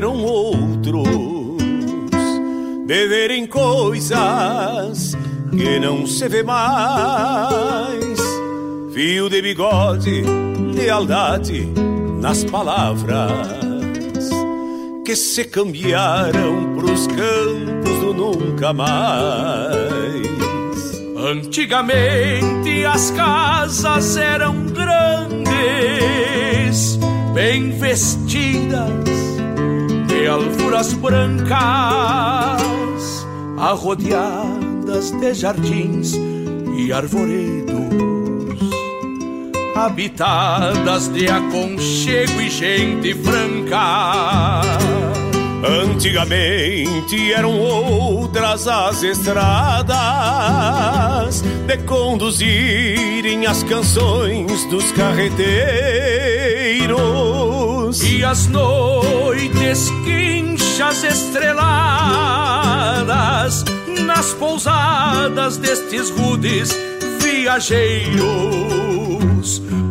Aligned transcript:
Eram 0.00 0.24
outros, 0.24 1.06
de 2.86 3.06
verem 3.06 3.46
coisas 3.46 5.14
que 5.50 5.78
não 5.78 6.06
se 6.06 6.26
vê 6.26 6.42
mais. 6.42 8.18
Fio 8.94 9.28
de 9.28 9.42
bigode, 9.42 10.22
lealdade 10.74 11.68
nas 12.18 12.44
palavras 12.44 14.30
que 15.04 15.14
se 15.14 15.44
cambiaram 15.44 16.76
pros 16.76 17.06
campos 17.06 17.98
do 18.00 18.14
nunca 18.14 18.72
mais. 18.72 19.82
Antigamente 21.14 22.86
as 22.86 23.10
casas 23.10 24.16
eram 24.16 24.64
grandes, 24.64 25.28
bem 27.34 27.78
vestidas 27.78 29.09
de 30.20 30.26
alfuras 30.26 30.92
brancas, 30.92 31.56
arrodeadas 33.56 35.12
de 35.12 35.32
jardins 35.32 36.12
e 36.76 36.92
arvoredos, 36.92 37.72
habitadas 39.74 41.08
de 41.08 41.26
aconchego 41.26 42.38
e 42.38 42.50
gente 42.50 43.14
franca. 43.14 44.60
Antigamente 45.66 47.32
eram 47.32 47.58
outras 47.58 48.68
as 48.68 49.02
estradas 49.02 49.40
de 51.66 51.78
conduzirem 51.78 53.46
as 53.46 53.62
canções 53.62 54.66
dos 54.66 54.92
carreteiros 54.92 55.50
e 57.98 58.24
as 58.24 58.46
noites 58.46 59.90
quinchas 60.04 61.02
estreladas 61.02 61.64
nas 64.06 64.32
pousadas 64.34 65.56
destes 65.56 66.10
rudes 66.10 66.70
viajeiros. 67.20 68.20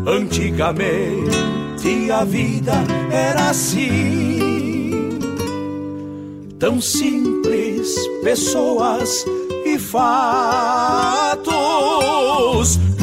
Antigamente 0.07 2.09
a 2.11 2.23
vida 2.23 2.71
era 3.11 3.49
assim 3.49 5.19
tão 6.57 6.79
simples, 6.81 7.93
pessoas 8.23 9.25
e 9.65 9.77
fatos. 9.77 11.49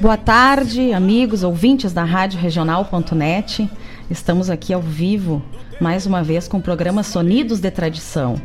Boa 0.00 0.16
tarde, 0.16 0.92
amigos, 0.92 1.42
ouvintes 1.42 1.92
da 1.92 2.04
Rádio 2.04 2.38
Regional.net. 2.38 3.68
Estamos 4.08 4.48
aqui 4.48 4.72
ao 4.72 4.80
vivo, 4.80 5.42
mais 5.80 6.06
uma 6.06 6.22
vez, 6.22 6.46
com 6.46 6.58
o 6.58 6.62
programa 6.62 7.02
Sonidos 7.02 7.58
de 7.58 7.68
Tradição. 7.68 8.40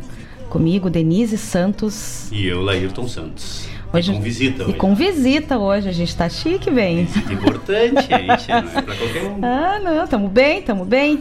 Comigo, 0.49 0.89
Denise 0.89 1.37
Santos. 1.37 2.27
E 2.31 2.47
eu, 2.47 2.59
Laírton 2.59 3.07
Santos. 3.07 3.67
Hoje, 3.93 4.11
e 4.11 4.15
com 4.15 4.21
visita 4.21 4.63
hoje. 4.63 4.71
E 4.71 4.73
com 4.73 4.95
visita 4.95 5.59
hoje, 5.59 5.89
a 5.89 5.91
gente 5.91 6.09
está 6.09 6.27
chique, 6.27 6.71
bem. 6.71 7.05
Visita 7.05 7.33
importante, 7.33 8.11
a 8.11 8.17
gente 8.17 8.47
não 8.47 8.57
é 8.57 8.81
para 8.81 8.95
qualquer 8.95 9.23
um. 9.23 9.37
Ah, 9.45 9.79
não, 9.79 10.03
estamos 10.05 10.31
bem, 10.31 10.57
estamos 10.57 10.87
bem. 10.87 11.19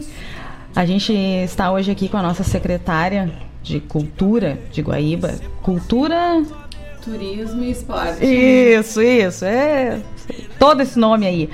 A 0.75 0.83
gente 0.83 1.13
está 1.13 1.71
hoje 1.71 1.91
aqui 1.91 2.09
com 2.09 2.17
a 2.17 2.23
nossa 2.23 2.43
secretária 2.43 3.31
de 3.61 3.79
Cultura 3.79 4.57
de 4.71 4.81
Guaíba. 4.81 5.35
Cultura 5.61 6.43
Turismo 7.03 7.63
e 7.63 7.71
esporte. 7.71 8.25
Isso, 8.25 9.01
isso. 9.01 9.45
É 9.45 10.01
todo 10.57 10.81
esse 10.81 10.97
nome 10.97 11.27
aí. 11.27 11.49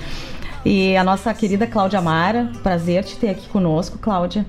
E 0.63 0.95
a 0.95 1.03
nossa 1.03 1.33
querida 1.33 1.65
Cláudia 1.65 2.01
Mara, 2.01 2.51
prazer 2.61 3.03
te 3.03 3.15
ter 3.15 3.29
aqui 3.29 3.47
conosco, 3.49 3.97
Cláudia. 3.97 4.45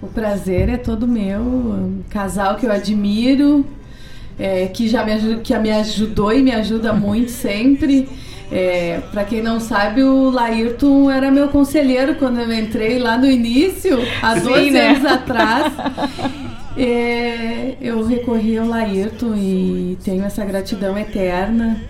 O 0.00 0.06
prazer 0.06 0.68
é 0.68 0.76
todo 0.76 1.08
meu. 1.08 1.40
Um 1.40 2.02
casal 2.10 2.56
que 2.56 2.66
eu 2.66 2.72
admiro, 2.72 3.66
é, 4.38 4.66
que 4.66 4.88
já 4.88 5.04
me, 5.04 5.38
que 5.38 5.56
me 5.58 5.70
ajudou 5.70 6.32
e 6.32 6.42
me 6.42 6.52
ajuda 6.52 6.92
muito 6.92 7.30
sempre. 7.30 8.08
É, 8.50 9.00
para 9.10 9.24
quem 9.24 9.42
não 9.42 9.58
sabe, 9.58 10.02
o 10.02 10.28
Laírton 10.28 11.10
era 11.10 11.30
meu 11.30 11.48
conselheiro 11.48 12.16
quando 12.16 12.38
eu 12.38 12.52
entrei 12.52 12.98
lá 12.98 13.16
no 13.16 13.24
início, 13.24 13.98
há 14.20 14.38
Sim, 14.38 14.48
12 14.48 14.70
né? 14.70 14.88
anos 14.90 15.04
atrás. 15.06 15.72
É, 16.76 17.76
eu 17.80 18.04
recorri 18.04 18.56
ao 18.56 18.66
Laírton 18.66 19.34
e 19.34 19.98
tenho 20.04 20.24
essa 20.24 20.44
gratidão 20.44 20.96
eterna. 20.96 21.80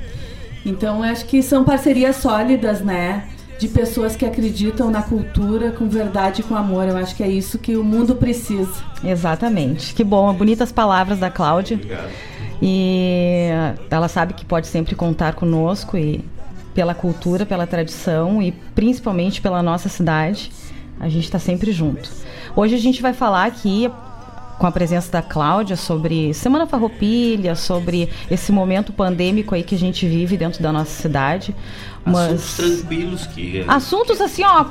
Então, 0.65 1.03
acho 1.03 1.25
que 1.27 1.43
são 1.43 1.65
parcerias 1.65 2.17
sólidas, 2.17 2.81
né? 2.81 3.29
De 3.59 3.69
pessoas 3.69 4.17
que 4.17 4.25
acreditam 4.25 4.91
na 4.91 5.03
cultura 5.03 5.71
com 5.73 5.89
verdade 5.89 6.41
e 6.41 6.45
com 6.45 6.57
amor. 6.57 6.89
Eu 6.89 6.97
acho 6.97 7.15
que 7.15 7.23
é 7.23 7.29
isso 7.29 7.59
que 7.59 7.77
o 7.77 7.85
mundo 7.85 8.17
precisa. 8.17 8.73
Exatamente. 9.05 9.95
Que 9.95 10.03
bom, 10.03 10.33
bonitas 10.35 10.73
palavras 10.73 11.19
da 11.19 11.31
Cláudia. 11.31 11.77
Obrigado. 11.77 12.11
E 12.61 13.49
ela 13.91 14.07
sabe 14.07 14.35
que 14.35 14.45
pode 14.45 14.69
sempre 14.69 14.95
contar 14.95 15.35
conosco 15.35 15.97
e 15.97 16.25
pela 16.73 16.95
cultura, 16.95 17.45
pela 17.45 17.67
tradição 17.67 18.41
e 18.41 18.53
principalmente 18.75 19.41
pela 19.41 19.63
nossa 19.63 19.89
cidade. 19.89 20.51
A 21.01 21.09
gente 21.09 21.25
está 21.25 21.41
sempre 21.41 21.73
junto. 21.73 22.09
Hoje 22.55 22.77
a 22.77 22.79
gente 22.79 23.03
vai 23.03 23.13
falar 23.13 23.47
aqui 23.47 23.91
com 24.59 24.67
a 24.67 24.73
presença 24.73 25.11
da 25.11 25.23
Cláudia 25.23 25.77
sobre 25.77 26.33
Semana 26.35 26.67
Farroupilha, 26.67 27.55
sobre 27.55 28.09
esse 28.31 28.53
momento 28.53 28.93
pandêmico 28.93 29.55
aí 29.55 29.63
que 29.63 29.75
a 29.75 29.79
gente 29.79 30.07
vive 30.07 30.37
dentro 30.37 30.63
da 30.63 30.73
nossa 30.73 30.91
cidade. 30.91 31.55
Assuntos 32.05 32.57
tranquilos 32.57 33.27
que... 33.27 33.65
Assuntos 33.67 34.21
assim, 34.21 34.43
ó... 34.45 34.65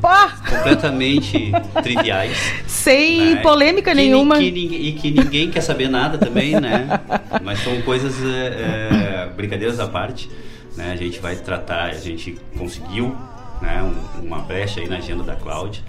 Pá! 0.00 0.36
Completamente 0.48 1.52
triviais. 1.82 2.36
Sem 2.66 3.34
né? 3.34 3.42
polêmica 3.42 3.90
que, 3.90 3.96
nenhuma. 3.96 4.38
Que, 4.38 4.46
e 4.46 4.92
que 4.92 5.10
ninguém 5.10 5.50
quer 5.50 5.60
saber 5.60 5.88
nada 5.88 6.18
também, 6.18 6.58
né? 6.60 7.00
Mas 7.42 7.60
são 7.60 7.80
coisas, 7.82 8.14
é, 8.24 9.26
é, 9.26 9.30
brincadeiras 9.36 9.80
à 9.80 9.88
parte, 9.88 10.30
né? 10.76 10.92
A 10.92 10.96
gente 10.96 11.18
vai 11.20 11.36
tratar, 11.36 11.86
a 11.86 11.94
gente 11.94 12.38
conseguiu 12.56 13.16
né, 13.60 13.82
um, 13.82 14.26
uma 14.26 14.38
brecha 14.38 14.80
aí 14.80 14.88
na 14.88 14.98
agenda 14.98 15.24
da 15.24 15.34
Cláudia 15.34 15.82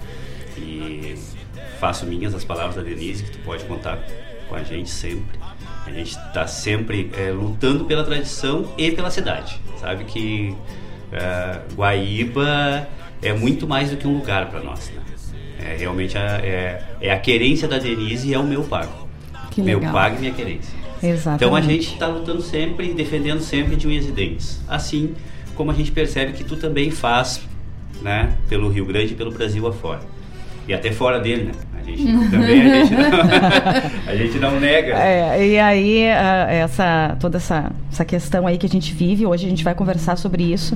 e 0.56 1.16
faço 1.80 2.04
minhas 2.04 2.34
as 2.34 2.44
palavras 2.44 2.76
da 2.76 2.82
Denise, 2.82 3.24
que 3.24 3.30
tu 3.30 3.38
pode 3.38 3.64
contar 3.64 3.98
com 4.48 4.54
a 4.54 4.62
gente 4.62 4.90
sempre. 4.90 5.40
A 5.86 5.90
gente 5.90 6.10
está 6.10 6.46
sempre 6.46 7.10
é, 7.16 7.30
lutando 7.30 7.86
pela 7.86 8.04
tradição 8.04 8.70
e 8.76 8.90
pela 8.90 9.10
cidade. 9.10 9.58
Sabe 9.80 10.04
que 10.04 10.54
é, 11.10 11.60
Guaíba 11.74 12.86
é 13.22 13.32
muito 13.32 13.66
mais 13.66 13.90
do 13.90 13.96
que 13.96 14.06
um 14.06 14.18
lugar 14.18 14.50
para 14.50 14.60
nós. 14.60 14.92
Né? 14.94 15.02
É 15.58 15.76
realmente 15.76 16.16
a, 16.16 16.38
é, 16.42 16.84
é, 17.00 17.10
a 17.10 17.18
querência 17.18 17.66
da 17.66 17.78
Denise 17.78 18.28
e 18.28 18.34
é 18.34 18.38
o 18.38 18.44
meu 18.44 18.62
pago. 18.62 19.08
Que 19.50 19.62
meu 19.62 19.78
legal. 19.78 19.92
pago 19.92 20.16
e 20.16 20.20
minha 20.20 20.32
querência. 20.32 20.78
Exatamente. 21.02 21.44
Então 21.44 21.56
a 21.56 21.60
gente 21.62 21.92
está 21.94 22.06
lutando 22.06 22.42
sempre, 22.42 22.92
defendendo 22.92 23.40
sempre 23.40 23.74
de 23.74 23.88
unhas 23.88 24.06
e 24.06 24.12
dentes. 24.12 24.60
Assim 24.68 25.14
como 25.54 25.70
a 25.70 25.74
gente 25.74 25.90
percebe 25.92 26.32
que 26.32 26.44
tu 26.44 26.56
também 26.56 26.90
faz, 26.90 27.40
né, 28.02 28.34
pelo 28.48 28.68
Rio 28.68 28.84
Grande 28.84 29.14
e 29.14 29.16
pelo 29.16 29.30
Brasil 29.30 29.66
afora. 29.66 30.00
E 30.68 30.74
até 30.74 30.92
fora 30.92 31.18
dele, 31.18 31.44
né? 31.44 31.52
A 31.80 31.82
gente 31.82 32.30
também 32.30 32.60
a 32.60 32.84
gente 32.84 32.94
não, 32.94 33.10
a 34.06 34.16
gente 34.16 34.38
não 34.38 34.60
nega. 34.60 34.94
É, 34.94 35.46
e 35.46 35.58
aí, 35.58 36.04
uh, 36.04 36.50
essa, 36.50 37.16
toda 37.18 37.38
essa, 37.38 37.72
essa 37.90 38.04
questão 38.04 38.46
aí 38.46 38.58
que 38.58 38.66
a 38.66 38.68
gente 38.68 38.92
vive, 38.92 39.26
hoje 39.26 39.46
a 39.46 39.48
gente 39.48 39.64
vai 39.64 39.74
conversar 39.74 40.16
sobre 40.16 40.42
isso. 40.42 40.74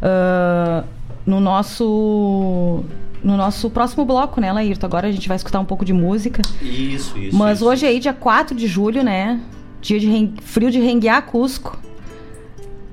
Uh, 0.00 0.84
no 1.26 1.40
nosso 1.40 2.84
no 3.22 3.38
nosso 3.38 3.70
próximo 3.70 4.04
bloco, 4.04 4.38
né, 4.38 4.52
Laírto? 4.52 4.84
Agora 4.84 5.08
a 5.08 5.12
gente 5.12 5.26
vai 5.26 5.36
escutar 5.36 5.58
um 5.58 5.64
pouco 5.64 5.84
de 5.84 5.94
música. 5.94 6.42
Isso, 6.60 7.16
isso. 7.18 7.34
Mas 7.34 7.58
isso. 7.58 7.66
hoje 7.66 7.86
aí, 7.86 7.98
dia 7.98 8.12
4 8.12 8.54
de 8.54 8.66
julho, 8.66 9.02
né? 9.02 9.40
Dia 9.80 9.98
de 9.98 10.32
frio 10.42 10.70
de 10.70 10.78
renguear 10.78 11.22
Cusco. 11.22 11.78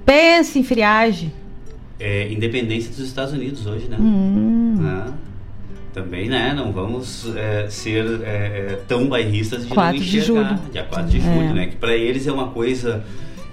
Pense 0.05 0.57
em 0.57 0.63
friagem. 0.63 1.33
É, 1.99 2.31
independência 2.31 2.89
dos 2.89 2.99
Estados 2.99 3.33
Unidos 3.33 3.65
hoje, 3.67 3.87
né? 3.87 3.97
Hum. 3.99 4.75
Ah, 4.81 5.11
também, 5.93 6.27
né? 6.29 6.53
Não 6.55 6.71
vamos 6.71 7.33
é, 7.35 7.67
ser 7.69 8.05
é, 8.23 8.79
tão 8.87 9.07
bairristas 9.07 9.63
de 9.63 9.73
4 9.73 9.97
não 9.99 10.05
de 10.05 10.17
enxergar. 10.17 10.49
julho. 10.57 10.71
Dia 10.71 10.83
4 10.83 11.09
de 11.09 11.17
É. 11.17 11.21
julho, 11.21 11.53
né? 11.53 11.67
Que 11.67 11.75
para 11.75 11.95
eles 11.95 12.27
é 12.27 12.31
uma 12.31 12.47
coisa 12.49 13.03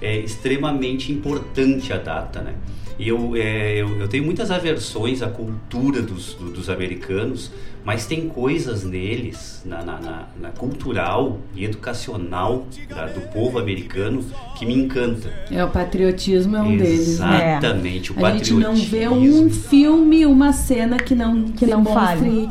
é, 0.00 0.16
extremamente 0.18 1.10
importante 1.12 1.92
a 1.92 1.96
data, 1.98 2.40
né? 2.40 2.54
E 2.98 3.08
eu, 3.08 3.36
é, 3.36 3.76
eu, 3.80 4.00
eu 4.00 4.08
tenho 4.08 4.24
muitas 4.24 4.50
aversões 4.50 5.22
à 5.22 5.28
cultura 5.28 6.02
dos, 6.02 6.34
do- 6.34 6.50
dos 6.50 6.68
americanos, 6.68 7.50
mas 7.84 8.06
tem 8.06 8.28
coisas 8.28 8.82
neles, 8.82 9.62
na, 9.64 9.84
na, 9.84 10.00
na- 10.00 10.26
na 10.40 10.48
cultural 10.50 11.38
e 11.54 11.64
educacional 11.64 12.66
da- 12.88 13.06
do 13.06 13.20
povo 13.32 13.58
americano, 13.58 14.24
que 14.58 14.66
me 14.66 14.74
encanta. 14.74 15.32
É, 15.50 15.64
o 15.64 15.68
patriotismo 15.70 16.56
é 16.56 16.60
um 16.62 16.76
deles, 16.76 17.20
né? 17.20 17.52
Exatamente, 17.58 18.12
o 18.12 18.26
A 18.26 18.32
gente 18.32 18.52
não 18.54 18.74
vê 18.74 19.06
um 19.08 19.12
patriotismo. 19.14 19.50
filme, 19.50 20.26
uma 20.26 20.52
cena 20.52 20.96
que 20.96 21.14
não, 21.14 21.44
Que 21.44 21.66
não 21.66 21.82
demonstre 21.84 22.48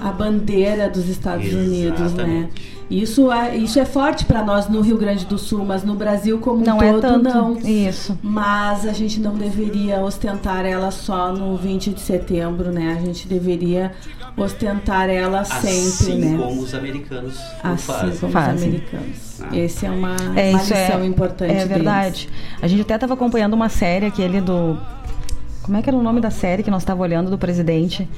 a 0.00 0.10
bandeira 0.10 0.90
dos 0.90 1.08
Estados 1.08 1.46
Unidos, 1.52 2.12
né? 2.14 2.50
Isso 3.02 3.32
é, 3.32 3.56
isso 3.56 3.78
é 3.80 3.84
forte 3.84 4.24
para 4.24 4.42
nós 4.44 4.68
no 4.68 4.80
Rio 4.80 4.96
Grande 4.96 5.24
do 5.26 5.36
Sul, 5.36 5.64
mas 5.64 5.82
no 5.82 5.94
Brasil 5.94 6.38
como 6.38 6.60
um 6.62 6.64
Não 6.64 6.78
todo 6.78 6.98
é 6.98 7.00
tanto. 7.00 7.22
não. 7.24 7.56
Isso. 7.58 8.16
Mas 8.22 8.86
a 8.86 8.92
gente 8.92 9.18
não 9.20 9.34
deveria 9.34 10.00
ostentar 10.00 10.64
ela 10.64 10.90
só 10.90 11.32
no 11.32 11.56
20 11.56 11.90
de 11.92 12.00
setembro, 12.00 12.70
né? 12.70 12.96
A 12.96 13.04
gente 13.04 13.26
deveria 13.26 13.92
ostentar 14.36 15.08
ela 15.08 15.44
sempre, 15.44 15.68
assim 15.78 16.18
né? 16.18 16.36
como 16.38 16.60
os 16.62 16.74
americanos 16.74 17.36
Assim 17.62 17.84
fazem. 17.92 18.16
como 18.18 18.32
Fazem. 18.32 18.54
os 18.54 18.62
americanos. 18.62 19.16
Ah. 19.42 19.56
Esse 19.56 19.86
é 19.86 19.90
uma, 19.90 20.16
É, 20.36 20.50
uma 20.50 20.62
isso 20.62 20.72
lição 20.74 21.00
é, 21.00 21.06
importante 21.06 21.50
é 21.50 21.54
deles. 21.54 21.68
verdade. 21.68 22.28
A 22.62 22.66
gente 22.68 22.82
até 22.82 22.94
estava 22.94 23.14
acompanhando 23.14 23.54
uma 23.54 23.68
série, 23.68 24.06
aquele 24.06 24.40
do. 24.40 24.78
Como 25.62 25.76
é 25.76 25.82
que 25.82 25.88
era 25.88 25.96
o 25.96 26.02
nome 26.02 26.20
da 26.20 26.30
série 26.30 26.62
que 26.62 26.70
nós 26.70 26.82
estava 26.82 27.02
olhando 27.02 27.30
do 27.30 27.38
presidente? 27.38 28.08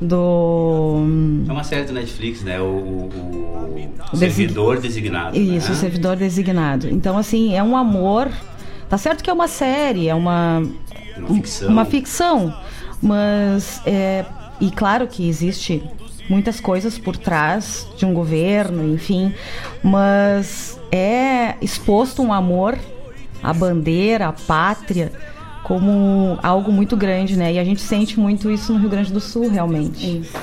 Do. 0.00 1.02
É 1.48 1.52
uma 1.52 1.64
série 1.64 1.84
do 1.84 1.92
Netflix, 1.92 2.42
né? 2.42 2.60
O, 2.60 2.64
o- 2.64 3.08
o 4.12 4.16
Desig- 4.16 4.18
servidor 4.18 4.80
designado. 4.80 5.36
Isso, 5.38 5.68
né? 5.68 5.74
o 5.74 5.78
servidor 5.78 6.16
designado. 6.16 6.88
Então, 6.88 7.16
assim, 7.16 7.54
é 7.54 7.62
um 7.62 7.76
amor. 7.76 8.28
Tá 8.88 8.98
certo 8.98 9.22
que 9.24 9.30
é 9.30 9.32
uma 9.32 9.48
série, 9.48 10.08
é 10.08 10.14
uma. 10.14 10.62
Uma 11.16 11.28
ficção. 11.34 11.68
Uma 11.68 11.84
ficção. 11.84 12.56
Mas. 13.02 13.80
É, 13.86 14.24
e 14.60 14.70
claro 14.70 15.06
que 15.06 15.28
existe 15.28 15.82
muitas 16.28 16.60
coisas 16.60 16.98
por 16.98 17.16
trás 17.16 17.86
de 17.96 18.04
um 18.04 18.12
governo, 18.14 18.92
enfim. 18.94 19.32
Mas 19.82 20.78
é 20.90 21.54
exposto 21.60 22.22
um 22.22 22.32
amor 22.32 22.78
à 23.42 23.52
bandeira, 23.52 24.28
à 24.28 24.32
pátria, 24.32 25.12
como 25.64 26.38
algo 26.42 26.70
muito 26.70 26.96
grande, 26.96 27.36
né? 27.36 27.54
E 27.54 27.58
a 27.58 27.64
gente 27.64 27.80
sente 27.80 28.20
muito 28.20 28.50
isso 28.50 28.72
no 28.72 28.78
Rio 28.78 28.90
Grande 28.90 29.12
do 29.12 29.20
Sul, 29.20 29.48
realmente. 29.48 30.20
Isso. 30.20 30.36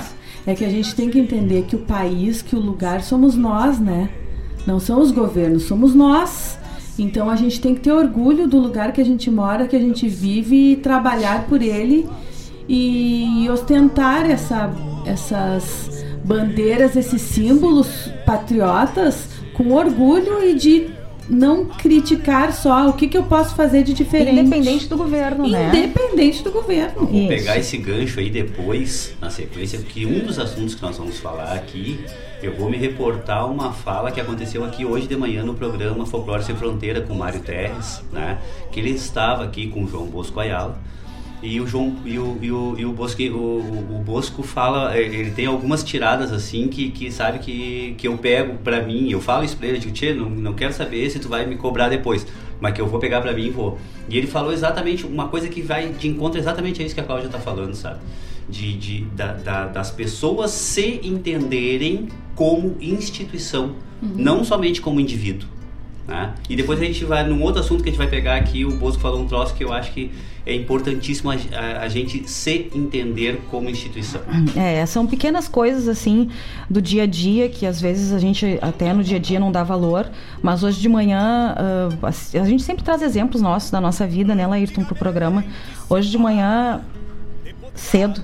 É 0.46 0.56
que 0.56 0.66
a 0.66 0.70
gente 0.70 0.96
tem 0.96 1.10
que 1.10 1.20
entender 1.20 1.66
que 1.68 1.76
o 1.76 1.80
país, 1.80 2.42
que 2.42 2.56
o 2.56 2.60
lugar 2.60 3.04
somos 3.04 3.36
nós, 3.36 3.80
né? 3.80 4.10
Não 4.66 4.80
são 4.80 5.00
os 5.00 5.12
governos, 5.12 5.64
somos 5.64 5.94
nós. 5.94 6.58
Então 6.98 7.30
a 7.30 7.36
gente 7.36 7.62
tem 7.62 7.76
que 7.76 7.82
ter 7.82 7.92
orgulho 7.92 8.48
do 8.48 8.58
lugar 8.58 8.92
que 8.92 9.00
a 9.00 9.06
gente 9.06 9.30
mora, 9.30 9.68
que 9.68 9.76
a 9.76 9.80
gente 9.80 10.08
vive 10.08 10.72
e 10.72 10.76
trabalhar 10.76 11.46
por 11.46 11.62
ele 11.62 12.10
e 12.68 13.48
ostentar 13.52 14.30
essa, 14.30 14.74
essas 15.06 16.04
bandeiras, 16.26 16.96
esses 16.96 17.22
símbolos 17.22 18.10
patriotas 18.26 19.30
com 19.54 19.72
orgulho 19.72 20.44
e 20.44 20.56
de 20.56 20.90
não 21.32 21.66
criticar 21.66 22.52
só 22.52 22.90
o 22.90 22.94
que, 22.94 23.08
que 23.08 23.18
eu 23.18 23.24
posso 23.24 23.56
fazer 23.56 23.84
de 23.84 23.94
diferente. 23.94 24.40
Independente 24.42 24.88
do 24.88 24.98
governo, 24.98 25.48
né? 25.48 25.70
Independente 25.70 26.44
do 26.44 26.52
governo. 26.52 27.08
Vou 27.08 27.28
pegar 27.28 27.58
esse 27.58 27.78
gancho 27.78 28.20
aí 28.20 28.30
depois, 28.30 29.14
na 29.22 29.30
sequência, 29.30 29.80
porque 29.80 30.06
um 30.06 30.20
dos 30.20 30.38
assuntos 30.38 30.76
que 30.76 30.82
nós 30.82 30.98
vamos 30.98 31.20
falar 31.20 31.54
aqui, 31.54 32.00
eu 32.44 32.54
vou 32.54 32.70
me 32.70 32.78
reportar 32.78 33.50
uma 33.50 33.72
fala 33.72 34.12
que 34.12 34.20
aconteceu 34.20 34.66
aqui 34.66 34.86
hoje 34.86 35.08
de 35.08 35.16
manhã 35.16 35.42
no 35.42 35.54
programa 35.54 36.06
Folclore 36.06 36.44
Sem 36.44 36.56
Fronteira 36.56 37.00
com 37.00 37.14
o 37.14 37.18
Mário 37.18 37.40
Terres, 37.40 38.04
né? 38.12 38.38
Que 38.70 38.82
ele 38.82 38.92
estava 38.92 39.46
aqui 39.46 39.68
com 39.68 39.86
o 39.86 39.88
João 39.88 40.08
Bosco 40.08 40.38
Ayala. 40.38 40.78
E 41.44 41.60
o 41.60 41.66
João 41.66 41.96
e 42.06 42.20
o, 42.20 42.38
e 42.42 42.52
o, 42.52 42.76
e 42.78 42.86
o, 42.86 42.94
Bosco, 42.94 43.22
o, 43.24 43.96
o- 43.98 44.04
Bosco 44.06 44.44
fala, 44.44 44.96
eh, 44.96 45.02
ele 45.02 45.32
tem 45.32 45.48
algumas 45.48 45.84
tiradas 45.84 46.32
assim 46.32 46.68
que, 46.68 46.92
que 46.92 47.12
sabe 47.12 47.40
que, 47.40 47.96
que 47.98 48.08
eu 48.08 48.16
pego 48.18 48.58
pra 48.64 48.82
mim, 48.84 49.10
eu 49.10 49.20
falo 49.20 49.44
isso 49.44 49.58
pra 49.58 49.68
ele, 49.68 49.78
eu 49.78 49.82
digo, 49.82 49.94
Tchê, 49.94 50.14
não, 50.14 50.30
não 50.30 50.54
quero 50.54 50.72
saber 50.72 51.10
se 51.10 51.18
tu 51.18 51.28
vai 51.28 51.48
me 51.48 51.56
cobrar 51.56 51.90
depois, 51.90 52.28
mas 52.60 52.74
que 52.74 52.82
eu 52.82 52.86
vou 52.88 53.00
pegar 53.00 53.22
pra 53.22 53.34
mim 53.34 53.46
e 53.46 53.50
vou. 53.50 53.80
E 54.08 54.18
ele 54.20 54.28
falou 54.28 54.54
exatamente 54.54 55.04
uma 55.06 55.30
coisa 55.30 55.48
que 55.50 55.62
vai 55.64 55.90
de 55.90 56.08
encontro 56.08 56.40
exatamente 56.40 56.80
a 56.82 56.86
isso 56.86 56.94
que 56.94 57.02
a 57.02 57.04
Cláudia 57.04 57.28
tá 57.30 57.40
falando, 57.40 57.74
sabe? 57.74 58.00
De, 58.48 58.74
de, 58.78 59.02
da, 59.16 59.34
da- 59.34 59.66
das 59.68 59.90
pessoas 59.90 60.52
se 60.52 61.00
entenderem 61.04 62.08
como 62.36 62.76
instituição, 62.80 63.76
não 64.02 64.44
somente 64.44 64.80
como 64.82 65.00
indivíduo. 65.00 65.48
Né? 66.08 66.34
E 66.50 66.56
depois 66.56 66.80
a 66.82 66.84
gente 66.86 67.06
vai 67.06 67.28
num 67.28 67.42
outro 67.42 67.62
assunto 67.62 67.82
que 67.84 67.90
a 67.90 67.92
gente 67.92 68.00
vai 68.00 68.10
pegar 68.10 68.36
aqui, 68.36 68.66
o 68.66 68.72
Bosco 68.72 69.02
falou 69.02 69.22
um 69.22 69.28
troço 69.28 69.54
que 69.56 69.64
eu 69.64 69.72
acho 69.72 69.92
que 69.94 70.12
é 70.46 70.56
importantíssimo 70.56 71.30
a, 71.32 71.36
a- 71.36 71.82
a 71.84 71.88
gente 71.90 72.28
se 72.30 72.70
entender 72.74 73.42
como 73.52 73.70
instituição. 73.70 74.22
É, 74.56 74.86
são 74.86 75.06
pequenas 75.06 75.48
coisas 75.48 75.88
assim 75.88 76.30
do 76.70 76.82
dia 76.82 77.04
a 77.04 77.06
dia 77.06 77.48
que 77.50 77.66
às 77.66 77.80
vezes 77.80 78.12
a 78.12 78.20
gente 78.20 78.58
até 78.62 78.94
no 78.94 79.04
dia 79.04 79.18
a 79.18 79.20
dia 79.20 79.40
não 79.40 79.52
dá 79.52 79.64
valor, 79.64 80.10
mas 80.42 80.64
hoje 80.64 80.80
de 80.80 80.90
manhã 80.90 81.54
ah, 81.58 81.90
a, 82.04 82.40
a 82.42 82.46
gente 82.46 82.64
sempre 82.64 82.84
traz 82.84 83.02
exemplos 83.02 83.42
nossos 83.42 83.70
da 83.72 83.80
nossa 83.80 84.08
vida, 84.08 84.34
né, 84.34 84.48
Laírton, 84.48 84.84
pro 84.84 84.96
programa. 84.96 85.44
Hoje 85.90 86.10
de 86.10 86.18
manhã 86.18 86.82
cedo, 87.76 88.24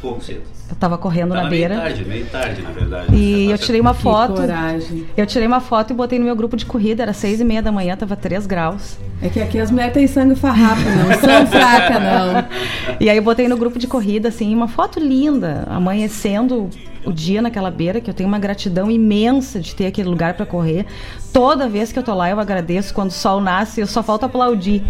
Pouco 0.00 0.22
cedo. 0.22 0.42
Eu 0.68 0.74
tava 0.76 0.98
correndo 0.98 1.30
Tava 1.30 1.44
na 1.44 1.48
meio 1.50 1.60
beira 1.68 1.80
tarde, 1.80 2.04
meio 2.04 2.26
tarde, 2.26 2.62
na 2.62 2.70
verdade. 2.70 3.14
e 3.14 3.50
eu 3.50 3.56
tá 3.58 3.64
tirei 3.64 3.80
uma 3.80 3.94
Que 3.94 4.02
foto. 4.02 4.34
coragem. 4.34 5.06
Eu 5.16 5.26
tirei 5.26 5.46
uma 5.46 5.60
foto 5.60 5.92
e 5.92 5.96
botei 5.96 6.18
no 6.18 6.24
meu 6.24 6.34
grupo 6.34 6.56
de 6.56 6.66
corrida, 6.66 7.02
era 7.02 7.12
seis 7.12 7.40
e 7.40 7.44
meia 7.44 7.62
da 7.62 7.70
manhã, 7.70 7.96
tava 7.96 8.16
3 8.16 8.46
graus. 8.46 8.98
É 9.22 9.28
que 9.28 9.40
aqui 9.40 9.58
as 9.58 9.70
mulheres 9.70 9.94
têm 9.94 10.06
sangue 10.06 10.34
farrapo, 10.34 10.80
não 10.82 11.20
são 11.20 11.46
fracas, 11.48 12.02
não. 12.02 12.96
E 13.00 13.08
aí 13.08 13.16
eu 13.16 13.22
botei 13.22 13.46
no 13.48 13.56
grupo 13.56 13.78
de 13.78 13.86
corrida, 13.86 14.28
assim, 14.28 14.54
uma 14.54 14.68
foto 14.68 14.98
linda, 15.00 15.64
amanhecendo 15.70 16.68
o 17.04 17.12
dia 17.12 17.40
naquela 17.40 17.70
beira, 17.70 18.00
que 18.00 18.10
eu 18.10 18.14
tenho 18.14 18.28
uma 18.28 18.38
gratidão 18.38 18.90
imensa 18.90 19.60
de 19.60 19.74
ter 19.74 19.86
aquele 19.86 20.08
lugar 20.08 20.34
para 20.34 20.44
correr. 20.44 20.84
Toda 21.32 21.68
vez 21.68 21.92
que 21.92 21.98
eu 21.98 22.02
tô 22.02 22.12
lá, 22.12 22.28
eu 22.28 22.40
agradeço. 22.40 22.92
Quando 22.92 23.10
o 23.10 23.12
sol 23.14 23.40
nasce, 23.40 23.80
eu 23.80 23.86
só 23.86 24.02
falta 24.02 24.26
aplaudir. 24.26 24.82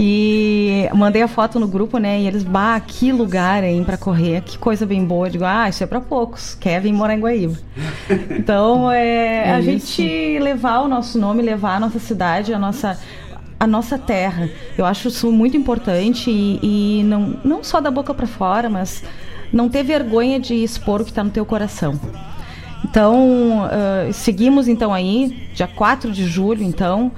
E 0.00 0.88
mandei 0.94 1.22
a 1.22 1.26
foto 1.26 1.58
no 1.58 1.66
grupo, 1.66 1.98
né? 1.98 2.20
E 2.20 2.26
eles, 2.28 2.44
bah, 2.44 2.78
que 2.78 3.10
lugar, 3.10 3.64
hein, 3.64 3.82
pra 3.82 3.96
correr, 3.96 4.42
que 4.42 4.56
coisa 4.56 4.86
bem 4.86 5.04
boa. 5.04 5.26
Eu 5.26 5.32
digo, 5.32 5.44
ah, 5.44 5.68
isso 5.68 5.82
é 5.82 5.86
pra 5.88 6.00
poucos, 6.00 6.54
quer 6.54 6.80
vir 6.80 6.92
morar 6.92 7.14
em 7.14 7.20
Guaíba. 7.20 7.56
Então, 8.30 8.88
é, 8.92 9.48
É 9.48 9.52
a 9.54 9.60
isso. 9.60 9.96
gente 9.96 10.38
levar 10.38 10.80
o 10.82 10.88
nosso 10.88 11.18
nome, 11.18 11.42
levar 11.42 11.74
a 11.76 11.80
nossa 11.80 11.98
cidade, 11.98 12.54
a 12.54 12.58
nossa, 12.60 12.96
a 13.58 13.66
nossa 13.66 13.98
terra. 13.98 14.48
Eu 14.76 14.86
acho 14.86 15.08
isso 15.08 15.32
muito 15.32 15.56
importante 15.56 16.30
e, 16.30 17.00
e 17.00 17.02
não, 17.02 17.36
não 17.44 17.64
só 17.64 17.80
da 17.80 17.90
boca 17.90 18.14
para 18.14 18.26
fora, 18.26 18.70
mas 18.70 19.02
não 19.52 19.68
ter 19.68 19.82
vergonha 19.82 20.38
de 20.38 20.54
expor 20.54 21.00
o 21.00 21.04
que 21.04 21.10
está 21.10 21.24
no 21.24 21.30
teu 21.30 21.44
coração. 21.44 21.98
Então, 22.84 23.68
ah, 23.70 24.12
seguimos 24.12 24.68
então 24.68 24.94
aí, 24.94 25.48
dia 25.54 25.66
4 25.66 26.12
de 26.12 26.24
julho, 26.24 26.62
então. 26.62 27.10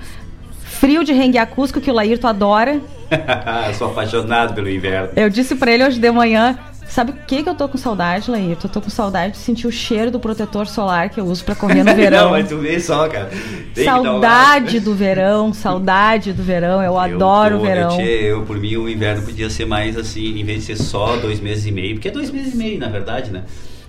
Frio 0.81 1.05
de 1.05 1.13
Renguear 1.13 1.47
Cusco, 1.47 1.79
que 1.79 1.91
o 1.91 1.95
Laírto 1.95 2.27
adora. 2.27 2.81
Sou 3.77 3.89
apaixonado 3.91 4.55
pelo 4.55 4.71
inverno. 4.71 5.11
Eu 5.15 5.29
disse 5.29 5.55
para 5.55 5.71
ele 5.73 5.85
hoje 5.85 6.01
de 6.01 6.11
manhã, 6.11 6.59
sabe 6.89 7.11
o 7.11 7.15
que, 7.27 7.43
que 7.43 7.49
eu 7.51 7.55
tô 7.55 7.69
com 7.69 7.77
saudade, 7.77 8.31
Laírto? 8.31 8.67
Eu 8.67 8.71
tô 8.71 8.81
com 8.81 8.89
saudade 8.89 9.33
de 9.35 9.39
sentir 9.41 9.67
o 9.67 9.71
cheiro 9.71 10.11
do 10.11 10.19
protetor 10.19 10.67
solar 10.67 11.11
que 11.11 11.21
eu 11.21 11.27
uso 11.27 11.45
para 11.45 11.55
correr 11.55 11.85
no 11.85 11.93
verão. 11.95 12.25
Não, 12.25 12.31
mas 12.31 12.49
tu 12.49 12.57
vê 12.57 12.81
só, 12.81 13.07
cara. 13.11 13.29
Tem 13.75 13.85
Saudade 13.85 14.81
do 14.81 14.95
verão, 14.95 15.53
saudade 15.53 16.33
do 16.33 16.43
verão. 16.43 16.83
Eu, 16.83 16.99
adoro 16.99 17.57
tô- 17.59 17.63
o 17.63 17.67
verão. 17.67 17.91
Eu, 17.91 17.97
tchê, 17.99 18.21
eu, 18.23 18.43
por 18.47 18.57
mim, 18.59 18.77
o 18.77 18.89
inverno 18.89 19.23
podia 19.23 19.51
ser 19.51 19.67
mais 19.67 19.99
assim, 19.99 20.41
em 20.41 20.45
vez 20.45 20.61
de 20.65 20.77
ser 20.77 20.83
só 20.83 21.17
dois 21.17 21.41
meses 21.41 21.67
e 21.67 21.73
meio, 21.73 21.97
porque 21.97 22.09
é 22.09 22.11
dois 22.11 22.31
meses 22.31 22.55
e 22.55 22.57
meio, 22.57 22.79
na 22.79 22.89
verdade, 22.89 23.31
né? 23.31 23.43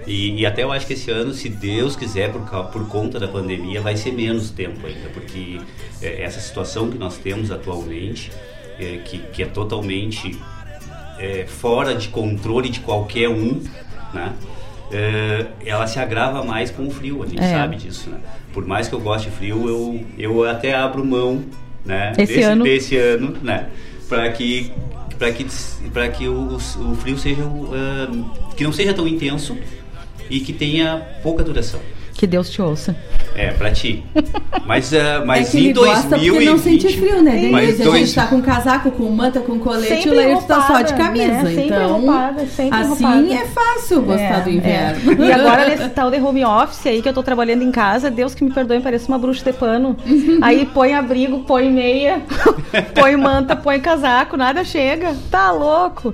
E, 0.07 0.41
e 0.41 0.45
até 0.45 0.63
eu 0.63 0.71
acho 0.71 0.87
que 0.87 0.93
esse 0.93 1.11
ano, 1.11 1.33
se 1.33 1.47
Deus 1.49 1.95
quiser, 1.95 2.31
por, 2.31 2.41
por 2.67 2.87
conta 2.87 3.19
da 3.19 3.27
pandemia, 3.27 3.81
vai 3.81 3.95
ser 3.95 4.11
menos 4.11 4.49
tempo 4.49 4.85
ainda, 4.85 5.09
porque 5.13 5.61
é, 6.01 6.23
essa 6.23 6.39
situação 6.39 6.89
que 6.89 6.97
nós 6.97 7.17
temos 7.17 7.51
atualmente, 7.51 8.31
é, 8.79 8.97
que, 9.05 9.19
que 9.19 9.43
é 9.43 9.45
totalmente 9.45 10.37
é, 11.19 11.45
fora 11.47 11.93
de 11.93 12.09
controle 12.09 12.69
de 12.69 12.79
qualquer 12.79 13.29
um, 13.29 13.61
né? 14.13 14.33
é, 14.91 15.45
ela 15.65 15.87
se 15.87 15.99
agrava 15.99 16.43
mais 16.43 16.69
com 16.69 16.87
o 16.87 16.91
frio, 16.91 17.23
a 17.23 17.25
gente 17.25 17.41
É. 17.41 17.49
sabe 17.49 17.77
disso, 17.77 18.09
né? 18.09 18.19
Por 18.53 18.65
mais 18.65 18.87
que 18.87 18.93
eu 18.93 18.99
goste 18.99 19.29
de 19.29 19.35
frio, 19.35 19.67
eu, 19.67 20.05
eu 20.17 20.43
até 20.43 20.75
abro 20.75 21.03
mão, 21.05 21.43
né? 21.85 22.11
Esse 22.17 22.33
desse, 22.33 22.41
ano. 22.41 22.63
desse 22.63 22.97
ano, 22.97 23.37
né? 23.41 23.69
Para 24.09 24.29
que 24.31 24.71
para 25.17 25.31
que 25.31 25.45
para 25.93 26.09
que 26.09 26.27
o, 26.27 26.55
o 26.55 26.95
frio 26.95 27.17
seja 27.17 27.43
uh, 27.43 28.31
que 28.57 28.63
não 28.63 28.73
seja 28.73 28.91
tão 28.91 29.07
intenso 29.07 29.55
e 30.31 30.39
que 30.39 30.51
tenha 30.53 31.01
pouca 31.21 31.43
duração. 31.43 31.79
Que 32.13 32.27
Deus 32.27 32.49
te 32.51 32.61
ouça. 32.61 32.95
É, 33.35 33.51
pra 33.51 33.71
ti. 33.71 34.03
Mas, 34.65 34.91
uh, 34.91 35.25
mas 35.25 35.47
é 35.47 35.51
que 35.51 35.67
em 35.69 35.73
gosta 35.73 36.07
porque 36.09 36.29
2020... 36.29 36.45
não 36.45 36.57
sente 36.59 36.97
frio, 36.97 37.21
né? 37.23 37.49
Mas 37.51 37.81
a 37.81 37.83
dois- 37.83 37.99
gente 38.01 38.15
tá 38.15 38.27
com 38.27 38.41
casaco, 38.41 38.91
com 38.91 39.09
manta, 39.09 39.39
com 39.41 39.57
colete, 39.59 39.87
Sempre 39.87 40.09
o 40.11 40.13
Leite 40.13 40.45
tá 40.45 40.61
só 40.61 40.81
de 40.81 40.91
roupada, 40.91 40.93
camisa. 41.03 41.27
né? 41.27 41.43
Sempre 41.45 41.63
então, 41.65 41.97
roupada, 41.99 42.45
sempre 42.45 42.77
assim 42.79 43.03
roupada. 43.03 43.33
é 43.33 43.45
fácil 43.47 44.01
gostar 44.03 44.23
É, 44.23 44.41
do 44.41 44.49
inverno. 44.51 45.11
é. 45.23 45.27
E 45.27 45.31
agora 45.31 45.65
nesse 45.69 45.89
tal 45.89 46.11
de 46.11 46.19
home 46.19 46.45
office 46.45 46.85
aí 46.85 47.01
que 47.01 47.09
eu 47.09 47.13
tô 47.13 47.23
trabalhando 47.23 47.63
em 47.63 47.71
casa, 47.71 48.11
Deus 48.11 48.35
que 48.35 48.43
me 48.43 48.51
perdoe, 48.51 48.79
parece 48.81 49.07
uma 49.07 49.17
bruxa 49.17 49.43
de 49.51 49.57
pano. 49.57 49.97
Aí 50.41 50.65
põe 50.67 50.93
abrigo, 50.93 51.39
põe 51.39 51.69
meia, 51.71 52.21
põe 52.93 53.15
manta, 53.17 53.55
põe 53.55 53.79
casaco, 53.79 54.37
nada 54.37 54.63
chega. 54.63 55.15
Tá 55.31 55.51
louco. 55.51 56.13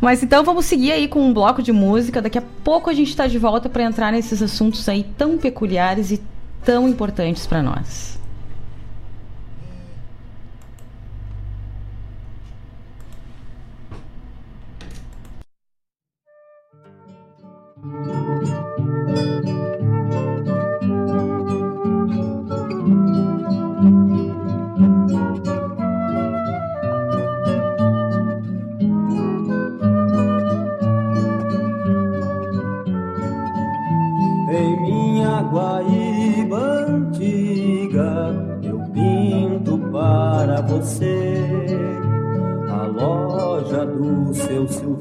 Mas 0.00 0.22
então 0.22 0.44
vamos 0.44 0.66
seguir 0.66 0.92
aí 0.92 1.08
com 1.08 1.20
um 1.20 1.32
bloco 1.32 1.62
de 1.62 1.72
música. 1.72 2.22
Daqui 2.22 2.38
a 2.38 2.42
pouco 2.62 2.90
a 2.90 2.92
gente 2.92 3.14
tá 3.16 3.26
de 3.26 3.38
volta 3.38 3.68
para 3.68 3.84
entrar 3.84 4.12
nesses 4.12 4.42
assuntos 4.42 4.88
aí 4.88 5.04
tão 5.16 5.38
peculiares 5.38 6.10
e 6.10 6.20
tão 6.64 6.88
importantes 6.88 7.46
para 7.46 7.62
nós. 7.62 8.18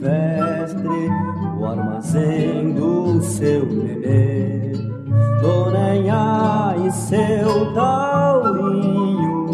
Silvestre, 0.03 1.09
o 1.57 1.65
armazém 1.65 2.73
do 2.73 3.21
seu 3.21 3.65
nenê, 3.65 4.73
Dona 5.41 5.95
e 6.75 6.91
seu 6.91 7.73
taurinho, 7.73 9.47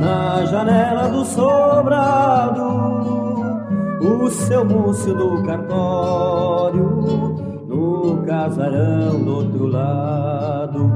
na 0.00 0.44
janela 0.46 1.08
do 1.08 1.24
sobrado, 1.24 2.62
o 4.00 4.28
seu 4.30 4.64
múcio 4.64 5.14
do 5.14 5.42
cartório 5.44 7.04
no 7.68 8.24
casarão 8.26 9.22
do 9.24 9.36
outro 9.36 9.66
lado, 9.68 10.92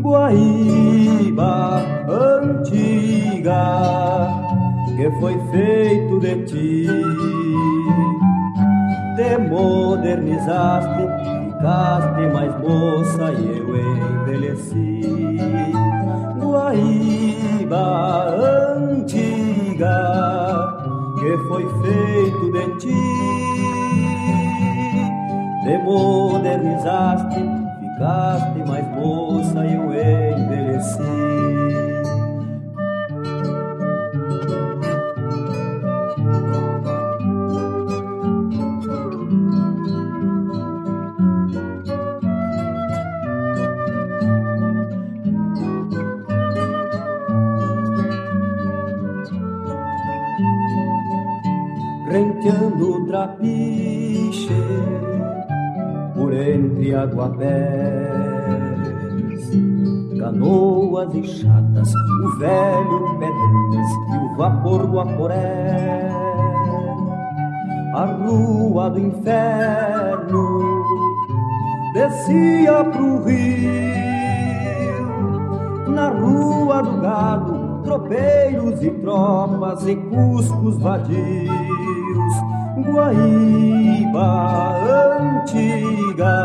Guaíba 0.00 1.82
antiga, 2.08 3.58
que 4.96 5.10
foi 5.20 5.38
feito 5.50 6.20
de 6.20 6.36
ti. 6.44 7.27
Te 9.58 9.64
modernizaste, 9.64 11.02
ficaste 11.46 12.22
mais 12.32 12.54
moça 12.60 13.32
e 13.32 13.58
eu 13.58 13.76
envelheci. 13.76 15.00
Guaíba 16.40 17.86
antiga, 18.78 19.96
que 21.18 21.30
foi 21.48 21.64
feito 21.82 22.52
de 22.52 22.64
ti 22.78 22.98
te 25.64 25.74
modernizaste, 25.78 27.42
ficaste 27.80 28.47
vadios, 81.08 82.34
Guaíba 82.86 84.28
antiga, 85.18 86.36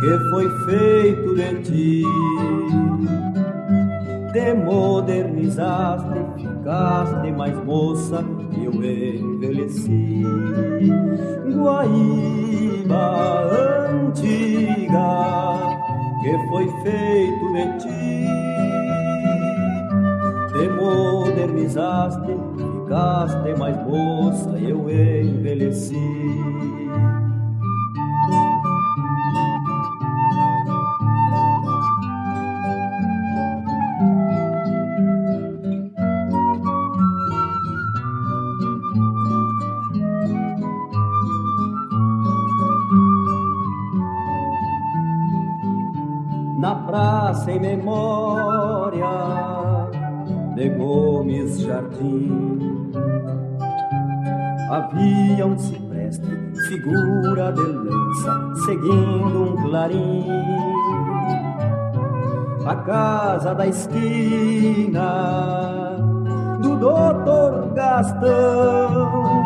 que 0.00 0.18
foi 0.30 0.48
feito 0.66 1.34
de 1.34 1.62
ti. 1.62 2.02
Te 4.32 4.54
modernizaste, 4.54 6.18
ficaste 6.36 7.32
mais 7.32 7.56
moça 7.64 8.24
e 8.56 8.64
eu 8.64 8.72
envelheci. 8.72 10.15
Da 63.66 63.70
esquina 63.70 65.10
do 66.60 66.76
doutor 66.76 67.72
Gastão 67.74 69.42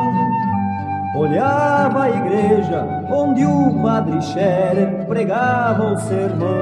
olhava 1.16 2.02
a 2.02 2.10
igreja 2.10 2.86
onde 3.10 3.44
o 3.44 3.82
padre 3.82 4.20
Scherer 4.22 5.06
pregava 5.06 5.94
o 5.94 5.98
sermão. 6.00 6.59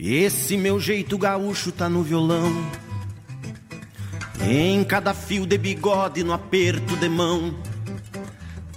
Esse 0.00 0.56
meu 0.56 0.78
jeito 0.78 1.18
gaúcho 1.18 1.72
tá 1.72 1.88
no 1.88 2.04
violão. 2.04 2.52
Em 4.40 4.84
cada 4.84 5.12
fio 5.12 5.44
de 5.44 5.58
bigode, 5.58 6.22
no 6.22 6.32
aperto 6.32 6.96
de 6.96 7.08
mão. 7.08 7.52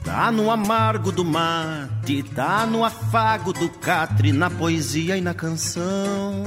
Tá 0.03 0.31
no 0.31 0.49
amargo 0.49 1.11
do 1.11 1.23
mate, 1.23 2.23
tá 2.23 2.65
no 2.65 2.83
afago 2.83 3.53
do 3.53 3.69
catre, 3.69 4.31
na 4.31 4.49
poesia 4.49 5.15
e 5.15 5.21
na 5.21 5.35
canção. 5.35 6.43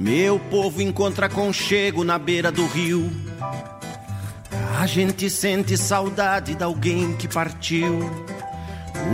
Meu 0.00 0.38
povo 0.38 0.80
encontra 0.80 1.28
conchego 1.28 2.02
na 2.02 2.18
beira 2.18 2.50
do 2.50 2.64
rio. 2.64 3.12
A 4.80 4.86
gente 4.86 5.28
sente 5.28 5.76
saudade 5.76 6.54
de 6.54 6.64
alguém 6.64 7.14
que 7.14 7.28
partiu. 7.28 8.00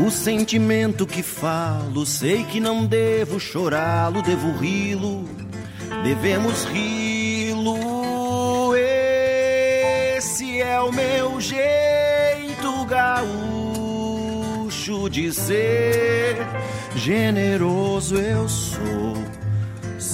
O 0.05 0.11
sentimento 0.11 1.07
que 1.07 1.23
falo, 1.23 2.05
sei 2.07 2.45
que 2.45 2.61
não 2.61 2.87
devo 2.87 3.39
chorá-lo, 3.39 4.23
devo 4.23 4.53
ri-lo, 4.59 5.25
devemos 6.03 6.65
ri-lo. 6.65 8.75
Esse 8.77 10.61
é 10.61 10.81
o 10.81 10.93
meu 10.93 11.41
jeito 11.41 12.85
gaúcho 12.87 13.29
de 15.11 15.33
ser, 15.33 16.37
generoso 16.95 18.17
eu 18.17 18.49
sou. 18.49 19.28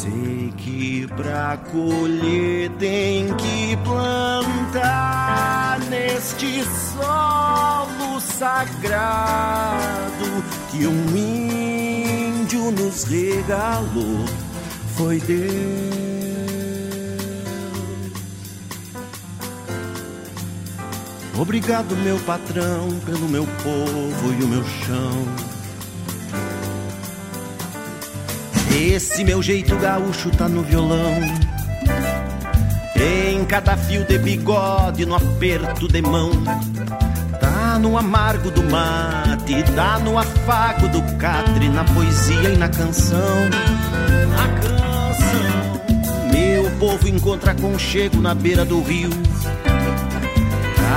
Sei 0.05 0.53
que 0.59 1.07
pra 1.17 1.57
colher 1.73 2.71
tem 2.73 3.35
que 3.37 3.75
plantar 3.83 5.81
neste 5.89 6.63
solo 6.93 8.21
sagrado 8.21 9.65
que 10.71 10.87
um 10.87 11.17
índio 11.17 12.71
nos 12.71 13.05
regalou. 13.05 14.27
Foi 14.95 15.19
Deus. 15.21 15.95
Obrigado, 21.39 21.97
meu 21.97 22.19
patrão, 22.21 22.91
pelo 23.07 23.27
meu 23.27 23.47
povo 23.63 24.35
e 24.39 24.45
o 24.45 24.49
meu 24.49 24.65
chão. 24.65 25.54
Esse 28.77 29.23
meu 29.23 29.41
jeito 29.41 29.77
gaúcho 29.77 30.31
tá 30.31 30.49
no 30.49 30.63
violão. 30.63 31.21
Em 32.97 33.45
cada 33.45 33.77
fio 33.77 34.05
de 34.05 34.19
bigode, 34.19 35.07
no 35.07 35.15
aperto 35.15 35.87
de 35.87 36.03
mão. 36.03 36.31
Tá 37.41 37.79
no 37.79 37.97
amargo 37.97 38.51
do 38.51 38.65
mate, 38.65 39.63
tá 39.77 40.01
no 40.01 40.19
afago 40.19 40.89
do 40.89 41.01
catre, 41.17 41.69
na 41.69 41.85
poesia 41.85 42.51
e 42.51 42.57
na 42.57 42.69
canção. 42.69 43.49
Na 44.31 44.49
canção. 44.61 46.33
Meu 46.33 46.69
povo 46.81 47.09
encontra 47.09 47.55
conchego 47.55 48.21
na 48.21 48.35
beira 48.35 48.65
do 48.65 48.83
rio. 48.83 49.11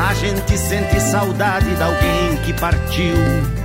A 0.09 0.13
gente 0.15 0.57
sente 0.57 0.99
saudade 0.99 1.75
de 1.75 1.83
alguém 1.83 2.37
que 2.43 2.53
partiu. 2.53 3.56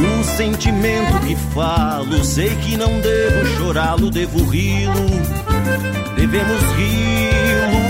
O 0.00 0.24
sentimento 0.24 1.18
que 1.26 1.34
falo, 1.52 2.22
sei 2.24 2.54
que 2.56 2.76
não 2.76 3.00
devo 3.00 3.46
chorá-lo, 3.56 4.10
devo 4.10 4.44
ri-lo, 4.48 4.94
devemos 6.16 6.62
ri-lo. 6.76 7.87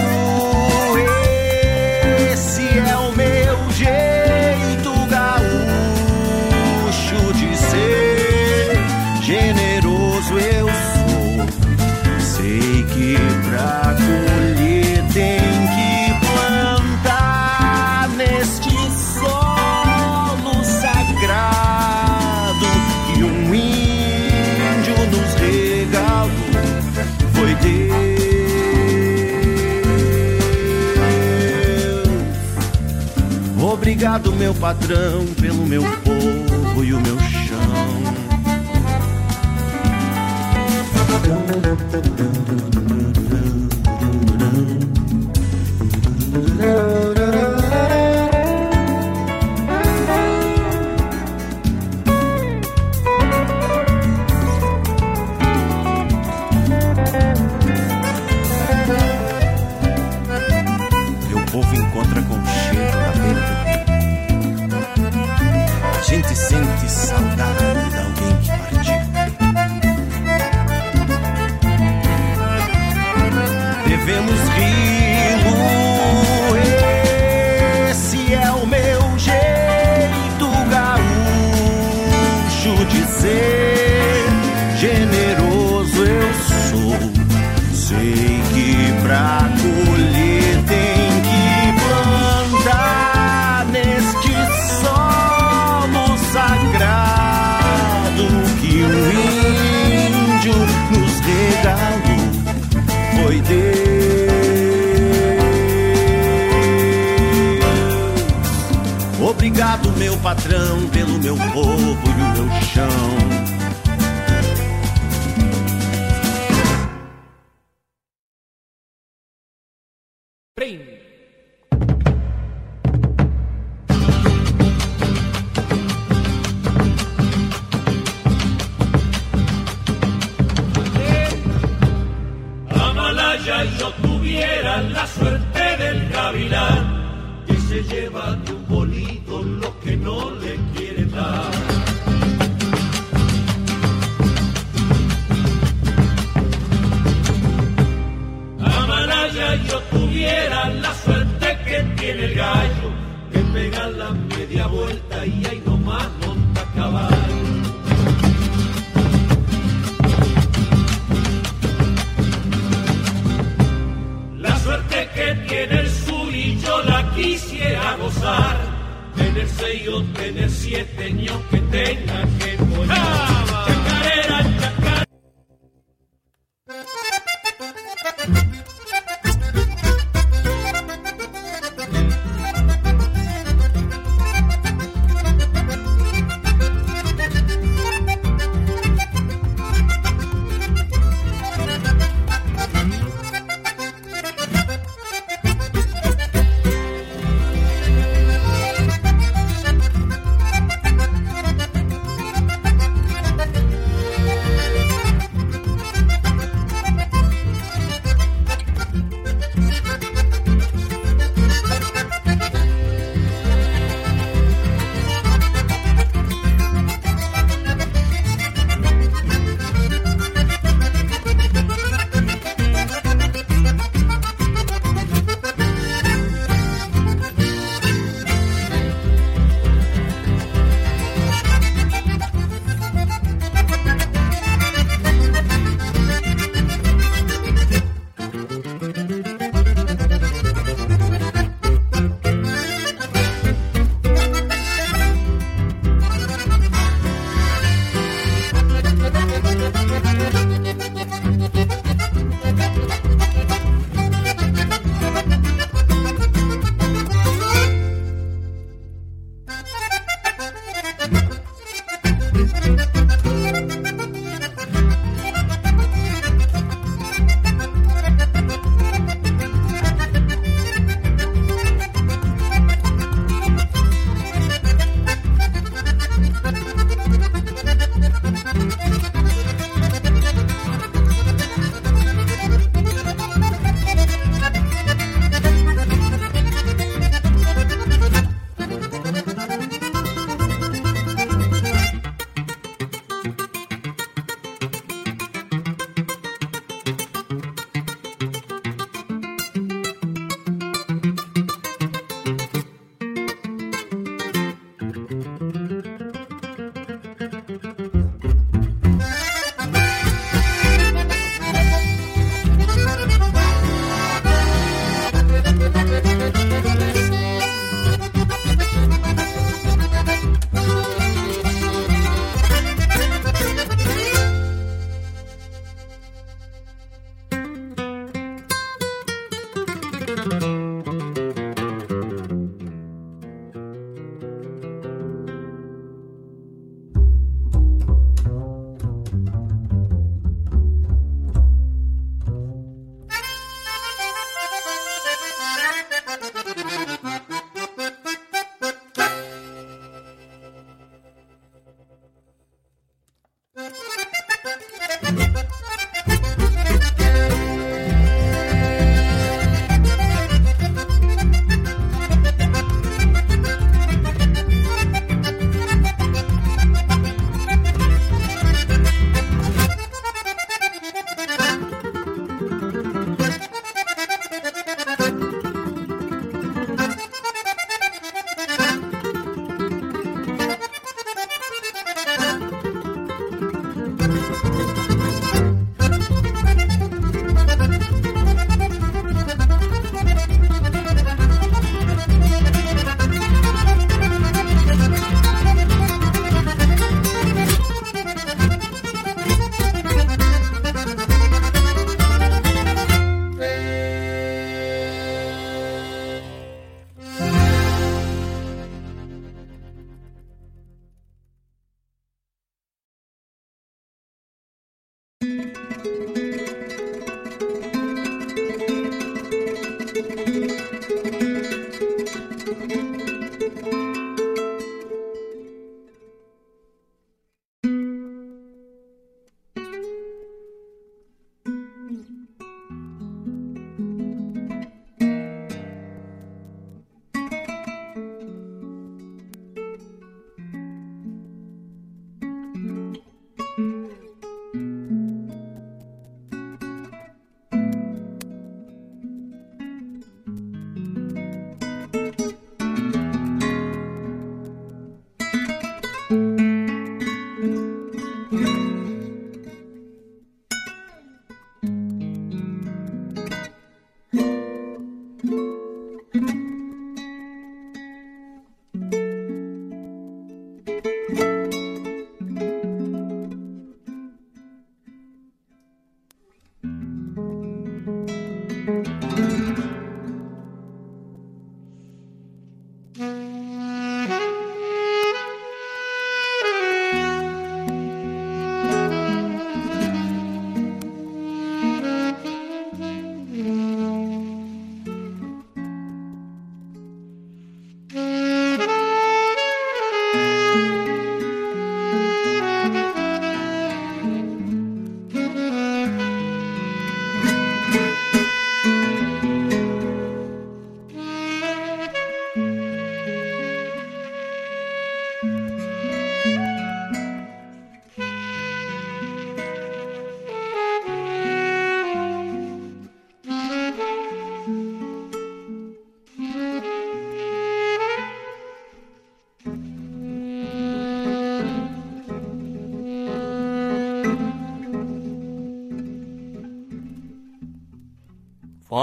Obrigado, 34.08 34.32
meu 34.36 34.54
patrão, 34.54 35.26
pelo 35.38 35.66
meu 35.66 35.82
povo 35.82 36.82
e 36.82 36.94
o 36.94 37.00
meu 37.00 37.27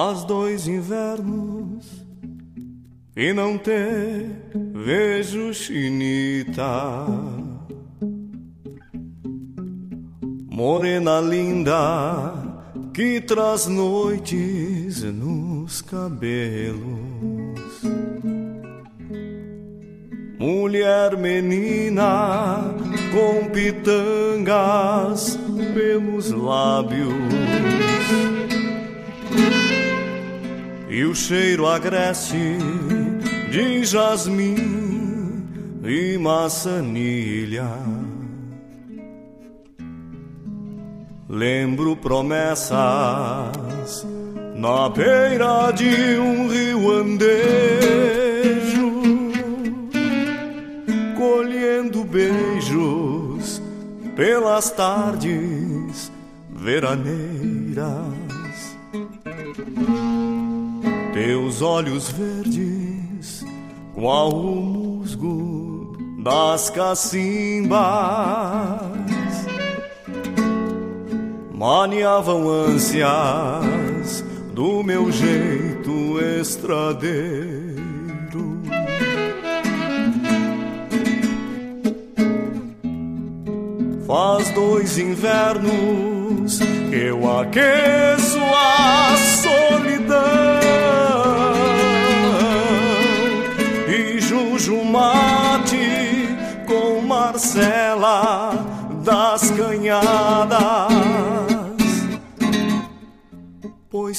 Faz 0.06 0.24
dois 0.24 0.68
invernos 0.68 2.06
e 3.16 3.34
não 3.34 3.58
te 3.58 3.72
vejo 4.72 5.52
chinita. 5.52 7.08
Morena 10.48 11.20
linda 11.20 12.36
que 12.94 13.20
traz 13.20 13.66
noites 13.66 15.02
nos 15.02 15.82
cabelos. 15.82 16.78
Mulher 20.38 21.18
menina 21.18 22.76
com 23.12 23.50
pitangas 23.50 25.36
pelos 25.74 26.30
lábios 26.30 27.45
e 30.96 31.04
o 31.04 31.14
cheiro 31.14 31.68
agreste 31.68 32.58
de 33.52 33.84
jasmim 33.84 35.44
e 35.84 36.18
maçanilha. 36.18 37.70
Lembro 41.28 41.98
promessas 41.98 42.78
na 44.56 44.88
beira 44.88 45.72
de 45.72 46.18
um 46.18 46.48
rio 46.48 46.90
andejo, 46.94 47.34
colhendo 51.18 52.06
beijos 52.06 53.62
pelas 54.16 54.70
tardes 54.72 56.10
veraneiras 56.52 58.15
teus 61.16 61.62
olhos 61.62 62.12
verdes, 62.12 63.46
qual 63.94 64.34
o 64.34 64.54
musgo 64.54 65.96
das 66.22 66.70
cacimbas, 66.70 67.80
maniavam 71.54 72.50
ânsias 72.50 74.26
do 74.54 74.84
meu 74.84 75.10
jeito 75.10 76.20
estradeiro. 76.20 77.56
Faz 84.06 84.50
dois 84.50 84.98
invernos 84.98 86.60
que 86.60 86.96
eu 86.96 87.40
aqueço 87.40 88.45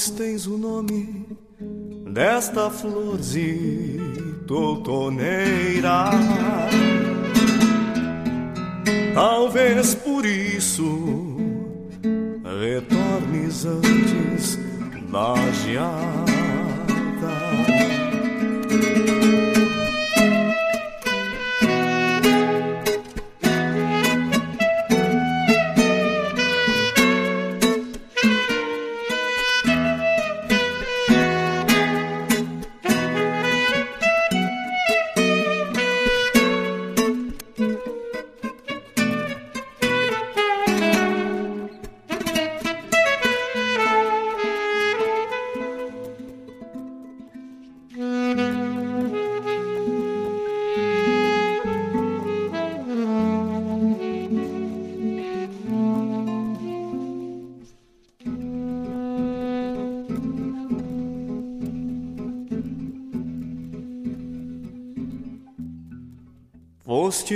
Tens 0.09 0.47
o 0.47 0.57
nome 0.57 1.25
desta 2.11 2.69
florzinha 2.69 4.01
outoneira. 4.49 6.11
Talvez 9.13 9.95
por 9.95 10.25
isso 10.25 11.37
retornes 12.43 13.65
antes 13.65 14.57
da 15.11 15.35
geada. 15.63 16.27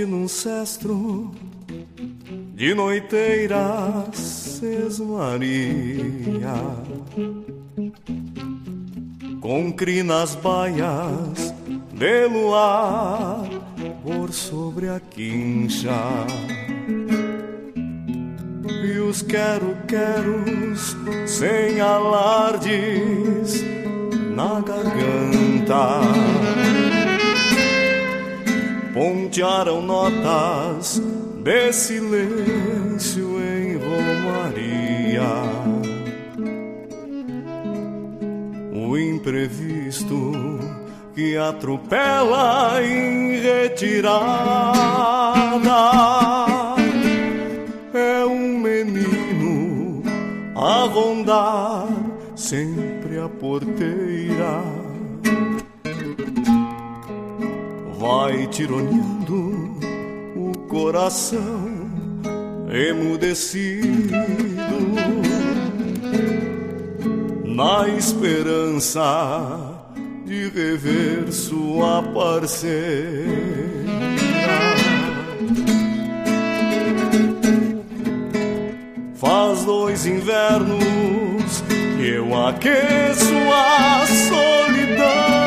Foste 0.02 0.06
num 0.06 0.28
cestro 0.28 1.32
de 2.56 2.74
noiteiras 2.74 4.18
sesmaria 4.60 5.52
Com 9.40 9.72
crinas 9.72 10.34
baias 10.36 11.54
de 11.94 12.28
luar 12.28 13.48
por 14.04 14.34
sobre 14.34 14.90
a 14.90 15.00
quincha. 15.00 16.26
E 18.84 19.00
os 19.00 19.22
quero-queros 19.22 20.96
sem 21.28 21.80
alardes 21.80 23.64
na 24.36 24.62
garganta 24.62 26.02
pontearam 28.94 29.82
notas 29.82 31.02
de 31.44 31.74
silêncio 31.74 33.40
em 33.42 33.78
Romaria. 33.78 35.22
O 38.74 38.98
imprevisto 38.98 40.60
que 41.16 41.38
atropela 41.38 42.82
em 42.84 43.40
retirada 43.40 44.42
é 47.94 48.26
um 48.26 48.60
menino 48.60 50.04
a 50.56 50.86
rondar 50.86 51.88
sempre 52.36 53.20
a 53.20 53.30
porteira 53.30 54.81
vai 58.02 58.48
tironeando 58.48 59.78
o 60.36 60.58
coração 60.68 61.70
emudecido 62.68 64.16
na 67.46 67.88
esperança 67.90 69.86
de 70.26 70.50
rever 70.50 71.32
sua 71.32 72.02
parceira. 72.02 72.82
Faz 79.14 79.64
dois 79.64 80.08
invernos 80.08 81.64
que 82.00 82.08
eu 82.10 82.36
aqueço 82.48 83.36
a 83.54 84.08
solidão. 84.08 85.41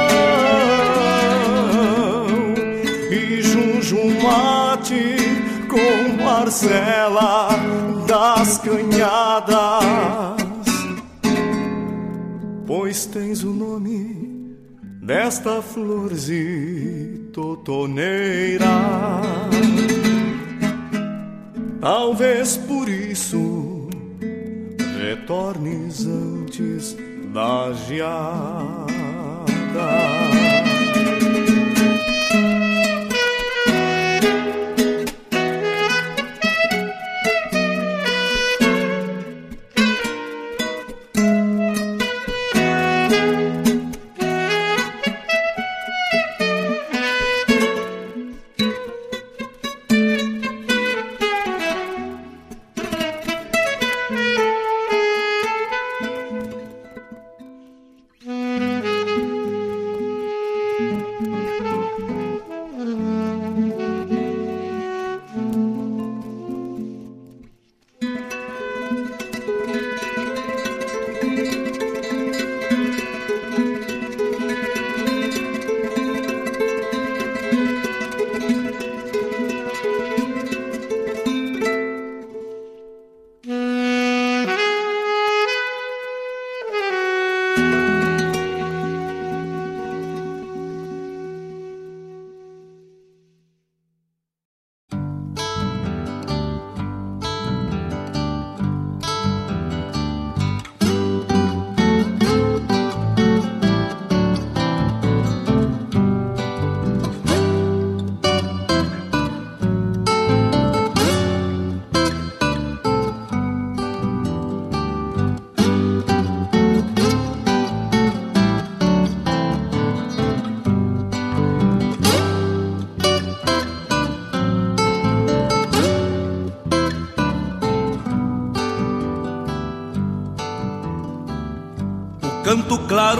Mate 4.25 5.17
com 5.69 6.23
Marcela 6.23 7.49
das 8.07 8.59
Canhadas. 8.59 9.85
Pois 12.67 13.07
tens 13.07 13.45
o 13.45 13.51
nome 13.51 14.57
desta 15.03 15.61
florzinha 15.61 17.21
totoneira. 17.33 18.65
Talvez 21.81 22.57
por 22.57 22.89
isso 22.89 23.89
retornes 24.99 26.07
antes 26.07 26.97
da 27.33 27.73
geada. 27.73 28.95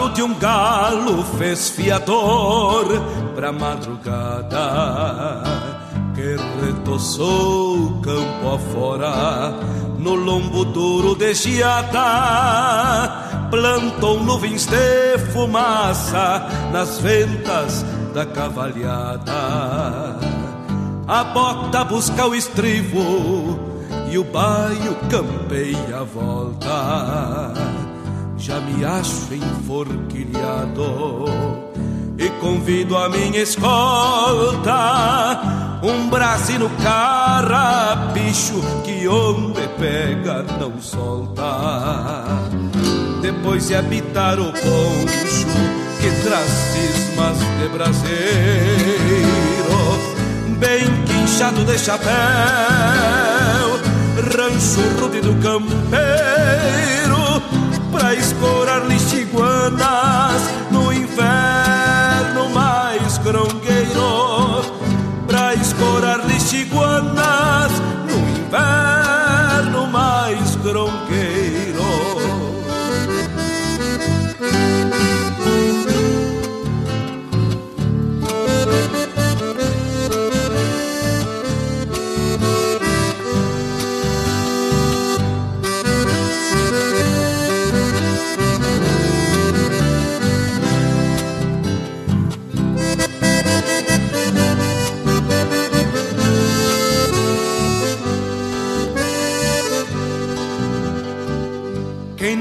Claro 0.05 0.09
de 0.09 0.21
um 0.21 0.33
galo 0.35 1.23
fez 1.37 1.69
fiador 1.69 2.85
pra 3.33 3.51
madrugada 3.51 5.43
que 6.13 6.37
retoçou 6.63 7.99
campo 8.01 8.53
afora 8.53 9.53
no 9.97 10.13
lombo 10.15 10.65
duro 10.65 11.15
de 11.15 11.33
geada 11.33 11.97
plantou 13.49 14.21
nuvens 14.23 14.67
de 14.67 15.17
fumaça 15.31 16.45
nas 16.71 16.99
ventas 16.99 17.85
da 18.13 18.25
cavalhada. 18.25 20.19
A 21.07 21.23
bota 21.23 21.83
busca 21.83 22.25
o 22.25 22.33
estribo 22.33 23.59
e 24.09 24.17
o 24.17 24.23
baio 24.23 24.95
campeia 25.09 25.99
a 25.99 26.03
volta 26.03 27.74
já 28.45 28.59
me 28.59 28.85
acho 28.85 29.33
enforquilhado. 29.33 31.25
E 32.15 32.29
convido 32.39 32.95
a 32.95 33.09
minha 33.09 33.41
escolta 33.41 34.69
um 35.81 36.07
brasino 36.09 36.69
carrapicho 36.83 38.61
que 38.83 39.07
onde 39.07 39.67
pega 39.79 40.43
não 40.59 40.79
solta. 40.79 42.23
Depois 43.19 43.67
de 43.67 43.75
habitar 43.75 44.39
o 44.39 44.51
poncho 44.51 45.47
que 45.99 46.11
traz 46.23 46.51
cismas 46.71 47.39
de 47.39 47.67
braseiro 47.69 49.25
bem 50.59 50.85
quinchado 51.05 51.65
de 51.65 51.79
chapéu 51.79 52.13
rancho 54.37 54.81
rude 55.01 55.21
do 55.21 55.33
campeiro 55.41 57.24
pra 57.97 58.13
escorar 58.13 58.85
lixiguanas 58.87 60.41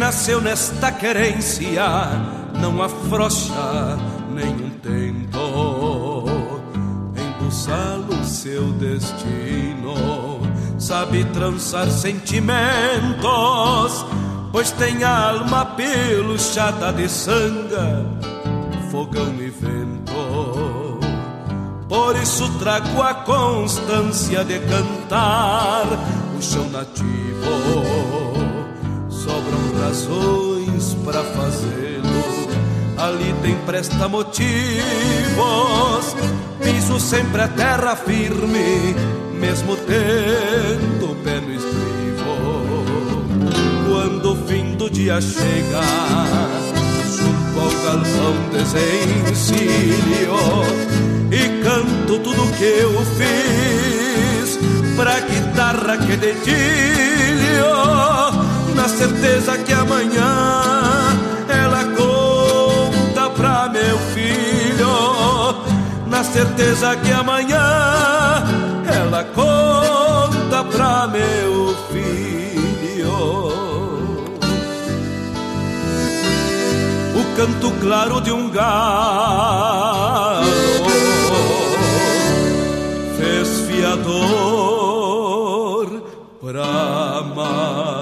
nasceu 0.04 0.38
nesta 0.38 0.92
querência 0.92 1.82
não 2.60 2.82
afrouxa 2.82 3.96
nenhum 4.34 4.68
tento 4.82 6.26
embuçá-lo 7.16 8.22
seu 8.22 8.70
destino. 8.72 9.94
Sabe 10.78 11.24
trançar 11.32 11.88
sentimentos, 11.90 13.24
pois 14.52 14.72
tem 14.72 15.02
alma 15.02 15.64
peluchada 15.64 16.92
de 16.92 17.08
sanga, 17.08 18.04
fogão 18.90 19.34
e 19.38 19.48
vento. 19.48 21.00
Por 21.88 22.14
isso 22.16 22.46
trago 22.58 23.00
a 23.00 23.14
constância 23.14 24.44
de 24.44 24.58
cantar 24.58 25.86
o 26.36 26.42
chão 26.42 26.68
nativo 26.68 27.93
razões 29.94 30.96
para 31.04 31.22
fazê-lo. 31.22 32.24
Ali 32.98 33.32
tem 33.42 33.54
presta 33.66 34.08
motivos, 34.08 34.34
piso 36.62 36.98
sempre 36.98 37.42
a 37.42 37.48
terra 37.48 37.94
firme, 37.94 38.94
mesmo 39.38 39.76
tendo 39.76 41.12
o 41.12 41.16
pé 41.16 41.40
no 41.40 41.52
estribo. 41.52 42.84
Quando 43.88 44.32
o 44.32 44.36
fim 44.46 44.74
do 44.74 44.90
dia 44.90 45.20
chega, 45.20 45.80
junto 47.16 47.60
ao 47.60 47.70
galpão 47.84 48.34
desencilho 48.52 49.94
e 51.30 51.62
canto 51.62 52.18
tudo 52.18 52.56
que 52.56 52.64
eu 52.64 52.92
fiz 53.16 54.58
pra 54.96 55.20
guitarra 55.20 55.96
que 55.98 56.16
dedilho 56.16 58.13
na 58.74 58.88
certeza 58.88 59.56
que 59.58 59.72
amanhã 59.72 60.62
ela 61.48 61.84
conta 61.96 63.30
pra 63.30 63.68
meu 63.68 63.98
filho, 64.14 65.54
na 66.06 66.24
certeza 66.24 66.96
que 66.96 67.12
amanhã 67.12 68.42
ela 68.86 69.24
conta 69.24 70.64
pra 70.64 71.06
meu 71.06 71.76
filho. 71.90 73.54
O 77.16 77.24
canto 77.36 77.70
claro 77.80 78.20
de 78.20 78.32
um 78.32 78.50
galo 78.50 79.64
fez 83.16 83.60
fiador 83.66 84.74
pra 86.40 87.22
madrugada. 87.34 87.93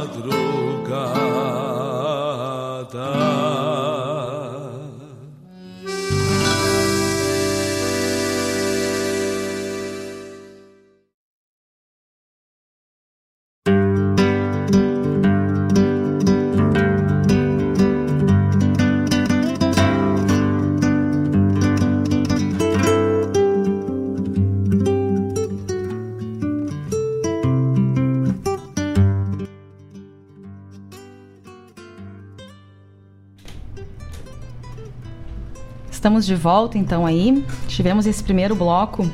Estamos 36.03 36.27
de 36.27 36.35
volta 36.35 36.77
então 36.77 37.07
aí. 37.07 37.45
Tivemos 37.69 38.09
esse 38.09 38.25
primeiro 38.25 38.57
bloco 38.57 39.09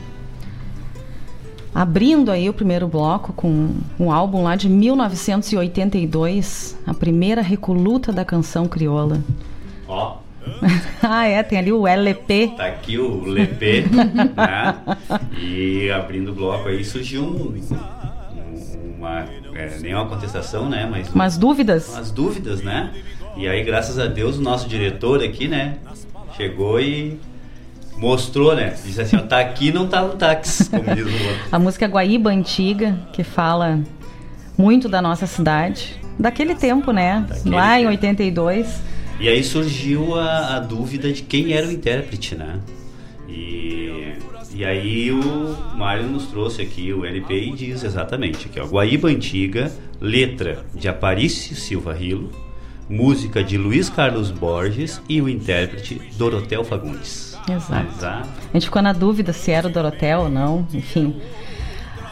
abrindo 1.74 2.30
aí 2.30 2.48
o 2.48 2.54
primeiro 2.54 2.88
bloco 2.88 3.30
com 3.34 3.74
um 4.00 4.10
álbum 4.10 4.42
lá 4.42 4.56
de 4.56 4.70
1982, 4.70 6.78
a 6.86 6.94
primeira 6.94 7.42
recoluta 7.42 8.10
da 8.10 8.24
canção 8.24 8.66
crioula. 8.66 9.22
Ó, 9.86 10.16
ah, 11.02 11.26
é, 11.26 11.42
tem 11.42 11.58
ali 11.58 11.70
o 11.70 11.86
LP. 11.86 12.54
tá 12.56 12.64
aqui 12.68 12.96
o 12.98 13.36
LP, 13.36 13.84
né? 14.34 14.74
E 15.38 15.90
abrindo 15.90 16.30
o 16.30 16.34
bloco 16.34 16.68
aí 16.70 16.82
surgiu 16.86 17.22
um- 17.22 17.54
uma, 18.96 19.26
é, 19.54 19.76
nem 19.82 19.94
uma 19.94 20.06
contestação, 20.06 20.70
né? 20.70 20.88
Mas 20.90 21.10
Umas 21.12 21.36
dúvidas? 21.36 21.90
umas 21.92 22.10
dúvidas, 22.10 22.62
né? 22.62 22.94
E 23.36 23.46
aí, 23.46 23.62
graças 23.62 23.98
a 23.98 24.06
Deus, 24.06 24.38
o 24.38 24.40
nosso 24.40 24.66
diretor 24.66 25.22
aqui, 25.22 25.46
né? 25.48 25.76
Chegou 26.38 26.80
e 26.80 27.18
mostrou, 27.96 28.54
né? 28.54 28.76
Disse 28.84 29.00
assim, 29.00 29.16
ó, 29.16 29.22
tá 29.22 29.40
aqui 29.40 29.72
não 29.72 29.88
tá 29.88 30.02
no 30.02 30.14
táxi, 30.14 30.70
como 30.70 30.84
diz 30.94 31.04
o 31.04 31.10
outro. 31.10 31.40
A 31.50 31.58
música 31.58 31.88
Guaíba 31.88 32.30
Antiga, 32.30 32.96
que 33.12 33.24
fala 33.24 33.80
muito 34.56 34.88
da 34.88 35.02
nossa 35.02 35.26
cidade, 35.26 35.96
daquele 36.16 36.54
tempo, 36.54 36.92
né? 36.92 37.26
Daquele 37.28 37.56
Lá 37.56 37.80
em 37.80 37.82
tempo. 37.82 37.90
82. 37.90 38.82
E 39.18 39.28
aí 39.28 39.42
surgiu 39.42 40.14
a, 40.14 40.56
a 40.56 40.60
dúvida 40.60 41.12
de 41.12 41.22
quem 41.22 41.52
era 41.52 41.66
o 41.66 41.72
intérprete, 41.72 42.36
né? 42.36 42.60
E, 43.28 44.14
e 44.54 44.64
aí 44.64 45.10
o 45.10 45.76
Mário 45.76 46.04
nos 46.04 46.26
trouxe 46.26 46.62
aqui 46.62 46.92
o 46.92 47.04
LP 47.04 47.34
e 47.34 47.52
diz 47.52 47.82
exatamente 47.82 48.46
aqui, 48.46 48.60
ó, 48.60 48.66
Guaíba 48.66 49.08
Antiga, 49.08 49.72
letra 50.00 50.64
de 50.72 50.88
Aparício 50.88 51.56
Silva 51.56 51.92
Rilo, 51.92 52.30
música 52.88 53.42
de 53.42 53.58
Luiz 53.58 53.88
Carlos 53.88 54.30
Borges 54.30 55.00
e 55.08 55.20
o 55.20 55.28
intérprete 55.28 56.00
Dorotel 56.16 56.64
Fagundes. 56.64 57.36
Exato. 57.48 57.86
Exato. 57.96 58.28
A 58.50 58.52
gente 58.52 58.66
ficou 58.66 58.82
na 58.82 58.92
dúvida 58.92 59.32
se 59.32 59.50
era 59.50 59.68
o 59.68 59.70
Dorotel 59.70 60.20
ou 60.20 60.28
não, 60.28 60.66
enfim. 60.72 61.16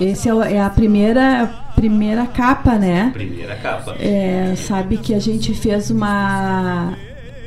Esse 0.00 0.28
é, 0.28 0.52
é 0.54 0.60
a 0.62 0.70
primeira, 0.70 1.50
primeira 1.74 2.26
capa, 2.26 2.76
né? 2.76 3.10
Primeira 3.12 3.56
capa. 3.56 3.96
É, 3.98 4.54
sabe 4.56 4.98
que 4.98 5.14
a 5.14 5.18
gente 5.18 5.54
fez 5.54 5.90
uma 5.90 6.94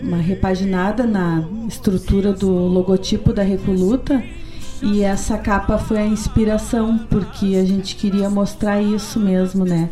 uma 0.02 0.18
repaginada 0.18 1.06
na 1.06 1.44
estrutura 1.68 2.32
do 2.32 2.50
logotipo 2.50 3.34
da 3.34 3.44
Recoluta 3.44 4.24
e 4.82 5.04
essa 5.04 5.38
capa 5.38 5.78
foi 5.78 5.98
a 5.98 6.06
inspiração, 6.06 6.98
porque 7.10 7.58
a 7.58 7.66
gente 7.66 7.96
queria 7.96 8.30
mostrar 8.30 8.82
isso 8.82 9.20
mesmo, 9.20 9.66
né? 9.66 9.90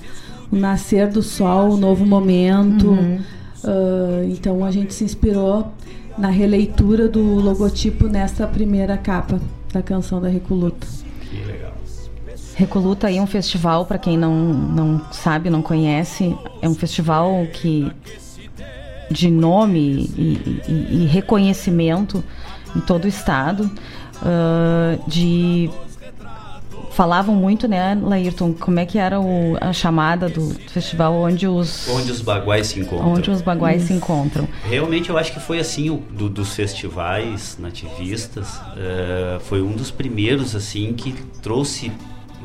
O 0.51 0.55
nascer 0.55 1.09
do 1.09 1.21
sol, 1.21 1.71
o 1.71 1.77
novo 1.77 2.05
momento. 2.05 2.89
Uhum. 2.89 3.19
Uh, 3.63 4.29
então 4.29 4.63
a 4.63 4.71
gente 4.71 4.93
se 4.93 5.03
inspirou 5.03 5.71
na 6.17 6.29
releitura 6.29 7.07
do 7.07 7.21
logotipo 7.21 8.07
nessa 8.07 8.47
primeira 8.47 8.97
capa 8.97 9.39
da 9.71 9.81
canção 9.81 10.21
da 10.21 10.27
Recoluta. 10.27 10.87
Que 11.29 11.43
legal. 11.43 11.73
Recoluta 12.55 13.07
aí 13.07 13.17
é 13.17 13.21
um 13.21 13.27
festival, 13.27 13.85
para 13.85 13.99
quem 13.99 14.17
não, 14.17 14.35
não 14.35 15.01
sabe, 15.11 15.49
não 15.49 15.61
conhece, 15.61 16.35
é 16.59 16.67
um 16.67 16.73
festival 16.73 17.45
que 17.53 17.91
de 19.11 19.29
nome 19.29 20.11
e, 20.17 20.61
e, 20.67 21.03
e 21.03 21.05
reconhecimento 21.05 22.23
em 22.75 22.79
todo 22.81 23.05
o 23.05 23.07
estado 23.07 23.69
uh, 24.21 25.09
de 25.09 25.69
falavam 26.97 27.35
muito, 27.35 27.67
né, 27.67 27.95
Laírton, 28.01 28.53
como 28.53 28.79
é 28.79 28.85
que 28.85 28.97
era 28.97 29.19
o, 29.19 29.55
a 29.61 29.71
chamada 29.71 30.27
do 30.27 30.49
festival 30.71 31.13
onde 31.13 31.47
os 31.47 31.87
onde 31.89 32.11
os 32.11 32.23
baguais 32.23 32.65
se 32.65 32.79
encontram. 32.79 33.13
Onde 33.13 33.29
os 33.29 33.39
baguais 33.39 33.83
se 33.83 33.93
encontram. 33.93 34.47
Realmente 34.63 35.11
eu 35.11 35.17
acho 35.17 35.31
que 35.31 35.39
foi 35.39 35.59
assim 35.59 35.91
o, 35.91 35.97
do, 35.97 36.27
dos 36.27 36.55
festivais 36.55 37.55
nativistas, 37.59 38.57
uh, 38.57 39.39
foi 39.41 39.61
um 39.61 39.73
dos 39.73 39.91
primeiros 39.91 40.55
assim 40.55 40.91
que 40.93 41.13
trouxe 41.39 41.89
uh, 41.89 41.93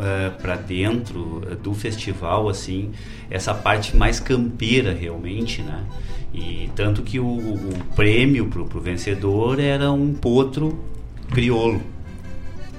eh, 0.02 0.30
para 0.42 0.56
dentro 0.56 1.40
do 1.62 1.72
festival 1.72 2.46
assim 2.46 2.90
essa 3.30 3.54
parte 3.54 3.96
mais 3.96 4.20
campeira 4.20 4.92
realmente, 4.92 5.62
né? 5.62 5.82
E 6.34 6.68
tanto 6.76 7.00
que 7.00 7.18
o, 7.18 7.26
o 7.26 7.72
prêmio 7.96 8.48
pro, 8.48 8.66
pro 8.66 8.80
vencedor 8.82 9.58
era 9.58 9.90
um 9.90 10.12
potro 10.12 10.78
crioulo. 11.30 11.80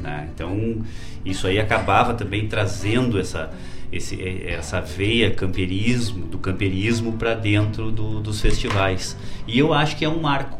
Né? 0.03 0.27
Então, 0.33 0.83
isso 1.25 1.47
aí 1.47 1.59
acabava 1.59 2.13
também 2.13 2.47
trazendo 2.47 3.19
essa, 3.19 3.51
esse, 3.91 4.21
essa 4.45 4.81
veia 4.81 5.31
camperismo, 5.31 6.25
do 6.25 6.37
camperismo 6.37 7.13
para 7.13 7.33
dentro 7.33 7.91
do, 7.91 8.19
dos 8.19 8.41
festivais. 8.41 9.17
E 9.47 9.57
eu 9.57 9.73
acho 9.73 9.95
que 9.95 10.03
é 10.03 10.09
um 10.09 10.19
marco, 10.19 10.59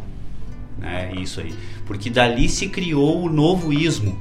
né? 0.78 1.11
isso 1.18 1.41
aí. 1.41 1.53
Porque 1.86 2.09
dali 2.09 2.47
se 2.47 2.70
criou 2.70 3.24
o 3.24 3.30
novo 3.30 3.74
ismo. 3.74 4.18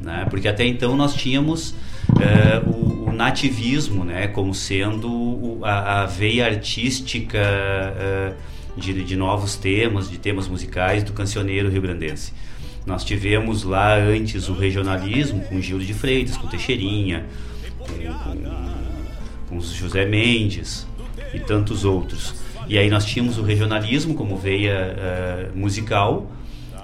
Né? 0.00 0.26
Porque 0.30 0.46
até 0.46 0.64
então 0.64 0.96
nós 0.96 1.14
tínhamos 1.14 1.70
uh, 2.10 2.70
o, 2.70 3.10
o, 3.10 3.12
nativismo 3.12 4.04
né? 4.04 4.28
como 4.28 4.54
sendo 4.54 5.58
a, 5.62 6.02
a, 6.02 6.06
veia 6.06 6.46
artística 6.46 7.38
uh, 7.38 8.80
de, 8.80 9.04
de 9.04 9.16
novos 9.16 9.56
temas, 9.56 10.08
de 10.08 10.18
temas 10.18 10.48
musicais 10.48 11.02
do 11.02 11.12
cancioneiro 11.12 11.68
rio-grandense. 11.68 12.32
Nós 12.86 13.04
tivemos 13.04 13.62
lá 13.62 13.96
antes 13.96 14.48
o 14.48 14.54
regionalismo 14.54 15.42
com 15.42 15.60
Gildo 15.60 15.84
de 15.84 15.94
Freitas, 15.94 16.36
com 16.36 16.48
Teixeirinha, 16.48 17.26
com, 17.78 17.86
com, 17.86 18.40
com 19.48 19.60
José 19.60 20.06
Mendes 20.06 20.86
e 21.34 21.38
tantos 21.38 21.84
outros. 21.84 22.34
E 22.68 22.78
aí 22.78 22.88
nós 22.88 23.04
tínhamos 23.04 23.38
o 23.38 23.42
regionalismo 23.42 24.14
como 24.14 24.36
veia 24.36 24.94
uh, 25.54 25.58
musical, 25.58 26.30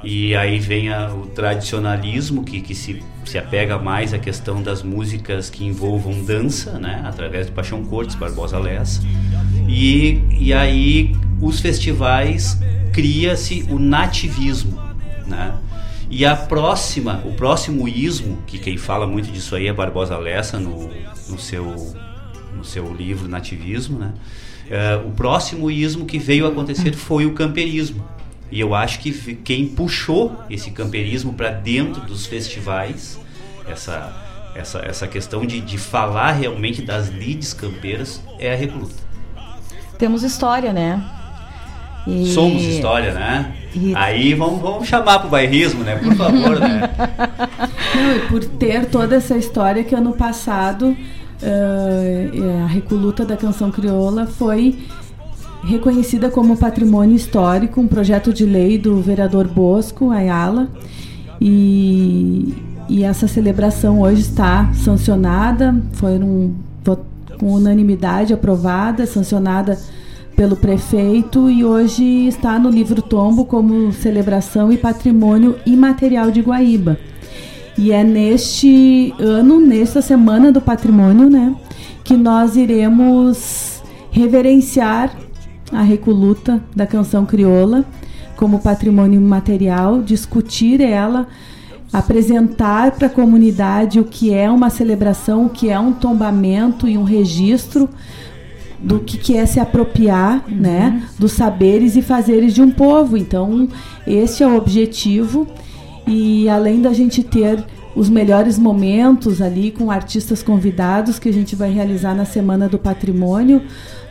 e 0.03 0.37
aí 0.37 0.59
vem 0.59 0.93
a, 0.93 1.13
o 1.13 1.27
tradicionalismo 1.27 2.45
que, 2.45 2.61
que 2.61 2.75
se, 2.75 3.03
se 3.25 3.39
apega 3.39 3.79
mais 3.79 4.13
à 4.13 4.19
questão 4.19 4.63
das 4.63 4.83
músicas 4.83 5.51
que 5.51 5.65
envolvam 5.65 6.23
dança, 6.25 6.79
né? 6.79 7.03
através 7.05 7.47
do 7.47 7.53
Paixão 7.53 7.85
Cortes, 7.85 8.15
Barbosa 8.15 8.59
Lessa. 8.59 9.03
E, 9.69 10.23
e 10.31 10.53
aí 10.53 11.17
os 11.41 11.61
festivais 11.61 12.59
cria-se 12.93 13.65
o 13.69 13.79
nativismo. 13.79 14.81
Né? 15.27 15.53
E 16.09 16.25
a 16.25 16.37
próxima, 16.37 17.23
o 17.25 17.33
próximo 17.33 17.89
ismo, 17.89 18.39
que 18.47 18.59
quem 18.59 18.77
fala 18.77 19.07
muito 19.07 19.31
disso 19.31 19.57
aí 19.57 19.67
é 19.67 19.73
Barbosa 19.73 20.17
Lessa 20.17 20.59
no, 20.59 20.89
no, 21.29 21.39
seu, 21.39 21.95
no 22.55 22.65
seu 22.65 22.95
livro 22.95 23.29
Nativismo, 23.29 23.99
né? 23.99 24.15
Uh, 24.67 25.09
o 25.09 25.11
próximo 25.13 25.71
ismo 25.71 26.07
que 26.07 26.19
veio 26.19 26.47
acontecer 26.47 26.93
foi 26.95 27.27
o 27.27 27.35
camperismo. 27.35 28.05
E 28.51 28.61
eu 28.61 28.75
acho 28.75 29.01
que 29.01 29.13
quem 29.37 29.67
puxou 29.67 30.37
esse 30.49 30.71
camperismo 30.71 31.35
para 31.35 31.51
dentro 31.51 32.01
dos 32.03 32.27
festivais, 32.27 33.19
essa, 33.69 34.15
essa, 34.55 34.79
essa 34.81 35.07
questão 35.09 35.45
de, 35.45 35.61
de 35.61 35.79
falar 35.79 36.33
realmente 36.33 36.83
das 36.83 37.09
lides 37.09 37.53
campeiras, 37.53 38.23
é 38.39 38.53
a 38.53 38.57
Recoluta. 38.57 38.95
Temos 39.99 40.23
história, 40.23 40.73
né? 40.73 41.03
E... 42.07 42.27
Somos 42.33 42.63
história, 42.63 43.13
né? 43.13 43.53
E... 43.75 43.93
Aí 43.95 44.35
vamos, 44.35 44.61
vamos 44.61 44.87
chamar 44.87 45.19
pro 45.19 45.29
bairrismo, 45.29 45.83
né? 45.83 45.97
Por 45.97 46.15
favor, 46.15 46.61
né? 46.61 46.91
Não, 47.95 48.17
e 48.17 48.21
por 48.29 48.45
ter 48.45 48.87
toda 48.87 49.17
essa 49.17 49.37
história 49.37 49.83
que 49.83 49.95
ano 49.95 50.13
passado 50.13 50.97
uh, 51.43 52.65
a 52.65 52.67
Recoluta 52.67 53.25
da 53.25 53.37
Canção 53.37 53.71
Crioula 53.71 54.27
foi 54.27 54.79
reconhecida 55.65 56.31
como 56.31 56.57
patrimônio 56.57 57.17
histórico, 57.17 57.81
um 57.81 57.89
projeto 57.89 58.33
de 58.33 58.45
lei 58.45 58.79
do 58.79 59.01
vereador 59.01 59.49
Bosco 59.49 60.11
Ayala. 60.11 60.69
E, 61.41 62.55
e 62.89 63.03
essa 63.03 63.27
celebração 63.27 64.01
hoje 64.01 64.21
está 64.23 64.73
sancionada, 64.75 65.75
foi 65.93 66.19
um, 66.19 66.55
com 67.39 67.53
unanimidade 67.53 68.33
aprovada, 68.33 69.07
sancionada 69.07 69.79
pelo 70.37 70.55
prefeito 70.55 71.49
e 71.49 71.65
hoje 71.65 72.29
está 72.29 72.59
no 72.59 72.69
livro 72.69 73.01
tombo 73.01 73.47
como 73.47 73.91
celebração 73.91 74.71
e 74.71 74.77
patrimônio 74.77 75.59
imaterial 75.65 76.31
de 76.31 76.43
Guaíba. 76.43 76.99
E 77.79 77.91
é 77.91 78.05
neste 78.05 79.15
ano, 79.19 79.59
nesta 79.59 80.03
semana 80.03 80.53
do 80.53 80.61
patrimônio, 80.61 81.31
né, 81.31 81.57
que 82.05 82.17
nós 82.17 82.55
iremos 82.55 83.83
reverenciar 84.11 85.17
a 85.73 85.83
recoluta 85.83 86.63
da 86.75 86.87
canção 86.87 87.25
crioula 87.25 87.85
como 88.37 88.59
patrimônio 88.59 89.19
imaterial, 89.19 90.03
discutir 90.03 90.83
ela, 90.83 91.27
apresentar 91.91 92.93
para 92.93 93.07
a 93.07 93.11
comunidade 93.11 93.99
o 93.99 94.05
que 94.05 94.33
é 94.35 94.51
uma 94.51 94.69
celebração, 94.69 95.47
o 95.47 95.51
que 95.51 95.71
é 95.71 95.81
um 95.81 95.93
tombamento 95.93 96.87
e 96.87 96.99
um 96.99 97.05
registro 97.05 97.89
do 98.87 99.01
que, 99.01 99.19
que 99.19 99.37
é 99.37 99.45
se 99.45 99.59
apropriar 99.59 100.45
uhum. 100.49 100.57
né, 100.57 101.03
dos 101.19 101.33
saberes 101.33 101.97
e 101.97 102.03
fazeres 102.03 102.55
de 102.55 102.63
um 102.63 102.71
povo. 102.71 103.17
Então, 103.17 103.69
esse 104.07 104.45
é 104.45 104.47
o 104.47 104.57
objetivo. 104.57 105.47
E 106.07 106.49
além 106.49 106.81
da 106.81 106.93
gente 106.93 107.25
ter 107.25 107.65
os 107.97 108.09
melhores 108.09 108.57
momentos 108.57 109.43
ali 109.43 109.73
com 109.73 109.91
artistas 109.91 110.41
convidados 110.41 111.19
que 111.19 111.29
a 111.29 111.33
gente 111.33 111.57
vai 111.57 111.73
realizar 111.73 112.15
na 112.15 112.25
Semana 112.25 112.69
do 112.69 112.79
Patrimônio, 112.79 113.61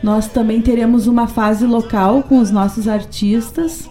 nós 0.02 0.28
também 0.28 0.60
teremos 0.60 1.06
uma 1.06 1.26
fase 1.26 1.64
local 1.64 2.22
com 2.24 2.38
os 2.38 2.50
nossos 2.50 2.86
artistas 2.86 3.88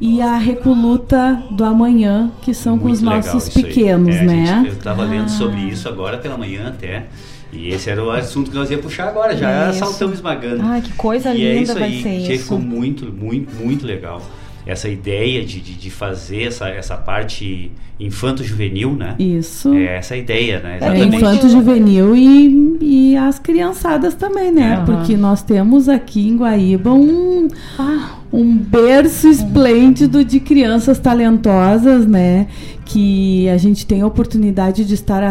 e 0.00 0.22
a 0.22 0.38
Recoluta 0.38 1.42
do 1.50 1.62
Amanhã, 1.62 2.30
que 2.40 2.54
são 2.54 2.72
Muito 2.72 2.86
com 2.86 2.92
os 2.92 3.02
nossos 3.02 3.50
pequenos, 3.50 4.16
é, 4.16 4.22
né? 4.22 4.46
Gente, 4.46 4.68
eu 4.68 4.72
estava 4.72 5.02
ah. 5.02 5.06
lendo 5.06 5.28
sobre 5.28 5.60
isso 5.60 5.86
agora 5.86 6.16
pela 6.16 6.38
manhã 6.38 6.68
até. 6.68 7.06
E 7.52 7.68
esse 7.68 7.90
era 7.90 8.02
o 8.02 8.10
assunto 8.10 8.50
que 8.50 8.56
nós 8.56 8.70
ia 8.70 8.78
puxar 8.78 9.08
agora, 9.08 9.36
já 9.36 9.70
isso. 9.70 9.80
saltamos 9.80 10.16
esmagando. 10.16 10.62
Ai, 10.62 10.80
que 10.80 10.92
coisa 10.92 11.34
e 11.34 11.44
é 11.44 11.54
linda 11.54 11.58
é 11.58 11.62
isso 11.62 11.74
vai 11.74 11.82
aí. 11.84 12.02
ser 12.02 12.34
isso. 12.34 12.42
Ficou 12.44 12.58
muito, 12.58 13.12
muito, 13.12 13.54
muito 13.54 13.86
legal. 13.86 14.22
Essa 14.64 14.88
ideia 14.88 15.44
de, 15.44 15.60
de, 15.60 15.74
de 15.74 15.90
fazer 15.90 16.44
essa, 16.44 16.68
essa 16.68 16.96
parte 16.96 17.72
infanto-juvenil, 17.98 18.94
né? 18.94 19.14
Isso. 19.18 19.74
É 19.74 19.96
essa 19.96 20.16
ideia, 20.16 20.60
né? 20.60 20.74
É, 20.74 20.76
Exatamente. 20.76 21.14
É 21.14 21.18
infanto-juvenil 21.18 22.16
e, 22.16 22.78
e 22.80 23.16
as 23.16 23.38
criançadas 23.38 24.14
também, 24.14 24.52
né? 24.52 24.78
Uhum. 24.78 24.84
Porque 24.84 25.16
nós 25.16 25.42
temos 25.42 25.88
aqui 25.88 26.28
em 26.28 26.36
Guaíba 26.36 26.92
um, 26.92 27.48
ah. 27.78 28.18
um 28.32 28.56
berço 28.56 29.28
esplêndido 29.28 30.24
de 30.24 30.38
crianças 30.38 30.98
talentosas, 30.98 32.06
né? 32.06 32.46
Que 32.84 33.48
a 33.48 33.56
gente 33.56 33.86
tem 33.86 34.02
a 34.02 34.06
oportunidade 34.06 34.84
de 34.84 34.94
estar 34.94 35.22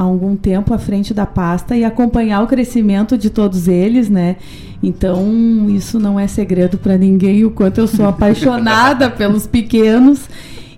há 0.00 0.02
algum 0.02 0.34
tempo 0.34 0.72
à 0.72 0.78
frente 0.78 1.12
da 1.12 1.26
pasta 1.26 1.76
e 1.76 1.84
acompanhar 1.84 2.42
o 2.42 2.46
crescimento 2.46 3.18
de 3.18 3.28
todos 3.28 3.68
eles, 3.68 4.08
né? 4.08 4.36
Então, 4.82 5.68
isso 5.68 5.98
não 5.98 6.18
é 6.18 6.26
segredo 6.26 6.78
para 6.78 6.96
ninguém 6.96 7.44
o 7.44 7.50
quanto 7.50 7.78
eu 7.78 7.86
sou 7.86 8.06
apaixonada 8.06 9.10
pelos 9.12 9.46
pequenos 9.46 10.26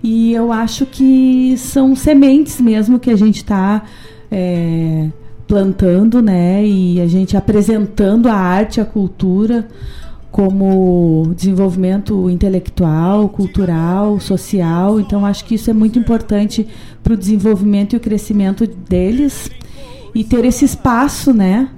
e 0.03 0.33
eu 0.33 0.51
acho 0.51 0.85
que 0.85 1.55
são 1.57 1.95
sementes 1.95 2.59
mesmo 2.59 2.99
que 2.99 3.09
a 3.09 3.15
gente 3.15 3.37
está 3.37 3.83
é, 4.29 5.07
plantando, 5.47 6.21
né? 6.21 6.65
E 6.65 6.99
a 6.99 7.07
gente 7.07 7.37
apresentando 7.37 8.27
a 8.27 8.35
arte, 8.35 8.81
a 8.81 8.85
cultura 8.85 9.69
como 10.33 11.31
desenvolvimento 11.35 12.27
intelectual, 12.27 13.29
cultural, 13.29 14.19
social. 14.19 14.99
Então, 14.99 15.23
acho 15.23 15.45
que 15.45 15.53
isso 15.53 15.69
é 15.69 15.73
muito 15.73 15.99
importante 15.99 16.67
para 17.03 17.13
o 17.13 17.17
desenvolvimento 17.17 17.93
e 17.93 17.97
o 17.97 17.99
crescimento 17.99 18.65
deles 18.65 19.47
e 20.13 20.23
ter 20.23 20.43
esse 20.43 20.65
espaço, 20.65 21.31
né? 21.31 21.69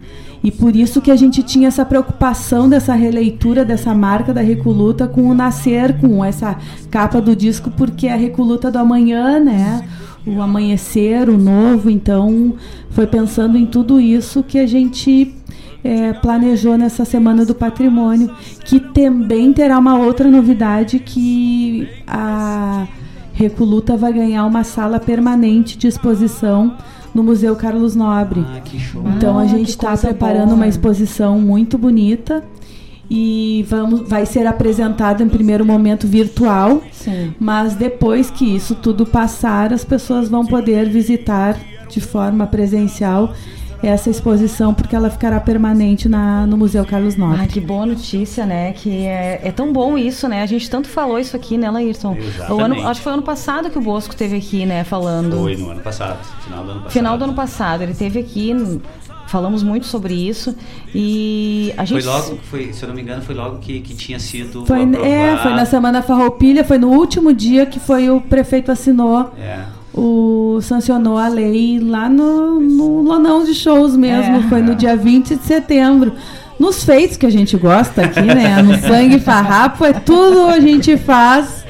E 0.42 0.52
por 0.52 0.74
isso 0.74 1.02
que 1.02 1.12
a 1.12 1.18
gente 1.18 1.44
tinha 1.44 1.68
essa 1.68 1.84
preocupação 1.84 2.70
dessa 2.70 2.94
releitura 2.94 3.66
dessa 3.66 3.94
marca 3.94 4.34
da 4.34 4.40
Recoluta 4.40 5.06
com 5.06 5.24
o 5.24 5.34
nascer, 5.34 5.98
com 5.98 6.24
essa 6.24 6.58
capa 6.90 7.20
do 7.20 7.36
disco, 7.36 7.70
porque 7.72 8.08
é 8.08 8.14
a 8.14 8.18
Recoluta 8.18 8.72
do 8.72 8.78
amanhã, 8.78 9.38
né? 9.38 9.86
O 10.26 10.42
amanhecer, 10.42 11.28
o 11.28 11.38
novo. 11.38 11.90
Então, 11.90 12.54
foi 12.92 13.06
pensando 13.06 13.58
em 13.58 13.66
tudo 13.66 14.00
isso 14.00 14.42
que 14.42 14.58
a 14.58 14.66
gente 14.66 15.36
é, 15.86 16.14
planejou 16.14 16.76
nessa 16.78 17.06
Semana 17.06 17.46
do 17.46 17.54
Patrimônio, 17.54 18.32
que 18.66 18.80
também 18.80 19.54
terá 19.54 19.78
uma 19.78 19.98
outra 20.00 20.30
novidade 20.30 20.98
que 20.98 21.88
a 22.08 22.88
Recoluta 23.34 23.96
vai 23.96 24.12
ganhar 24.12 24.46
uma 24.46 24.64
sala 24.64 25.00
permanente 25.00 25.78
de 25.78 25.88
exposição 25.88 26.76
no 27.14 27.22
Museu 27.24 27.56
Carlos 27.56 27.96
Nobre. 27.96 28.44
Ah, 28.56 28.60
que 28.62 28.80
show. 28.80 29.04
Então 29.16 29.38
a 29.38 29.44
Ah, 29.44 29.48
gente 29.48 29.70
está 29.70 29.96
preparando 29.96 30.46
boa. 30.46 30.56
uma 30.56 30.68
exposição 30.68 31.40
muito 31.40 31.78
bonita 31.78 32.44
e 33.10 33.64
vamos, 33.70 34.10
vai 34.10 34.26
ser 34.26 34.48
apresentada 34.48 35.22
em 35.22 35.30
primeiro 35.30 35.64
momento 35.66 36.08
virtual, 36.08 36.82
Sim. 36.92 37.34
mas 37.40 37.76
depois 37.76 38.32
que 38.32 38.56
isso 38.56 38.74
tudo 38.74 39.06
passar, 39.06 39.72
as 39.72 39.86
pessoas 39.86 40.28
vão 40.30 40.46
poder 40.46 40.90
visitar 40.90 41.56
de 41.88 42.02
forma 42.02 42.48
presencial 42.48 43.32
essa 43.84 44.10
exposição, 44.10 44.74
porque 44.74 44.96
ela 44.96 45.10
ficará 45.10 45.40
permanente 45.40 46.10
na, 46.10 46.46
no 46.48 46.58
Museu 46.58 46.84
Carlos 46.86 47.16
Nobre. 47.16 47.42
Ah, 47.44 47.48
que 47.48 47.60
boa 47.60 47.86
notícia, 47.86 48.46
né? 48.46 48.74
Que 48.74 49.06
é, 49.06 49.42
é 49.44 49.52
tão 49.52 49.72
bom 49.72 49.98
isso, 49.98 50.28
né? 50.28 50.42
A 50.42 50.46
gente 50.46 50.70
tanto 50.70 50.88
falou 50.88 51.20
isso 51.20 51.36
aqui, 51.36 51.58
né, 51.58 51.70
Laírton? 51.70 52.16
Exatamente. 52.18 52.52
O 52.54 52.60
ano, 52.64 52.88
acho 52.88 53.00
que 53.00 53.04
foi 53.04 53.14
ano 53.14 53.22
passado 53.24 53.70
que 53.70 53.78
o 53.78 53.82
Bosco 53.82 54.16
teve 54.16 54.38
aqui, 54.38 54.66
né, 54.66 54.84
falando. 54.84 55.38
Foi 55.38 55.56
no 55.56 55.70
ano 55.70 55.82
passado, 55.82 56.18
final 56.44 56.64
do 56.64 56.72
ano 56.72 56.80
passado. 56.82 56.94
Final 56.94 57.18
do 57.18 57.24
ano 57.26 57.34
passado, 57.34 57.82
ele 57.84 57.94
teve 57.94 58.20
aqui, 58.20 58.52
n- 58.52 58.82
falamos 59.28 59.64
muito 59.64 59.86
sobre 59.88 60.14
isso 60.14 60.56
e 60.94 61.74
a 61.78 61.86
Foi 61.86 62.00
gente 62.00 62.06
logo, 62.06 62.38
foi, 62.44 62.72
se 62.72 62.84
eu 62.84 62.88
não 62.88 62.96
me 62.96 63.02
engano, 63.02 63.22
foi 63.24 63.34
logo 63.36 63.58
que, 63.58 63.82
que 63.82 63.96
tinha 63.96 64.20
sido 64.20 64.66
Foi, 64.66 64.82
é, 64.82 65.38
foi 65.38 65.52
na 65.54 65.66
Semana 65.66 66.02
Farroupilha, 66.02 66.64
foi 66.64 66.78
no 66.78 66.90
último 66.90 67.34
dia 67.34 67.66
que 67.66 67.80
foi 67.80 68.10
o 68.10 68.22
prefeito 68.22 68.72
assinou 68.72 69.32
É. 69.38 69.62
o 69.96 70.60
sancionou 70.62 71.18
a 71.18 71.28
lei 71.28 71.80
lá 71.80 72.10
no, 72.10 72.60
no 72.60 73.02
lonão 73.02 73.44
de 73.44 73.54
shows 73.54 73.96
mesmo, 73.96 74.38
É. 74.38 74.42
foi 74.44 74.62
no 74.62 74.76
dia 74.76 74.96
20 74.96 75.36
de 75.36 75.44
setembro. 75.44 76.14
Nos 76.58 76.86
feitos 76.86 77.18
que 77.18 77.26
a 77.26 77.30
gente 77.30 77.58
gosta 77.58 78.04
aqui, 78.04 78.22
né? 78.22 78.62
No 78.62 78.78
sangue 78.80 79.20
farrapo, 79.20 79.84
é 79.84 79.92
tudo 79.92 80.46
a 80.48 80.60
gente 80.60 80.96
faz 80.96 81.66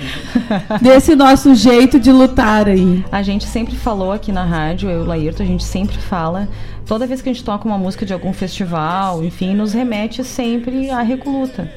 desse 0.79 1.15
nosso 1.15 1.55
jeito 1.55 1.99
de 1.99 2.11
lutar 2.11 2.67
aí. 2.67 3.03
A 3.11 3.23
gente 3.23 3.45
sempre 3.45 3.75
falou 3.75 4.11
aqui 4.11 4.31
na 4.31 4.43
rádio, 4.43 4.89
eu 4.89 4.99
e 4.99 5.03
o 5.03 5.07
Laírto, 5.07 5.41
a 5.41 5.45
gente 5.45 5.63
sempre 5.63 5.97
fala, 5.97 6.47
toda 6.85 7.07
vez 7.07 7.19
que 7.19 7.29
a 7.29 7.33
gente 7.33 7.43
toca 7.43 7.67
uma 7.67 7.79
música 7.79 8.05
de 8.05 8.13
algum 8.13 8.31
festival, 8.31 9.23
enfim, 9.23 9.55
nos 9.55 9.73
remete 9.73 10.23
sempre 10.23 10.91
à 10.91 11.01
Recoluta. 11.01 11.67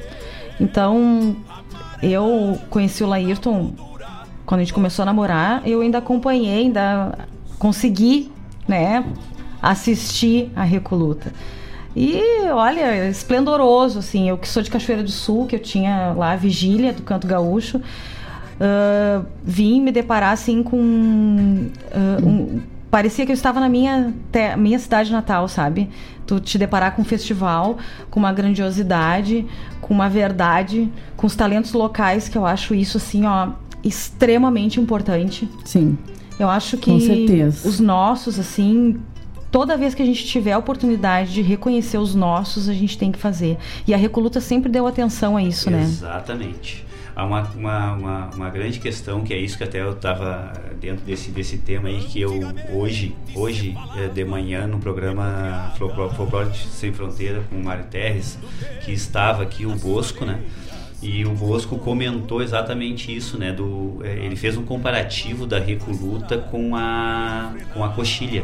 Então, 0.59 1.35
eu 2.03 2.59
conheci 2.69 3.03
o 3.03 3.07
Laírton 3.07 3.71
quando 4.49 4.61
a 4.61 4.63
gente 4.63 4.73
começou 4.73 5.03
a 5.03 5.05
namorar, 5.05 5.61
eu 5.63 5.81
ainda 5.81 5.99
acompanhei, 5.99 6.61
ainda 6.63 7.13
consegui, 7.59 8.31
né, 8.67 9.05
assistir 9.61 10.51
a 10.55 10.63
Recoluta. 10.63 11.31
E 11.95 12.19
olha, 12.51 13.07
esplendoroso, 13.07 13.99
assim. 13.99 14.27
Eu 14.27 14.39
que 14.39 14.47
sou 14.47 14.63
de 14.63 14.71
Cachoeira 14.71 15.03
do 15.03 15.11
Sul, 15.11 15.45
que 15.45 15.55
eu 15.55 15.59
tinha 15.59 16.13
lá 16.17 16.31
a 16.31 16.35
vigília 16.35 16.91
do 16.91 17.03
Canto 17.03 17.27
Gaúcho, 17.27 17.79
ah, 18.59 19.21
vim 19.43 19.81
me 19.81 19.91
deparar 19.91 20.31
assim 20.33 20.63
com. 20.63 21.67
ah, 21.91 22.17
um- 22.25 22.59
parecia 22.89 23.27
que 23.27 23.31
eu 23.31 23.35
estava 23.35 23.59
na 23.59 23.69
minha, 23.69 24.11
te- 24.31 24.55
minha 24.57 24.79
cidade 24.79 25.11
natal, 25.11 25.47
sabe? 25.47 25.89
Tu 26.25 26.39
te 26.39 26.57
deparar 26.57 26.95
com 26.95 27.03
um 27.03 27.05
festival, 27.05 27.77
com 28.09 28.19
uma 28.19 28.33
grandiosidade, 28.33 29.45
com 29.79 29.93
uma 29.93 30.09
verdade, 30.09 30.91
com 31.15 31.27
os 31.27 31.35
talentos 31.35 31.71
locais, 31.73 32.27
que 32.27 32.35
eu 32.35 32.47
acho 32.47 32.73
isso 32.73 32.97
assim, 32.97 33.27
ó, 33.27 33.49
extremamente 33.83 34.79
importante. 34.79 35.47
Sim. 35.65 35.97
Eu 36.39 36.49
acho 36.49 36.77
que 36.77 36.91
Com 36.91 36.99
certeza. 36.99 37.67
os 37.67 37.79
nossos, 37.79 38.39
assim, 38.39 38.97
toda 39.51 39.75
vez 39.75 39.93
que 39.93 40.01
a 40.01 40.05
gente 40.05 40.25
tiver 40.25 40.53
a 40.53 40.57
oportunidade 40.57 41.33
de 41.33 41.41
reconhecer 41.41 41.97
os 41.97 42.15
nossos, 42.15 42.69
a 42.69 42.73
gente 42.73 42.97
tem 42.97 43.11
que 43.11 43.19
fazer. 43.19 43.57
E 43.85 43.93
a 43.93 43.97
Recoluta 43.97 44.39
sempre 44.39 44.69
deu 44.71 44.87
atenção 44.87 45.35
a 45.35 45.43
isso, 45.43 45.69
né? 45.69 45.81
Exatamente. 45.81 46.85
Há 47.15 47.25
uma, 47.25 47.41
uma, 47.53 47.93
uma, 47.93 48.29
uma 48.33 48.49
grande 48.49 48.79
questão, 48.79 49.21
que 49.21 49.33
é 49.33 49.37
isso 49.37 49.57
que 49.57 49.63
até 49.65 49.81
eu 49.81 49.91
estava 49.91 50.53
dentro 50.79 51.03
desse, 51.03 51.31
desse 51.31 51.57
tema 51.57 51.89
aí, 51.89 51.99
que 51.99 52.21
eu 52.21 52.39
hoje, 52.71 53.13
hoje 53.35 53.75
eh, 53.97 54.07
de 54.07 54.23
manhã, 54.23 54.65
no 54.65 54.79
programa 54.79 55.73
Folclore 55.77 56.55
Sem 56.55 56.93
Fronteira 56.93 57.43
com 57.49 57.57
o 57.57 57.63
Mário 57.65 57.83
Terres, 57.91 58.39
que 58.85 58.93
estava 58.93 59.43
aqui 59.43 59.65
o 59.65 59.75
Bosco, 59.75 60.23
né? 60.23 60.39
E 61.01 61.25
o 61.25 61.31
Bosco 61.31 61.77
comentou 61.77 62.41
exatamente 62.41 63.15
isso, 63.15 63.37
né? 63.37 63.53
Do, 63.53 64.01
eh, 64.03 64.25
ele 64.25 64.35
fez 64.35 64.57
um 64.57 64.63
comparativo 64.63 65.45
da 65.45 65.57
Recoluta 65.57 66.37
com 66.37 66.75
a, 66.75 67.53
com 67.73 67.83
a 67.83 67.89
Coxilha. 67.89 68.43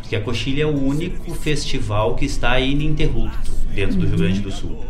Porque 0.00 0.14
a 0.14 0.20
Coxilha 0.20 0.64
é 0.64 0.66
o 0.66 0.76
único 0.76 1.34
festival 1.34 2.14
que 2.14 2.26
está 2.26 2.60
ininterrupto 2.60 3.50
dentro 3.74 3.96
do 3.96 4.06
Rio 4.06 4.18
Grande 4.18 4.40
do 4.40 4.50
Sul. 4.50 4.84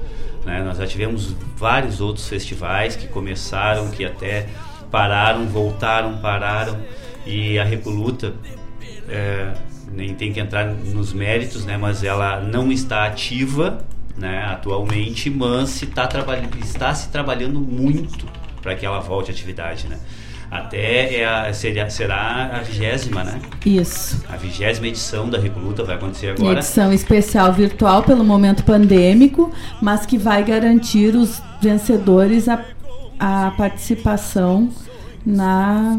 né? 0.45 0.63
Nós 0.63 0.79
já 0.79 0.87
tivemos 0.87 1.35
vários 1.57 2.01
outros 2.01 2.29
festivais 2.29 2.97
que 2.97 3.07
começaram, 3.07 3.91
que 3.91 4.05
até 4.05 4.49
pararam, 4.91 5.47
voltaram, 5.47 6.19
pararam. 6.19 6.79
E 7.25 7.59
a 7.61 7.65
Recoluta, 7.65 8.35
é, 9.09 9.53
nem 9.93 10.15
tem 10.15 10.33
que 10.33 10.41
entrar 10.41 10.67
nos 10.67 11.13
méritos, 11.13 11.65
né? 11.65 11.77
mas 11.77 12.03
ela 12.03 12.41
não 12.41 12.73
está 12.73 13.05
ativa 13.05 13.87
né, 14.19 14.45
atualmente, 14.51 15.31
mas 15.31 15.71
se 15.71 15.87
tá 15.87 16.09
está 16.63 16.95
se 16.95 17.09
trabalhando 17.09 17.61
muito 17.61 18.27
para 18.61 18.75
que 18.75 18.85
ela 18.85 19.01
volte 19.01 19.31
à 19.31 19.35
atividade. 19.35 19.87
Né? 19.89 19.99
Até 20.51 21.17
é 21.21 21.27
a, 21.27 21.53
seria, 21.53 21.91
será 21.91 22.51
a 22.55 22.61
vigésima, 22.61 23.23
né? 23.23 23.39
Isso. 23.67 24.25
A 24.29 24.37
vigésima 24.37 24.87
edição 24.87 25.29
da 25.29 25.39
Recoluta 25.39 25.85
vai 25.85 25.97
acontecer 25.97 26.29
Uma 26.29 26.35
agora. 26.35 26.59
edição 26.61 26.93
especial 26.93 27.53
virtual 27.53 28.03
pelo 28.03 28.25
momento 28.25 28.65
pandêmico, 28.65 29.53
mas 29.81 30.07
que 30.07 30.17
vai 30.17 30.43
garantir 30.43 31.15
os 31.15 31.43
vencedores 31.61 32.49
a, 32.49 32.65
a 33.19 33.53
participação 33.57 34.71
na 35.25 35.99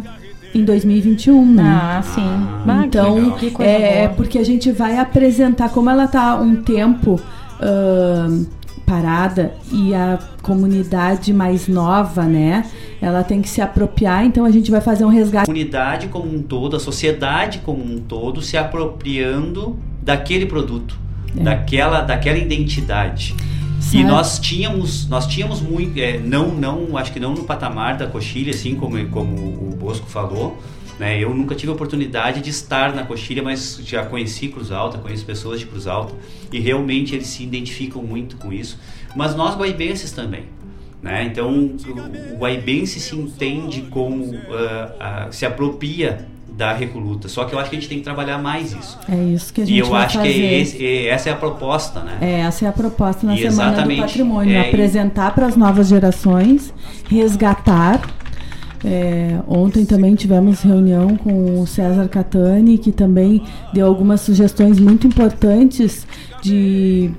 em 0.52 0.66
2021, 0.66 1.46
né? 1.54 1.64
Ah, 1.64 2.02
sim. 2.02 2.22
Ah, 2.68 2.84
Então, 2.84 3.38
é 3.60 4.06
boa. 4.08 4.16
porque 4.16 4.40
a 4.40 4.44
gente 4.44 4.72
vai 4.72 4.98
apresentar, 4.98 5.70
como 5.70 5.92
ela 5.92 6.08
tá 6.08 6.36
um 6.38 6.56
tempo 6.64 7.22
ahn, 7.62 8.46
parada 8.86 9.54
e 9.72 9.94
a 9.94 10.18
comunidade 10.42 11.32
mais 11.32 11.68
nova, 11.68 12.24
né? 12.24 12.66
Ela 13.02 13.24
tem 13.24 13.42
que 13.42 13.48
se 13.48 13.62
apropriar, 13.62 14.26
então 14.26 14.46
a 14.46 14.52
gente 14.52 14.72
vai 14.72 14.82
fazer 14.82 15.06
um 15.06 15.10
A 15.10 15.14
resgate. 15.14 15.46
comunidade 15.46 16.08
como 16.08 16.34
um 16.34 16.42
todo, 16.42 16.76
a 16.76 16.80
sociedade 16.80 17.60
como 17.60 17.84
um 17.84 18.00
todo 18.00 18.42
se 18.42 18.58
apropriando 18.58 19.78
daquele 20.02 20.46
produto, 20.46 20.98
daquela, 21.36 22.02
daquela 22.02 22.38
identidade. 22.38 23.36
E 23.94 24.04
nós 24.04 24.40
tínhamos, 24.40 25.08
nós 25.08 25.26
tínhamos 25.26 25.62
muito, 25.62 25.98
é, 26.00 26.20
não, 26.20 26.50
não, 26.50 26.98
acho 26.98 27.12
que 27.12 27.20
não 27.20 27.34
no 27.34 27.44
patamar 27.44 27.98
da 27.98 28.06
coxilha, 28.06 28.52
assim 28.52 28.76
como, 28.76 29.04
como 29.08 29.36
o 29.36 29.76
Bosco 29.80 30.08
falou, 30.08 30.60
né? 31.00 31.18
Eu 31.18 31.34
nunca 31.34 31.56
tive 31.56 31.72
a 31.72 31.76
oportunidade 31.76 32.42
de 32.42 32.50
estar 32.50 32.94
na 32.94 33.04
coxilha, 33.04 33.42
mas 33.42 33.80
já 33.84 34.06
conheci 34.06 34.50
Cruz 34.50 34.72
Alta, 34.72 34.98
conheço 34.98 35.26
pessoas 35.26 35.60
de 35.60 35.66
Cruz 35.66 35.88
Alta 35.88 36.14
e 36.52 36.60
realmente 36.60 37.16
eles 37.16 37.28
se 37.28 37.42
identificam 37.44 38.04
muito 38.04 38.36
com 38.36 38.52
isso. 38.52 38.78
Mas 39.16 39.34
nós 39.36 39.56
guaibenses 39.56 40.12
também, 40.12 40.44
né? 41.02 41.24
Então 41.24 41.50
o, 42.34 42.38
guaibense 42.38 43.00
se 43.00 43.16
entende 43.16 43.84
como 43.90 44.36
ah, 44.52 44.92
ah, 45.00 45.28
se 45.32 45.46
apropria 45.46 46.28
da 46.52 46.74
recoluta. 46.74 47.30
Só 47.30 47.46
que 47.46 47.56
eu 47.56 47.60
acho 47.60 47.70
que 47.70 47.78
a 47.78 47.80
gente 47.80 47.88
tem 47.88 48.00
que 48.00 48.04
trabalhar 48.04 48.38
mais 48.38 48.74
isso. 48.74 49.00
É 49.10 49.16
isso 49.16 49.54
que 49.54 49.62
a 49.62 49.66
gente 49.66 49.76
E 49.78 49.80
eu 49.80 49.96
acho 49.96 50.18
fazer. 50.18 50.34
que 50.34 50.42
é 50.46 50.60
esse- 50.60 50.86
é- 50.86 51.06
essa 51.08 51.30
é 51.30 51.32
a 51.32 51.36
proposta, 51.38 52.02
né? 52.02 52.18
É, 52.20 52.40
essa 52.42 52.66
é 52.66 52.68
a 52.68 52.72
proposta 52.74 53.26
na 53.26 53.34
E 53.34 53.50
Semana 53.50 53.82
do 53.84 53.96
Patrimônio, 53.96 54.54
é, 54.58 54.68
apresentar 54.68 55.34
para 55.34 55.46
as 55.46 55.56
novas 55.56 55.88
gerações, 55.88 56.74
resgatar. 57.08 58.02
É, 58.84 59.40
ontem 59.48 59.84
também 59.84 60.16
tivemos 60.16 60.62
reunião 60.62 61.18
com 61.18 61.62
o 61.62 61.68
César 61.68 62.08
Catani, 62.08 62.78
que 62.78 62.92
também 62.92 63.44
deu 63.74 63.86
algumas 63.86 64.22
sugestões 64.22 64.80
muito 64.80 65.06
importantes 65.06 66.08
de 66.42 67.12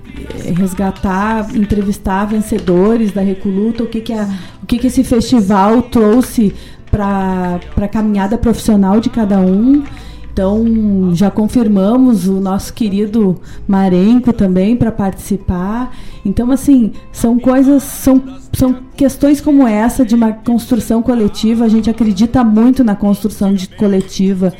eh, 0.46 0.52
resgatar, 0.56 1.54
entrevistar 1.54 2.24
vencedores 2.24 3.12
da 3.12 3.20
Recoluta, 3.20 3.82
o 3.82 3.86
que, 3.86 4.00
que, 4.00 4.12
a, 4.12 4.26
o 4.62 4.66
que, 4.66 4.78
que 4.78 4.86
esse 4.86 5.04
festival 5.04 5.82
trouxe 5.82 6.54
para 6.90 7.60
a 7.76 7.88
caminhada 7.88 8.38
profissional 8.38 8.98
de 8.98 9.10
cada 9.10 9.38
um. 9.38 9.84
Então, 10.32 11.10
já 11.12 11.30
confirmamos 11.30 12.28
o 12.28 12.40
nosso 12.40 12.72
querido 12.72 13.40
Marenco 13.66 14.32
também 14.32 14.76
para 14.76 14.92
participar. 14.92 15.94
Então, 16.24 16.50
assim, 16.52 16.92
são 17.12 17.38
coisas, 17.38 17.82
são, 17.82 18.22
são 18.52 18.76
questões 18.96 19.40
como 19.40 19.66
essa 19.66 20.04
de 20.04 20.14
uma 20.14 20.32
construção 20.32 21.02
coletiva. 21.02 21.64
A 21.64 21.68
gente 21.68 21.90
acredita 21.90 22.44
muito 22.44 22.84
na 22.84 22.94
construção 22.94 23.52
de 23.52 23.68
coletiva 23.68 24.52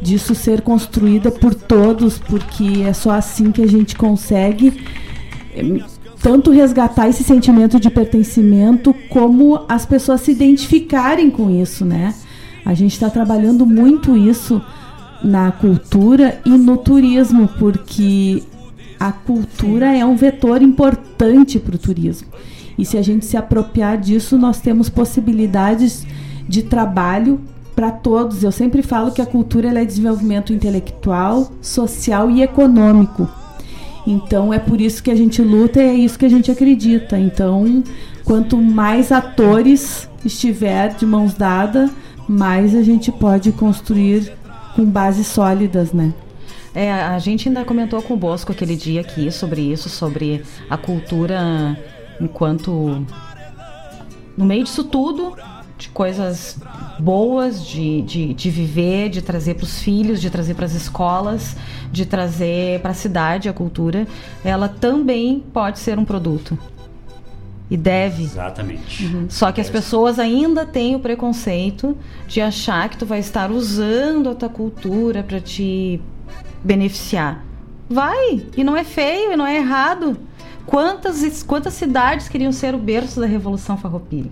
disso 0.00 0.34
ser 0.34 0.60
construída 0.60 1.30
por 1.30 1.54
todos, 1.54 2.18
porque 2.18 2.82
é 2.86 2.92
só 2.92 3.12
assim 3.12 3.50
que 3.50 3.62
a 3.62 3.66
gente 3.66 3.96
consegue 3.96 4.78
eh, 5.54 5.80
tanto 6.22 6.50
resgatar 6.50 7.08
esse 7.08 7.24
sentimento 7.24 7.80
de 7.80 7.88
pertencimento, 7.88 8.94
como 9.08 9.64
as 9.68 9.86
pessoas 9.86 10.20
se 10.20 10.32
identificarem 10.32 11.30
com 11.30 11.50
isso, 11.50 11.84
né? 11.84 12.14
A 12.64 12.74
gente 12.74 12.92
está 12.92 13.08
trabalhando 13.08 13.66
muito 13.66 14.16
isso 14.16 14.60
na 15.24 15.50
cultura 15.50 16.38
e 16.44 16.50
no 16.50 16.76
turismo, 16.76 17.48
porque 17.58 18.42
a 19.00 19.10
cultura 19.10 19.96
é 19.96 20.04
um 20.04 20.14
vetor 20.14 20.60
importante 20.60 21.58
para 21.58 21.74
o 21.74 21.78
turismo. 21.78 22.28
E 22.76 22.84
se 22.84 22.98
a 22.98 23.02
gente 23.02 23.24
se 23.24 23.36
apropriar 23.36 23.96
disso, 23.96 24.36
nós 24.36 24.60
temos 24.60 24.90
possibilidades 24.90 26.06
de 26.46 26.62
trabalho 26.62 27.40
para 27.74 27.90
todos. 27.90 28.42
Eu 28.42 28.52
sempre 28.52 28.82
falo 28.82 29.12
que 29.12 29.22
a 29.22 29.26
cultura 29.26 29.68
é 29.68 29.84
desenvolvimento 29.84 30.52
intelectual, 30.52 31.50
social 31.62 32.30
e 32.30 32.42
econômico. 32.42 33.28
Então 34.06 34.52
é 34.52 34.58
por 34.58 34.80
isso 34.80 35.02
que 35.02 35.10
a 35.10 35.16
gente 35.16 35.40
luta 35.40 35.82
e 35.82 35.88
é 35.88 35.94
isso 35.94 36.18
que 36.18 36.26
a 36.26 36.30
gente 36.30 36.50
acredita. 36.50 37.18
Então, 37.18 37.82
quanto 38.24 38.58
mais 38.58 39.10
atores 39.10 40.08
estiver 40.24 40.94
de 40.94 41.06
mãos 41.06 41.32
dadas, 41.32 41.90
mais 42.28 42.74
a 42.74 42.82
gente 42.82 43.10
pode 43.10 43.52
construir 43.52 44.32
com 44.74 44.84
bases 44.84 45.26
sólidas, 45.26 45.92
né? 45.92 46.12
É, 46.74 46.92
a 46.92 47.18
gente 47.18 47.48
ainda 47.48 47.64
comentou 47.64 48.02
com 48.02 48.14
o 48.14 48.16
Bosco 48.16 48.50
aquele 48.50 48.74
dia 48.74 49.00
aqui 49.00 49.30
sobre 49.30 49.60
isso, 49.60 49.88
sobre 49.88 50.42
a 50.68 50.76
cultura 50.76 51.78
enquanto 52.20 53.06
no 54.36 54.44
meio 54.44 54.64
disso 54.64 54.82
tudo, 54.82 55.36
de 55.78 55.88
coisas 55.88 56.58
boas 56.98 57.64
de, 57.64 58.02
de, 58.02 58.34
de 58.34 58.50
viver, 58.50 59.08
de 59.08 59.22
trazer 59.22 59.54
para 59.54 59.64
os 59.64 59.80
filhos, 59.80 60.20
de 60.20 60.30
trazer 60.30 60.54
para 60.54 60.66
as 60.66 60.74
escolas, 60.74 61.56
de 61.92 62.04
trazer 62.04 62.80
para 62.80 62.90
a 62.90 62.94
cidade 62.94 63.48
a 63.48 63.52
cultura, 63.52 64.06
ela 64.44 64.68
também 64.68 65.44
pode 65.52 65.78
ser 65.78 65.98
um 65.98 66.04
produto. 66.04 66.58
E 67.70 67.76
deve. 67.76 68.22
Exatamente. 68.22 69.06
Uhum. 69.06 69.26
Só 69.28 69.50
que 69.50 69.60
as 69.60 69.70
pessoas 69.70 70.18
ainda 70.18 70.66
têm 70.66 70.94
o 70.94 71.00
preconceito 71.00 71.96
de 72.26 72.40
achar 72.40 72.88
que 72.88 72.98
tu 72.98 73.06
vai 73.06 73.18
estar 73.18 73.50
usando 73.50 74.30
a 74.30 74.34
tua 74.34 74.48
cultura 74.48 75.22
para 75.22 75.40
te 75.40 76.00
beneficiar. 76.62 77.44
Vai! 77.88 78.46
E 78.56 78.64
não 78.64 78.76
é 78.76 78.84
feio, 78.84 79.32
e 79.32 79.36
não 79.36 79.46
é 79.46 79.56
errado. 79.56 80.16
Quantas, 80.66 81.42
quantas 81.42 81.74
cidades 81.74 82.28
queriam 82.28 82.52
ser 82.52 82.74
o 82.74 82.78
berço 82.78 83.20
da 83.20 83.26
Revolução 83.26 83.76
Farroupilha? 83.76 84.30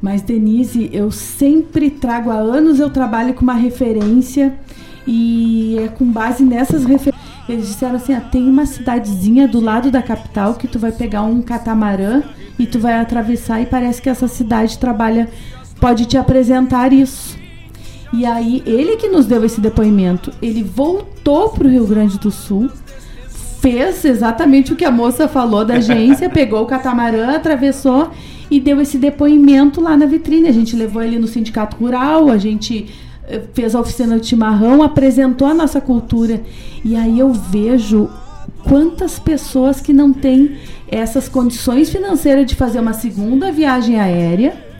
Mas 0.00 0.20
Denise, 0.20 0.90
eu 0.92 1.10
sempre 1.10 1.88
trago 1.88 2.30
há 2.30 2.34
anos 2.34 2.80
eu 2.80 2.90
trabalho 2.90 3.34
com 3.34 3.42
uma 3.42 3.54
referência 3.54 4.58
e 5.06 5.78
é 5.78 5.88
com 5.88 6.04
base 6.04 6.44
nessas 6.44 6.84
referências. 6.84 7.31
Eles 7.48 7.66
disseram 7.66 7.96
assim: 7.96 8.14
ah, 8.14 8.20
tem 8.20 8.48
uma 8.48 8.66
cidadezinha 8.66 9.48
do 9.48 9.60
lado 9.60 9.90
da 9.90 10.02
capital 10.02 10.54
que 10.54 10.68
tu 10.68 10.78
vai 10.78 10.92
pegar 10.92 11.22
um 11.22 11.42
catamarã 11.42 12.22
e 12.58 12.66
tu 12.66 12.78
vai 12.78 12.94
atravessar 12.94 13.60
e 13.60 13.66
parece 13.66 14.00
que 14.00 14.08
essa 14.08 14.28
cidade 14.28 14.78
trabalha, 14.78 15.28
pode 15.80 16.06
te 16.06 16.16
apresentar 16.16 16.92
isso. 16.92 17.36
E 18.12 18.26
aí 18.26 18.62
ele 18.66 18.96
que 18.96 19.08
nos 19.08 19.26
deu 19.26 19.44
esse 19.44 19.60
depoimento, 19.60 20.32
ele 20.40 20.62
voltou 20.62 21.48
para 21.48 21.66
o 21.66 21.70
Rio 21.70 21.86
Grande 21.86 22.18
do 22.18 22.30
Sul, 22.30 22.70
fez 23.60 24.04
exatamente 24.04 24.72
o 24.72 24.76
que 24.76 24.84
a 24.84 24.90
moça 24.90 25.26
falou 25.26 25.64
da 25.64 25.74
agência, 25.74 26.28
pegou 26.30 26.62
o 26.62 26.66
catamarã, 26.66 27.34
atravessou 27.34 28.10
e 28.50 28.60
deu 28.60 28.80
esse 28.80 28.98
depoimento 28.98 29.80
lá 29.80 29.96
na 29.96 30.04
vitrine. 30.04 30.48
A 30.48 30.52
gente 30.52 30.76
levou 30.76 31.02
ele 31.02 31.18
no 31.18 31.26
sindicato 31.26 31.76
rural, 31.78 32.28
a 32.28 32.36
gente 32.36 32.92
fez 33.52 33.74
a 33.74 33.80
oficina 33.80 34.18
de 34.18 34.26
chimarrão, 34.26 34.82
apresentou 34.82 35.46
a 35.46 35.54
nossa 35.54 35.80
cultura. 35.80 36.40
E 36.84 36.96
aí 36.96 37.18
eu 37.18 37.32
vejo 37.32 38.08
quantas 38.64 39.18
pessoas 39.18 39.80
que 39.80 39.92
não 39.92 40.12
têm 40.12 40.56
essas 40.88 41.28
condições 41.28 41.90
financeiras 41.90 42.46
de 42.46 42.54
fazer 42.54 42.80
uma 42.80 42.92
segunda 42.92 43.50
viagem 43.50 43.98
aérea 43.98 44.72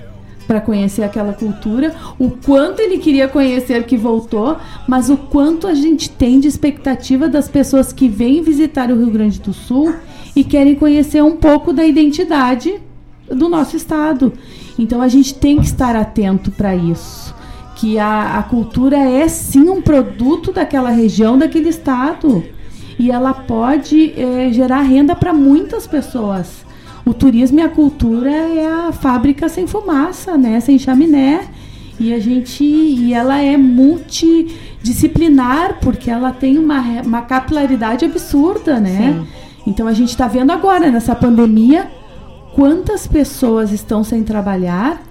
para 0.47 0.61
conhecer 0.61 1.03
aquela 1.03 1.33
cultura, 1.33 1.95
o 2.19 2.31
quanto 2.31 2.81
ele 2.81 2.99
queria 2.99 3.29
conhecer 3.29 3.85
que 3.85 3.97
voltou, 3.97 4.59
mas 4.87 5.09
o 5.09 5.17
quanto 5.17 5.67
a 5.67 5.75
gente 5.75 6.11
tem 6.11 6.41
de 6.41 6.49
expectativa 6.49 7.29
das 7.29 7.49
pessoas 7.49 7.93
que 7.93 8.09
vêm 8.09 8.43
visitar 8.43 8.91
o 8.91 8.97
Rio 8.97 9.11
Grande 9.11 9.41
do 9.41 9.53
Sul 9.53 9.95
e 10.35 10.45
querem 10.45 10.75
conhecer 10.75 11.23
um 11.23 11.37
pouco 11.37 11.73
da 11.73 11.85
identidade 11.87 12.81
do 13.29 13.49
nosso 13.49 13.77
estado. 13.77 14.33
Então 14.79 15.01
a 15.01 15.09
gente 15.09 15.35
tem 15.35 15.57
que 15.57 15.65
estar 15.65 15.97
atento 15.97 16.51
para 16.51 16.75
isso. 16.75 17.32
Que 17.83 17.99
a, 17.99 18.39
a 18.39 18.43
cultura 18.45 18.97
é 18.97 19.27
sim 19.27 19.69
um 19.69 19.83
produto 19.83 20.53
daquela 20.53 20.91
região, 20.91 21.37
daquele 21.37 21.69
estado. 21.69 22.45
E 22.97 23.11
ela 23.11 23.35
pode 23.35 24.15
é, 24.17 24.53
gerar 24.53 24.83
renda 24.83 25.17
para 25.17 25.33
muitas 25.33 25.85
pessoas. 25.85 26.65
O 27.05 27.13
turismo 27.13 27.59
e 27.59 27.63
a 27.63 27.69
cultura 27.69 28.31
é 28.31 28.65
a 28.65 28.93
fábrica 28.93 29.49
sem 29.49 29.67
fumaça, 29.67 30.39
né? 30.39 30.61
Sem 30.61 30.79
chaminé. 30.79 31.49
E 31.99 32.15
a 32.15 32.21
gente. 32.21 32.63
E 32.63 33.13
ela 33.13 33.41
é 33.41 33.57
multidisciplinar, 33.57 35.81
porque 35.81 36.09
ela 36.09 36.31
tem 36.31 36.59
uma, 36.59 36.81
uma 37.05 37.23
capilaridade 37.23 38.05
absurda, 38.05 38.79
né? 38.79 39.19
Sim. 39.19 39.27
Então 39.67 39.89
a 39.89 39.93
gente 39.93 40.11
está 40.11 40.29
vendo 40.29 40.53
agora, 40.53 40.89
nessa 40.89 41.17
pandemia, 41.17 41.91
quantas 42.55 43.09
pessoas 43.09 43.73
estão 43.73 44.05
sem 44.05 44.23
trabalhar 44.23 45.03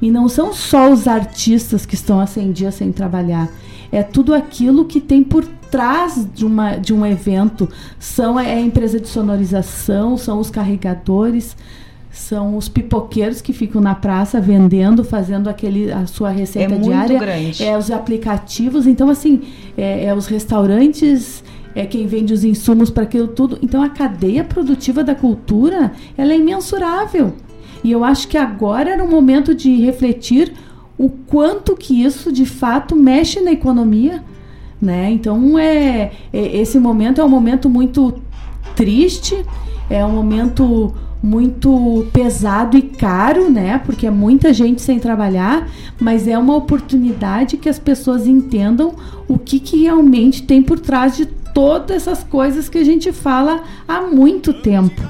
e 0.00 0.10
não 0.10 0.28
são 0.28 0.52
só 0.52 0.90
os 0.90 1.06
artistas 1.06 1.84
que 1.84 1.94
estão 1.94 2.20
há 2.20 2.26
100 2.26 2.52
dias 2.52 2.74
sem 2.74 2.92
trabalhar. 2.92 3.48
É 3.90 4.02
tudo 4.02 4.34
aquilo 4.34 4.84
que 4.84 5.00
tem 5.00 5.22
por 5.22 5.44
trás 5.70 6.26
de, 6.34 6.44
uma, 6.44 6.76
de 6.76 6.92
um 6.92 7.04
evento. 7.04 7.68
São 7.98 8.38
é 8.38 8.54
a 8.54 8.60
empresa 8.60 9.00
de 9.00 9.08
sonorização, 9.08 10.16
são 10.16 10.38
os 10.38 10.50
carregadores, 10.50 11.56
são 12.10 12.56
os 12.56 12.68
pipoqueiros 12.68 13.40
que 13.40 13.52
ficam 13.52 13.80
na 13.80 13.94
praça 13.94 14.40
vendendo, 14.40 15.04
fazendo 15.04 15.48
aquele, 15.48 15.90
a 15.90 16.06
sua 16.06 16.30
receita 16.30 16.74
é 16.74 16.78
diária. 16.78 17.18
Grande. 17.18 17.64
É 17.64 17.76
os 17.76 17.90
aplicativos. 17.90 18.86
Então, 18.86 19.08
assim, 19.08 19.42
é, 19.76 20.06
é 20.06 20.14
os 20.14 20.26
restaurantes 20.26 21.42
é 21.74 21.86
quem 21.86 22.06
vende 22.06 22.32
os 22.32 22.44
insumos 22.44 22.90
para 22.90 23.04
aquilo 23.04 23.28
tudo. 23.28 23.58
Então 23.62 23.82
a 23.82 23.88
cadeia 23.88 24.42
produtiva 24.42 25.04
da 25.04 25.14
cultura 25.14 25.92
ela 26.16 26.32
é 26.32 26.36
imensurável. 26.36 27.32
E 27.82 27.90
eu 27.90 28.04
acho 28.04 28.28
que 28.28 28.36
agora 28.36 28.90
era 28.90 29.04
o 29.04 29.10
momento 29.10 29.54
de 29.54 29.76
refletir 29.76 30.52
o 30.96 31.08
quanto 31.08 31.76
que 31.76 32.02
isso 32.02 32.32
de 32.32 32.44
fato 32.44 32.96
mexe 32.96 33.40
na 33.40 33.52
economia, 33.52 34.22
né? 34.80 35.10
Então 35.10 35.58
é, 35.58 36.12
é 36.32 36.56
esse 36.56 36.78
momento 36.78 37.20
é 37.20 37.24
um 37.24 37.28
momento 37.28 37.68
muito 37.68 38.20
triste, 38.74 39.44
é 39.88 40.04
um 40.04 40.12
momento 40.12 40.92
muito 41.22 42.06
pesado 42.12 42.76
e 42.76 42.82
caro, 42.82 43.50
né? 43.50 43.78
Porque 43.84 44.06
é 44.06 44.10
muita 44.10 44.52
gente 44.52 44.80
sem 44.82 44.98
trabalhar, 44.98 45.68
mas 46.00 46.28
é 46.28 46.38
uma 46.38 46.54
oportunidade 46.54 47.56
que 47.56 47.68
as 47.68 47.78
pessoas 47.78 48.26
entendam 48.26 48.94
o 49.26 49.38
que, 49.38 49.58
que 49.58 49.82
realmente 49.82 50.42
tem 50.42 50.62
por 50.62 50.78
trás 50.78 51.16
de 51.16 51.26
todas 51.26 51.96
essas 51.96 52.22
coisas 52.22 52.68
que 52.68 52.78
a 52.78 52.84
gente 52.84 53.12
fala 53.12 53.62
há 53.86 54.02
muito 54.02 54.52
tempo. 54.52 55.02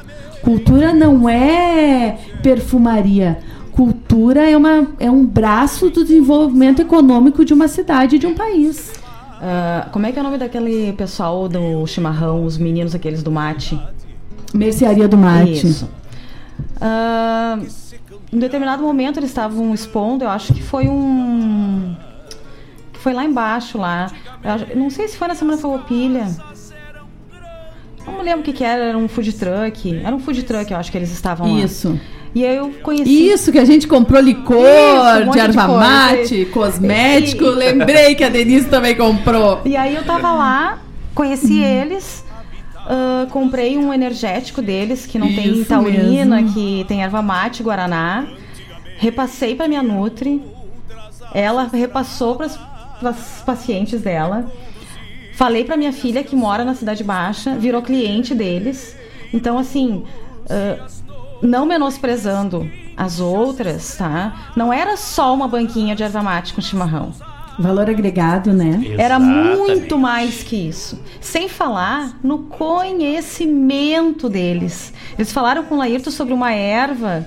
Cultura 0.42 0.92
não 0.92 1.28
é 1.28 2.18
perfumaria. 2.42 3.38
Cultura 3.72 4.48
é, 4.48 4.56
uma, 4.56 4.88
é 4.98 5.10
um 5.10 5.24
braço 5.24 5.90
do 5.90 6.02
desenvolvimento 6.02 6.80
econômico 6.80 7.44
de 7.44 7.54
uma 7.54 7.68
cidade, 7.68 8.18
de 8.18 8.26
um 8.26 8.34
país. 8.34 8.92
Uh, 9.38 9.88
como 9.92 10.04
é 10.06 10.12
que 10.12 10.18
é 10.18 10.20
o 10.20 10.24
nome 10.24 10.38
daquele 10.38 10.92
pessoal 10.94 11.48
do 11.48 11.86
chimarrão, 11.86 12.44
os 12.44 12.58
meninos 12.58 12.94
aqueles 12.94 13.22
do 13.22 13.30
mate? 13.30 13.78
Mercearia 14.52 15.06
do 15.06 15.16
Mate. 15.16 15.66
Isso. 15.66 15.88
Uh, 16.76 17.66
em 18.32 18.38
determinado 18.38 18.82
momento 18.82 19.18
eles 19.18 19.30
estavam 19.30 19.72
expondo, 19.74 20.24
eu 20.24 20.30
acho 20.30 20.52
que 20.54 20.62
foi 20.62 20.88
um 20.88 21.94
foi 22.94 23.12
lá 23.12 23.24
embaixo, 23.24 23.78
lá. 23.78 24.10
Eu 24.70 24.76
não 24.76 24.90
sei 24.90 25.06
se 25.08 25.16
foi 25.16 25.28
na 25.28 25.34
Semana 25.34 25.56
Farroupilha. 25.56 26.26
Não 28.12 28.22
lembro 28.22 28.40
o 28.40 28.42
que, 28.42 28.52
que 28.52 28.64
era, 28.64 28.84
era 28.84 28.98
um 28.98 29.08
food 29.08 29.32
truck. 29.32 30.00
Era 30.04 30.14
um 30.14 30.18
food 30.18 30.42
truck, 30.42 30.70
eu 30.70 30.78
acho 30.78 30.90
que 30.90 30.98
eles 30.98 31.10
estavam 31.10 31.54
lá. 31.54 31.64
Isso. 31.64 31.98
E 32.34 32.44
aí 32.44 32.56
eu 32.56 32.70
conheci. 32.82 33.28
Isso, 33.28 33.50
que 33.50 33.58
a 33.58 33.64
gente 33.64 33.86
comprou 33.86 34.20
licor 34.20 34.58
Isso, 34.58 35.28
um 35.28 35.32
de 35.32 35.38
erva 35.38 35.66
mate, 35.66 36.44
cosmético. 36.46 37.44
E... 37.44 37.50
Lembrei 37.56 38.14
que 38.14 38.24
a 38.24 38.28
Denise 38.28 38.68
também 38.68 38.94
comprou. 38.94 39.62
E 39.64 39.76
aí 39.76 39.94
eu 39.94 40.04
tava 40.04 40.32
lá, 40.32 40.78
conheci 41.14 41.60
eles. 41.60 42.24
Uh, 42.88 43.26
comprei 43.30 43.76
um 43.76 43.92
energético 43.92 44.62
deles 44.62 45.04
que 45.04 45.18
não 45.18 45.26
Isso 45.26 45.42
tem 45.42 45.64
taurina, 45.64 46.36
mesmo. 46.36 46.54
que 46.54 46.84
tem 46.88 47.02
erva 47.02 47.20
mate, 47.20 47.62
guaraná. 47.62 48.26
Repassei 48.98 49.54
para 49.54 49.68
minha 49.68 49.82
Nutri. 49.82 50.42
Ela 51.34 51.68
repassou 51.70 52.36
para 52.36 52.46
as 53.10 53.42
pacientes 53.44 54.00
dela. 54.00 54.50
Falei 55.38 55.64
para 55.64 55.76
minha 55.76 55.92
filha 55.92 56.24
que 56.24 56.34
mora 56.34 56.64
na 56.64 56.74
Cidade 56.74 57.04
Baixa, 57.04 57.54
virou 57.54 57.80
cliente 57.80 58.34
deles. 58.34 58.96
Então, 59.32 59.56
assim, 59.56 60.02
uh, 60.46 60.84
não 61.40 61.64
menosprezando 61.64 62.68
as 62.96 63.20
outras, 63.20 63.96
tá? 63.96 64.50
Não 64.56 64.72
era 64.72 64.96
só 64.96 65.32
uma 65.32 65.46
banquinha 65.46 65.94
de 65.94 66.02
erva 66.02 66.24
mate 66.24 66.52
com 66.52 66.60
chimarrão. 66.60 67.12
Valor 67.56 67.88
agregado, 67.88 68.52
né? 68.52 68.82
Era 68.98 69.14
Exatamente. 69.14 69.58
muito 69.58 69.96
mais 69.96 70.42
que 70.42 70.56
isso. 70.56 71.00
Sem 71.20 71.48
falar 71.48 72.18
no 72.20 72.40
conhecimento 72.40 74.28
deles. 74.28 74.92
Eles 75.16 75.30
falaram 75.30 75.62
com 75.62 75.76
o 75.76 75.78
Laírton 75.78 76.10
sobre 76.10 76.34
uma 76.34 76.52
erva. 76.52 77.24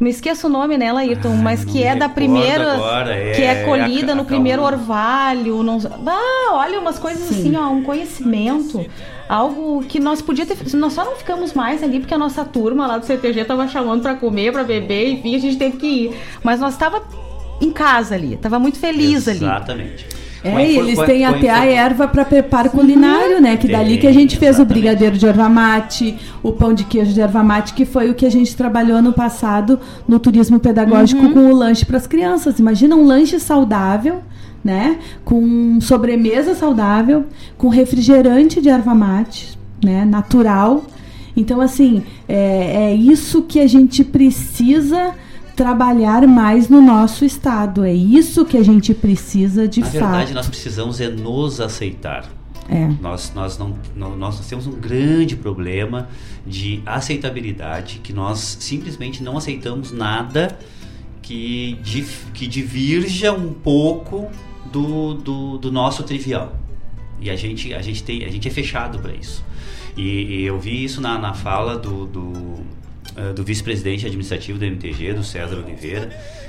Me 0.00 0.10
esqueço 0.10 0.48
o 0.48 0.50
nome, 0.50 0.76
né, 0.76 0.92
Laírton? 0.92 1.30
Ai, 1.32 1.42
mas 1.42 1.64
que 1.64 1.82
é 1.82 1.94
da 1.94 2.08
primeira. 2.08 2.72
agora, 2.74 3.14
é 3.14 3.32
que 3.32 3.42
é 3.42 3.62
colhida 3.64 4.12
a- 4.12 4.14
no 4.14 4.22
a- 4.22 4.24
primeiro 4.24 4.62
a- 4.62 4.66
orvalho. 4.66 5.62
Não... 5.62 5.78
Ah, 6.06 6.50
olha, 6.54 6.80
umas 6.80 6.98
coisas 6.98 7.30
assim, 7.30 7.56
ó, 7.56 7.68
um 7.70 7.82
conhecimento. 7.82 8.84
Algo 9.28 9.82
que 9.88 9.98
nós 10.00 10.20
podia 10.20 10.44
ter. 10.44 10.56
Nós 10.76 10.92
só 10.92 11.04
não 11.04 11.16
ficamos 11.16 11.54
mais 11.54 11.82
ali 11.82 12.00
porque 12.00 12.12
a 12.12 12.18
nossa 12.18 12.44
turma 12.44 12.86
lá 12.86 12.98
do 12.98 13.06
CTG 13.06 13.44
tava 13.44 13.66
chamando 13.68 14.02
pra 14.02 14.14
comer, 14.14 14.52
pra 14.52 14.64
beber, 14.64 15.08
enfim, 15.12 15.34
a 15.34 15.38
gente 15.38 15.56
teve 15.56 15.76
que 15.78 15.86
ir. 15.86 16.16
Mas 16.42 16.60
nós 16.60 16.76
tava 16.76 17.02
em 17.60 17.70
casa 17.70 18.14
ali, 18.16 18.36
tava 18.36 18.58
muito 18.58 18.78
feliz 18.78 19.26
ali. 19.28 19.38
Exatamente. 19.38 20.06
É, 20.44 20.70
e 20.70 20.76
eles 20.76 20.98
têm 21.00 21.24
até 21.24 21.48
a 21.48 21.64
erva 21.64 22.06
para 22.06 22.22
preparo 22.22 22.68
culinário, 22.68 23.40
né? 23.40 23.56
Que 23.56 23.66
dali 23.66 23.92
Tem, 23.92 24.00
que 24.00 24.06
a 24.06 24.12
gente 24.12 24.36
fez 24.36 24.60
o 24.60 24.64
brigadeiro 24.66 25.16
de 25.16 25.26
erva 25.26 25.48
mate, 25.48 26.18
o 26.42 26.52
pão 26.52 26.74
de 26.74 26.84
queijo 26.84 27.14
de 27.14 27.20
erva 27.22 27.42
mate, 27.42 27.72
que 27.72 27.86
foi 27.86 28.10
o 28.10 28.14
que 28.14 28.26
a 28.26 28.30
gente 28.30 28.54
trabalhou 28.54 28.98
ano 28.98 29.14
passado 29.14 29.80
no 30.06 30.18
turismo 30.18 30.60
pedagógico 30.60 31.32
com 31.32 31.50
o 31.50 31.56
lanche 31.56 31.86
para 31.86 31.96
as 31.96 32.06
crianças. 32.06 32.58
Imagina 32.58 32.94
um 32.94 33.06
lanche 33.06 33.40
saudável, 33.40 34.20
né? 34.62 34.98
Com 35.24 35.80
sobremesa 35.80 36.54
saudável, 36.54 37.24
com 37.56 37.68
refrigerante 37.68 38.60
de 38.60 38.68
erva 38.68 38.94
mate, 38.94 39.58
né? 39.82 40.04
Natural. 40.04 40.84
Então, 41.34 41.58
assim, 41.58 42.02
é, 42.28 42.90
é 42.90 42.94
isso 42.94 43.42
que 43.42 43.60
a 43.60 43.66
gente 43.66 44.04
precisa 44.04 45.14
trabalhar 45.54 46.26
mais 46.26 46.68
no 46.68 46.80
nosso 46.80 47.24
estado. 47.24 47.84
É 47.84 47.92
isso 47.94 48.44
que 48.44 48.56
a 48.56 48.62
gente 48.62 48.92
precisa 48.94 49.66
de 49.68 49.80
Na 49.80 49.86
fato. 49.86 50.00
verdade, 50.00 50.34
nós 50.34 50.48
precisamos 50.48 51.00
é 51.00 51.08
nos 51.08 51.60
aceitar. 51.60 52.28
É. 52.68 52.88
Nós, 53.00 53.32
nós, 53.34 53.58
não, 53.58 53.76
nós 54.16 54.40
temos 54.48 54.66
um 54.66 54.72
grande 54.72 55.36
problema 55.36 56.08
de 56.46 56.82
aceitabilidade, 56.86 58.00
que 58.02 58.12
nós 58.12 58.56
simplesmente 58.60 59.22
não 59.22 59.36
aceitamos 59.36 59.92
nada 59.92 60.58
que, 61.20 61.78
dif- 61.82 62.26
que 62.32 62.46
divirja 62.46 63.32
um 63.32 63.52
pouco 63.52 64.28
do, 64.72 65.14
do, 65.14 65.58
do 65.58 65.70
nosso 65.72 66.02
trivial. 66.04 66.54
E 67.20 67.28
a 67.30 67.36
gente, 67.36 67.72
a 67.74 67.80
gente, 67.82 68.02
tem, 68.02 68.24
a 68.24 68.30
gente 68.30 68.48
é 68.48 68.50
fechado 68.50 68.98
para 68.98 69.12
isso. 69.12 69.44
E, 69.96 70.02
e 70.02 70.42
eu 70.44 70.58
vi 70.58 70.82
isso 70.84 71.00
na, 71.00 71.18
na 71.18 71.34
fala 71.34 71.76
do, 71.78 72.06
do, 72.06 72.32
do 73.34 73.44
vice-presidente 73.44 74.06
administrativo 74.06 74.58
do 74.58 74.64
MTG, 74.64 75.14
do 75.14 75.22
César 75.24 75.56
Oliveira, 75.56 76.08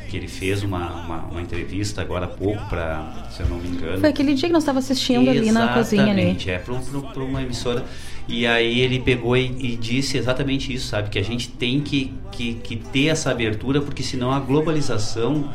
que 0.10 0.18
ele 0.18 0.28
fez 0.28 0.64
uma, 0.64 0.92
uma, 1.04 1.18
uma 1.26 1.42
entrevista 1.42 2.02
agora 2.02 2.26
há 2.26 2.28
pouco 2.30 2.64
para, 2.70 3.28
se 3.32 3.42
eu 3.42 3.48
não 3.48 3.58
me 3.58 3.68
engano, 3.70 4.00
Foi 4.00 4.10
aquele 4.10 4.34
dia 4.34 4.48
que 4.50 4.54
nós 4.54 4.64
estava 4.64 4.80
assistindo 4.80 5.30
ali 5.30 5.52
na 5.52 5.74
cozinha 5.74 6.04
ali. 6.04 6.22
Exatamente, 6.22 6.50
é 6.52 6.60
para 6.60 7.24
uma 7.24 7.42
emissora. 7.42 7.86
E 8.28 8.48
aí 8.48 8.80
ele 8.80 9.00
pegou 9.00 9.38
e, 9.38 9.46
e 9.60 9.76
disse 9.76 10.18
exatamente 10.18 10.74
isso, 10.74 10.88
sabe? 10.88 11.10
Que 11.10 11.20
a 11.20 11.24
gente 11.24 11.50
tem 11.50 11.80
que, 11.80 12.12
que, 12.32 12.56
que 12.56 12.76
ter 12.76 13.08
essa 13.08 13.30
abertura, 13.30 13.82
porque 13.82 14.02
senão 14.02 14.32
a 14.32 14.40
globalização 14.40 15.52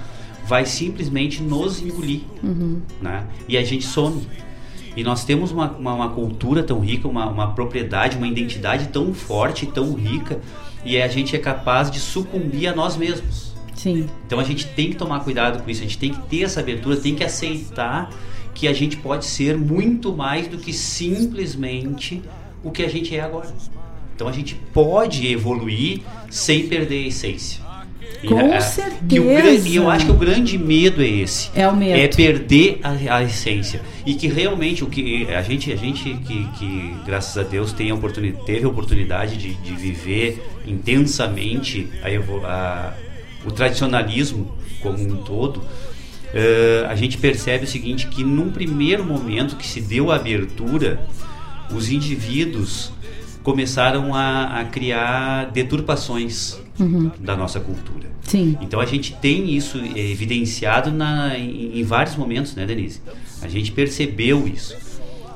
vai 0.46 0.64
simplesmente 0.66 1.42
nos 1.42 1.80
engolir, 1.82 2.20
Uhum. 2.42 2.80
né? 3.00 3.24
E 3.48 3.56
a 3.56 3.62
gente 3.64 3.84
some. 3.84 4.22
E 5.00 5.02
nós 5.02 5.24
temos 5.24 5.50
uma, 5.50 5.70
uma, 5.70 5.94
uma 5.94 6.08
cultura 6.10 6.62
tão 6.62 6.78
rica, 6.78 7.08
uma, 7.08 7.26
uma 7.26 7.54
propriedade, 7.54 8.18
uma 8.18 8.28
identidade 8.28 8.88
tão 8.88 9.14
forte, 9.14 9.64
tão 9.64 9.94
rica, 9.94 10.38
e 10.84 11.00
a 11.00 11.08
gente 11.08 11.34
é 11.34 11.38
capaz 11.38 11.90
de 11.90 11.98
sucumbir 11.98 12.66
a 12.66 12.74
nós 12.74 12.98
mesmos. 12.98 13.54
Sim. 13.74 14.06
Então 14.26 14.38
a 14.38 14.44
gente 14.44 14.66
tem 14.66 14.90
que 14.90 14.96
tomar 14.96 15.20
cuidado 15.20 15.62
com 15.62 15.70
isso, 15.70 15.80
a 15.80 15.84
gente 15.84 15.96
tem 15.96 16.12
que 16.12 16.20
ter 16.28 16.42
essa 16.42 16.60
abertura, 16.60 16.98
tem 16.98 17.14
que 17.14 17.24
aceitar 17.24 18.10
que 18.54 18.68
a 18.68 18.74
gente 18.74 18.98
pode 18.98 19.24
ser 19.24 19.56
muito 19.56 20.14
mais 20.14 20.48
do 20.48 20.58
que 20.58 20.70
simplesmente 20.70 22.22
o 22.62 22.70
que 22.70 22.82
a 22.82 22.88
gente 22.88 23.16
é 23.16 23.20
agora. 23.20 23.48
Então 24.14 24.28
a 24.28 24.32
gente 24.32 24.54
pode 24.54 25.26
evoluir 25.26 26.02
sem 26.28 26.68
perder 26.68 27.04
a 27.04 27.08
essência. 27.08 27.64
Com 28.26 28.38
é, 28.38 28.60
certeza. 28.60 29.68
e 29.68 29.76
eu 29.76 29.88
acho 29.88 30.04
que 30.06 30.12
o 30.12 30.14
grande 30.16 30.58
medo 30.58 31.02
é 31.02 31.06
esse. 31.08 31.50
É 31.54 31.66
o 31.66 31.74
medo. 31.74 31.98
É 31.98 32.06
perder 32.06 32.78
a, 32.82 33.16
a 33.16 33.22
essência. 33.24 33.80
E 34.04 34.14
que 34.14 34.26
realmente 34.28 34.84
o 34.84 34.88
que 34.88 35.26
a 35.32 35.40
gente, 35.42 35.72
a 35.72 35.76
gente 35.76 36.14
que, 36.26 36.44
que 36.58 36.94
graças 37.06 37.38
a 37.38 37.42
Deus 37.48 37.72
tem 37.72 37.90
a 37.90 37.94
oportuni- 37.94 38.34
teve 38.44 38.64
a 38.66 38.68
oportunidade 38.68 39.36
de, 39.38 39.54
de 39.54 39.72
viver 39.74 40.42
intensamente 40.66 41.88
a 42.02 42.46
a- 42.46 42.94
o 43.46 43.50
tradicionalismo 43.50 44.54
como 44.82 44.98
um 45.02 45.16
todo, 45.22 45.62
eh, 46.34 46.84
a 46.88 46.94
gente 46.94 47.16
percebe 47.16 47.64
o 47.64 47.66
seguinte, 47.66 48.06
que 48.06 48.22
num 48.22 48.50
primeiro 48.50 49.02
momento 49.04 49.56
que 49.56 49.66
se 49.66 49.80
deu 49.80 50.10
a 50.10 50.16
abertura, 50.16 51.00
os 51.74 51.90
indivíduos 51.90 52.92
começaram 53.42 54.14
a, 54.14 54.60
a 54.60 54.64
criar 54.66 55.46
deturpações 55.52 56.60
da 57.20 57.36
nossa 57.36 57.60
cultura. 57.60 58.08
Sim. 58.22 58.56
Então 58.60 58.80
a 58.80 58.86
gente 58.86 59.14
tem 59.14 59.50
isso 59.54 59.78
evidenciado 59.78 60.90
na, 60.90 61.36
em, 61.38 61.78
em 61.78 61.82
vários 61.82 62.16
momentos, 62.16 62.54
né, 62.54 62.64
Denise? 62.66 63.00
A 63.42 63.48
gente 63.48 63.72
percebeu 63.72 64.46
isso. 64.46 64.76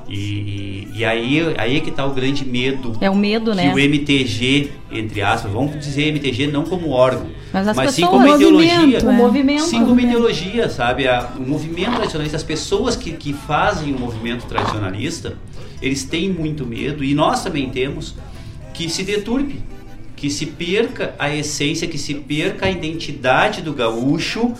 E, 0.07 0.87
e 0.93 1.03
aí, 1.03 1.41
aí 1.57 1.77
é 1.77 1.79
que 1.79 1.89
está 1.89 2.05
o 2.05 2.13
grande 2.13 2.45
medo 2.45 2.95
É 3.01 3.09
o 3.09 3.15
medo, 3.15 3.51
que 3.51 3.57
né? 3.57 3.73
o 3.73 3.79
MTG, 3.79 4.69
entre 4.91 5.23
aspas, 5.23 5.51
vamos 5.51 5.79
dizer 5.79 6.09
MTG 6.09 6.45
não 6.47 6.63
como 6.63 6.89
órgão, 6.91 7.25
Mas 7.51 7.67
as 7.67 7.75
sim 7.75 7.81
pessoas- 8.03 8.09
como 8.11 8.31
o 8.31 8.35
ideologia. 8.35 8.75
movimento, 8.79 9.09
é. 9.09 9.11
movimento. 9.11 9.63
Sim, 9.63 9.77
como 9.77 9.87
Movimento. 9.89 10.11
ideologia, 10.13 10.69
sabe? 10.69 11.07
A- 11.07 11.31
o 11.37 11.41
movimento 11.41 11.95
tradicionalista, 11.95 12.37
as 12.37 12.43
pessoas 12.43 12.95
que, 12.95 13.13
que 13.13 13.33
fazem 13.33 13.95
o 13.95 13.99
movimento 13.99 14.45
tradicionalista, 14.45 15.37
eles 15.81 16.03
têm 16.03 16.29
muito 16.29 16.67
medo, 16.67 17.03
e 17.03 17.15
nós 17.15 17.43
também 17.43 17.69
temos, 17.71 18.13
que 18.75 18.87
se 18.89 19.03
deturpe, 19.03 19.55
que 20.15 20.29
se 20.29 20.45
perca 20.45 21.13
a 21.19 21.33
essência, 21.33 21.87
que 21.87 21.97
se 21.97 22.13
perca 22.15 22.65
a 22.67 22.71
identidade 22.71 23.61
do 23.61 23.73
gaúcho, 23.73 24.53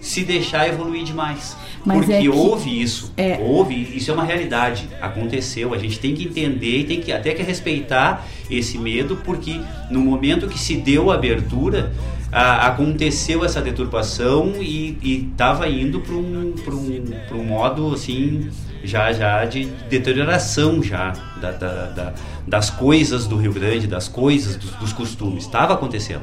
se 0.00 0.24
deixar 0.24 0.68
evoluir 0.68 1.02
demais. 1.04 1.56
Mas 1.84 1.98
Porque 1.98 2.12
é 2.12 2.20
que- 2.20 2.28
houve 2.28 2.82
isso, 2.82 3.12
é. 3.16 3.38
houve, 3.40 3.74
isso 3.96 4.10
é 4.10 4.14
uma 4.14 4.24
realidade, 4.24 4.88
aconteceu. 5.00 5.72
A 5.74 5.78
gente 5.78 5.98
tem 5.98 6.14
que 6.14 6.24
entender 6.24 6.80
e 6.80 6.84
tem 6.84 7.00
que 7.00 7.10
até 7.12 7.32
que 7.32 7.42
respeitar 7.42 8.26
esse 8.50 8.78
medo, 8.78 9.16
porque 9.24 9.60
no 9.90 10.00
momento 10.00 10.46
que 10.48 10.58
se 10.58 10.76
deu 10.76 11.10
a 11.10 11.14
abertura, 11.14 11.92
a- 12.30 12.66
aconteceu 12.68 13.44
essa 13.44 13.60
deturpação 13.60 14.54
e 14.60 14.96
estava 15.32 15.68
indo 15.68 16.00
para 16.00 16.14
um, 16.14 16.52
pra 16.64 16.74
um, 16.74 17.04
pra 17.26 17.36
um 17.36 17.44
modo 17.44 17.92
assim 17.94 18.48
já 18.84 19.12
já 19.12 19.44
de 19.44 19.64
deterioração 19.90 20.82
já 20.82 21.12
da- 21.40 21.52
da- 21.52 21.84
da- 21.86 22.12
das 22.46 22.70
coisas 22.70 23.26
do 23.26 23.36
Rio 23.36 23.52
Grande, 23.52 23.86
das 23.86 24.08
coisas 24.08 24.56
dos, 24.56 24.70
dos 24.72 24.92
costumes, 24.92 25.44
estava 25.44 25.74
acontecendo. 25.74 26.22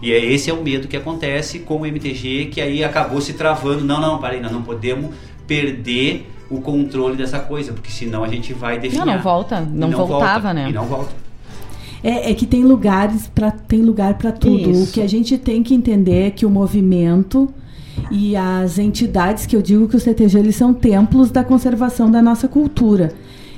E 0.00 0.12
é, 0.12 0.24
esse 0.24 0.48
é 0.48 0.54
o 0.54 0.62
medo 0.62 0.86
que 0.88 0.96
acontece 0.96 1.58
com 1.60 1.78
o 1.80 1.86
MTG, 1.86 2.46
que 2.52 2.60
aí 2.60 2.84
acabou 2.84 3.20
se 3.20 3.32
travando. 3.32 3.84
Não, 3.84 4.00
não, 4.00 4.18
parei, 4.18 4.40
nós 4.40 4.52
não 4.52 4.62
podemos 4.62 5.10
perder 5.46 6.30
o 6.48 6.60
controle 6.60 7.16
dessa 7.16 7.40
coisa, 7.40 7.72
porque 7.72 7.90
senão 7.90 8.22
a 8.24 8.28
gente 8.28 8.52
vai 8.54 8.78
definir. 8.78 9.04
Não, 9.04 9.14
não 9.14 9.20
volta. 9.22 9.60
Não 9.60 9.90
voltava, 9.90 10.54
né? 10.54 10.70
E 10.70 10.72
não 10.72 10.84
volta. 10.86 11.10
É, 12.02 12.30
é 12.30 12.34
que 12.34 12.46
tem 12.46 12.62
lugares 12.62 13.26
para 13.34 13.50
tem 13.50 13.82
lugar 13.82 14.14
para 14.14 14.30
tudo. 14.30 14.70
Isso. 14.70 14.84
O 14.90 14.92
que 14.92 15.00
a 15.02 15.06
gente 15.08 15.36
tem 15.36 15.62
que 15.64 15.74
entender 15.74 16.28
é 16.28 16.30
que 16.30 16.46
o 16.46 16.50
movimento 16.50 17.52
e 18.10 18.36
as 18.36 18.78
entidades 18.78 19.46
que 19.46 19.56
eu 19.56 19.62
digo 19.62 19.88
que 19.88 19.96
os 19.96 20.02
CTG 20.02 20.38
eles 20.38 20.56
são 20.56 20.72
templos 20.72 21.30
da 21.30 21.44
conservação 21.44 22.10
da 22.10 22.22
nossa 22.22 22.48
cultura. 22.48 23.12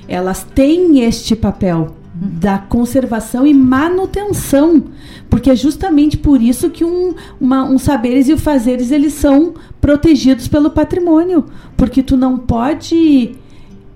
Elas 0.09 0.43
têm 0.43 1.01
este 1.01 1.37
papel 1.37 1.95
da 2.13 2.59
conservação 2.59 3.47
e 3.47 3.55
manutenção, 3.55 4.85
porque 5.29 5.51
é 5.51 5.57
justamente 5.57 6.17
por 6.17 6.43
isso 6.43 6.69
que 6.69 6.85
um, 6.85 7.15
uma, 7.41 7.65
um 7.65 7.79
saberes 7.79 8.29
e 8.29 8.33
o 8.33 8.39
fazeres 8.39 8.91
eles 8.91 9.15
são 9.15 9.55
protegidos 9.81 10.49
pelo 10.49 10.71
patrimônio, 10.71 11.47
porque 11.77 12.03
tu 12.03 12.17
não 12.17 12.37
pode 12.37 13.37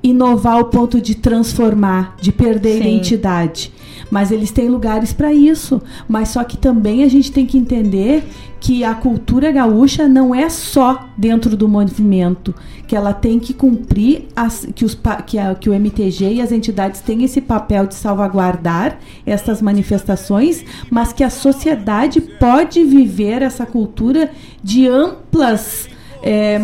inovar 0.05 0.55
ao 0.59 0.67
ponto 0.67 1.01
de 1.01 1.15
transformar, 1.15 2.15
de 2.21 2.31
perder 2.31 2.81
a 2.81 2.83
Sim. 2.83 2.89
identidade. 2.97 3.73
Mas 4.11 4.31
eles 4.31 4.51
têm 4.51 4.69
lugares 4.69 5.13
para 5.15 5.33
isso. 5.33 5.81
Mas 6.07 6.29
só 6.29 6.45
que 6.45 6.59
também 6.59 7.03
a 7.03 7.09
gente 7.09 7.33
tem 7.33 7.47
que 7.47 7.57
entender 7.57 8.23
que 8.61 8.85
a 8.85 8.95
cultura 8.95 9.51
gaúcha 9.51 10.07
não 10.07 10.35
é 10.35 10.49
só 10.51 11.07
dentro 11.17 11.57
do 11.57 11.69
movimento, 11.69 12.55
que 12.87 12.95
ela 12.95 13.13
tem 13.13 13.39
que 13.39 13.53
cumprir 13.55 14.27
as, 14.37 14.67
que, 14.75 14.85
os, 14.85 14.97
que, 15.27 15.39
a- 15.39 15.55
que 15.55 15.69
o 15.71 15.75
MTG 15.75 16.35
e 16.35 16.41
as 16.43 16.53
entidades 16.53 17.01
têm 17.01 17.25
esse 17.25 17.41
papel 17.41 17.87
de 17.87 17.95
salvaguardar 17.95 18.99
essas 19.27 19.61
manifestações, 19.63 20.65
mas 20.91 21.13
que 21.13 21.25
a 21.25 21.31
sociedade 21.31 22.21
pode 22.21 22.85
viver 22.85 23.43
essa 23.43 23.65
cultura 23.67 24.31
de 24.63 24.87
amplas 24.87 25.89
é, 26.23 26.59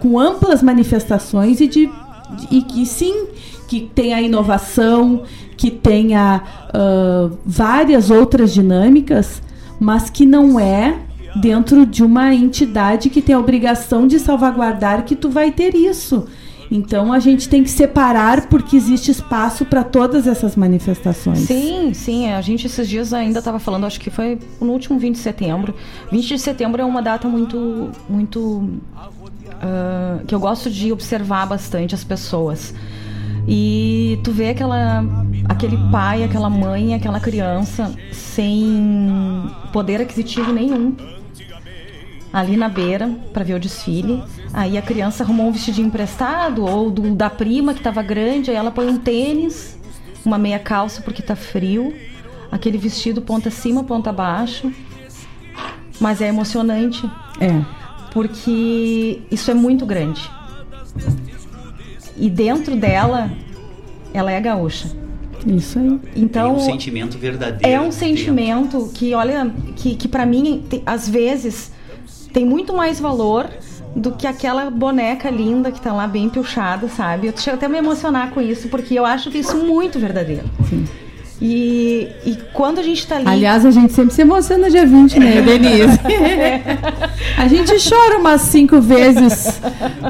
com 0.00 0.18
amplas 0.18 0.62
manifestações 0.62 1.60
e 1.60 1.66
de 1.66 1.90
e 2.50 2.62
que 2.62 2.84
sim 2.86 3.26
que 3.66 3.80
tenha 3.80 4.20
inovação, 4.20 5.22
que 5.56 5.70
tenha 5.70 6.42
ah, 6.72 7.30
várias 7.44 8.10
outras 8.10 8.52
dinâmicas, 8.52 9.42
mas 9.80 10.10
que 10.10 10.26
não 10.26 10.58
é 10.60 10.98
dentro 11.36 11.84
de 11.84 12.04
uma 12.04 12.32
entidade 12.34 13.10
que 13.10 13.20
tem 13.20 13.34
a 13.34 13.38
obrigação 13.38 14.06
de 14.06 14.18
salvaguardar 14.18 15.04
que 15.04 15.16
tu 15.16 15.28
vai 15.28 15.50
ter 15.50 15.74
isso. 15.74 16.26
Então 16.70 17.12
a 17.12 17.18
gente 17.18 17.48
tem 17.48 17.62
que 17.62 17.70
separar 17.70 18.48
porque 18.48 18.76
existe 18.76 19.10
espaço 19.10 19.64
para 19.64 19.84
todas 19.84 20.26
essas 20.26 20.56
manifestações. 20.56 21.40
Sim, 21.40 21.92
sim. 21.92 22.32
A 22.32 22.40
gente 22.40 22.66
esses 22.66 22.88
dias 22.88 23.12
ainda 23.12 23.38
estava 23.38 23.58
falando, 23.58 23.84
acho 23.84 24.00
que 24.00 24.10
foi 24.10 24.38
no 24.60 24.72
último 24.72 24.98
20 24.98 25.14
de 25.14 25.20
setembro. 25.20 25.74
20 26.10 26.28
de 26.28 26.38
setembro 26.38 26.80
é 26.80 26.84
uma 26.84 27.02
data 27.02 27.28
muito, 27.28 27.90
muito 28.08 28.70
uh, 29.62 30.24
que 30.24 30.34
eu 30.34 30.40
gosto 30.40 30.70
de 30.70 30.92
observar 30.92 31.46
bastante 31.46 31.94
as 31.94 32.04
pessoas. 32.04 32.74
E 33.46 34.18
tu 34.24 34.32
vê 34.32 34.50
aquela, 34.50 35.04
aquele 35.48 35.76
pai, 35.90 36.24
aquela 36.24 36.48
mãe, 36.48 36.94
aquela 36.94 37.20
criança 37.20 37.94
sem 38.10 39.50
poder 39.72 40.00
aquisitivo 40.00 40.52
nenhum 40.52 40.96
ali 42.34 42.56
na 42.56 42.68
beira 42.68 43.08
para 43.32 43.44
ver 43.44 43.54
o 43.54 43.60
desfile. 43.60 44.20
Aí 44.52 44.76
a 44.76 44.82
criança 44.82 45.22
arrumou 45.22 45.46
um 45.46 45.52
vestidinho 45.52 45.86
emprestado 45.86 46.64
ou 46.64 46.90
do, 46.90 47.14
da 47.14 47.30
prima 47.30 47.72
que 47.72 47.80
estava 47.80 48.02
grande, 48.02 48.50
aí 48.50 48.56
ela 48.56 48.72
põe 48.72 48.88
um 48.88 48.98
tênis, 48.98 49.78
uma 50.24 50.36
meia 50.36 50.58
calça 50.58 51.00
porque 51.00 51.22
tá 51.22 51.36
frio, 51.36 51.94
aquele 52.50 52.76
vestido 52.76 53.22
ponta 53.22 53.50
cima, 53.50 53.84
ponta 53.84 54.12
baixo. 54.12 54.72
Mas 56.00 56.20
é 56.20 56.26
emocionante. 56.26 57.08
É. 57.40 57.83
Porque 58.14 59.20
isso 59.30 59.50
é 59.50 59.54
muito 59.54 59.84
grande. 59.84 60.30
E 62.16 62.30
dentro 62.30 62.76
dela, 62.76 63.30
ela 64.14 64.30
é 64.30 64.40
gaúcha. 64.40 64.88
Isso 65.44 65.78
aí. 65.78 66.00
Então, 66.16 66.54
Tem 66.54 66.62
um 66.62 66.64
sentimento 66.64 67.18
verdadeiro. 67.18 67.66
é 67.66 67.78
um 67.78 67.84
dentro. 67.84 67.98
sentimento 67.98 68.90
que, 68.94 69.12
olha, 69.14 69.52
que, 69.76 69.96
que 69.96 70.08
para 70.08 70.24
mim, 70.24 70.64
te- 70.70 70.80
às 70.86 71.08
vezes, 71.08 71.70
tem 72.32 72.46
muito 72.46 72.72
mais 72.72 72.98
valor 73.00 73.50
do 73.94 74.12
que 74.12 74.26
aquela 74.26 74.70
boneca 74.70 75.28
linda 75.28 75.70
que 75.70 75.80
tá 75.80 75.92
lá 75.92 76.06
bem 76.06 76.28
puxada, 76.30 76.88
sabe? 76.88 77.26
Eu 77.26 77.36
chego 77.36 77.56
até 77.56 77.66
a 77.66 77.68
me 77.68 77.78
emocionar 77.78 78.30
com 78.30 78.40
isso, 78.40 78.68
porque 78.68 78.94
eu 78.94 79.04
acho 79.04 79.28
isso 79.36 79.56
muito 79.58 79.98
verdadeiro. 79.98 80.44
E, 81.46 82.08
e 82.24 82.38
quando 82.54 82.78
a 82.78 82.82
gente 82.82 83.06
tá 83.06 83.16
ali. 83.16 83.28
Aliás, 83.28 83.66
a 83.66 83.70
gente 83.70 83.92
sempre 83.92 84.14
se 84.14 84.22
emociona 84.22 84.70
dia 84.70 84.86
20, 84.86 85.20
né, 85.20 85.42
Denise? 85.44 86.00
a 87.36 87.46
gente 87.46 87.86
chora 87.86 88.16
umas 88.18 88.40
cinco 88.40 88.80
vezes 88.80 89.60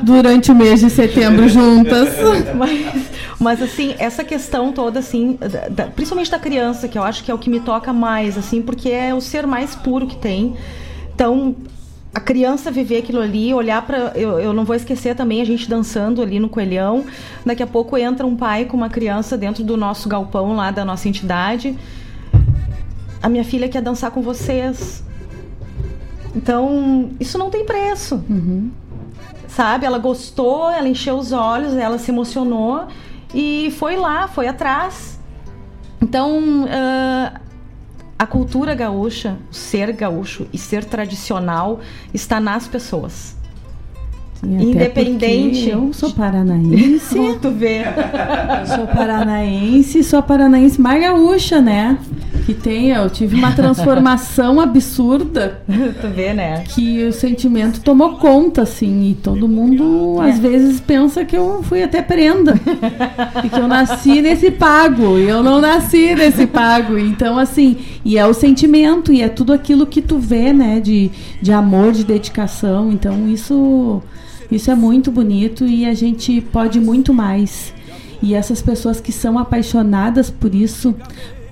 durante 0.05 0.53
o 0.53 0.55
mês 0.55 0.79
de 0.79 0.89
setembro 0.89 1.49
juntas. 1.49 2.09
Mas, 2.55 3.05
mas, 3.41 3.61
assim, 3.61 3.97
essa 3.99 4.23
questão 4.23 4.71
toda, 4.73 5.01
assim, 5.01 5.37
da- 5.71 5.87
principalmente 5.87 6.31
da 6.31 6.39
criança, 6.39 6.87
que 6.87 6.97
eu 6.97 7.03
acho 7.03 7.25
que 7.25 7.31
é 7.33 7.35
o 7.35 7.39
que 7.39 7.51
me 7.51 7.59
toca 7.59 7.93
mais, 7.93 8.39
assim, 8.39 8.63
porque 8.63 8.89
é 8.89 9.13
o 9.13 9.21
ser 9.21 9.45
mais 9.45 9.75
puro 9.75 10.07
que 10.07 10.17
tem. 10.17 10.55
Então, 11.13 11.55
a 12.15 12.21
criança 12.21 12.71
viver 12.71 12.99
aquilo 12.99 13.21
ali, 13.21 13.53
olhar 13.53 13.83
para 13.83 14.13
eu, 14.15 14.39
eu 14.39 14.53
não 14.53 14.65
vou 14.65 14.77
esquecer 14.77 15.17
também 15.17 15.43
a 15.43 15.45
gente 15.45 15.69
dançando 15.69 16.23
ali 16.23 16.39
no 16.39 16.49
coelhão. 16.49 17.05
Daqui 17.45 17.63
a 17.63 17.67
pouco 17.67 17.97
entra 17.99 18.27
um 18.27 18.37
pai 18.37 18.65
com 18.67 18.77
uma 18.77 18.89
criança 18.89 19.37
dentro 19.37 19.65
do 19.65 19.77
nosso 19.77 20.09
galpão 20.09 20.55
lá 20.55 20.71
da 20.71 20.85
nossa 20.85 21.09
entidade. 21.09 21.77
A 23.23 23.29
minha 23.29 23.45
filha 23.45 23.69
quer 23.69 23.83
dançar 23.83 24.11
com 24.11 24.23
vocês. 24.23 25.03
Então, 26.37 27.11
isso 27.19 27.37
não 27.39 27.51
tem 27.51 27.65
preço 27.65 28.23
sabe? 29.55 29.87
Ela 29.87 29.99
gostou, 29.99 30.69
ela 30.69 30.89
encheu 30.89 31.17
os 31.17 31.31
olhos, 31.31 31.75
ela 31.75 31.97
se 31.97 32.11
emocionou 32.11 32.89
e 33.33 33.73
foi 33.79 33.97
lá, 33.97 34.27
foi 34.27 34.49
atrás. 34.49 35.21
Então, 36.03 36.67
ah, 36.69 37.41
a 38.19 38.27
cultura 38.27 38.75
gaúcha, 38.75 39.39
ser 39.51 39.93
gaúcho 39.93 40.47
e 40.53 40.59
ser 40.59 40.85
tradicional 40.85 41.81
está 42.13 42.39
nas 42.39 42.69
pessoas. 42.69 43.34
Independente. 44.47 45.69
Eu 45.69 45.93
sou 45.93 46.11
paranaense. 46.11 47.15
Tu 47.41 47.51
vê. 47.51 47.83
Eu 48.61 48.67
sou 48.67 48.87
paranaense, 48.87 50.05
sou 50.05 50.23
paranaense 50.23 50.81
mais 50.81 51.03
gaúcha, 51.03 51.61
né? 51.61 51.99
Que 52.47 52.53
tem, 52.53 52.91
eu 52.91 53.09
tive 53.09 53.37
uma 53.37 53.53
transformação 53.53 54.61
absurda 54.61 55.63
tu 56.01 56.09
vê, 56.09 56.35
né? 56.35 56.63
que 56.69 57.03
o 57.05 57.13
sentimento 57.13 57.81
tomou 57.81 58.17
conta, 58.17 58.63
assim, 58.63 59.11
e 59.11 59.15
todo 59.15 59.49
mundo 59.49 60.21
às 60.21 60.39
vezes 60.39 60.81
pensa 60.81 61.25
que 61.25 61.37
eu 61.37 61.63
fui 61.63 61.83
até 61.83 62.03
prenda 62.03 62.55
e 63.43 63.49
que 63.49 63.59
eu 63.59 63.67
nasci 63.67 64.21
nesse 64.21 64.51
pago, 64.51 65.19
e 65.19 65.29
eu 65.29 65.43
não 65.43 65.61
nasci 65.61 66.15
nesse 66.15 66.47
pago, 66.47 66.99
então 66.99 67.39
assim, 67.39 67.79
e 68.05 68.19
é 68.19 68.27
o 68.27 68.35
sentimento, 68.35 69.13
e 69.13 69.23
é 69.23 69.29
tudo 69.29 69.53
aquilo 69.53 69.87
que 69.87 70.03
tu 70.03 70.19
vê, 70.19 70.53
né, 70.53 70.81
de, 70.81 71.11
de 71.41 71.53
amor, 71.53 71.93
de 71.93 72.05
dedicação, 72.05 72.93
então 72.93 73.29
isso, 73.29 74.03
isso 74.55 74.71
é 74.71 74.75
muito 74.75 75.11
bonito 75.11 75.65
e 75.67 75.85
a 75.87 75.95
gente 75.95 76.41
pode 76.41 76.81
muito 76.81 77.13
mais. 77.13 77.73
E 78.23 78.35
essas 78.35 78.63
pessoas 78.63 79.01
que 79.01 79.13
são 79.13 79.39
apaixonadas 79.39 80.31
por 80.31 80.55
isso 80.55 80.95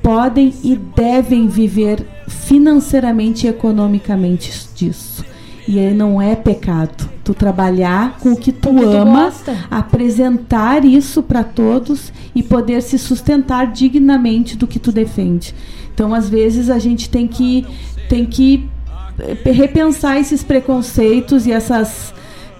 podem 0.03 0.53
e 0.64 0.76
devem 0.76 1.46
viver 1.46 2.07
financeiramente 2.28 3.46
e 3.46 3.50
economicamente 3.50 4.53
disso. 4.74 5.24
E 5.66 5.78
aí 5.78 5.94
não 5.94 6.20
é 6.20 6.34
pecado. 6.34 7.09
Tu 7.22 7.32
trabalhar 7.34 8.18
com 8.18 8.32
o 8.32 8.36
que 8.36 8.50
tu 8.50 8.68
Com 8.70 8.74
o 8.74 8.78
que 8.78 8.84
tu 8.84 8.96
ama, 8.96 9.24
gosta. 9.24 9.57
apresentar 9.70 10.84
isso 10.84 11.22
para 11.22 11.44
todos 11.44 12.12
e 12.34 12.42
poder 12.42 12.82
se 12.82 12.98
sustentar 12.98 13.70
dignamente 13.70 14.57
do 14.57 14.66
que 14.66 14.80
tu 14.80 14.90
defende. 14.90 15.55
Então, 15.94 16.12
às 16.12 16.28
vezes 16.28 16.68
a 16.68 16.78
gente 16.78 17.09
tem 17.09 17.28
que 17.28 17.64
tem 18.09 18.26
que 18.26 18.68
eh, 19.18 19.50
repensar 19.53 20.18
esses 20.18 20.42
preconceitos 20.42 21.46
e 21.46 21.53
essas 21.53 22.12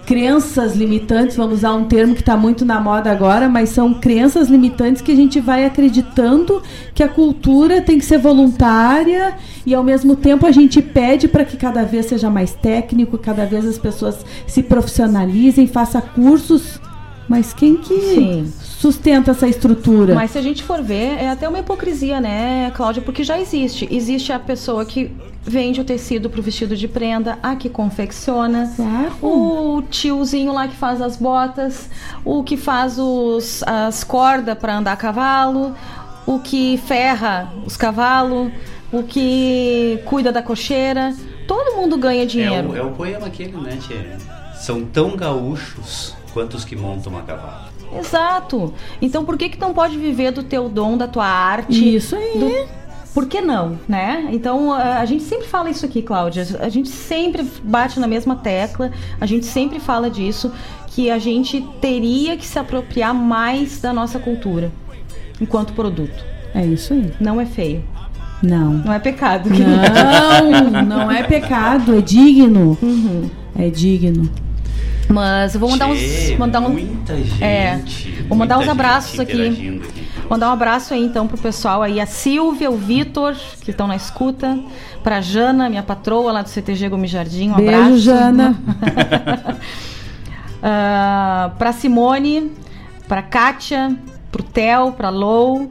crenças 0.05 0.75
limitantes, 0.75 1.35
vamos 1.35 1.59
usar 1.59 1.73
um 1.73 1.85
termo 1.85 2.13
que 2.13 2.21
está 2.21 2.35
muito 2.35 2.65
na 2.65 2.79
moda 2.79 3.11
agora, 3.11 3.47
mas 3.47 3.69
são 3.69 3.93
crenças 3.93 4.49
limitantes 4.49 5.01
que 5.01 5.11
a 5.11 5.15
gente 5.15 5.39
vai 5.39 5.65
acreditando 5.65 6.61
que 6.93 7.01
a 7.01 7.07
cultura 7.07 7.81
tem 7.81 7.97
que 7.97 8.05
ser 8.05 8.17
voluntária 8.17 9.35
e 9.65 9.73
ao 9.73 9.83
mesmo 9.83 10.15
tempo 10.15 10.45
a 10.45 10.51
gente 10.51 10.81
pede 10.81 11.27
para 11.27 11.45
que 11.45 11.57
cada 11.57 11.83
vez 11.83 12.07
seja 12.07 12.29
mais 12.29 12.53
técnico, 12.53 13.17
cada 13.17 13.45
vez 13.45 13.65
as 13.65 13.77
pessoas 13.77 14.25
se 14.45 14.61
profissionalizem, 14.61 15.67
façam 15.67 16.01
cursos. 16.01 16.79
Mas 17.27 17.53
quem 17.53 17.77
que 17.77 17.99
Sim. 17.99 18.53
Sustenta 18.83 19.31
essa 19.31 19.47
estrutura? 19.47 20.13
Mas 20.13 20.31
se 20.31 20.37
a 20.37 20.41
gente 20.41 20.61
for 20.61 20.81
ver, 20.83 21.17
é 21.17 21.29
até 21.29 21.47
uma 21.47 21.57
hipocrisia, 21.59 22.19
né, 22.19 22.69
Cláudia? 22.75 23.01
Porque 23.01 23.23
já 23.23 23.39
existe. 23.39 23.87
Existe 23.89 24.33
a 24.33 24.39
pessoa 24.39 24.83
que 24.85 25.09
vende 25.41 25.79
o 25.79 25.85
tecido 25.85 26.29
pro 26.29 26.41
vestido 26.41 26.75
de 26.75 26.85
prenda, 26.87 27.39
a 27.41 27.55
que 27.55 27.69
confecciona, 27.69 28.73
Claro. 28.75 29.13
o 29.21 29.81
tiozinho 29.89 30.51
lá 30.51 30.67
que 30.67 30.75
faz 30.75 31.01
as 31.01 31.15
botas, 31.15 31.89
o 32.25 32.43
que 32.43 32.57
faz 32.57 32.99
os, 32.99 33.63
as 33.63 34.03
cordas 34.03 34.57
para 34.57 34.77
andar 34.77 34.91
a 34.93 34.97
cavalo, 34.97 35.73
o 36.25 36.39
que 36.39 36.77
ferra 36.85 37.53
os 37.65 37.77
cavalos, 37.77 38.51
o 38.91 39.01
que 39.03 39.99
cuida 40.05 40.29
da 40.31 40.41
cocheira. 40.41 41.13
Todo 41.47 41.75
mundo 41.77 41.97
ganha 41.97 42.23
É 42.23 42.25
dinheiro. 42.25 42.71
o, 42.71 42.75
é 42.75 42.81
o 42.81 42.91
poema 42.91 43.27
aquele, 43.27 43.55
né, 43.57 43.77
Tia? 43.85 44.17
São 44.55 44.83
tão 44.83 45.15
gaúchos 45.15 46.13
quanto 46.33 46.55
os 46.57 46.65
que 46.65 46.75
montam 46.75 47.17
a 47.17 47.21
cavalo. 47.21 47.72
Exato. 47.99 48.73
Então 49.01 49.23
por 49.25 49.37
que 49.37 49.49
que 49.49 49.59
não 49.59 49.73
pode 49.73 49.97
viver 49.97 50.31
do 50.31 50.43
teu 50.43 50.67
dom, 50.69 50.97
da 50.97 51.07
tua 51.07 51.25
arte? 51.27 51.95
Isso 51.95 52.15
aí. 52.15 52.37
do- 52.39 52.83
Por 53.13 53.27
que 53.27 53.41
não, 53.41 53.77
né? 53.87 54.27
Então 54.31 54.73
a 54.73 54.97
a 54.99 55.05
gente 55.05 55.23
sempre 55.23 55.45
fala 55.47 55.69
isso 55.69 55.85
aqui, 55.85 56.01
Cláudia. 56.01 56.45
A 56.59 56.69
gente 56.69 56.89
sempre 56.89 57.43
bate 57.63 57.99
na 57.99 58.07
mesma 58.07 58.35
tecla. 58.35 58.91
A 59.21 59.25
gente 59.25 59.45
sempre 59.45 59.79
fala 59.79 60.09
disso 60.09 60.51
que 60.87 61.09
a 61.11 61.19
gente 61.19 61.61
teria 61.81 62.35
que 62.37 62.45
se 62.45 62.57
apropriar 62.57 63.13
mais 63.13 63.79
da 63.81 63.91
nossa 63.93 64.17
cultura 64.19 64.71
enquanto 65.39 65.73
produto. 65.73 66.23
É 66.55 66.65
isso 66.65 66.93
aí. 66.93 67.11
Não 67.19 67.39
é 67.41 67.45
feio, 67.45 67.83
Não. 68.41 68.73
não 68.85 68.93
é 68.93 68.99
pecado. 68.99 69.49
Não, 69.49 70.81
não 70.83 71.11
é 71.11 71.23
pecado, 71.23 71.97
é 71.97 72.01
digno. 72.01 72.77
É 73.55 73.69
digno. 73.69 74.29
Mas 75.13 75.53
eu 75.53 75.59
vou 75.59 75.69
mandar 75.69 75.87
uns, 75.87 76.37
mandar 76.39 76.59
um, 76.61 76.69
muita 76.69 77.15
gente. 77.15 77.43
É, 77.43 77.79
vou 78.27 78.35
mandar 78.35 78.57
uns 78.57 78.67
abraços 78.67 79.19
aqui. 79.19 79.47
aqui. 79.47 79.81
Mandar 80.27 80.49
um 80.49 80.53
abraço 80.53 80.93
aí 80.93 81.03
então 81.03 81.27
pro 81.27 81.37
pessoal 81.37 81.83
aí, 81.83 81.99
a 81.99 82.05
Silvia, 82.07 82.71
o 82.71 82.77
Vitor, 82.77 83.35
que 83.61 83.69
estão 83.69 83.85
na 83.87 83.95
escuta, 83.95 84.57
pra 85.03 85.21
Jana, 85.21 85.69
minha 85.69 85.83
patroa 85.83 86.31
lá 86.31 86.41
do 86.41 86.49
CTG 86.49 86.89
Gomes 86.89 87.11
Jardim, 87.11 87.51
um 87.51 87.55
Beijo, 87.55 87.71
abraço. 87.71 87.97
Jana. 87.99 88.55
Ah, 90.65 91.51
pra 91.57 91.73
Simone, 91.73 92.53
pra 93.05 93.21
Kátia, 93.21 93.97
pro 94.31 94.41
Theo, 94.41 94.93
pra 94.93 95.09
Lou, 95.09 95.69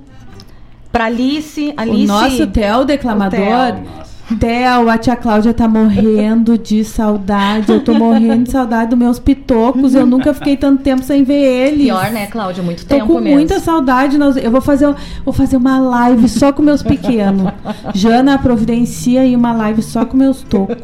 pra 0.93 1.07
Alice. 1.07 1.75
O 1.75 1.81
Alice 1.81 2.07
nosso 2.07 2.47
Theo 2.49 2.85
declamador. 2.85 3.39
O 3.39 3.73
Theo. 3.73 4.12
Theo, 4.39 4.89
a 4.89 4.99
tia 4.99 5.17
Cláudia 5.17 5.53
tá 5.55 5.69
morrendo 5.69 6.57
de 6.59 6.85
saudade. 6.85 7.71
Eu 7.73 7.81
tô 7.83 7.95
morrendo 7.95 8.45
de 8.45 8.51
saudade 8.51 8.91
dos 8.91 8.99
meus 8.99 9.19
pitocos. 9.19 9.95
Eu 9.95 10.07
nunca 10.07 10.33
fiquei 10.35 10.57
tanto 10.57 10.83
tempo 10.83 11.03
sem 11.03 11.23
ver 11.25 11.43
eles. 11.43 11.85
Pior, 11.85 12.11
né, 12.11 12.27
Cláudia? 12.27 12.63
Muito 12.63 12.85
Tô 12.87 12.95
tempo 12.95 13.07
com 13.07 13.21
mesmo. 13.21 13.31
muita 13.37 13.61
saudade. 13.61 14.17
Eu 14.43 14.51
vou 14.51 14.61
fazer, 14.61 14.95
vou 15.25 15.33
fazer 15.33 15.57
uma 15.57 15.79
live 15.79 16.29
só 16.29 16.53
com 16.53 16.63
meus 16.63 16.83
pequenos. 16.83 17.53
Jana, 17.95 18.39
providencia 18.39 19.21
aí 19.23 19.35
uma 19.37 19.53
live 19.53 19.83
só 19.83 20.05
com 20.05 20.17
meus 20.17 20.43
tocos. 20.43 20.77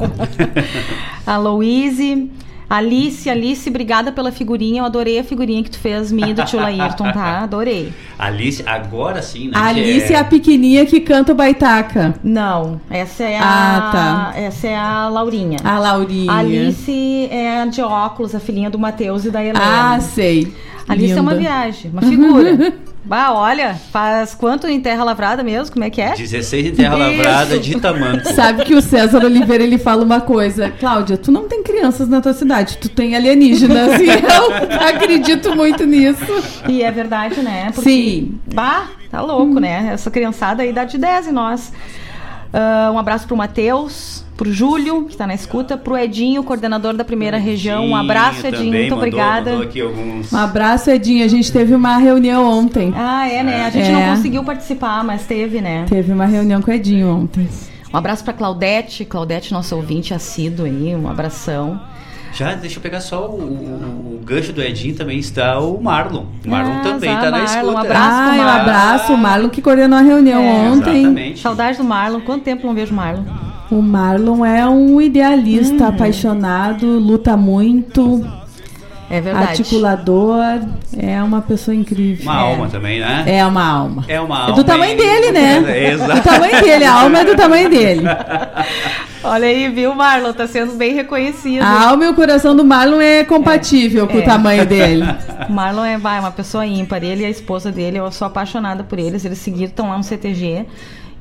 A 1.25 1.37
Louise. 1.37 2.29
Alice, 2.69 3.27
Alice, 3.29 3.67
obrigada 3.69 4.11
pela 4.11 4.31
figurinha. 4.31 4.81
Eu 4.81 4.85
adorei 4.85 5.17
a 5.19 5.23
figurinha 5.23 5.63
que 5.63 5.71
tu 5.71 5.79
fez 5.79 6.11
minha 6.11 6.33
do 6.35 6.45
tio 6.45 6.59
Laírton, 6.59 7.11
tá? 7.11 7.39
Adorei. 7.43 7.91
Alice, 8.17 8.61
agora 8.65 9.21
sim, 9.23 9.47
né? 9.47 9.53
Alice 9.55 10.13
é- 10.13 10.17
é 10.17 10.19
a 10.19 10.23
pequenininha 10.23 10.85
que 10.85 10.99
canta 10.99 11.31
o 11.31 11.35
baitaca. 11.35 12.13
Não, 12.23 12.79
essa 12.89 13.23
é 13.23 13.39
a. 13.39 13.41
Ah, 13.43 13.91
tá. 13.91 14.33
Essa 14.39 14.67
é 14.67 14.75
a 14.75 15.09
Laurinha. 15.09 15.57
A 15.63 15.79
Laurinha. 15.79 16.31
Alice 16.31 17.27
é 17.31 17.61
a 17.61 17.65
de 17.65 17.81
óculos, 17.81 18.35
a 18.35 18.39
filhinha 18.39 18.69
do 18.69 18.77
Matheus 18.77 19.25
e 19.25 19.31
da 19.31 19.41
Helena. 19.43 19.59
Ah, 19.95 19.99
sei. 19.99 20.53
Alice 20.87 21.13
é 21.13 21.21
uma 21.21 21.33
Linda. 21.33 21.43
viagem, 21.43 21.91
uma 21.91 22.01
figura. 22.01 22.73
bah, 23.03 23.31
olha, 23.33 23.75
faz 23.91 24.35
quanto 24.35 24.67
em 24.67 24.79
terra 24.79 25.03
lavrada 25.03 25.43
mesmo? 25.43 25.73
Como 25.73 25.85
é 25.85 25.89
que 25.89 26.01
é? 26.01 26.13
16 26.15 26.67
em 26.67 26.71
terra 26.75 26.97
Isso. 26.97 27.17
lavrada 27.17 27.59
de 27.59 27.79
tamanco. 27.79 28.27
Sabe 28.33 28.63
que 28.65 28.75
o 28.75 28.81
César 28.81 29.23
Oliveira 29.23 29.63
ele 29.63 29.77
fala 29.77 30.03
uma 30.03 30.21
coisa, 30.21 30.69
Cláudia, 30.79 31.17
tu 31.17 31.31
não 31.31 31.47
tem 31.47 31.63
crianças 31.63 32.07
na 32.07 32.21
tua 32.21 32.33
cidade, 32.33 32.77
tu 32.77 32.89
tem 32.89 33.15
alienígenas. 33.15 33.99
E 33.99 34.07
eu 34.07 34.87
acredito 34.87 35.55
muito 35.55 35.85
nisso. 35.85 36.23
E 36.67 36.81
é 36.81 36.91
verdade, 36.91 37.41
né? 37.41 37.71
Porque, 37.73 37.89
Sim. 37.89 38.39
Bah, 38.53 38.87
tá 39.11 39.21
louco, 39.21 39.59
né? 39.59 39.89
Essa 39.93 40.09
criançada 40.09 40.63
aí 40.63 40.71
dá 40.71 40.83
de 40.85 40.97
10 40.97 41.27
em 41.27 41.31
nós. 41.31 41.71
Ah, 42.53 42.89
um 42.93 42.97
abraço 42.97 43.27
pro 43.27 43.37
Matheus, 43.37 44.23
pro 44.35 44.51
Júlio, 44.51 45.05
que 45.05 45.15
tá 45.15 45.27
na 45.27 45.33
escuta, 45.33 45.77
pro 45.77 45.97
Edinho, 45.97 46.43
coordenador 46.43 46.93
da 46.95 47.03
primeira 47.03 47.37
região. 47.37 47.85
Um 47.85 47.95
abraço, 47.95 48.39
Edinho, 48.47 48.51
também 48.65 48.71
muito 48.71 48.89
mandou- 48.91 48.97
obrigada. 48.97 49.51
mandou 49.51 49.65
aqui 49.67 49.81
alguns... 49.81 50.33
Um 50.33 50.37
abraço, 50.37 50.89
Edinho. 50.89 51.23
A 51.23 51.27
gente 51.27 51.51
teve 51.51 51.75
uma 51.75 51.97
reunião 51.97 52.49
ontem. 52.49 52.91
Ah, 52.95 53.29
é, 53.29 53.43
né? 53.43 53.65
A 53.65 53.69
gente 53.69 53.87
É. 53.89 53.91
não 53.91 54.15
conseguiu 54.15 54.43
participar, 54.43 55.03
mas 55.03 55.25
teve, 55.25 55.61
né? 55.61 55.85
Teve 55.87 56.11
uma 56.11 56.25
reunião 56.25 56.61
com 56.61 56.71
o 56.71 56.73
Edinho 56.73 57.07
ontem. 57.15 57.47
Um 57.93 57.97
abraço 57.97 58.23
pra 58.23 58.33
Claudete, 58.33 59.03
Claudete, 59.03 59.51
nosso 59.51 59.75
ouvinte 59.75 60.13
assíduo 60.13 60.65
aí, 60.65 60.95
um 60.95 61.09
abração. 61.09 61.79
Já, 62.33 62.53
deixa 62.55 62.77
eu 62.77 62.81
pegar 62.81 63.01
só 63.01 63.27
o, 63.27 63.35
o- 63.41 64.19
o 64.21 64.25
gancho 64.25 64.53
do 64.53 64.61
Edinho, 64.61 64.95
também 64.95 65.17
está 65.19 65.59
o 65.59 65.81
Marlon. 65.81 66.25
O 66.45 66.49
Marlon 66.49 66.73
Ah, 66.79 66.83
também 66.83 67.13
tá, 67.15 67.21
tá 67.23 67.31
na 67.31 67.43
escuta. 67.43 67.65
um 67.71 67.77
abraço 67.77 68.17
Ai, 68.19 68.39
um 68.39 68.43
Marlon. 68.43 68.61
abraço. 68.61 69.13
O 69.13 69.17
Marlon 69.17 69.49
que 69.49 69.61
coordenou 69.61 69.97
a 69.99 70.01
reunião 70.01 70.41
É, 70.41 70.69
ontem. 70.69 70.97
Exatamente. 71.01 71.39
Saudade 71.39 71.77
do 71.77 71.83
Marlon. 71.83 72.21
Quanto 72.21 72.43
tempo 72.43 72.65
não 72.67 72.73
vejo 72.73 72.93
Marlon? 72.93 73.23
O 73.71 73.81
Marlon 73.81 74.45
é 74.45 74.67
um 74.67 74.99
idealista, 75.01 75.83
Uhum. 75.83 75.89
apaixonado, 75.89 76.85
luta 76.99 77.35
muito, 77.37 78.25
É 79.09 79.19
verdade. 79.21 79.47
articulador. 79.49 80.59
É 80.97 81.21
uma 81.23 81.41
pessoa 81.41 81.73
incrível. 81.75 82.23
Uma 82.23 82.35
alma 82.35 82.67
também, 82.69 82.99
né? 82.99 83.23
É 83.27 83.45
uma 83.45 83.63
alma. 83.67 84.05
É 84.07 84.19
uma 84.21 84.37
É 84.37 84.41
alma. 84.43 84.53
do 84.55 84.63
tamanho 84.63 84.95
dele, 84.97 85.31
né? 85.31 85.63
É, 85.67 85.95
Do 85.97 86.03
exato. 86.03 86.21
tamanho 86.21 86.61
dele, 86.61 86.83
a 86.85 86.93
alma 86.93 87.19
é 87.19 87.25
do 87.25 87.35
tamanho 87.35 87.69
dele. 87.69 88.03
Olha 89.23 89.47
aí, 89.47 89.67
viu, 89.69 89.93
Marlon? 89.93 90.31
Tá 90.31 90.47
sendo 90.47 90.73
bem 90.77 90.93
reconhecido. 90.93 91.61
A 91.61 91.89
alma 91.89 92.05
e 92.05 92.07
o 92.07 92.13
coração 92.13 92.55
do 92.55 92.63
Marlon 92.63 93.01
é 93.01 93.23
compatível 93.23 94.07
com 94.07 94.17
É. 94.17 94.21
o 94.21 94.25
tamanho 94.25 94.65
dele. 94.65 95.03
O 95.49 95.51
Marlon 95.51 95.83
é 95.83 95.97
vai, 95.97 96.19
uma 96.19 96.31
pessoa 96.31 96.65
ímpar. 96.65 97.03
Ele 97.03 97.23
e 97.23 97.25
a 97.25 97.29
esposa 97.29 97.71
dele, 97.71 97.97
eu 97.99 98.09
sou 98.11 98.25
apaixonada 98.27 98.83
por 98.83 98.97
eles. 98.97 99.25
Eles 99.25 99.39
seguiram, 99.39 99.65
estão 99.69 99.89
lá 99.89 99.97
no 99.97 100.03
CTG. 100.03 100.65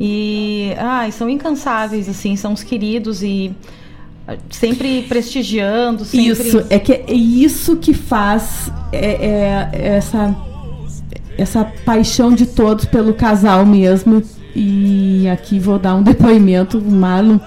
E 0.00 0.74
ai, 0.78 1.10
são 1.10 1.28
incansáveis, 1.28 2.08
assim, 2.08 2.36
são 2.36 2.52
os 2.52 2.62
queridos 2.62 3.20
e 3.22 3.50
ah, 3.50 3.56
sempre 4.50 5.02
prestigiando, 5.02 6.04
sempre. 6.04 6.48
Isso, 6.48 6.64
é 6.68 6.78
que 6.78 6.92
é 6.92 7.12
isso 7.12 7.76
que 7.76 7.94
faz 7.94 8.70
é, 8.92 9.06
é, 9.06 9.96
essa, 9.96 10.36
essa 11.36 11.64
paixão 11.84 12.32
de 12.32 12.46
todos 12.46 12.84
pelo 12.84 13.14
casal 13.14 13.64
mesmo. 13.64 14.22
E 14.54 15.28
aqui 15.28 15.58
vou 15.58 15.78
dar 15.78 15.94
um 15.94 16.02
depoimento, 16.04 16.80
Marlon, 16.80 17.38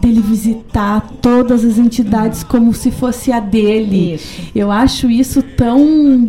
dele 0.00 0.20
visitar 0.20 1.00
todas 1.20 1.64
as 1.64 1.78
entidades 1.78 2.42
como 2.42 2.72
se 2.72 2.90
fosse 2.90 3.32
a 3.32 3.40
dele. 3.40 4.14
Isso. 4.14 4.42
Eu 4.54 4.70
acho 4.70 5.10
isso 5.10 5.42
tão 5.42 6.28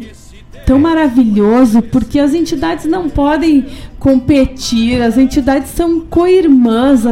tão 0.69 0.77
maravilhoso 0.77 1.81
porque 1.81 2.19
as 2.19 2.35
entidades 2.35 2.85
não 2.85 3.09
podem 3.09 3.65
competir, 3.97 5.01
as 5.01 5.17
entidades 5.17 5.71
são 5.71 6.01
co-irmãs, 6.01 7.05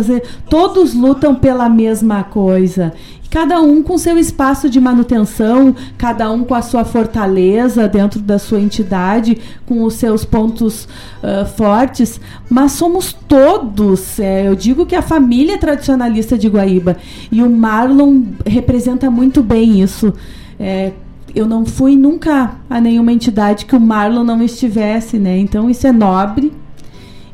todos 0.48 0.94
lutam 0.94 1.34
pela 1.34 1.68
mesma 1.68 2.24
coisa. 2.24 2.94
Cada 3.32 3.60
um 3.60 3.82
com 3.82 3.98
seu 3.98 4.16
espaço 4.20 4.70
de 4.70 4.80
manutenção, 4.80 5.76
cada 5.98 6.30
um 6.30 6.44
com 6.44 6.54
a 6.54 6.62
sua 6.62 6.86
fortaleza 6.86 7.88
dentro 7.88 8.20
da 8.20 8.38
sua 8.38 8.60
entidade, 8.60 9.40
com 9.66 9.82
os 9.82 9.96
seus 9.96 10.24
pontos 10.24 10.88
ah, 11.24 11.44
fortes, 11.44 12.22
mas 12.48 12.74
somos 12.74 13.12
todos. 13.12 14.20
é, 14.20 14.48
eu 14.48 14.54
digo 14.54 14.86
que 14.86 14.96
a 14.96 15.02
família 15.02 15.58
tradicionalista 15.58 16.38
de 16.38 16.48
Guaíba 16.48 16.96
e 17.32 17.42
o 17.42 17.50
Marlon 17.50 18.22
representa 18.46 19.10
muito 19.10 19.42
bem 19.42 19.82
isso. 19.82 20.14
É, 20.60 20.92
eu 21.36 21.46
não 21.48 21.66
fui 21.66 21.96
nunca 21.96 22.56
a 22.70 22.80
nenhuma 22.82 23.12
entidade 23.12 23.66
que 23.66 23.76
o 23.76 23.80
Marlon 23.80 24.24
não 24.24 24.42
estivesse, 24.42 25.18
né? 25.18 25.38
Então 25.38 25.70
isso 25.70 25.86
é 25.88 25.92
nobre 25.92 26.52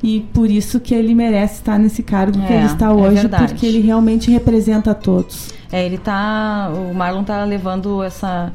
e 0.02 0.20
por 0.34 0.50
isso 0.52 0.80
que 0.80 0.94
ele 0.94 1.16
merece 1.16 1.56
estar 1.56 1.80
nesse 1.80 2.04
cargo 2.04 2.38
que 2.40 2.52
É, 2.54 2.58
ele 2.58 2.66
está 2.66 2.88
é 2.88 2.90
hoje, 2.94 3.16
verdade. 3.22 3.54
porque 3.54 3.66
ele 3.66 3.80
realmente 3.80 4.30
representa 4.30 4.92
a 4.92 4.94
todos. 4.94 5.50
É, 5.72 5.86
ele 5.86 5.98
tá. 5.98 6.72
O 6.92 6.94
Marlon 6.94 7.24
tá 7.24 7.44
levando 7.46 8.04
essa, 8.04 8.52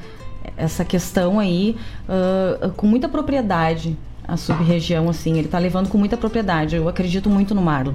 essa 0.57 0.85
questão 0.85 1.39
aí 1.39 1.75
ah, 2.09 2.71
com 2.77 2.87
muita 2.87 3.09
propriedade. 3.09 3.97
A 4.27 4.37
sub-região, 4.37 5.09
assim, 5.09 5.39
ele 5.39 5.49
tá 5.49 5.59
levando 5.59 5.89
com 5.89 5.97
muita 5.97 6.15
propriedade. 6.15 6.77
Eu 6.77 6.87
acredito 6.87 7.31
muito 7.31 7.55
no 7.55 7.63
Marlon. 7.63 7.95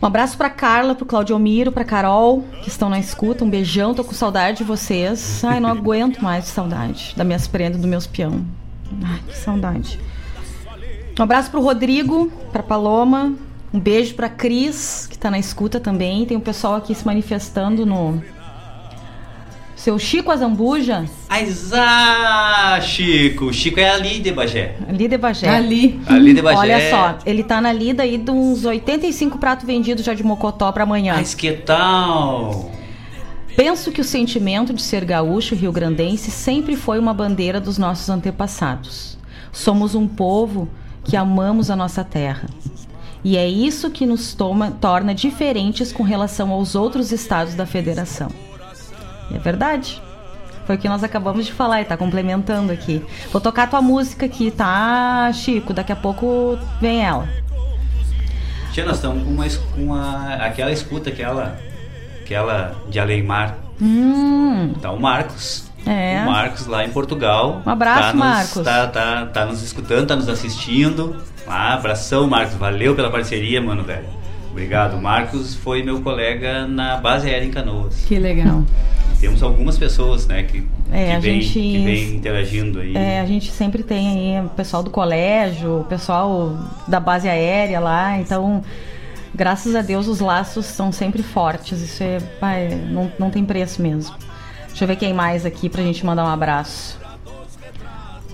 Um 0.00 0.06
abraço 0.06 0.36
pra 0.36 0.48
Carla, 0.48 0.94
pro 0.94 1.04
Claudio 1.04 1.36
Miro, 1.38 1.72
pra 1.72 1.84
Carol, 1.84 2.44
que 2.62 2.68
estão 2.68 2.88
na 2.88 3.00
escuta. 3.00 3.44
Um 3.44 3.50
beijão, 3.50 3.94
tô 3.94 4.04
com 4.04 4.12
saudade 4.12 4.58
de 4.58 4.64
vocês. 4.64 5.44
Ai, 5.44 5.58
não 5.58 5.68
aguento 5.68 6.22
mais 6.22 6.44
de 6.44 6.50
saudade 6.50 7.14
das 7.16 7.26
minhas 7.26 7.48
prendas, 7.48 7.80
dos 7.80 7.90
meus 7.90 8.06
peão. 8.06 8.44
Ai, 9.04 9.20
que 9.26 9.36
saudade. 9.36 9.98
Um 11.18 11.22
abraço 11.22 11.50
pro 11.50 11.60
Rodrigo, 11.60 12.30
pra 12.52 12.62
Paloma. 12.62 13.34
Um 13.74 13.80
beijo 13.80 14.14
pra 14.14 14.28
Cris, 14.28 15.08
que 15.10 15.18
tá 15.18 15.32
na 15.32 15.38
escuta 15.38 15.80
também. 15.80 16.24
Tem 16.24 16.36
um 16.36 16.40
pessoal 16.40 16.76
aqui 16.76 16.94
se 16.94 17.04
manifestando 17.04 17.84
no. 17.84 18.22
Seu 19.88 19.98
Chico 19.98 20.30
Azambuja, 20.30 21.06
Aizá, 21.30 22.78
Chico. 22.82 23.46
O 23.46 23.52
Chico 23.54 23.80
é 23.80 23.88
ali 23.88 24.18
de 24.18 24.30
Bagé. 24.30 24.76
ali 24.86 25.08
de 25.08 25.16
Bagé. 25.16 25.48
Ali. 25.48 25.98
Ali 26.06 26.34
de 26.34 26.42
Bagé. 26.42 26.58
Olha 26.58 26.90
só, 26.90 27.18
ele 27.24 27.42
tá 27.42 27.58
na 27.58 27.72
lida 27.72 28.02
aí 28.02 28.18
de 28.18 28.30
uns 28.30 28.66
85 28.66 29.38
pratos 29.38 29.64
vendidos 29.64 30.04
já 30.04 30.12
de 30.12 30.22
Mocotó 30.22 30.70
pra 30.72 30.82
amanhã. 30.82 31.14
Mas 31.16 31.34
que 31.34 31.52
tal? 31.52 32.70
Penso 33.56 33.90
que 33.90 34.02
o 34.02 34.04
sentimento 34.04 34.74
de 34.74 34.82
ser 34.82 35.06
gaúcho 35.06 35.54
rio-grandense 35.54 36.30
sempre 36.30 36.76
foi 36.76 36.98
uma 36.98 37.14
bandeira 37.14 37.58
dos 37.58 37.78
nossos 37.78 38.10
antepassados. 38.10 39.16
Somos 39.50 39.94
um 39.94 40.06
povo 40.06 40.68
que 41.02 41.16
amamos 41.16 41.70
a 41.70 41.76
nossa 41.76 42.04
terra. 42.04 42.46
E 43.24 43.38
é 43.38 43.48
isso 43.48 43.88
que 43.90 44.04
nos 44.04 44.34
toma- 44.34 44.70
torna 44.70 45.14
diferentes 45.14 45.92
com 45.92 46.02
relação 46.02 46.50
aos 46.50 46.74
outros 46.74 47.10
estados 47.10 47.54
da 47.54 47.64
federação. 47.64 48.28
E 49.30 49.36
é 49.36 49.38
verdade. 49.38 50.00
Foi 50.66 50.76
o 50.76 50.78
que 50.78 50.88
nós 50.88 51.02
acabamos 51.02 51.46
de 51.46 51.52
falar 51.52 51.80
e 51.80 51.84
tá 51.84 51.96
complementando 51.96 52.70
aqui. 52.72 53.02
Vou 53.32 53.40
tocar 53.40 53.70
tua 53.70 53.80
música 53.80 54.26
aqui, 54.26 54.50
tá, 54.50 55.30
Chico? 55.32 55.72
Daqui 55.72 55.92
a 55.92 55.96
pouco 55.96 56.58
vem 56.80 57.02
ela. 57.04 57.26
Tia, 58.72 58.84
nós 58.84 58.96
estamos 58.96 59.24
com 59.24 59.30
uma, 59.30 59.46
com 59.74 59.82
uma- 59.82 60.34
aquela 60.34 60.70
escuta, 60.70 61.08
aquela, 61.10 61.58
aquela 62.22 62.74
de 62.88 63.00
Aleimar. 63.00 63.56
Hum, 63.80 64.74
Tá 64.80 64.90
o 64.90 65.00
Marcos. 65.00 65.66
É. 65.86 66.20
O 66.22 66.30
Marcos 66.30 66.66
lá 66.66 66.84
em 66.84 66.90
Portugal. 66.90 67.62
Um 67.64 67.70
abraço, 67.70 68.00
tá 68.02 68.12
nos, 68.12 68.18
Marcos. 68.18 68.62
Tá, 68.64 68.86
tá, 68.88 69.26
tá 69.26 69.46
nos 69.46 69.62
escutando, 69.62 70.06
tá 70.06 70.16
nos 70.16 70.28
assistindo. 70.28 71.16
Ah, 71.46 71.72
abração, 71.74 72.28
Marcos. 72.28 72.54
Valeu 72.56 72.94
pela 72.94 73.10
parceria, 73.10 73.60
mano, 73.62 73.82
velho. 73.84 74.04
Obrigado. 74.50 75.00
Marcos 75.00 75.54
foi 75.54 75.82
meu 75.82 76.02
colega 76.02 76.66
na 76.66 76.98
base 76.98 77.28
aérea 77.30 77.46
em 77.46 77.50
Canoas. 77.50 78.04
Que 78.06 78.18
legal. 78.18 78.64
Temos 79.20 79.42
algumas 79.42 79.76
pessoas, 79.76 80.26
né, 80.26 80.44
que, 80.44 80.64
É, 80.92 81.06
que, 81.06 81.12
a 81.12 81.18
vem, 81.20 81.40
gente- 81.40 81.52
que 81.54 81.84
vem 81.84 82.14
interagindo 82.16 82.78
aí. 82.80 82.96
É, 82.96 83.20
a 83.20 83.26
gente 83.26 83.50
sempre 83.50 83.82
tem 83.82 84.36
aí 84.38 84.46
o 84.46 84.48
pessoal 84.50 84.82
do 84.82 84.90
colégio, 84.90 85.80
o 85.80 85.84
pessoal 85.84 86.56
da 86.86 87.00
base 87.00 87.28
aérea 87.28 87.80
lá, 87.80 88.16
então, 88.18 88.62
graças 89.34 89.74
a 89.74 89.82
Deus, 89.82 90.06
os 90.06 90.20
laços 90.20 90.66
são 90.66 90.92
sempre 90.92 91.22
fortes. 91.22 91.80
Isso 91.80 92.02
é, 92.02 92.20
pai, 92.38 92.68
não, 92.90 93.10
não 93.18 93.28
tem 93.30 93.44
preço 93.44 93.82
mesmo. 93.82 94.14
Deixa 94.68 94.84
eu 94.84 94.88
ver 94.88 94.94
quem 94.96 95.12
mais 95.12 95.44
aqui 95.44 95.68
pra 95.68 95.82
gente 95.82 96.06
mandar 96.06 96.24
um 96.24 96.28
abraço. 96.28 96.96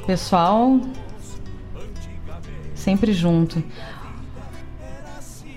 Pessoal, 0.07 0.79
sempre 2.75 3.15
junto. 3.15 3.65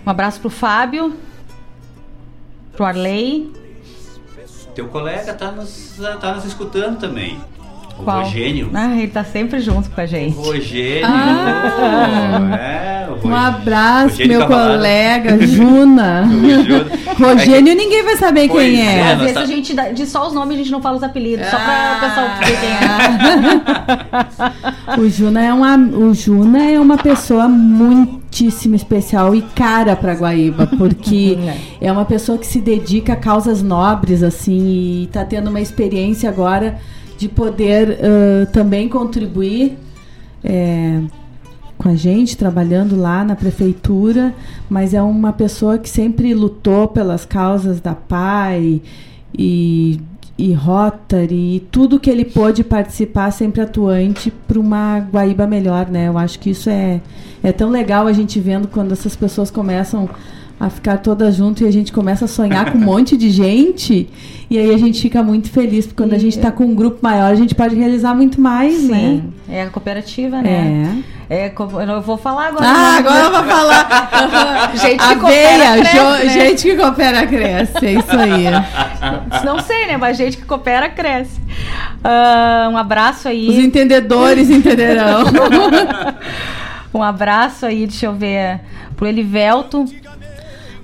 Um 0.06 0.10
abraço 0.10 0.40
pro 0.40 0.50
Fábio, 0.50 1.18
pro 2.72 2.86
Arley. 2.86 3.52
Teu 4.78 4.88
colega 4.90 5.34
tá 5.34 5.52
nos, 5.52 5.96
tá 6.22 6.36
nos 6.36 6.46
escutando 6.46 7.00
também. 7.00 7.42
O 8.00 8.04
Qual? 8.04 8.24
Rogênio. 8.24 8.70
Ah, 8.74 8.96
ele 8.96 9.08
tá 9.08 9.24
sempre 9.24 9.60
junto 9.60 9.90
com 9.90 10.00
a 10.00 10.06
gente. 10.06 10.36
Rogênio. 10.36 11.06
Ah. 11.06 12.56
É, 12.60 13.08
o 13.24 13.28
Um 13.28 13.36
abraço, 13.36 14.10
Rogênio 14.10 14.38
meu 14.38 14.48
Cavalaro. 14.48 14.74
colega, 14.74 15.38
Juna. 15.48 16.24
O. 17.18 17.24
Rogênio, 17.24 17.76
ninguém 17.76 18.04
vai 18.04 18.16
saber 18.18 18.48
Pois 18.48 18.64
quem 18.70 18.80
é, 18.88 18.98
é. 19.00 19.12
Às 19.14 19.20
vezes 19.20 19.34
tá- 19.34 19.42
a 19.42 19.46
gente 19.46 19.74
dá- 19.74 19.90
diz 19.90 20.10
só 20.10 20.28
os 20.28 20.34
nomes, 20.34 20.54
a 20.56 20.58
gente 20.60 20.72
não 20.72 20.82
fala 20.82 20.98
os 20.98 21.04
apelidos, 21.04 21.46
só 21.48 21.58
pra 21.58 21.98
o 21.98 22.00
pessoal 22.00 22.28
Ah. 22.30 22.40
ver 22.40 22.60
quem 22.60 22.70
é. 24.98 24.98
O 25.02 25.10
Juna 25.10 25.44
é 25.44 25.54
uma, 25.54 25.76
o 25.78 26.14
Juna 26.14 26.64
é 26.72 26.80
uma 26.80 26.98
pessoa 26.98 27.48
muitíssimo 27.48 28.76
especial 28.76 29.36
e 29.36 29.42
cara 29.42 29.96
para 29.96 30.14
Guaíba, 30.14 30.68
porque 30.78 31.38
é 31.82 31.92
uma 31.92 32.06
pessoa 32.06 32.38
que 32.38 32.48
se 32.48 32.60
dedica 32.62 33.14
a 33.14 33.16
causas 33.16 33.62
nobres 33.62 34.24
assim 34.24 35.04
e 35.04 35.10
tá 35.12 35.26
tendo 35.26 35.50
uma 35.50 35.60
experiência 35.60 36.30
agora 36.30 36.78
de 37.18 37.28
poder 37.28 38.00
ãh, 38.02 38.46
também 38.52 38.88
contribuir 38.88 39.78
é, 40.44 41.02
com 41.78 41.90
a 41.90 41.96
gente 41.96 42.36
trabalhando 42.36 42.96
lá 42.96 43.24
na 43.24 43.36
prefeitura, 43.36 44.34
mas 44.70 44.94
é 44.94 45.02
uma 45.02 45.34
pessoa 45.34 45.78
que 45.78 45.90
sempre 45.90 46.34
lutou 46.34 46.88
pelas 46.88 47.26
causas 47.26 47.80
da 47.80 47.94
PAI 47.94 48.82
e, 49.38 50.00
e 50.38 50.54
Rotary 50.54 51.56
e 51.56 51.60
tudo 51.72 52.00
que 52.00 52.10
ele 52.10 52.26
pôde 52.26 52.64
participar 52.64 53.32
sempre 53.32 53.62
atuante 53.62 54.32
para 54.48 54.60
uma 54.60 55.00
Guaíba 55.00 55.46
melhor, 55.46 55.88
né? 55.90 56.08
Eu 56.08 56.18
acho 56.18 56.40
que 56.40 56.50
isso 56.52 56.70
é, 56.70 57.02
é 57.44 57.52
tão 57.52 57.70
legal 57.70 58.08
a 58.08 58.14
gente 58.14 58.40
vendo 58.40 58.68
quando 58.68 58.92
essas 58.92 59.16
pessoas 59.16 59.52
começam 59.52 60.10
ficar 60.70 60.98
todas 60.98 61.36
juntas 61.36 61.62
e 61.62 61.66
a 61.68 61.72
gente 61.72 61.92
começa 61.92 62.26
a 62.26 62.28
sonhar 62.28 62.72
com 62.72 62.78
um 62.78 62.82
monte 62.86 63.16
de 63.16 63.30
gente 63.30 64.10
e 64.50 64.58
aí 64.58 64.74
a 64.74 64.78
gente 64.78 65.02
fica 65.02 65.22
muito 65.22 65.52
feliz 65.52 65.86
porque 65.86 66.02
quando 66.02 66.14
a 66.14 66.18
gente 66.18 66.36
está 66.38 66.52
com 66.52 66.66
um 66.66 66.74
grupo 66.74 67.00
maior 67.02 67.32
a 67.32 67.36
gente 67.36 67.54
pode 67.54 67.76
realizar 67.76 68.16
muito 68.16 68.42
mais, 68.42 68.84
né? 68.88 68.98
Sim, 68.98 69.34
é 69.50 69.64
a 69.64 69.70
cooperativa, 69.70 70.42
né? 70.42 71.04
É. 71.04 71.18
É. 71.30 71.54
eu 71.54 72.02
vou 72.02 72.18
falar 72.18 72.48
agora. 72.48 72.66
Ah, 72.66 72.94
né? 72.94 72.98
agora 73.00 73.24
eu 73.26 73.32
vou 73.32 73.44
falar. 73.44 74.72
Gente 74.76 74.98
que 74.98 75.04
a 75.04 75.16
coopera, 75.18 75.78
cresce, 75.78 76.26
né? 76.26 76.30
gente 76.30 76.64
que 76.64 76.76
coopera 76.78 77.28
cresce, 77.28 77.86
é 77.86 77.92
isso 77.94 78.18
aí. 78.18 78.46
Não 79.44 79.60
sei, 79.60 79.88
né? 79.88 79.98
Mas 79.98 80.18
gente 80.18 80.38
que 80.38 80.46
coopera 80.46 80.90
cresce. 80.90 81.40
Ah, 82.04 82.70
um 82.72 82.78
abraço 82.78 83.28
aí. 83.28 83.50
Os 83.50 83.58
entendedores 83.58 84.50
entenderão. 84.50 85.24
Um 86.94 87.04
abraço 87.04 87.66
aí, 87.66 87.86
deixa 87.86 88.06
eu 88.06 88.14
ver, 88.14 88.62
pro 88.96 89.06
Elivelto 89.06 89.86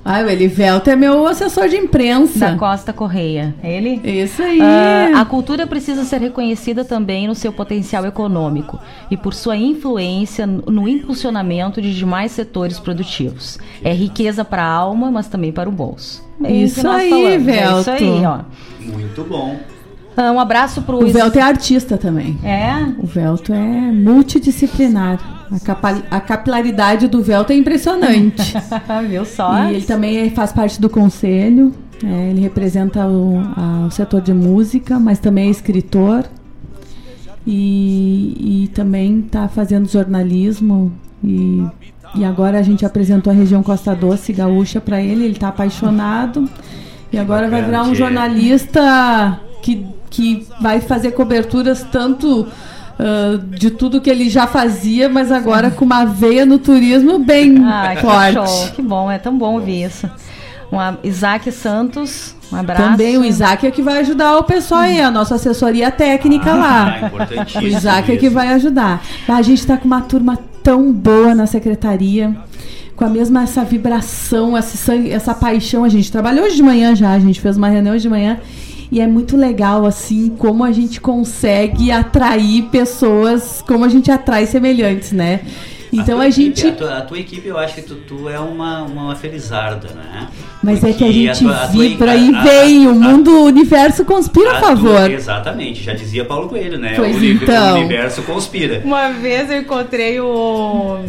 Ai, 0.06 0.26
o 0.26 0.30
Elivelto 0.30 0.90
é 0.90 0.96
meu 0.96 1.26
assessor 1.28 1.70
de 1.70 1.78
da 1.78 1.84
imprensa. 1.84 2.56
Costa 2.58 2.92
Correia. 2.92 3.56
É 3.64 3.78
ele? 3.78 4.02
Isso 4.04 4.42
aí. 4.44 4.60
Ah, 4.62 5.22
a 5.22 5.26
cultura 5.26 5.66
precisa 5.66 6.04
ser 6.04 6.20
reconhecida 6.20 6.84
também 6.84 7.28
no 7.28 7.34
seu 7.36 7.54
potencial 7.54 8.06
econômico 8.06 8.80
e 9.10 9.16
por 9.16 9.34
sua 9.34 9.56
influência 9.56 10.46
no 10.46 10.88
impulsionamento 10.90 11.82
de 11.82 11.94
demais 11.94 12.34
setores 12.34 12.80
produtivos. 12.80 13.58
É 13.82 13.94
riqueza 13.94 14.44
para 14.44 14.64
a 14.64 14.72
alma, 14.72 15.10
mas 15.10 15.28
também 15.28 15.54
para 15.54 15.70
o 15.70 15.72
bolso. 15.72 16.22
Bem 16.40 16.64
Isso 16.64 16.84
nós 16.84 17.02
aí, 17.02 17.10
falamos, 17.10 17.32
É 17.32 17.36
isso 17.38 17.84
Velto. 17.84 17.90
aí, 17.92 18.26
ó. 18.26 18.40
Muito 18.82 19.24
bom. 19.24 19.58
Ah, 20.16 20.32
um 20.32 20.40
abraço 20.40 20.82
pro 20.84 20.98
o 21.04 21.08
Velto 21.12 21.40
é 21.40 21.42
artista 21.42 21.98
também. 21.98 22.38
É? 22.44 22.74
O 23.00 23.06
Velto 23.08 23.52
é 23.54 23.58
multidisciplinar. 23.92 25.20
A, 25.52 25.60
capa- 25.60 26.02
a 26.10 26.20
capilaridade 26.20 27.08
do 27.08 27.22
Velto 27.22 27.52
é 27.52 27.56
impressionante. 27.56 28.54
Viu 29.10 29.26
só? 29.26 29.66
E 29.70 29.76
ele 29.76 29.86
também 29.86 30.30
faz 30.30 30.52
parte 30.52 30.80
do 30.80 30.90
conselho. 30.90 31.72
é, 32.04 32.30
ele 32.30 32.42
representa 32.42 33.06
o, 33.08 33.40
a- 33.56 33.86
o 33.88 33.92
setor 33.92 34.22
de 34.22 34.34
música, 34.34 35.00
mas 35.00 35.20
também 35.20 35.48
é 35.48 35.52
escritor. 35.52 36.26
E, 37.46 38.64
e 38.66 38.68
também 38.70 39.20
está 39.20 39.48
fazendo 39.48 39.88
jornalismo. 39.88 40.92
E, 41.24 41.64
e 42.16 42.24
agora 42.24 42.60
a 42.60 42.62
gente 42.62 42.86
apresentou 42.86 43.32
a 43.32 43.36
região 43.36 43.62
Costa 43.64 43.94
Doce 43.96 44.32
Gaúcha 44.32 44.80
para 44.80 45.02
ele. 45.02 45.26
Ele 45.26 45.34
está 45.34 45.50
apaixonado. 45.50 46.50
E 47.12 47.18
agora 47.18 47.50
vai 47.50 47.62
virar 47.64 47.84
um 47.84 47.94
jornalista 47.94 49.40
que, 49.62 49.86
que 50.14 50.46
vai 50.62 50.80
fazer 50.80 51.12
coberturas 51.12 51.84
tanto 51.92 52.48
ah, 53.00 53.40
de 53.50 53.72
tudo 53.72 54.00
que 54.00 54.10
ele 54.10 54.30
já 54.30 54.46
fazia, 54.46 55.10
mas 55.10 55.32
agora 55.32 55.72
com 55.72 55.84
uma 55.84 56.06
veia 56.06 56.46
no 56.46 56.60
turismo 56.60 57.18
bem 57.18 57.58
Ah, 57.66 57.94
que 57.96 58.02
forte. 58.02 58.34
show, 58.34 58.72
que 58.76 58.82
bom, 58.82 59.10
é 59.10 59.18
tão 59.18 59.36
bom 59.36 59.56
ouvir 59.56 59.86
isso. 59.86 60.08
Um 60.72 60.78
Isaac 61.08 61.52
Santos, 61.52 62.36
um 62.52 62.56
abraço. 62.56 62.84
Também 62.84 63.18
o 63.18 63.24
Isaac 63.26 63.66
é 63.66 63.72
que 63.72 63.82
vai 63.82 64.00
ajudar 64.00 64.38
o 64.38 64.44
pessoal 64.44 64.82
aí, 64.82 65.02
a 65.02 65.12
nossa 65.12 65.36
assessoria 65.36 65.90
técnica 65.92 66.52
Ah, 66.52 66.56
lá. 66.56 67.08
importantíssimo 67.08 67.64
O 67.64 67.68
Isaac 67.68 68.12
é 68.12 68.18
que 68.18 68.30
vai 68.30 68.48
ajudar. 68.54 69.04
A 69.28 69.42
gente 69.42 69.60
está 69.60 69.78
com 69.78 69.86
uma 69.86 70.02
turma 70.02 70.38
tão 70.64 70.92
boa 70.92 71.36
na 71.36 71.46
secretaria, 71.46 72.36
com 72.96 73.06
a 73.06 73.10
mesma 73.10 73.44
essa 73.44 73.64
vibração, 73.64 74.60
sangue, 74.62 75.12
essa 75.12 75.34
paixão. 75.34 75.84
A 75.84 75.90
gente 75.90 76.12
trabalhou 76.12 76.46
hoje 76.46 76.56
de 76.56 76.64
manhã 76.64 76.96
já, 76.96 77.12
a 77.12 77.20
gente 77.20 77.40
fez 77.40 77.56
uma 77.58 77.70
reunião 77.70 77.94
hoje 77.94 78.04
de 78.04 78.10
manhã. 78.10 78.40
E 78.94 79.02
é 79.02 79.08
muito 79.08 79.36
legal, 79.36 79.88
assim, 79.88 80.30
como 80.38 80.64
a 80.64 80.72
gente 80.72 81.02
consegue 81.02 81.92
atrair 81.92 82.62
pessoas, 82.66 83.64
como 83.68 83.84
a 83.84 83.90
gente 83.90 84.12
atrai 84.12 84.46
semelhantes, 84.46 85.12
né? 85.12 85.40
Então 85.92 86.20
a 86.20 86.28
equipe- 86.28 86.56
gente. 86.56 86.68
a, 86.68 86.72
tua, 86.74 86.98
a 86.98 87.02
tua 87.02 87.20
equipe, 87.20 87.48
eu 87.48 87.58
acho 87.58 87.74
que 87.74 87.82
tu, 87.82 87.96
tu 87.96 88.30
é 88.30 88.40
uma, 88.40 88.84
uma 88.84 89.16
felizarda, 89.16 89.88
né? 89.96 90.28
Mas 90.64 90.84
é 90.84 90.94
que 90.94 91.04
a 91.04 91.08
Porque 91.08 91.12
gente 91.12 91.44
a 91.48 91.50
tua- 91.50 91.66
vibra 91.68 92.12
a- 92.12 92.16
e 92.16 92.36
a- 92.36 92.42
vem, 92.44 92.86
a- 92.86 92.90
o 92.90 92.96
mundo, 92.96 93.32
o 93.32 93.44
universo 93.46 94.06
conspira 94.06 94.52
a 94.52 94.58
a 94.58 94.60
tua- 94.60 94.68
favor. 94.70 95.10
exatamente, 95.12 95.82
já 95.84 95.94
dizia 95.96 96.24
Paulo 96.26 96.48
Coelho, 96.50 96.78
né? 96.78 96.94
Pois 96.96 97.16
o, 97.16 97.26
então. 97.26 97.74
o 97.74 97.80
universo 97.80 98.22
conspira. 98.24 98.82
Uma 98.86 99.10
vez 99.10 99.50
eu 99.50 99.60
encontrei 99.60 100.20
o. 100.20 101.00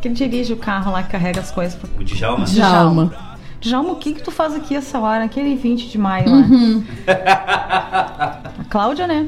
Quem 0.00 0.12
dirige 0.12 0.52
o 0.52 0.56
carro 0.56 0.92
lá 0.92 1.02
que 1.02 1.10
carrega 1.10 1.40
as 1.40 1.50
coisas. 1.50 1.76
O 1.98 2.04
Djalma. 2.04 2.44
Djalma. 2.44 3.12
Djalma, 3.60 3.92
o 3.92 3.96
que 3.96 4.14
que 4.14 4.22
tu 4.22 4.30
faz 4.30 4.54
aqui 4.54 4.76
essa 4.76 4.98
hora? 5.00 5.24
Aquele 5.24 5.56
20 5.56 5.88
de 5.88 5.98
maio 5.98 6.30
lá. 6.30 6.36
Uhum. 6.36 6.84
A 7.06 8.64
Cláudia, 8.68 9.06
né? 9.06 9.26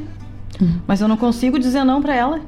Mas 0.87 1.01
eu 1.01 1.09
não 1.09 1.17
consigo 1.17 1.59
dizer 1.59 1.85
não 1.85 2.01
pra 2.03 2.15
ela. 2.15 2.41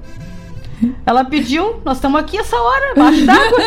Ela 1.06 1.24
pediu, 1.24 1.80
nós 1.84 1.96
estamos 1.98 2.20
aqui 2.20 2.38
essa 2.38 2.56
hora, 2.56 2.92
embaixo 2.96 3.24
d'água. 3.26 3.58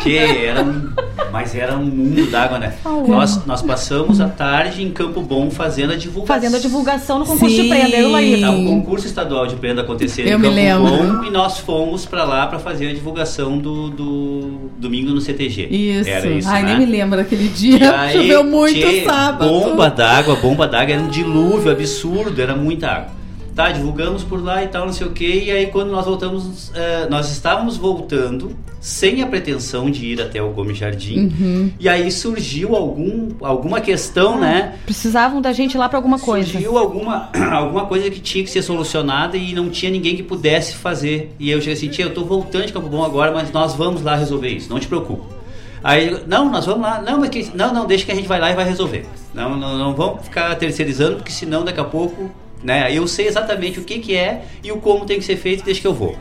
Que 0.02 0.16
era 0.16 0.62
um, 0.62 0.90
mas 1.32 1.54
era 1.54 1.76
um 1.76 1.84
mundo 1.84 2.26
d'água, 2.30 2.58
né? 2.58 2.74
Nós, 3.06 3.44
nós 3.44 3.62
passamos 3.62 4.20
a 4.20 4.28
tarde 4.28 4.82
em 4.82 4.90
Campo 4.90 5.20
Bom 5.20 5.50
fazendo 5.50 5.92
a 5.92 5.96
divulgação. 5.96 6.34
Fazendo 6.34 6.56
a 6.56 6.58
divulgação 6.58 7.18
no 7.18 7.26
concurso 7.26 7.54
Sim. 7.54 7.62
de 7.62 7.68
prenda, 7.68 7.96
eu 7.96 8.10
Laíta. 8.10 8.46
Tá, 8.46 8.52
o 8.52 8.64
concurso 8.64 9.06
estadual 9.06 9.46
de 9.46 9.56
prenda 9.56 9.82
acontecendo 9.82 10.26
Eu 10.26 10.38
em 10.38 10.40
me 10.40 10.48
Campo 10.48 10.56
lembro. 10.56 11.20
Bom 11.20 11.24
e 11.24 11.30
nós 11.30 11.58
fomos 11.58 12.06
pra 12.06 12.24
lá 12.24 12.46
pra 12.46 12.58
fazer 12.58 12.88
a 12.88 12.92
divulgação 12.92 13.58
do, 13.58 13.90
do 13.90 14.70
domingo 14.78 15.10
no 15.10 15.20
CTG. 15.20 15.68
Isso. 15.70 16.08
Era 16.08 16.26
isso, 16.28 16.48
Ai, 16.48 16.62
né? 16.62 16.76
nem 16.76 16.86
me 16.86 16.92
lembro 16.92 17.16
daquele 17.16 17.48
dia. 17.48 17.92
aí, 18.00 18.12
Choveu 18.12 18.44
muito 18.44 18.78
tchê, 18.78 19.04
sábado. 19.04 19.48
Bomba 19.48 19.90
d'água, 19.90 20.36
bomba 20.36 20.66
d'água, 20.66 20.94
era 20.94 21.02
um 21.02 21.08
dilúvio 21.08 21.70
absurdo, 21.70 22.40
era 22.40 22.56
muita 22.56 22.88
água. 22.88 23.19
Tá, 23.60 23.70
divulgamos 23.70 24.24
por 24.24 24.42
lá 24.42 24.64
e 24.64 24.68
tal, 24.68 24.86
não 24.86 24.92
sei 24.94 25.06
o 25.06 25.10
que. 25.10 25.44
E 25.44 25.50
aí 25.50 25.66
quando 25.66 25.90
nós 25.90 26.06
voltamos, 26.06 26.72
eh, 26.74 27.06
nós 27.10 27.30
estávamos 27.30 27.76
voltando 27.76 28.56
sem 28.80 29.20
a 29.20 29.26
pretensão 29.26 29.90
de 29.90 30.06
ir 30.06 30.22
até 30.22 30.42
o 30.42 30.48
Gomes 30.48 30.78
Jardim. 30.78 31.26
Uhum. 31.26 31.70
E 31.78 31.86
aí 31.86 32.10
surgiu 32.10 32.74
algum, 32.74 33.28
alguma 33.42 33.82
questão, 33.82 34.40
né? 34.40 34.78
Precisavam 34.86 35.42
da 35.42 35.52
gente 35.52 35.76
lá 35.76 35.90
pra 35.90 35.98
alguma 35.98 36.18
coisa. 36.18 36.52
Surgiu 36.52 36.78
alguma, 36.78 37.28
alguma 37.52 37.84
coisa 37.84 38.10
que 38.10 38.18
tinha 38.18 38.42
que 38.42 38.48
ser 38.48 38.62
solucionada 38.62 39.36
e 39.36 39.52
não 39.52 39.68
tinha 39.68 39.92
ninguém 39.92 40.16
que 40.16 40.22
pudesse 40.22 40.76
fazer. 40.76 41.34
E 41.38 41.50
eu 41.50 41.58
cheguei 41.58 41.74
assim, 41.74 41.88
tia, 41.88 42.06
eu 42.06 42.14
tô 42.14 42.24
voltando 42.24 42.64
de 42.64 42.72
Campo 42.72 42.88
Bom 42.88 43.04
agora, 43.04 43.30
mas 43.30 43.52
nós 43.52 43.74
vamos 43.74 44.00
lá 44.00 44.16
resolver 44.16 44.48
isso, 44.48 44.70
não 44.70 44.80
te 44.80 44.88
preocupe. 44.88 45.40
Aí, 45.82 46.22
não, 46.26 46.50
nós 46.50 46.66
vamos 46.66 46.82
lá. 46.82 47.00
Não, 47.00 47.18
mas 47.18 47.30
que, 47.30 47.50
não, 47.54 47.72
não, 47.72 47.86
deixa 47.86 48.04
que 48.04 48.12
a 48.12 48.14
gente 48.14 48.28
vai 48.28 48.40
lá 48.40 48.50
e 48.50 48.54
vai 48.54 48.64
resolver. 48.64 49.06
Não, 49.34 49.56
não, 49.56 49.78
não 49.78 49.94
vamos 49.94 50.24
ficar 50.24 50.54
terceirizando, 50.56 51.16
porque 51.16 51.32
senão 51.32 51.64
daqui 51.64 51.80
a 51.80 51.84
pouco, 51.84 52.30
né? 52.62 52.92
Eu 52.92 53.06
sei 53.06 53.26
exatamente 53.26 53.78
o 53.80 53.84
que 53.84 53.98
que 53.98 54.16
é 54.16 54.42
e 54.62 54.70
o 54.70 54.76
como 54.76 55.06
tem 55.06 55.18
que 55.18 55.24
ser 55.24 55.36
feito, 55.36 55.64
deixa 55.64 55.80
que 55.80 55.86
eu 55.86 55.94
vou. 55.94 56.16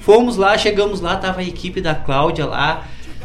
Fomos 0.00 0.36
lá, 0.36 0.56
chegamos 0.56 1.00
lá, 1.00 1.16
tava 1.16 1.40
a 1.40 1.44
equipe 1.44 1.80
da 1.80 1.94
Cláudia 1.94 2.46
lá. 2.46 2.84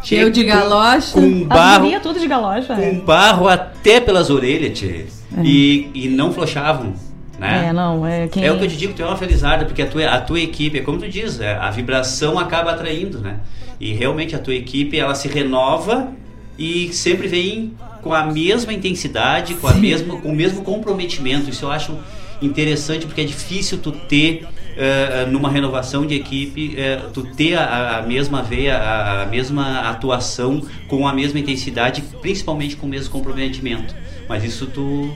Eu 0.09 0.31
de 0.31 0.43
galocha. 0.43 1.13
Com 1.13 1.43
barro, 1.43 1.91
tudo 2.01 2.19
de 2.19 2.27
galocha. 2.27 2.75
com 2.75 2.99
barro 3.01 3.47
até 3.47 3.99
pelas 3.99 4.29
orelhas, 4.29 4.79
tchê. 4.79 5.05
E, 5.43 5.89
e 5.93 6.07
não 6.09 6.33
flochavam, 6.33 6.93
né? 7.39 7.67
É, 7.67 7.73
não, 7.73 8.05
é 8.05 8.27
quem... 8.27 8.43
É 8.43 8.51
o 8.51 8.57
que 8.57 8.65
eu 8.65 8.67
te 8.67 8.75
digo, 8.75 8.93
tu 8.93 9.01
é 9.01 9.05
uma 9.05 9.15
felizarda, 9.15 9.65
porque 9.65 9.81
a 9.81 9.87
tua, 9.87 10.05
a 10.07 10.19
tua 10.19 10.39
equipe, 10.39 10.79
é 10.79 10.81
como 10.81 10.97
tu 10.97 11.07
diz, 11.07 11.39
é, 11.39 11.53
a 11.53 11.69
vibração 11.69 12.37
acaba 12.37 12.71
atraindo, 12.71 13.19
né? 13.19 13.37
E 13.79 13.93
realmente 13.93 14.35
a 14.35 14.39
tua 14.39 14.55
equipe, 14.55 14.97
ela 14.97 15.15
se 15.15 15.27
renova 15.27 16.09
e 16.57 16.91
sempre 16.93 17.27
vem 17.27 17.73
com 18.01 18.13
a 18.13 18.25
mesma 18.25 18.73
intensidade, 18.73 19.55
com, 19.55 19.67
a 19.67 19.73
mesma, 19.73 20.17
com 20.17 20.29
o 20.29 20.35
mesmo 20.35 20.63
comprometimento. 20.63 21.49
Isso 21.49 21.65
eu 21.65 21.71
acho 21.71 21.97
interessante, 22.41 23.05
porque 23.05 23.21
é 23.21 23.25
difícil 23.25 23.77
tu 23.77 23.91
ter, 23.91 24.47
eh, 24.75 25.25
numa 25.29 25.49
renovação 25.49 26.05
de 26.05 26.15
equipe, 26.15 26.73
eh, 26.77 27.01
tu 27.13 27.23
ter 27.23 27.55
a, 27.55 27.99
a 27.99 28.01
mesma 28.01 28.41
veia, 28.41 28.77
a, 28.77 29.23
a 29.23 29.25
mesma 29.25 29.81
atuação 29.89 30.61
com 30.87 31.07
a 31.07 31.13
mesma 31.13 31.39
intensidade, 31.39 32.03
principalmente 32.21 32.75
com 32.75 32.87
o 32.87 32.89
mesmo 32.89 33.11
comprometimento. 33.11 33.95
mas 34.27 34.43
isso 34.43 34.67
tu 34.67 35.13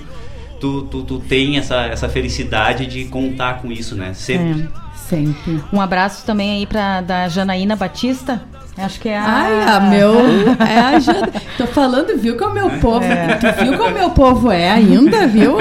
tu, 0.60 0.84
tu, 0.84 1.03
tu 1.03 1.19
tem 1.19 1.57
essa, 1.57 1.85
essa 1.85 2.10
felicidade 2.10 2.85
de 2.85 3.06
contar 3.06 3.61
com 3.61 3.72
isso, 3.72 3.95
né? 3.95 4.14
Sempre. 4.14 4.64
É. 4.81 4.85
Sempre. 4.95 5.61
Um 5.72 5.80
abraço 5.80 6.26
também 6.26 6.52
aí 6.52 6.65
pra 6.65 7.02
da 7.02 7.27
Janaína 7.27 7.76
Batista. 7.76 8.41
Acho 8.77 8.99
que 8.99 9.07
é 9.07 9.18
a. 9.18 9.23
Ai, 9.23 9.64
a 9.64 9.80
meu. 9.80 10.15
É 10.68 10.80
a 10.80 10.99
Jana. 10.99 11.31
Tô 11.57 11.65
falando, 11.65 12.18
viu 12.18 12.35
como 12.35 12.60
é 12.60 12.64
o 12.64 12.69
meu 12.72 12.80
povo. 12.80 13.06
Tu 13.39 13.64
viu 13.64 13.77
como 13.77 13.91
meu 13.91 14.10
povo 14.10 14.52
é 14.52 14.69
ainda, 14.69 15.26
viu? 15.27 15.57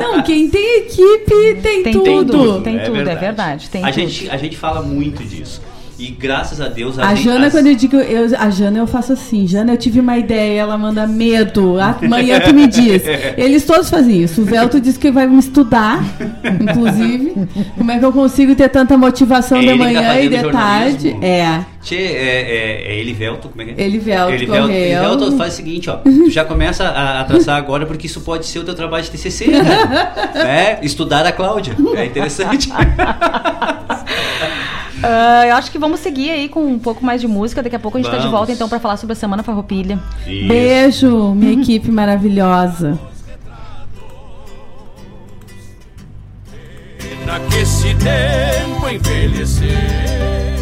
Não, 0.00 0.22
quem 0.22 0.48
tem 0.50 0.78
equipe 0.80 1.54
tem, 1.62 1.82
Tem 1.84 1.92
tudo. 1.92 2.32
tudo. 2.32 2.60
Tem 2.62 2.80
tudo, 2.82 3.08
é 3.08 3.14
verdade, 3.14 3.70
tem 3.70 3.84
a, 3.84 3.92
tudo. 3.92 3.94
Gente, 4.00 4.30
a 4.30 4.36
gente 4.36 4.56
fala 4.56 4.82
muito 4.82 5.22
disso. 5.22 5.62
E 5.98 6.10
graças 6.10 6.60
a 6.60 6.68
Deus 6.68 6.96
a, 6.98 7.08
A 7.08 7.14
Jana, 7.16 7.46
as- 7.46 7.52
quando 7.52 7.66
eu 7.66 7.74
digo, 7.74 7.96
eu, 7.96 8.28
a 8.38 8.50
Jana 8.50 8.78
eu 8.78 8.86
faço 8.86 9.12
assim, 9.12 9.46
Jana, 9.48 9.72
eu 9.72 9.76
tive 9.76 9.98
uma 9.98 10.16
ideia, 10.16 10.60
ela 10.60 10.78
manda 10.78 11.06
medo, 11.08 11.76
amanhã 11.80 12.38
tu 12.40 12.54
me 12.54 12.68
diz. 12.68 13.02
Eles 13.36 13.64
todos 13.64 13.90
fazem 13.90 14.22
isso. 14.22 14.42
O 14.42 14.44
Velto 14.44 14.80
disse 14.80 14.98
que 14.98 15.10
vai 15.10 15.26
me 15.26 15.38
estudar, 15.40 16.00
inclusive. 16.60 17.34
Como 17.76 17.90
é 17.90 17.98
que 17.98 18.04
eu 18.04 18.12
consigo 18.12 18.54
ter 18.54 18.68
tanta 18.68 18.96
motivação 18.96 19.58
É 19.58 19.62
de 19.62 19.66
ele 19.68 19.78
tá 19.78 19.84
manhã 19.84 20.00
e 20.00 20.24
fazendo 20.30 20.46
de 20.46 20.52
tarde? 20.52 21.16
É. 21.20 21.60
Tchê, 21.82 21.96
é, 21.96 22.00
é, 22.00 22.92
é 22.92 23.00
Elivelto, 23.00 23.48
como 23.48 23.62
é 23.62 23.64
que 23.64 23.80
é? 23.80 23.84
Elivelto 23.84 24.32
Elivelto, 24.34 24.62
Correia. 24.62 24.94
Elivelto 24.98 25.36
faz 25.36 25.54
o 25.54 25.56
seguinte, 25.56 25.90
ó. 25.90 25.96
Tu 25.96 26.30
já 26.30 26.44
começa 26.44 26.84
a, 26.84 27.20
a 27.20 27.24
traçar 27.24 27.56
agora, 27.56 27.86
porque 27.86 28.06
isso 28.06 28.20
pode 28.20 28.46
ser 28.46 28.58
o 28.60 28.64
teu 28.64 28.74
trabalho 28.74 29.02
de 29.04 29.10
TCC, 29.10 29.46
né? 29.48 29.62
né? 30.34 30.78
Estudar 30.82 31.24
a 31.26 31.32
Cláudia. 31.32 31.74
É 31.96 32.04
interessante. 32.04 32.68
Ah, 35.02 35.46
eu 35.46 35.54
acho 35.56 35.70
que 35.70 35.78
vamos 35.78 36.00
seguir 36.00 36.30
aí 36.30 36.48
com 36.48 36.60
um 36.66 36.78
pouco 36.78 37.04
mais 37.04 37.20
de 37.20 37.28
música. 37.28 37.62
Daqui 37.62 37.76
a 37.76 37.78
pouco 37.78 37.98
a 37.98 38.00
gente 38.00 38.10
tá 38.10 38.16
de 38.16 38.24
Vamos. 38.24 38.38
volta 38.38 38.52
então 38.52 38.68
pra 38.68 38.80
falar 38.80 38.96
sobre 38.96 39.12
a 39.12 39.16
Semana 39.16 39.42
Farroupilha. 39.42 39.98
Isso. 40.26 40.48
Beijo, 40.48 41.34
minha 41.34 41.52
equipe 41.52 41.90
maravilhosa. 41.90 42.98
Pena 46.98 47.40
que 47.48 47.58
esse 47.58 47.94
tempo 47.94 48.88
envelhecer. 48.88 50.57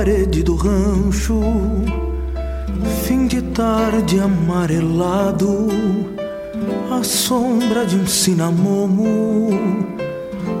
Parede 0.00 0.42
do 0.42 0.54
rancho, 0.54 1.42
fim 3.04 3.26
de 3.26 3.42
tarde 3.42 4.18
amarelado, 4.18 5.68
a 6.90 7.04
sombra 7.04 7.84
de 7.84 7.96
um 7.96 8.06
cinamomo 8.06 9.50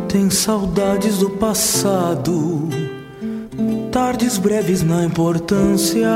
tem 0.08 0.28
saudades 0.28 1.16
do 1.16 1.30
passado. 1.30 2.68
Tardes 3.90 4.36
breves 4.36 4.82
na 4.82 5.06
importância 5.06 6.10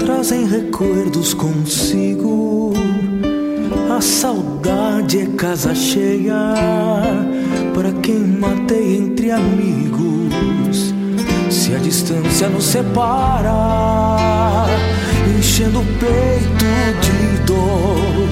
trazem 0.00 0.44
recuerdos 0.46 1.32
consigo. 1.32 2.74
A 3.96 4.02
saudade 4.02 5.20
é 5.20 5.26
casa 5.28 5.74
cheia 5.74 6.54
para 7.72 7.90
quem 8.02 8.18
matei 8.18 8.98
entre 8.98 9.30
amigos. 9.30 10.19
Se 11.70 11.76
a 11.76 11.78
distância 11.78 12.48
nos 12.48 12.64
separa, 12.64 13.52
enchendo 15.38 15.78
o 15.78 15.84
peito 15.84 16.64
de 17.00 17.38
dor, 17.44 18.28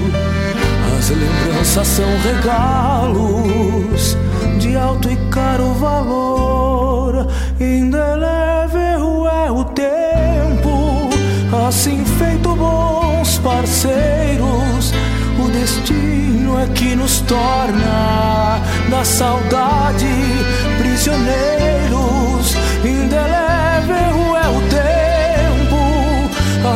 as 0.97 1.09
lembranças 1.09 1.87
são 1.87 2.05
regalos 2.21 4.17
de 4.59 4.75
alto 4.75 5.09
e 5.09 5.15
caro 5.31 5.73
valor. 5.75 7.27
Indelével 7.61 9.25
é 9.29 9.49
o 9.49 9.63
tempo, 9.63 11.09
assim 11.65 12.03
feito 12.03 12.53
bons 12.57 13.37
parceiros. 13.37 14.91
O 15.41 15.47
destino 15.49 16.59
é 16.59 16.67
que 16.73 16.93
nos 16.93 17.21
torna 17.21 18.59
da 18.89 19.05
saudade 19.05 20.07
prisioneiros. 20.77 22.28
Indelével 23.89 24.35
é 24.35 24.47
o 24.49 24.61
tempo, 24.69 25.81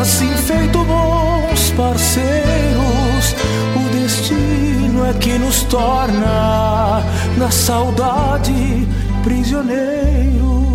assim 0.02 0.36
feito 0.36 0.84
bons 0.84 1.70
parceiros. 1.78 3.36
O 3.76 3.82
destino 3.94 5.06
é 5.06 5.14
que 5.14 5.38
nos 5.38 5.62
torna 5.64 7.04
da 7.38 7.52
saudade 7.52 8.88
prisioneiros. 9.24 10.73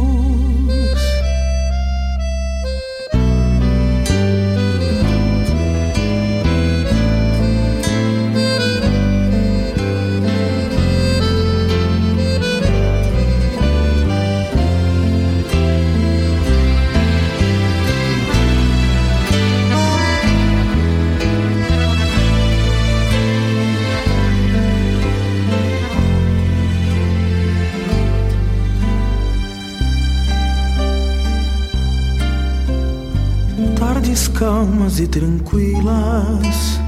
Calmas 34.29 35.01
e 35.01 35.07
tranquilas 35.07 36.79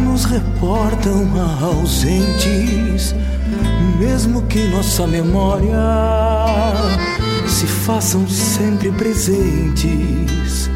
nos 0.00 0.24
reportam 0.24 1.28
a 1.36 1.64
ausentes, 1.64 3.14
mesmo 3.98 4.42
que 4.42 4.66
nossa 4.68 5.06
memória 5.06 5.76
se 7.46 7.66
façam 7.66 8.26
sempre 8.28 8.90
presentes. 8.92 10.70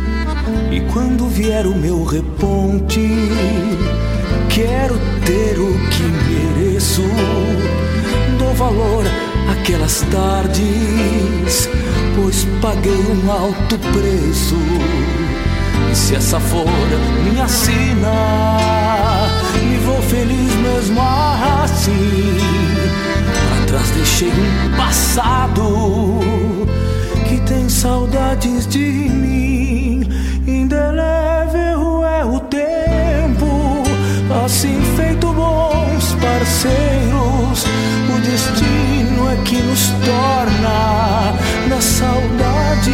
E 0.70 0.80
quando 0.92 1.26
vier 1.28 1.66
o 1.66 1.74
meu 1.74 2.04
reponte, 2.04 3.08
quero 4.48 4.98
ter 5.24 5.58
o 5.58 5.72
que 5.90 6.02
mereço. 6.62 7.02
Dou 8.38 8.54
valor 8.54 9.04
àquelas 9.50 10.02
tardes, 10.10 11.68
pois 12.16 12.46
paguei 12.60 12.92
um 12.92 13.30
alto 13.30 13.78
preço. 13.78 15.23
Se 15.94 16.16
essa 16.16 16.40
for 16.40 16.66
minha 17.22 17.46
sina, 17.46 18.10
me 19.62 19.78
vou 19.78 20.02
feliz 20.02 20.54
mesmo 20.56 21.00
assim. 21.62 22.36
Pra 23.48 23.66
trás 23.66 23.90
deixei 23.90 24.28
um 24.28 24.76
passado 24.76 26.20
que 27.28 27.40
tem 27.42 27.68
saudades 27.68 28.66
de 28.66 28.80
mim. 28.80 30.02
Indelével 30.46 32.04
é 32.04 32.24
o 32.24 32.40
tempo, 32.40 33.84
assim 34.44 34.80
feito 34.96 35.32
bons 35.32 36.16
parceiros. 36.20 37.64
O 38.12 38.20
destino 38.20 39.30
é 39.30 39.36
que 39.44 39.56
nos 39.62 39.90
torna 40.04 41.34
na 41.68 41.80
saudade 41.80 42.92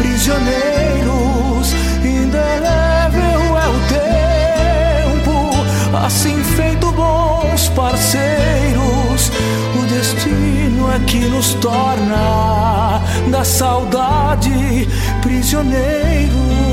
prisioneiros. 0.00 1.29
Assim 6.10 6.42
feito 6.42 6.90
bons 6.90 7.68
parceiros. 7.68 9.30
O 9.80 9.86
destino 9.86 10.92
é 10.92 10.98
que 11.06 11.20
nos 11.20 11.54
torna 11.54 13.00
da 13.30 13.44
saudade 13.44 14.88
prisioneiros. 15.22 16.69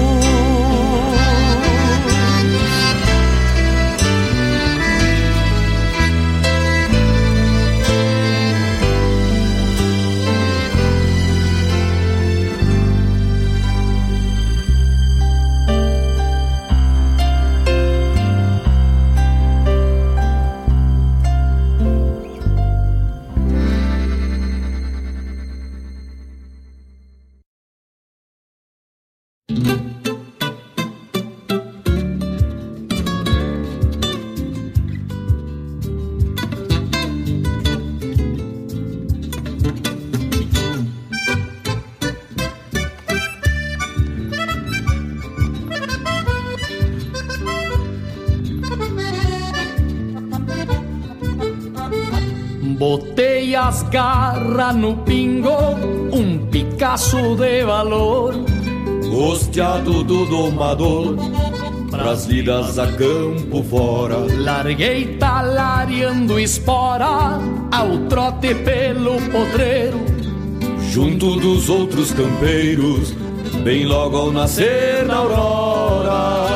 No 54.78 54.95
pingo, 54.98 55.49
um 56.14 56.38
Picasso 56.52 57.36
de 57.36 57.66
valor. 57.66 58.36
Costeado 59.10 60.04
do 60.04 60.26
domador, 60.26 61.16
pras 61.90 62.26
lidas 62.26 62.78
a 62.78 62.88
campo 62.88 63.64
fora. 63.64 64.18
Larguei 64.38 65.18
talariando 65.18 66.40
espora, 66.40 67.40
ao 67.72 67.98
trote 68.08 68.54
pelo 68.54 69.20
podreiro. 69.32 69.99
Junto 70.91 71.36
dos 71.38 71.70
outros 71.70 72.12
campeiros, 72.12 73.12
bem 73.64 73.86
logo 73.86 74.18
ao 74.18 74.32
nascer 74.32 75.06
da 75.08 75.16
aurora. 75.16 76.48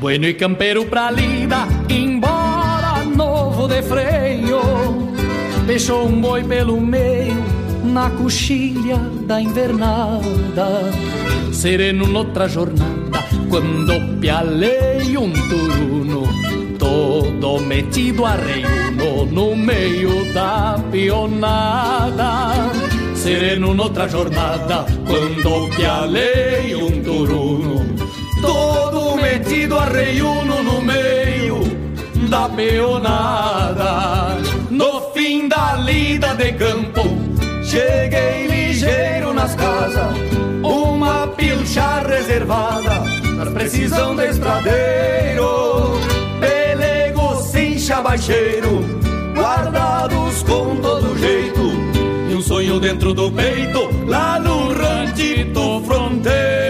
Bueno 0.00 0.26
e 0.26 0.34
campeiro 0.34 0.86
pra 0.86 1.10
lida, 1.10 1.66
embora 1.88 3.04
novo 3.04 3.66
de 3.66 3.82
freio. 3.82 4.60
Deixou 5.66 6.06
um 6.06 6.20
boi 6.20 6.44
pelo 6.44 6.80
meio, 6.80 7.42
na 7.96 8.10
coxilha 8.10 8.98
da 9.26 9.40
invernada. 9.40 10.68
Sereno 11.50 12.06
noutra 12.06 12.46
jornada, 12.46 13.24
quando 13.48 14.20
pialei 14.20 15.16
um 15.16 15.32
turuno, 15.32 16.24
todo 16.78 17.58
metido 17.58 18.26
a 18.26 18.36
reiuno 18.36 19.24
no 19.32 19.56
meio 19.56 20.30
da 20.34 20.78
pionada. 20.92 22.70
Sereno 23.14 23.72
noutra 23.72 24.06
jornada, 24.06 24.84
quando 25.08 25.74
pialei 25.74 26.74
um 26.74 27.02
turuno, 27.02 27.76
todo 28.42 29.16
metido 29.16 29.78
a 29.78 29.86
reiuno 29.86 30.62
no 30.62 30.82
meio 30.82 31.60
da 32.28 32.46
peonada. 32.46 34.36
No 34.68 35.12
fim 35.14 35.48
da 35.48 35.76
lida 35.76 36.34
de 36.34 36.52
campo, 36.52 37.15
cheguei 37.76 38.46
ligeiro 38.46 39.34
nas 39.34 39.54
casas, 39.54 40.16
uma 40.62 41.26
pilcha 41.28 42.00
reservada, 42.00 43.04
nas 43.36 43.50
precisão 43.50 44.16
de 44.16 44.30
estradeiro, 44.30 46.00
pelego 46.40 47.42
sem 47.42 47.78
chabaixeiro, 47.78 48.82
guardados 49.34 50.42
com 50.44 50.76
todo 50.76 51.18
jeito, 51.18 51.60
e 52.30 52.34
um 52.34 52.40
sonho 52.40 52.80
dentro 52.80 53.12
do 53.12 53.30
peito, 53.30 53.90
lá 54.06 54.40
no 54.40 54.72
rantito 54.72 55.82
fronteiro. 55.84 56.65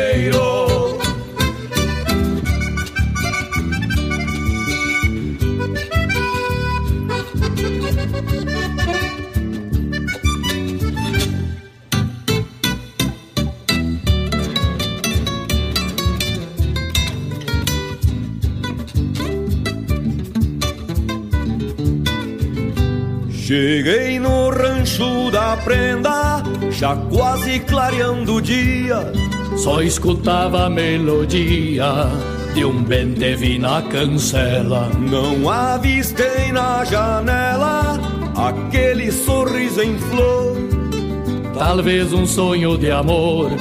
Cheguei 23.46 24.18
no 24.18 24.50
rancho 24.50 25.30
da 25.30 25.56
prenda, 25.58 26.42
já 26.68 26.96
quase 26.96 27.60
clareando 27.60 28.34
o 28.34 28.42
dia. 28.42 29.12
Só 29.56 29.80
escutava 29.80 30.66
a 30.66 30.68
melodia 30.68 32.08
de 32.54 32.64
um 32.64 32.82
bente 32.82 33.56
na 33.60 33.82
cancela. 33.82 34.90
Não 34.98 35.48
avistei 35.48 36.50
na 36.50 36.84
janela 36.84 38.00
aquele 38.34 39.12
sorriso 39.12 39.80
em 39.80 39.96
flor. 39.96 40.56
Talvez 41.56 42.12
um 42.12 42.26
sonho 42.26 42.76
de 42.76 42.90
amor 42.90 43.52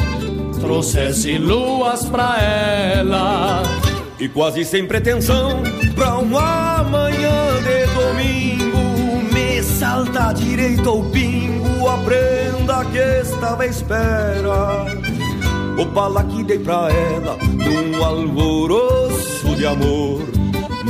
trouxesse 0.62 1.38
luas 1.38 2.06
pra 2.06 2.42
ela. 2.42 3.62
E 4.20 4.28
quase 4.30 4.66
sem 4.66 4.88
pretensão, 4.88 5.62
pra 5.94 6.16
uma 6.16 6.84
manhã 6.84 7.62
de 7.62 7.86
domingo, 7.94 8.45
salta 9.96 10.34
direito 10.34 10.90
ao 10.90 11.04
pingo 11.04 11.88
a 11.88 11.98
prenda 12.00 12.84
que 12.92 12.98
estava 13.22 13.64
à 13.64 13.68
espera. 13.68 14.86
O 15.78 15.86
pala 15.94 16.24
que 16.26 16.44
dei 16.44 16.60
pra 16.60 16.90
ela 16.90 17.38
num 17.38 18.04
alvoroço 18.04 19.56
de 19.56 19.66
amor, 19.66 20.22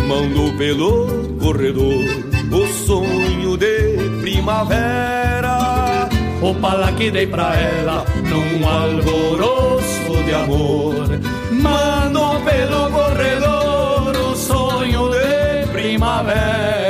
mandou 0.08 0.52
pelo 0.54 1.38
corredor 1.40 2.06
o 2.52 2.68
sonho 2.86 3.56
de 3.58 4.20
primavera. 4.22 6.10
O 6.42 6.56
pala 6.56 6.92
que 6.94 7.12
dei 7.12 7.28
pra 7.28 7.56
ela 7.56 8.04
num 8.24 8.68
alvoroço 8.68 10.24
de 10.26 10.34
amor, 10.34 11.06
mandou 11.52 12.40
pelo 12.42 12.90
corredor 12.90 14.16
o 14.32 14.36
sonho 14.36 15.10
de 15.12 15.68
primavera. 15.72 16.85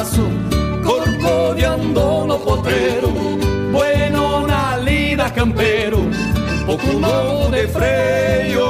Picasso, 0.00 0.30
corcoviando 0.82 2.24
no 2.24 2.38
potreiro, 2.38 3.08
bueno 3.70 4.46
na 4.46 4.78
lida 4.78 5.28
campeiro, 5.28 5.98
um 5.98 6.64
pouco 6.64 6.86
novo 6.98 7.50
de 7.50 7.68
freio. 7.68 8.64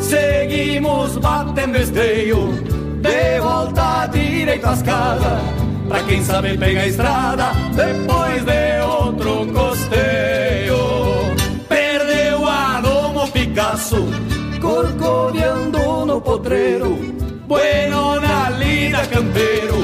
Seguimos 0.00 1.16
batendo 1.18 1.78
esteio, 1.78 2.52
de 3.00 3.40
volta 3.40 4.06
direito 4.06 4.66
às 4.66 4.82
casas. 4.82 5.40
Pra 5.88 6.02
quem 6.02 6.24
sabe 6.24 6.58
pegar 6.58 6.82
a 6.82 6.86
estrada 6.88 7.52
depois 7.76 8.44
de 8.44 8.80
outro 8.80 9.46
costeio. 9.52 10.76
Perdeu 11.68 12.44
a 12.48 12.80
domo 12.80 13.28
Picasso, 13.28 14.08
corcoviando 14.60 16.04
no 16.04 16.20
potreiro. 16.20 16.98
Bueno 17.46 18.20
na 18.20 18.50
lida 18.50 19.06
campeiro, 19.06 19.76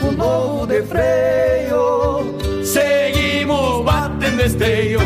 pouco 0.00 0.12
novo 0.16 0.66
de 0.66 0.82
freio. 0.82 2.34
Seguimos 2.64 3.84
batendo 3.84 4.42
esteio, 4.42 5.00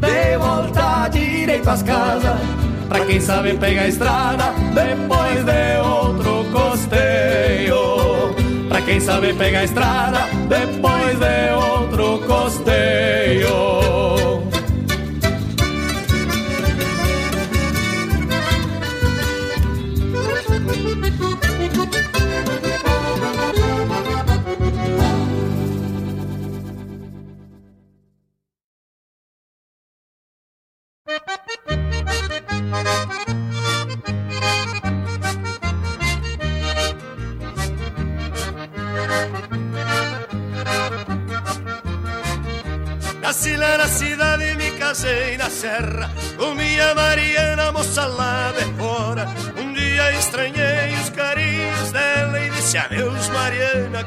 de 0.00 0.36
volta 0.38 1.08
direito 1.08 1.70
às 1.70 1.82
casas. 1.82 2.40
Pra 2.88 3.04
quem 3.06 3.20
sabe 3.20 3.54
pegar 3.54 3.82
a 3.82 3.88
estrada 3.88 4.52
depois 4.74 5.44
de 5.44 5.78
outro 5.82 6.44
costeio. 6.52 8.34
Pra 8.68 8.82
quem 8.82 9.00
sabe 9.00 9.32
pegar 9.34 9.60
a 9.60 9.64
estrada 9.64 10.20
depois 10.48 11.18
de 11.18 11.54
outro 11.54 12.18
costeio. 12.26 13.23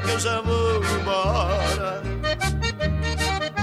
Que 0.02 0.10
eu 0.10 0.20
já 0.20 0.40
vou 0.40 0.84
embora. 0.84 2.02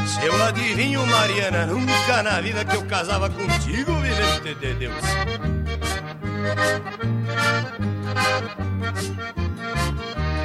Se 0.08 0.26
eu 0.26 0.44
adivinho 0.44 1.06
Mariana, 1.08 1.66
nunca 1.66 2.24
na 2.24 2.42
vida 2.42 2.64
que 2.66 2.76
eu 2.76 2.86
casava 2.86 3.30
contigo 3.30 3.94
Vivente 3.96 4.56
de 4.56 4.74
Deus. 4.74 5.04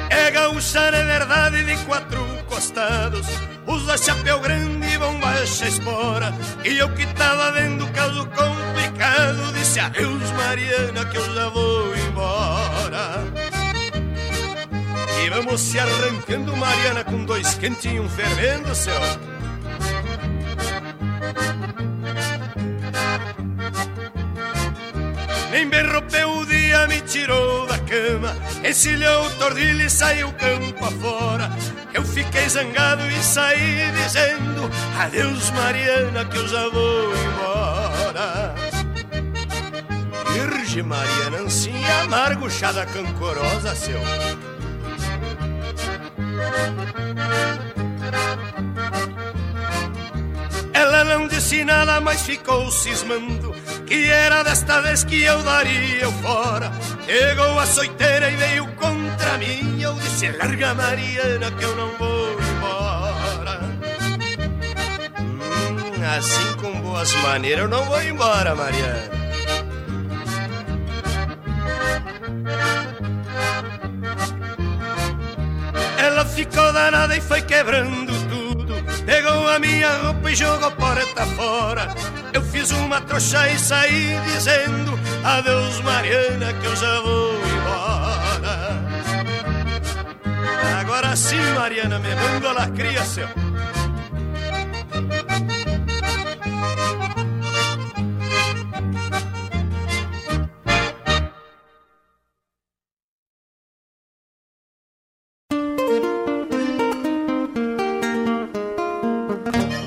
É 0.09 0.31
gaúcha 0.31 0.91
de 0.91 1.03
verdade 1.03 1.63
de 1.63 1.77
quatro 1.85 2.25
costados. 2.47 3.27
Usa 3.65 3.97
chapéu 3.97 4.39
grande 4.39 4.87
e 4.87 4.97
bomba 4.97 5.41
espora. 5.43 6.33
E 6.63 6.77
eu 6.77 6.89
que 6.93 7.05
tava 7.13 7.51
vendo 7.51 7.87
caso 7.93 8.25
complicado 8.25 9.53
Disse 9.53 9.79
adeus 9.79 10.31
Mariana 10.31 11.05
que 11.05 11.17
eu 11.17 11.33
já 11.33 11.49
vou 11.49 11.95
embora 11.95 13.60
vamos 15.31 15.61
se 15.61 15.79
arrancando 15.79 16.55
Mariana 16.57 17.05
com 17.05 17.23
dois 17.23 17.53
quentinhos 17.53 18.11
fervendo 18.13 18.75
céu 18.75 18.99
Nem 25.51 25.69
berropeu 25.69 26.29
o 26.37 26.45
dia 26.45 26.87
me 26.87 27.01
tirou 27.01 27.65
da 27.67 27.77
cama, 27.79 28.35
encilhou 28.63 29.25
o 29.25 29.31
tordilho 29.31 29.85
e 29.85 29.89
saiu 29.89 30.31
campo 30.31 30.85
afora. 30.85 31.51
Eu 31.93 32.03
fiquei 32.05 32.47
zangado 32.47 33.05
e 33.05 33.21
saí 33.21 33.91
dizendo: 33.91 34.71
Adeus, 34.97 35.51
Mariana, 35.51 36.23
que 36.23 36.37
eu 36.37 36.47
já 36.47 36.69
vou 36.69 37.13
embora. 37.13 38.55
Virgem 40.31 40.83
Mariana, 40.83 41.39
ancinha 41.39 42.01
amargo, 42.03 42.49
chada 42.49 42.85
cancorosa, 42.85 43.75
seu. 43.75 43.99
Ela 50.73 51.03
não 51.03 51.27
disse 51.27 51.63
nada, 51.63 51.99
mas 52.01 52.21
ficou 52.21 52.71
cismando 52.71 53.53
Que 53.85 54.09
era 54.09 54.43
desta 54.43 54.81
vez 54.81 55.03
que 55.03 55.21
eu 55.21 55.41
daria 55.43 56.03
eu 56.03 56.11
fora. 56.13 56.71
Chegou 57.05 57.59
a 57.59 57.65
soiteira 57.65 58.29
e 58.31 58.35
veio 58.35 58.67
contra 58.75 59.37
mim. 59.37 59.81
Eu 59.81 59.93
disse, 59.95 60.29
larga 60.31 60.73
Mariana 60.73 61.51
que 61.51 61.63
eu 61.63 61.75
não 61.75 61.89
vou 61.97 62.37
embora. 62.41 63.59
Hum, 65.19 66.17
Assim 66.17 66.53
com 66.61 66.81
boas 66.81 67.13
maneiras 67.15 67.63
eu 67.63 67.67
não 67.67 67.83
vou 67.85 68.01
embora, 68.01 68.55
Mariana 68.55 69.21
ficou 76.31 76.73
danada 76.73 77.15
e 77.15 77.21
foi 77.21 77.41
quebrando 77.41 78.13
tudo. 78.29 78.75
Pegou 79.05 79.47
a 79.47 79.59
minha 79.59 79.89
roupa 79.97 80.31
e 80.31 80.35
jogou 80.35 80.71
porta 80.71 81.25
fora. 81.27 81.93
Eu 82.33 82.41
fiz 82.41 82.71
uma 82.71 83.01
trouxa 83.01 83.49
e 83.49 83.59
saí 83.59 84.17
dizendo: 84.25 84.99
Adeus, 85.23 85.81
Mariana, 85.81 86.53
que 86.53 86.65
eu 86.65 86.75
já 86.75 87.01
vou 87.01 87.33
embora. 87.45 88.81
Agora 90.79 91.15
sim, 91.15 91.41
Mariana, 91.53 91.99
me 91.99 92.15
manda 92.15 92.49
a 92.49 92.53
lacria, 92.53 93.03
seu. 93.03 93.27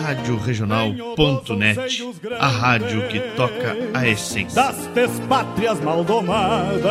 radioregional.net, 0.00 2.02
a 2.38 2.48
rádio 2.48 3.06
que 3.08 3.20
toca 3.36 3.76
a 3.94 4.08
essência 4.08 4.62
das 4.62 4.86
despátrias 4.88 5.80
maldomadas 5.80 6.82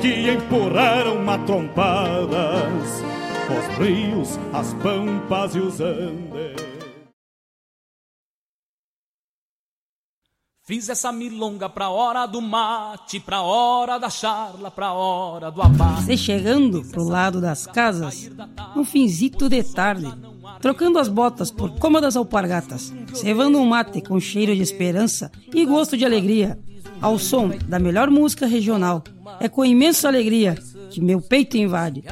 que 0.00 0.30
empurraram 0.30 1.22
matrompadas 1.22 3.04
os 3.44 3.78
rios, 3.78 4.38
as 4.52 4.72
pampas 4.74 5.54
e 5.54 5.58
os 5.58 5.80
andes. 5.80 6.64
Fiz 10.66 10.88
essa 10.88 11.12
milonga 11.12 11.68
pra 11.68 11.90
hora 11.90 12.24
do 12.24 12.40
mate, 12.40 13.20
pra 13.20 13.42
hora 13.42 13.98
da 13.98 14.08
charla, 14.08 14.70
pra 14.70 14.94
hora 14.94 15.50
do 15.50 15.60
abate. 15.60 16.04
Você 16.04 16.16
chegando 16.16 16.82
pro 16.90 17.04
lado 17.04 17.38
das 17.38 17.66
casas, 17.66 18.30
um 18.74 18.82
finzito 18.82 19.46
de 19.46 19.62
tarde, 19.62 20.10
trocando 20.64 20.98
as 20.98 21.08
botas 21.08 21.50
por 21.50 21.78
cômodas 21.78 22.16
alpargatas, 22.16 22.90
cevando 23.12 23.58
um 23.58 23.66
mate 23.66 24.00
com 24.00 24.18
cheiro 24.18 24.56
de 24.56 24.62
esperança 24.62 25.30
e 25.52 25.66
gosto 25.66 25.94
de 25.94 26.06
alegria, 26.06 26.58
ao 27.02 27.18
som 27.18 27.50
da 27.68 27.78
melhor 27.78 28.08
música 28.08 28.46
regional. 28.46 29.04
É 29.40 29.46
com 29.46 29.62
imensa 29.62 30.08
alegria 30.08 30.56
que 30.88 31.02
meu 31.02 31.20
peito 31.20 31.58
invade. 31.58 32.02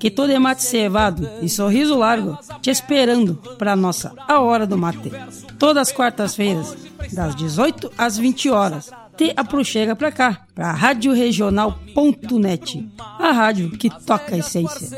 Que 0.00 0.10
todo 0.10 0.32
é 0.32 0.38
mate 0.40 0.64
cevado 0.64 1.30
e 1.40 1.48
sorriso 1.48 1.96
largo, 1.96 2.36
te 2.60 2.70
esperando 2.70 3.36
pra 3.56 3.76
nossa 3.76 4.12
A 4.26 4.40
Hora 4.40 4.66
do 4.66 4.76
Mate. 4.76 5.12
Todas 5.56 5.90
as 5.90 5.92
quartas-feiras, 5.92 6.76
das 7.12 7.36
18 7.36 7.92
às 7.96 8.18
20 8.18 8.50
horas. 8.50 8.90
Te 9.16 9.32
aproxega 9.36 9.94
pra 9.94 10.10
cá, 10.10 10.40
pra 10.56 10.72
radioregional.net, 10.72 12.90
a 12.98 13.30
rádio 13.30 13.70
que 13.70 13.88
toca 14.04 14.34
a 14.34 14.38
essência. 14.38 14.88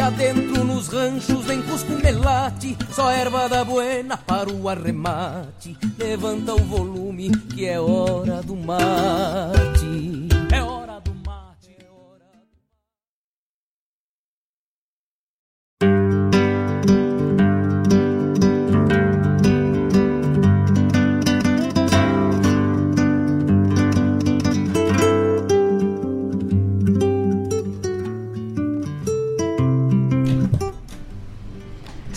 E 0.00 0.02
adentro 0.02 0.64
nos 0.64 0.88
ranchos 0.88 1.44
vem 1.44 1.60
cusco 1.60 1.92
melate, 2.02 2.74
só 2.90 3.10
erva 3.10 3.50
da 3.50 3.62
buena 3.62 4.16
para 4.16 4.50
o 4.50 4.66
arremate. 4.66 5.76
Levanta 5.98 6.54
o 6.54 6.64
volume 6.64 7.30
que 7.54 7.66
é 7.66 7.78
hora 7.78 8.40
do 8.40 8.56
mate. 8.56 9.79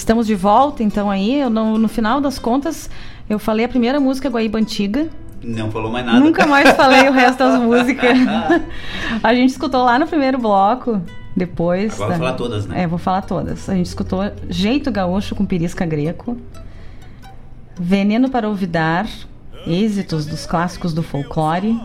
Estamos 0.03 0.27
de 0.27 0.35
volta, 0.35 0.83
então, 0.83 1.09
aí. 1.09 1.39
Eu 1.39 1.49
não- 1.49 1.77
no 1.77 1.87
final 1.87 2.19
das 2.19 2.37
contas, 2.37 2.89
eu 3.29 3.39
falei 3.39 3.63
a 3.65 3.69
primeira 3.69 4.01
música 4.01 4.27
Guaíba 4.29 4.59
Antiga. 4.59 5.07
Não 5.41 5.71
falou 5.71 5.89
mais 5.89 6.05
nada. 6.05 6.19
Nunca 6.19 6.45
mais 6.45 6.71
falei 6.71 7.07
o 7.07 7.13
resto 7.13 7.37
das 7.39 7.57
músicas. 7.63 8.17
a 9.23 9.33
gente 9.33 9.51
escutou 9.51 9.81
lá 9.85 9.97
no 9.97 10.05
primeiro 10.05 10.37
bloco. 10.37 11.01
Depois. 11.37 11.93
Agora 11.93 12.09
vou 12.09 12.17
falar 12.19 12.33
todas, 12.33 12.65
né? 12.67 12.81
É, 12.83 12.85
vou 12.87 12.99
falar 12.99 13.21
todas. 13.21 13.69
A 13.69 13.75
gente 13.75 13.85
escutou 13.85 14.29
Jeito 14.49 14.91
Gaúcho 14.91 15.35
com 15.35 15.45
Pirisca 15.45 15.85
Greco. 15.85 16.35
Veneno 17.79 18.29
para 18.29 18.47
Olvidar. 18.49 19.07
Êxitos 19.65 20.25
dos 20.25 20.45
clássicos 20.45 20.93
do 20.93 21.01
folclore. 21.01 21.79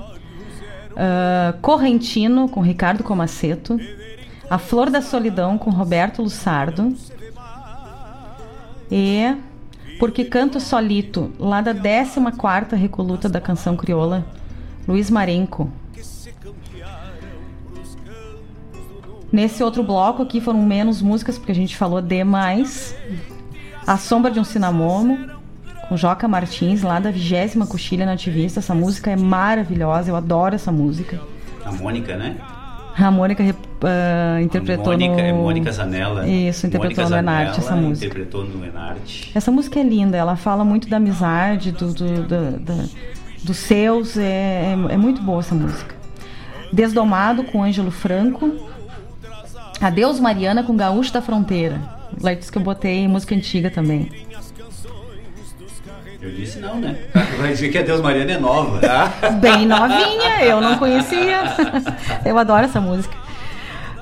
ah, 0.96 1.54
Correntino 1.62 2.48
com 2.48 2.60
Ricardo 2.62 3.04
Comaceto. 3.04 3.78
A 4.50 4.58
Flor 4.58 4.90
da 4.90 5.00
Solidão 5.00 5.56
com 5.56 5.70
Roberto 5.70 6.20
Lussardo. 6.20 6.92
E 8.90 9.36
Porque 9.98 10.24
Canto 10.24 10.60
Solito, 10.60 11.32
lá 11.38 11.60
da 11.60 11.74
14ª 11.74 12.74
Recoluta 12.74 13.28
da 13.28 13.40
Canção 13.40 13.76
Crioula, 13.76 14.24
Luiz 14.86 15.10
Marenco. 15.10 15.70
Nesse 19.30 19.62
outro 19.62 19.82
bloco 19.82 20.22
aqui 20.22 20.40
foram 20.40 20.62
menos 20.62 21.02
músicas, 21.02 21.36
porque 21.36 21.52
a 21.52 21.54
gente 21.54 21.76
falou 21.76 22.00
demais. 22.00 22.94
A 23.86 23.98
Sombra 23.98 24.30
de 24.30 24.40
um 24.40 24.44
Cinamomo, 24.44 25.18
com 25.88 25.96
Joca 25.96 26.28
Martins, 26.28 26.82
lá 26.82 27.00
da 27.00 27.10
20 27.10 27.66
Coxilha 27.68 28.06
Nativista. 28.06 28.60
Essa 28.60 28.74
música 28.74 29.10
é 29.10 29.16
maravilhosa, 29.16 30.10
eu 30.10 30.16
adoro 30.16 30.54
essa 30.54 30.70
música. 30.70 31.20
A 31.64 31.72
Mônica, 31.72 32.16
né? 32.16 32.36
A 33.00 33.10
Mônica 33.10 33.42
uh, 33.42 34.40
interpretou 34.42 34.86
Mônica, 34.86 35.14
no... 35.14 35.20
É 35.20 35.32
Mônica 35.32 35.70
Zanella. 35.72 36.26
Isso, 36.28 36.66
interpretou 36.66 37.04
Mônica 37.04 37.10
no 37.10 37.16
Enarte 37.30 37.58
essa 37.60 37.76
música. 37.76 38.06
Interpretou 38.06 38.44
no 38.44 38.64
Enarte. 38.64 39.30
Essa 39.34 39.50
música 39.52 39.78
é 39.78 39.82
linda, 39.84 40.16
ela 40.16 40.34
fala 40.36 40.64
muito 40.64 40.88
da 40.88 40.96
amizade, 40.96 41.70
do, 41.72 41.92
do, 41.92 42.22
do- 42.22 42.58
da- 42.58 42.84
dos 43.44 43.56
seus, 43.56 44.16
é, 44.16 44.74
é, 44.88 44.94
é 44.94 44.96
muito 44.96 45.22
boa 45.22 45.38
essa 45.40 45.54
música. 45.54 45.94
Desdomado 46.72 47.44
com 47.44 47.62
Ângelo 47.62 47.90
Franco. 47.90 48.52
Adeus 49.80 50.18
Mariana 50.18 50.64
com 50.64 50.76
Gaúcho 50.76 51.12
da 51.12 51.22
Fronteira. 51.22 51.80
Lá 52.20 52.34
diz 52.34 52.50
que 52.50 52.58
eu 52.58 52.62
botei 52.62 53.06
música 53.06 53.32
antiga 53.34 53.70
também. 53.70 54.10
Eu 56.20 56.32
disse 56.32 56.58
não, 56.58 56.80
né? 56.80 56.96
Vai 57.38 57.52
dizer 57.52 57.68
que 57.68 57.78
a 57.78 57.82
Deus 57.82 58.00
Mariana 58.00 58.32
é 58.32 58.38
nova. 58.38 58.80
Bem 59.40 59.64
novinha, 59.64 60.44
eu 60.44 60.60
não 60.60 60.76
conhecia. 60.76 61.42
Eu 62.24 62.36
adoro 62.36 62.64
essa 62.64 62.80
música. 62.80 63.16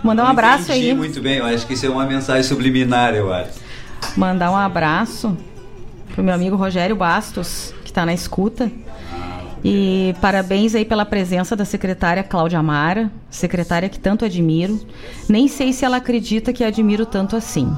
Mandar 0.03 0.25
um 0.25 0.29
abraço 0.29 0.71
entendi 0.71 0.91
aí. 0.91 0.95
muito 0.95 1.21
bem, 1.21 1.39
eu 1.39 1.47
acho 1.47 1.67
que 1.67 1.75
isso 1.75 1.85
é 1.85 1.89
uma 1.89 2.05
mensagem 2.05 2.43
subliminar, 2.43 3.15
eu 3.15 3.33
acho. 3.33 3.59
Mandar 4.17 4.51
um 4.51 4.57
abraço 4.57 5.37
pro 6.15 6.23
meu 6.23 6.33
amigo 6.33 6.55
Rogério 6.55 6.95
Bastos, 6.95 7.75
que 7.85 7.93
tá 7.93 8.07
na 8.07 8.15
escuta. 8.15 8.71
E 9.65 10.15
parabéns 10.21 10.75
aí 10.75 10.85
pela 10.85 11.05
presença 11.05 11.57
da 11.57 11.65
secretária 11.65 12.23
Cláudia 12.23 12.59
Amara, 12.59 13.11
secretária 13.29 13.89
que 13.89 13.99
tanto 13.99 14.25
admiro. 14.25 14.81
Nem 15.29 15.49
sei 15.49 15.73
se 15.73 15.85
ela 15.85 15.97
acredita 15.97 16.53
que 16.53 16.63
admiro 16.63 17.05
tanto 17.05 17.35
assim. 17.35 17.77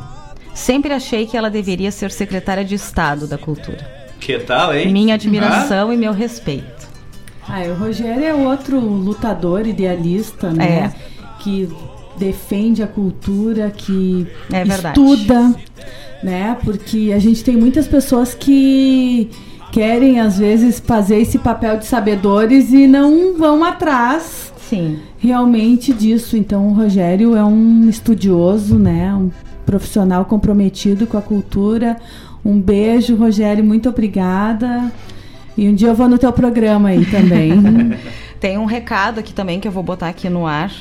Sempre 0.55 0.93
achei 0.93 1.27
que 1.27 1.37
ela 1.37 1.49
deveria 1.49 1.91
ser 1.91 2.11
secretária 2.11 2.65
de 2.65 2.75
Estado 2.75 3.27
da 3.27 3.39
Cultura. 3.39 3.98
Que 4.21 4.39
tal, 4.39 4.75
hein? 4.75 4.93
Minha 4.93 5.15
admiração 5.15 5.91
ah? 5.91 5.95
e 5.95 5.97
meu 5.97 6.13
respeito. 6.13 6.89
Ah, 7.49 7.63
o 7.63 7.75
Rogério 7.75 8.25
é 8.25 8.35
outro 8.35 8.79
lutador 8.79 9.67
idealista, 9.67 10.51
né? 10.51 10.93
É. 10.95 11.43
Que 11.43 11.69
defende 12.19 12.83
a 12.83 12.87
cultura, 12.87 13.71
que 13.71 14.27
é 14.53 14.63
estuda, 14.63 15.55
né? 16.23 16.57
Porque 16.63 17.13
a 17.15 17.19
gente 17.19 17.43
tem 17.43 17.57
muitas 17.57 17.87
pessoas 17.89 18.35
que 18.35 19.31
querem 19.73 20.21
às 20.21 20.39
vezes 20.39 20.81
fazer 20.81 21.19
esse 21.21 21.39
papel 21.39 21.79
de 21.79 21.87
sabedores 21.87 22.73
e 22.73 22.87
não 22.87 23.37
vão 23.37 23.65
atrás 23.65 24.53
Sim. 24.69 24.99
realmente 25.19 25.93
disso. 25.93 26.37
Então 26.37 26.69
o 26.69 26.73
Rogério 26.75 27.35
é 27.37 27.45
um 27.45 27.89
estudioso, 27.89 28.79
né? 28.79 29.15
Um 29.15 29.31
profissional 29.65 30.25
comprometido 30.25 31.07
com 31.07 31.17
a 31.17 31.23
cultura. 31.23 31.97
Um 32.49 32.59
beijo, 32.59 33.15
Rogério, 33.15 33.63
muito 33.63 33.91
obrigada. 33.91 34.91
E 35.55 35.69
um 35.69 35.75
dia 35.75 35.89
eu 35.89 35.95
vou 35.95 36.09
no 36.09 36.17
teu 36.17 36.33
programa 36.33 36.89
aí 36.89 37.05
também. 37.05 37.53
Tem 38.41 38.57
um 38.57 38.65
recado 38.65 39.21
aqui 39.21 39.35
também 39.35 39.61
que 39.61 39.69
eu 39.69 39.73
vou 39.73 39.83
botar 39.83 40.09
aqui 40.09 40.31
no 40.31 40.47
ar 40.47 40.73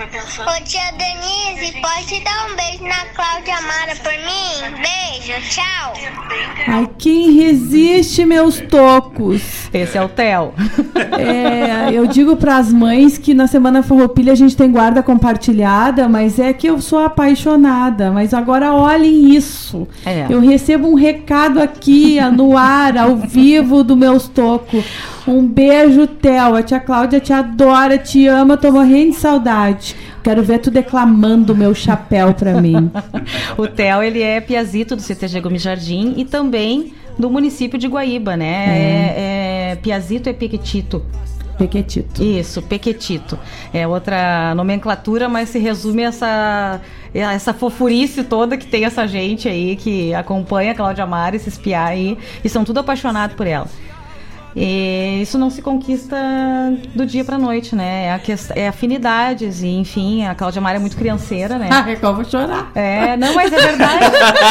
Ô 0.00 0.64
tia 0.64 0.80
Denise, 0.96 1.78
pode 1.78 2.24
dar 2.24 2.46
um 2.50 2.56
beijo 2.56 2.84
na 2.84 3.04
Cláudia 3.14 3.54
Amara 3.58 3.94
por 3.96 4.12
mim? 4.12 4.80
Beijo, 4.80 5.38
tchau. 5.50 5.92
Ai, 6.66 6.88
quem 6.96 7.32
resiste, 7.32 8.24
meus 8.24 8.60
tocos? 8.60 9.68
Esse 9.74 9.98
é 9.98 10.02
o 10.02 10.08
Theo. 10.08 10.54
É, 11.20 11.92
eu 11.92 12.06
digo 12.06 12.34
para 12.36 12.56
as 12.56 12.72
mães 12.72 13.18
que 13.18 13.34
na 13.34 13.46
Semana 13.46 13.82
Farroupilha 13.82 14.32
a 14.32 14.36
gente 14.36 14.56
tem 14.56 14.70
guarda 14.70 15.02
compartilhada, 15.02 16.08
mas 16.08 16.38
é 16.38 16.52
que 16.52 16.66
eu 16.66 16.80
sou 16.80 16.98
apaixonada. 16.98 18.10
Mas 18.10 18.32
agora 18.32 18.72
olhem 18.72 19.34
isso. 19.34 19.86
É. 20.06 20.26
Eu 20.30 20.40
recebo 20.40 20.88
um 20.88 20.94
recado 20.94 21.60
aqui 21.60 22.18
no 22.34 22.56
ar, 22.56 22.96
ao 22.96 23.16
vivo, 23.16 23.84
do 23.84 23.96
meus 23.96 24.28
tocos. 24.28 24.82
Um 25.28 25.46
beijo, 25.46 26.06
Theo. 26.06 26.56
A 26.56 26.62
tia 26.62 26.80
Cláudia 26.80 27.20
te 27.20 27.32
adora, 27.32 27.98
te 27.98 28.26
ama, 28.26 28.56
tô 28.56 28.72
morrendo 28.72 29.10
de 29.10 29.16
saudade. 29.16 29.89
Quero 30.22 30.42
ver 30.42 30.58
tu 30.58 30.70
declamando 30.70 31.54
meu 31.56 31.74
chapéu 31.74 32.34
para 32.34 32.60
mim. 32.60 32.90
o 33.56 33.66
Theo, 33.66 34.02
ele 34.02 34.22
é 34.22 34.40
piazito 34.40 34.94
do 34.96 35.02
CTG 35.02 35.40
Gomes 35.40 35.62
Jardim 35.62 36.14
e 36.16 36.24
também 36.24 36.92
do 37.18 37.30
município 37.30 37.78
de 37.78 37.86
Guaíba, 37.86 38.36
né? 38.36 38.46
É, 38.46 39.70
é, 39.70 39.70
é 39.72 39.76
piazito 39.76 40.28
é 40.28 40.32
Pequetito. 40.32 41.04
Pequetito. 41.58 42.22
Isso, 42.22 42.62
Pequetito. 42.62 43.38
É 43.72 43.86
outra 43.86 44.54
nomenclatura, 44.54 45.28
mas 45.28 45.50
se 45.50 45.58
resume 45.58 46.02
essa 46.02 46.80
essa 47.12 47.52
fofurice 47.52 48.22
toda 48.22 48.56
que 48.56 48.66
tem 48.66 48.84
essa 48.84 49.06
gente 49.06 49.48
aí 49.48 49.74
que 49.74 50.14
acompanha 50.14 50.72
a 50.72 50.74
Cláudia 50.74 51.04
Mara, 51.06 51.34
esses 51.34 51.58
piá 51.58 51.86
aí, 51.86 52.16
e 52.44 52.48
são 52.48 52.64
tudo 52.64 52.78
apaixonados 52.78 53.36
por 53.36 53.46
ela. 53.46 53.66
E 54.54 55.20
isso 55.22 55.38
não 55.38 55.50
se 55.50 55.62
conquista 55.62 56.16
do 56.94 57.06
dia 57.06 57.24
pra 57.24 57.38
noite, 57.38 57.74
né? 57.76 58.06
É, 58.06 58.12
a 58.12 58.20
é 58.56 58.68
afinidades, 58.68 59.62
e 59.62 59.68
enfim, 59.68 60.26
a 60.26 60.34
Cláudia 60.34 60.60
Mara 60.60 60.76
é 60.76 60.80
muito 60.80 60.96
crianceira, 60.96 61.58
né? 61.58 61.68
Ah, 61.80 61.88
é 61.88 61.96
como 61.96 62.22
chorar. 62.24 62.70
É, 62.74 63.16
não, 63.16 63.34
mas 63.34 63.50
é 63.52 63.58
verdade. 63.58 64.04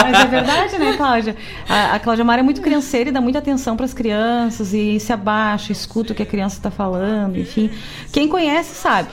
mas 0.04 0.20
é 0.20 0.26
verdade, 0.26 0.80
né, 0.80 0.98
Cláudia? 0.98 1.36
A, 1.68 1.96
a 1.96 2.00
Cláudia 2.00 2.26
Mara 2.26 2.40
é 2.40 2.44
muito 2.44 2.60
crianceira 2.60 3.10
e 3.10 3.14
dá 3.14 3.22
muita 3.22 3.38
atenção 3.40 3.76
para 3.76 3.86
as 3.86 3.94
crianças 3.94 4.74
e 4.74 5.00
se 5.00 5.14
abaixa, 5.14 5.72
escuta 5.72 6.14
o 6.14 6.16
que 6.16 6.24
a 6.24 6.26
criança 6.26 6.56
está 6.56 6.72
falando, 6.72 7.38
enfim. 7.38 7.70
Quem 8.12 8.28
conhece 8.28 8.74
sabe. 8.74 9.10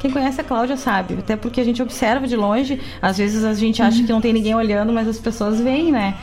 Quem 0.00 0.10
conhece 0.10 0.40
a 0.40 0.44
Cláudia 0.44 0.78
sabe, 0.78 1.14
até 1.18 1.36
porque 1.36 1.60
a 1.60 1.64
gente 1.64 1.82
observa 1.82 2.26
de 2.26 2.34
longe, 2.34 2.80
às 3.02 3.18
vezes 3.18 3.44
a 3.44 3.52
gente 3.52 3.82
acha 3.82 4.02
que 4.02 4.10
não 4.10 4.20
tem 4.20 4.32
ninguém 4.32 4.54
olhando, 4.54 4.94
mas 4.94 5.06
as 5.06 5.18
pessoas 5.18 5.60
veem, 5.60 5.92
né? 5.92 6.14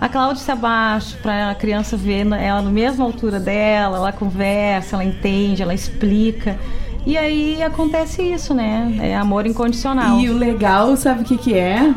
A 0.00 0.08
Cláudia 0.08 0.42
se 0.42 0.50
abaixa 0.50 1.16
para 1.22 1.50
a 1.50 1.54
criança 1.54 1.96
ver 1.96 2.26
ela 2.32 2.60
na 2.62 2.70
mesma 2.70 3.04
altura 3.04 3.40
dela, 3.40 3.96
ela 3.96 4.12
conversa, 4.12 4.96
ela 4.96 5.04
entende, 5.04 5.62
ela 5.62 5.74
explica. 5.74 6.58
E 7.06 7.16
aí 7.16 7.62
acontece 7.62 8.22
isso, 8.22 8.52
né? 8.52 8.96
É 9.00 9.16
amor 9.16 9.46
incondicional. 9.46 10.18
E 10.20 10.28
o 10.28 10.36
legal, 10.36 10.96
sabe 10.96 11.22
o 11.22 11.24
que, 11.24 11.38
que 11.38 11.54
é? 11.54 11.94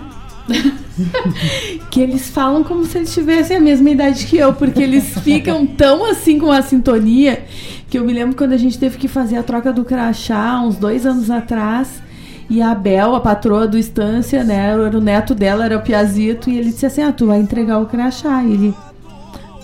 que 1.90 2.00
eles 2.00 2.30
falam 2.30 2.64
como 2.64 2.86
se 2.86 3.00
eles 3.00 3.14
tivessem 3.14 3.58
a 3.58 3.60
mesma 3.60 3.90
idade 3.90 4.26
que 4.28 4.38
eu, 4.38 4.54
porque 4.54 4.82
eles 4.82 5.18
ficam 5.20 5.66
tão 5.66 6.06
assim 6.06 6.40
com 6.40 6.52
a 6.52 6.62
sintonia 6.62 7.44
que 7.90 7.98
eu 7.98 8.06
me 8.06 8.14
lembro 8.14 8.36
quando 8.36 8.54
a 8.54 8.58
gente 8.58 8.78
teve 8.78 8.98
que 8.98 9.08
fazer 9.08 9.38
a 9.38 9.44
troca 9.44 9.74
do 9.74 9.84
crachá 9.84 10.62
uns 10.62 10.78
dois 10.78 11.06
anos 11.06 11.32
atrás. 11.32 12.02
E 12.50 12.62
a 12.62 12.74
Bel, 12.74 13.16
a 13.16 13.22
patroa 13.22 13.68
do 13.68 13.78
Estância, 13.78 14.44
né? 14.44 14.72
Era 14.72 14.98
o 14.98 15.02
neto 15.02 15.36
dela, 15.36 15.66
era 15.66 15.78
o 15.78 15.82
Piazito, 15.82 16.50
e 16.50 16.58
ele 16.58 16.72
disse 16.72 16.86
assim: 16.86 17.04
Ah, 17.04 17.12
tu 17.12 17.28
vai 17.28 17.40
entregar 17.40 17.80
o 17.80 17.86
crachá. 17.86 18.44
E 18.44 18.54
ele. 18.54 18.74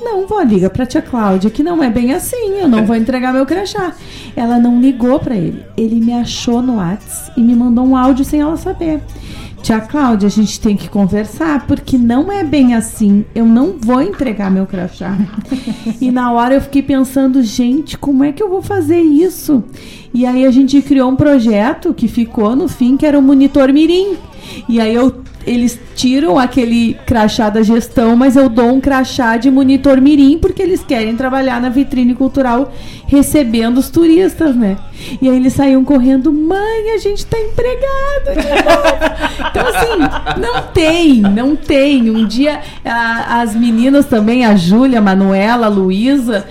Não, 0.02 0.28
vou, 0.28 0.40
liga 0.44 0.70
pra 0.70 0.86
tia 0.86 1.02
Cláudia, 1.02 1.50
que 1.50 1.64
não 1.64 1.82
é 1.82 1.90
bem 1.90 2.14
assim, 2.14 2.60
eu 2.60 2.68
não 2.68 2.86
vou 2.86 2.96
entregar 2.96 3.34
meu 3.34 3.44
crachá. 3.44 3.92
Ela 4.36 4.60
não 4.60 4.80
ligou 4.80 5.20
para 5.20 5.36
ele. 5.36 5.66
Ele 5.76 5.96
me 5.96 6.14
achou 6.14 6.62
no 6.62 6.78
Whats 6.78 7.32
e 7.36 7.42
me 7.42 7.56
mandou 7.56 7.84
um 7.84 7.98
áudio 7.98 8.24
sem 8.24 8.40
ela 8.40 8.56
saber. 8.56 9.02
Tia 9.66 9.82
Cláudia, 9.82 10.28
a 10.28 10.30
gente 10.30 10.60
tem 10.60 10.78
que 10.78 10.88
conversar, 10.88 11.66
porque 11.66 11.98
não 11.98 12.32
é 12.32 12.44
bem 12.44 12.76
assim. 12.76 13.26
Eu 13.34 13.48
não 13.48 13.74
vou 13.80 14.00
entregar 14.00 14.52
meu 14.52 14.68
crachá. 14.68 15.18
e 16.00 16.12
na 16.12 16.32
hora 16.32 16.54
eu 16.54 16.62
fiquei 16.62 16.84
pensando, 16.84 17.42
gente, 17.42 17.98
como 17.98 18.24
é 18.24 18.32
que 18.32 18.44
eu 18.44 18.48
vou 18.48 18.62
fazer 18.62 19.00
isso? 19.00 19.64
E 20.14 20.24
aí 20.24 20.46
a 20.46 20.52
gente 20.52 20.80
criou 20.84 21.10
um 21.10 21.16
projeto 21.16 21.96
que 21.96 22.08
ficou 22.08 22.56
no 22.56 22.68
fim, 22.68 22.96
que 22.96 23.08
era 23.08 23.18
o 23.18 23.24
Monitor 23.24 23.74
Mirim. 23.74 24.16
E 24.68 24.80
aí 24.80 24.94
eu 24.94 25.24
eles 25.46 25.80
tiram 25.96 26.40
aquele 26.40 26.98
crachá 27.06 27.52
da 27.52 27.62
gestão, 27.62 28.16
mas 28.16 28.36
eu 28.36 28.50
dou 28.50 28.74
um 28.74 28.82
crachá 28.82 29.38
de 29.38 29.52
monitor 29.52 30.02
mirim 30.02 30.40
porque 30.40 30.60
eles 30.60 30.84
querem 30.84 31.16
trabalhar 31.16 31.62
na 31.62 31.70
vitrine 31.70 32.16
cultural 32.16 32.74
recebendo 33.06 33.78
os 33.78 33.92
turistas, 33.92 34.56
né? 34.56 34.76
E 35.22 35.30
aí 35.30 35.36
eles 35.36 35.54
saíam 35.54 35.86
correndo, 35.86 36.34
mãe, 36.34 36.96
a 36.96 36.98
gente 36.98 37.24
tá 37.28 37.38
empregado 37.40 38.32
então 39.50 39.68
assim, 39.68 40.42
não 40.42 40.62
tem, 40.74 41.22
não 41.22 41.56
tem. 41.56 42.10
Um 42.10 42.26
dia 42.26 42.62
a, 42.84 43.42
as 43.42 43.56
meninas 43.56 44.06
também, 44.06 44.46
a 44.46 44.56
Júlia, 44.56 45.00
a 45.00 45.02
Manuela, 45.02 45.68
a 45.68 45.70
Luísa, 45.70 46.46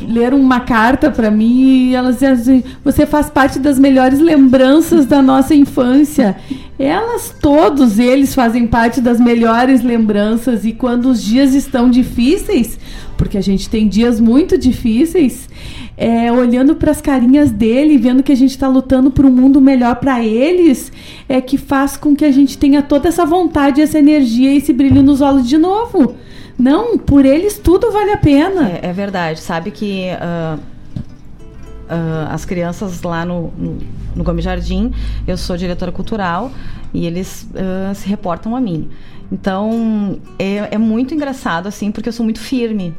leram 0.00 0.40
uma 0.40 0.60
carta 0.60 1.10
para 1.10 1.30
mim 1.30 1.90
e 1.90 1.94
elas 1.94 2.14
diziam 2.14 2.32
assim: 2.32 2.64
você 2.84 3.06
faz 3.06 3.30
parte 3.30 3.58
das 3.58 3.78
melhores 3.78 4.20
lembranças 4.20 5.06
da 5.06 5.22
nossa 5.22 5.54
infância. 5.54 6.36
Elas, 6.82 7.28
todos 7.42 7.98
eles, 7.98 8.34
fazem 8.34 8.66
parte 8.66 9.02
das 9.02 9.20
melhores 9.20 9.82
lembranças 9.82 10.64
e 10.64 10.72
quando 10.72 11.10
os 11.10 11.22
dias 11.22 11.52
estão 11.52 11.90
difíceis, 11.90 12.78
porque 13.18 13.36
a 13.36 13.42
gente 13.42 13.68
tem 13.68 13.86
dias 13.86 14.18
muito 14.18 14.56
difíceis, 14.56 15.46
é, 15.94 16.32
olhando 16.32 16.74
para 16.74 16.90
as 16.90 17.02
carinhas 17.02 17.50
dele, 17.50 17.98
vendo 17.98 18.22
que 18.22 18.32
a 18.32 18.34
gente 18.34 18.52
está 18.52 18.66
lutando 18.66 19.10
por 19.10 19.26
um 19.26 19.30
mundo 19.30 19.60
melhor 19.60 19.96
para 19.96 20.24
eles, 20.24 20.90
é 21.28 21.38
que 21.38 21.58
faz 21.58 21.98
com 21.98 22.16
que 22.16 22.24
a 22.24 22.32
gente 22.32 22.56
tenha 22.56 22.80
toda 22.80 23.08
essa 23.08 23.26
vontade, 23.26 23.82
essa 23.82 23.98
energia 23.98 24.50
e 24.50 24.56
esse 24.56 24.72
brilho 24.72 25.02
nos 25.02 25.20
olhos 25.20 25.46
de 25.46 25.58
novo. 25.58 26.14
Não, 26.58 26.96
por 26.96 27.26
eles 27.26 27.58
tudo 27.58 27.92
vale 27.92 28.12
a 28.12 28.16
pena. 28.16 28.70
É, 28.70 28.86
é 28.88 28.92
verdade. 28.94 29.40
Sabe 29.40 29.70
que 29.70 30.06
uh, 30.14 30.58
uh, 30.58 32.30
as 32.30 32.46
crianças 32.46 33.02
lá 33.02 33.26
no, 33.26 33.52
no, 33.58 33.78
no 34.14 34.24
Gomes 34.24 34.44
Jardim, 34.44 34.92
eu 35.26 35.36
sou 35.36 35.56
diretora 35.56 35.92
cultural 35.92 36.50
e 36.92 37.06
eles 37.06 37.48
uh, 37.52 37.94
se 37.94 38.08
reportam 38.08 38.54
a 38.56 38.60
mim. 38.60 38.88
Então 39.30 40.20
é, 40.38 40.74
é 40.74 40.78
muito 40.78 41.14
engraçado 41.14 41.66
assim, 41.66 41.90
porque 41.92 42.08
eu 42.08 42.12
sou 42.12 42.24
muito 42.24 42.40
firme. 42.40 42.94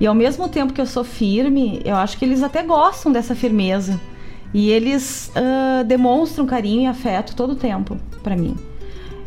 E 0.00 0.06
ao 0.06 0.14
mesmo 0.14 0.48
tempo 0.48 0.72
que 0.72 0.80
eu 0.80 0.86
sou 0.86 1.02
firme, 1.02 1.80
eu 1.84 1.96
acho 1.96 2.16
que 2.18 2.24
eles 2.24 2.42
até 2.42 2.62
gostam 2.62 3.10
dessa 3.10 3.34
firmeza. 3.34 4.00
E 4.54 4.70
eles 4.70 5.30
uh, 5.36 5.84
demonstram 5.84 6.46
carinho 6.46 6.82
e 6.82 6.86
afeto 6.86 7.34
todo 7.34 7.52
o 7.52 7.56
tempo 7.56 7.96
para 8.22 8.36
mim. 8.36 8.56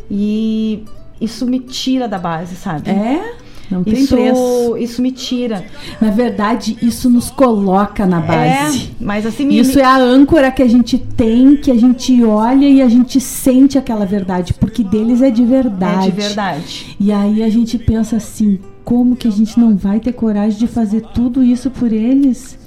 E 0.10 0.84
isso 1.20 1.46
me 1.46 1.60
tira 1.60 2.08
da 2.08 2.18
base, 2.18 2.56
sabe? 2.56 2.90
É? 2.90 3.36
Não 3.72 3.84
tem 3.84 3.94
isso, 3.94 4.16
preço. 4.16 4.78
Isso 4.78 5.02
me 5.02 5.12
tira. 5.12 5.66
Na 6.00 6.12
verdade, 6.12 6.78
isso 6.82 7.10
nos 7.10 7.32
coloca 7.32 8.06
na 8.06 8.20
base. 8.20 8.92
É, 9.00 9.04
mas 9.04 9.26
assim... 9.26 9.46
Me, 9.46 9.60
isso 9.60 9.80
é 9.80 9.84
a 9.84 9.98
âncora 9.98 10.52
que 10.52 10.62
a 10.62 10.68
gente 10.68 10.98
tem, 10.98 11.56
que 11.56 11.72
a 11.72 11.76
gente 11.76 12.24
olha 12.24 12.68
e 12.68 12.82
a 12.82 12.90
gente 12.90 13.20
sente 13.20 13.78
aquela 13.78 14.06
verdade. 14.06 14.54
Porque 14.54 14.84
deles 14.84 15.22
é 15.22 15.32
de 15.32 15.46
verdade. 15.46 16.08
É 16.08 16.12
de 16.12 16.22
verdade. 16.22 16.96
E 17.00 17.12
aí 17.12 17.42
a 17.42 17.50
gente 17.50 17.78
pensa 17.78 18.18
assim, 18.18 18.60
como 18.84 19.16
que 19.16 19.28
a 19.28 19.32
gente 19.32 19.60
não 19.60 19.76
vai 19.76 20.00
ter 20.00 20.12
coragem 20.12 20.60
de 20.60 20.68
fazer 20.68 21.02
tudo 21.14 21.44
isso 21.44 21.70
por 21.70 21.92
eles? 21.92 22.60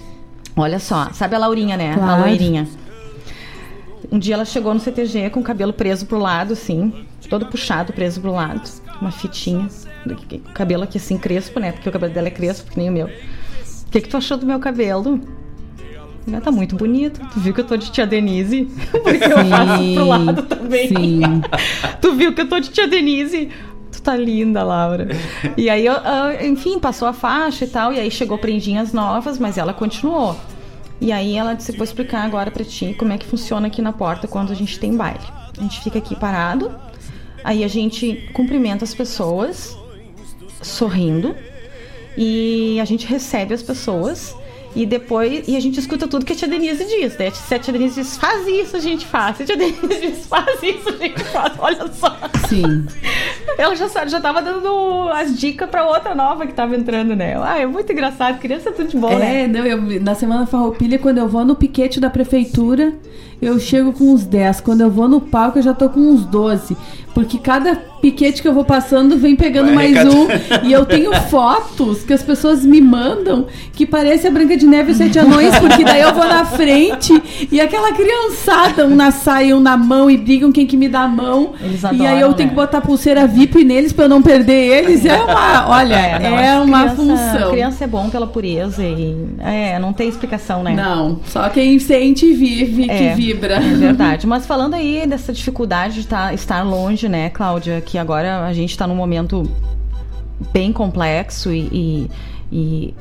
Olha 0.57 0.79
só, 0.79 1.11
sabe 1.13 1.35
a 1.35 1.39
Laurinha, 1.39 1.77
né? 1.77 1.95
Claro. 1.95 2.23
A 2.23 2.27
loirinha. 2.27 2.67
Um 4.11 4.19
dia 4.19 4.35
ela 4.35 4.45
chegou 4.45 4.73
no 4.73 4.79
CTG 4.79 5.31
com 5.31 5.41
o 5.41 5.43
cabelo 5.43 5.73
preso 5.73 6.07
pro 6.07 6.19
lado, 6.19 6.53
assim, 6.53 6.93
todo 7.29 7.47
puxado, 7.47 7.93
preso 7.93 8.21
pro 8.21 8.33
lado, 8.33 8.63
uma 9.01 9.11
fitinha, 9.11 9.69
cabelo 10.53 10.83
aqui 10.85 10.99
assim, 10.99 11.19
crespo, 11.19 11.59
né? 11.61 11.73
Porque 11.73 11.89
o 11.89 11.93
cabelo 11.93 12.13
dela 12.13 12.29
é 12.29 12.31
crespo, 12.31 12.71
que 12.71 12.79
nem 12.79 12.89
o 12.89 12.93
meu. 12.93 13.09
que, 13.91 14.01
que 14.01 14.09
tu 14.09 14.17
achou 14.17 14.37
do 14.37 14.47
meu 14.47 14.59
cabelo? 14.59 15.21
Ah, 16.33 16.41
Tá 16.41 16.51
muito 16.51 16.75
bonito. 16.75 17.21
Tu 17.33 17.41
viu 17.41 17.53
que 17.55 17.61
eu 17.61 17.67
tô 17.67 17.77
de 17.77 17.91
tia 17.91 18.07
Denise? 18.07 18.65
Porque 18.91 19.25
eu 19.25 19.47
faço 19.47 19.95
pro 19.95 20.07
lado 20.07 20.43
também. 20.43 20.89
Sim. 20.89 21.21
tu 22.01 22.15
viu 22.15 22.33
que 22.33 22.41
eu 22.41 22.49
tô 22.49 22.59
de 22.61 22.71
tia 22.71 22.89
Denise? 22.89 23.51
Tu 23.93 24.01
tá 24.03 24.17
linda, 24.17 24.63
Laura. 24.65 25.09
E 25.57 25.69
aí, 25.69 25.85
eu, 25.85 25.93
ah, 25.93 26.33
enfim, 26.43 26.79
passou 26.79 27.07
a 27.07 27.13
faixa 27.13 27.65
e 27.65 27.69
tal. 27.69 27.93
E 27.93 28.01
aí 28.01 28.11
chegou 28.11 28.39
prendinhas 28.39 28.93
novas, 28.93 29.39
mas 29.39 29.59
ela 29.59 29.75
continuou. 29.75 30.35
E 31.01 31.13
aí 31.13 31.37
ela 31.37 31.55
disse: 31.55 31.73
Vou 31.73 31.85
explicar 31.85 32.25
agora 32.25 32.51
pra 32.51 32.65
ti 32.65 32.95
como 32.99 33.13
é 33.13 33.19
que 33.19 33.27
funciona 33.27 33.67
aqui 33.67 33.83
na 33.83 33.93
porta 33.93 34.27
quando 34.27 34.51
a 34.51 34.55
gente 34.55 34.79
tem 34.79 34.97
baile. 34.97 35.21
A 35.59 35.63
gente 35.63 35.81
fica 35.83 35.99
aqui 35.99 36.17
parado, 36.17 36.75
aí 37.45 37.63
a 37.63 37.69
gente 37.69 38.29
cumprimenta 38.33 38.85
as 38.85 38.95
pessoas, 38.95 39.77
sorrindo, 40.63 41.37
e 42.17 42.81
a 42.81 42.85
gente 42.85 43.07
recebe 43.07 43.55
as 43.55 43.63
pessoas. 43.63 44.35
E 44.77 44.85
depois, 44.85 45.47
e 45.47 45.57
a 45.57 45.61
gente 45.61 45.79
escuta 45.79 46.09
tudo 46.09 46.25
que 46.25 46.33
a 46.33 46.37
tia 46.37 46.49
Denise 46.49 46.85
diz, 46.85 47.17
né? 47.17 47.31
Se 47.31 47.55
a 47.55 47.61
tia 47.61 47.73
Denise 47.73 47.95
diz, 47.95 48.17
faz 48.17 48.45
isso, 48.49 48.77
a 48.77 48.81
gente 48.81 49.07
faz. 49.07 49.37
Se 49.37 49.45
a 49.45 49.47
tia 49.47 49.57
Denise 49.57 50.01
diz, 50.01 50.27
faz 50.27 50.61
isso, 50.65 50.89
a 50.89 50.97
gente 50.97 51.23
faz. 51.23 51.53
Olha 51.61 51.87
só. 51.93 52.17
Sim. 52.49 52.85
Ela 53.57 53.77
já, 53.77 53.87
já 54.07 54.21
tava 54.21 54.43
dando 54.43 55.09
as 55.13 55.39
dicas 55.39 55.71
pra 55.71 55.87
outra 55.87 56.13
nova 56.13 56.45
que 56.45 56.53
tava 56.53 56.75
entrando, 56.75 57.15
né? 57.15 57.41
Ah, 57.41 57.61
é 57.61 57.67
muito 57.67 57.93
engraçado. 57.93 58.41
Criança 58.41 58.71
é 58.71 58.73
tudo 58.73 58.89
de 58.89 58.97
bom, 58.97 59.17
né? 59.17 59.43
É, 59.43 59.47
não, 59.47 59.65
eu, 59.65 60.01
na 60.01 60.17
Semana 60.17 60.45
Farroupilha, 60.45 60.99
quando 60.99 61.19
eu 61.19 61.29
vou 61.29 61.45
no 61.45 61.55
piquete 61.55 62.01
da 62.01 62.11
prefeitura, 62.11 62.95
eu 63.41 63.61
chego 63.61 63.93
com 63.93 64.13
uns 64.13 64.25
10. 64.25 64.61
Quando 64.61 64.81
eu 64.81 64.91
vou 64.91 65.07
no 65.07 65.21
palco, 65.21 65.61
eu 65.61 65.63
já 65.63 65.73
tô 65.73 65.89
com 65.89 66.01
uns 66.01 66.25
12. 66.25 66.77
Porque 67.15 67.39
cada 67.39 67.77
piquete 68.05 68.43
que 68.43 68.49
eu 68.49 68.53
vou 68.53 68.65
passando 68.65 69.17
vem 69.17 69.35
pegando 69.35 69.73
Vai 69.73 69.93
mais 69.93 70.15
um. 70.15 70.27
E 70.65 70.73
eu 70.73 70.85
tenho 70.85 71.15
fotos 71.31 72.03
que 72.03 72.13
as 72.13 72.23
pessoas 72.23 72.65
me 72.65 72.81
mandam 72.81 73.47
que 73.73 73.87
parece 73.87 74.27
a 74.27 74.31
Branca 74.31 74.57
de 74.57 74.67
Neve 74.67 74.91
e 74.91 74.93
os 74.93 74.99
Sete 74.99 75.19
Anões, 75.19 75.59
porque 75.59 75.85
daí 75.85 76.03
eu 76.03 76.13
vou 76.13 76.27
na 76.27 76.45
frente 76.45 77.13
e 77.51 77.61
aquela 77.61 77.93
criançada, 77.93 78.87
um 78.87 78.95
na 78.95 79.11
saia, 79.11 79.57
um 79.57 79.61
na 79.61 79.77
mão 79.77 80.11
e 80.11 80.17
brigam 80.19 80.53
quem 80.53 80.67
que 80.67 80.77
me 80.77 80.89
dá 80.89 81.01
a 81.01 81.09
mão. 81.09 81.55
Eles 81.63 81.83
e 81.83 81.87
aí 81.87 82.07
adoram, 82.07 82.21
eu 82.21 82.35
tenho 82.35 82.49
né? 82.49 82.55
que 82.55 82.61
botar 82.61 82.81
pulseira 82.81 83.27
VIP 83.27 83.65
neles 83.65 83.93
pra 83.93 84.05
eu 84.05 84.09
não 84.09 84.21
perder 84.21 84.85
eles. 84.85 85.05
É 85.05 85.17
uma, 85.17 85.69
olha, 85.71 85.95
é, 85.95 86.19
não, 86.19 86.65
que 86.65 86.71
uma 86.71 86.81
criança, 86.83 86.97
função. 86.97 87.51
Criança 87.51 87.85
é 87.85 87.87
bom 87.87 88.11
pela 88.11 88.27
pureza 88.27 88.83
e. 88.83 89.17
É, 89.41 89.79
não 89.79 89.93
tem 89.93 90.09
explicação, 90.09 90.63
né? 90.63 90.75
Não, 90.75 91.21
só 91.27 91.49
quem 91.49 91.79
sente 91.79 92.27
e 92.27 92.33
vive 92.33 92.85
que 92.85 92.91
É, 92.91 93.15
vibra. 93.15 93.55
É 93.57 93.61
verdade. 93.61 94.27
Mas 94.27 94.47
falando 94.47 94.75
aí 94.75 95.07
dessa 95.07 95.33
dificuldade 95.33 96.03
de 96.03 96.07
tá- 96.07 96.35
estar 96.35 96.63
longe, 96.63 97.04
né, 97.09 97.31
Cláudia? 97.31 97.81
Que 97.81 97.99
agora 97.99 98.47
a 98.47 98.53
gente 98.53 98.71
está 98.71 98.87
num 98.87 98.95
momento 98.97 99.43
bem 100.53 100.73
complexo 100.73 101.53
e, 101.53 101.69
e, 101.73 102.11
e 102.53 102.95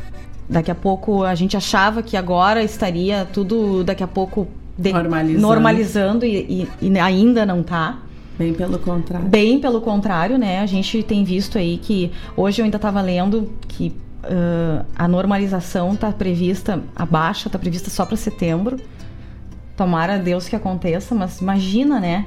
daqui 0.50 0.70
a 0.72 0.76
pouco 0.76 1.24
a 1.24 1.36
gente 1.36 1.58
achava 1.58 2.02
que 2.04 2.16
agora 2.16 2.64
estaria 2.64 3.26
tudo 3.26 3.84
daqui 3.84 4.04
a 4.04 4.08
pouco 4.08 4.48
de- 4.78 4.92
Normalizando. 4.94 5.42
normalizando 5.42 6.26
e, 6.26 6.68
e- 6.82 6.88
e 6.90 7.00
ainda 7.00 7.46
não 7.46 7.64
tá. 7.64 8.00
Bem 8.38 8.54
pelo 8.54 8.80
contrário. 8.80 9.28
Bem 9.28 9.60
pelo 9.60 9.80
contrário, 9.82 10.38
né? 10.40 10.60
A 10.60 10.66
gente 10.66 11.04
tem 11.04 11.24
visto 11.24 11.58
aí 11.60 11.78
que 11.78 12.12
hoje 12.36 12.62
eu 12.62 12.66
ainda 12.66 12.78
estava 12.78 13.00
lendo 13.00 13.52
que 13.68 13.94
ah, 14.24 14.84
a 14.96 15.08
normalização 15.08 15.94
está 15.94 16.12
prevista, 16.12 16.82
a 16.96 17.06
baixa 17.06 17.48
está 17.48 17.60
prevista 17.60 17.92
só 17.92 18.06
para 18.06 18.18
setembro. 18.18 18.80
Tomara 19.78 20.18
Deus 20.18 20.48
que 20.48 20.56
aconteça, 20.56 21.14
mas 21.16 21.42
imagina, 21.42 22.00
né? 22.00 22.26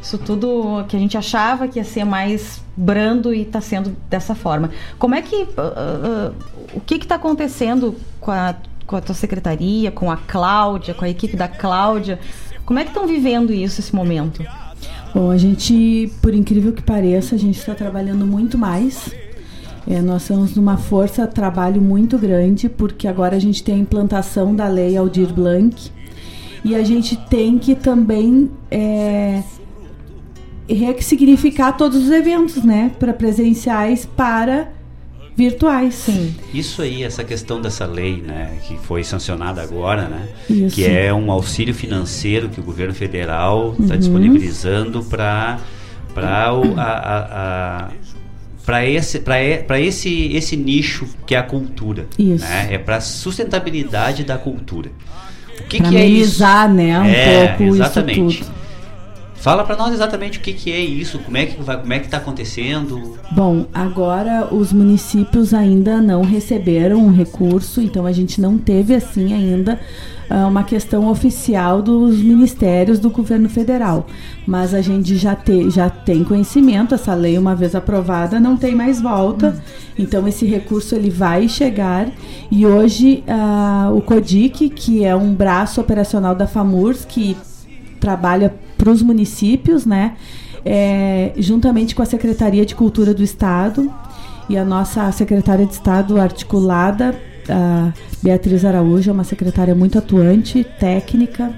Isso 0.00 0.16
tudo 0.18 0.84
que 0.88 0.96
a 0.96 0.98
gente 0.98 1.16
achava 1.18 1.66
que 1.66 1.78
ia 1.78 1.84
ser 1.84 2.04
mais 2.04 2.62
brando 2.76 3.34
e 3.34 3.42
está 3.42 3.60
sendo 3.60 3.96
dessa 4.08 4.34
forma. 4.34 4.70
Como 4.98 5.14
é 5.14 5.22
que. 5.22 5.48
ah, 5.56 5.72
ah, 5.74 6.32
o 6.74 6.80
que 6.80 6.94
está 6.94 7.16
acontecendo 7.16 7.94
com 8.20 8.30
a, 8.30 8.54
com 8.86 8.96
a 8.96 9.00
tua 9.00 9.14
secretaria, 9.14 9.90
com 9.90 10.10
a 10.10 10.16
Cláudia, 10.16 10.94
com 10.94 11.04
a 11.04 11.08
equipe 11.08 11.36
da 11.36 11.48
Cláudia? 11.48 12.18
Como 12.64 12.78
é 12.78 12.84
que 12.84 12.90
estão 12.90 13.06
vivendo 13.06 13.52
isso, 13.52 13.80
esse 13.80 13.94
momento? 13.94 14.44
Bom, 15.14 15.30
a 15.30 15.38
gente, 15.38 16.12
por 16.20 16.34
incrível 16.34 16.72
que 16.72 16.82
pareça, 16.82 17.34
a 17.34 17.38
gente 17.38 17.58
está 17.58 17.74
trabalhando 17.74 18.26
muito 18.26 18.58
mais. 18.58 19.10
É, 19.86 20.02
nós 20.02 20.22
estamos 20.22 20.54
numa 20.54 20.76
força 20.76 21.26
trabalho 21.26 21.80
muito 21.80 22.18
grande, 22.18 22.68
porque 22.68 23.08
agora 23.08 23.36
a 23.36 23.38
gente 23.38 23.62
tem 23.62 23.76
a 23.76 23.78
implantação 23.78 24.54
da 24.54 24.68
lei 24.68 24.96
Aldir 24.98 25.32
Blanc 25.32 25.90
e 26.62 26.74
a 26.74 26.84
gente 26.84 27.16
tem 27.16 27.58
que 27.58 27.74
também 27.74 28.50
é, 28.70 29.42
ressignificar 30.74 31.72
todos 31.72 32.04
os 32.04 32.10
eventos, 32.10 32.62
né? 32.64 32.90
Para 32.98 33.12
presenciais 33.12 34.04
para 34.06 34.68
virtuais. 35.36 35.94
Sim. 35.94 36.34
Isso 36.52 36.82
aí, 36.82 37.04
essa 37.04 37.22
questão 37.22 37.60
dessa 37.60 37.86
lei, 37.86 38.16
né, 38.16 38.58
que 38.66 38.76
foi 38.76 39.04
sancionada 39.04 39.62
agora, 39.62 40.08
né, 40.08 40.28
Isso. 40.50 40.74
que 40.74 40.84
é 40.84 41.14
um 41.14 41.30
auxílio 41.30 41.72
financeiro 41.72 42.48
que 42.48 42.58
o 42.58 42.62
governo 42.64 42.92
federal 42.92 43.76
está 43.78 43.94
Uhum. 43.94 44.00
disponibilizando 44.00 45.04
para 45.04 45.58
para 46.12 46.48
a, 46.48 47.84
a, 47.86 47.88
para 48.66 48.84
esse 48.84 49.20
para 49.20 49.78
esse 49.80 50.32
esse 50.34 50.56
nicho 50.56 51.06
que 51.24 51.36
é 51.36 51.38
a 51.38 51.42
cultura, 51.44 52.06
Isso. 52.18 52.44
né? 52.44 52.68
É 52.72 52.78
para 52.78 53.00
sustentabilidade 53.00 54.24
da 54.24 54.36
cultura. 54.36 54.90
O 55.60 55.64
que, 55.68 55.78
Pra 55.78 55.88
que 55.90 55.96
é 55.96 56.04
isso? 56.04 56.42
né, 56.42 56.98
um 56.98 57.04
é, 57.04 57.46
pouco 57.48 57.62
isso 57.64 57.74
exatamente. 57.76 58.38
tudo. 58.40 58.57
Fala 59.40 59.62
para 59.62 59.76
nós 59.76 59.92
exatamente 59.92 60.38
o 60.38 60.40
que, 60.40 60.52
que 60.52 60.72
é 60.72 60.80
isso, 60.80 61.18
como 61.20 61.36
é 61.36 61.46
que 61.46 61.62
vai, 61.62 61.78
como 61.78 61.92
é 61.92 61.98
que 62.00 62.06
está 62.06 62.16
acontecendo. 62.16 63.16
Bom, 63.30 63.66
agora 63.72 64.52
os 64.52 64.72
municípios 64.72 65.54
ainda 65.54 66.00
não 66.00 66.22
receberam 66.22 66.98
um 66.98 67.12
recurso, 67.12 67.80
então 67.80 68.04
a 68.04 68.12
gente 68.12 68.40
não 68.40 68.58
teve 68.58 68.94
assim 68.94 69.32
ainda 69.32 69.78
ah, 70.28 70.46
uma 70.48 70.64
questão 70.64 71.08
oficial 71.08 71.80
dos 71.80 72.18
ministérios 72.18 72.98
do 72.98 73.10
governo 73.10 73.48
federal. 73.48 74.06
Mas 74.44 74.74
a 74.74 74.80
gente 74.80 75.16
já, 75.16 75.36
te, 75.36 75.70
já 75.70 75.88
tem 75.88 76.24
conhecimento, 76.24 76.94
essa 76.94 77.14
lei 77.14 77.38
uma 77.38 77.54
vez 77.54 77.76
aprovada 77.76 78.40
não 78.40 78.56
tem 78.56 78.74
mais 78.74 79.00
volta. 79.00 79.62
Então 79.96 80.26
esse 80.26 80.46
recurso 80.46 80.96
ele 80.96 81.10
vai 81.10 81.48
chegar 81.48 82.08
e 82.50 82.66
hoje 82.66 83.22
ah, 83.28 83.90
o 83.94 84.00
CODIC, 84.00 84.68
que 84.70 85.04
é 85.04 85.14
um 85.14 85.32
braço 85.32 85.80
operacional 85.80 86.34
da 86.34 86.46
FAMURS, 86.46 87.04
que 87.04 87.36
trabalha 87.98 88.54
para 88.76 88.90
os 88.90 89.02
municípios, 89.02 89.84
né? 89.84 90.16
É, 90.64 91.32
juntamente 91.36 91.94
com 91.94 92.02
a 92.02 92.06
Secretaria 92.06 92.64
de 92.66 92.74
Cultura 92.74 93.14
do 93.14 93.22
Estado 93.22 93.90
e 94.48 94.56
a 94.56 94.64
nossa 94.64 95.10
secretária 95.12 95.64
de 95.64 95.72
Estado 95.72 96.20
articulada, 96.20 97.14
Beatriz 98.22 98.64
Araújo, 98.64 99.10
é 99.10 99.12
uma 99.12 99.24
secretária 99.24 99.74
muito 99.74 99.98
atuante, 99.98 100.64
técnica, 100.78 101.52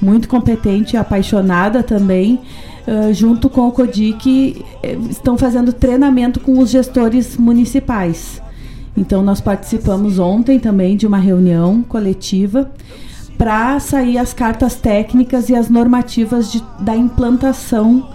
muito 0.00 0.28
competente 0.28 0.96
apaixonada 0.96 1.82
também. 1.82 2.40
ah, 2.86 3.12
junto 3.12 3.48
com 3.48 3.66
o 3.66 3.72
CODIC, 3.72 4.62
eh, 4.82 4.98
estão 5.08 5.38
fazendo 5.38 5.72
treinamento 5.72 6.38
com 6.38 6.58
os 6.58 6.68
gestores 6.68 7.34
municipais. 7.38 8.42
Então, 8.94 9.22
nós 9.22 9.40
participamos 9.40 10.18
ontem 10.18 10.60
também 10.60 10.94
de 10.94 11.06
uma 11.06 11.16
reunião 11.18 11.82
coletiva 11.82 12.70
para 13.36 13.78
sair 13.80 14.18
as 14.18 14.32
cartas 14.32 14.76
técnicas 14.76 15.48
e 15.48 15.54
as 15.54 15.68
normativas 15.68 16.50
de- 16.52 16.62
da 16.80 16.96
implantação 16.96 18.08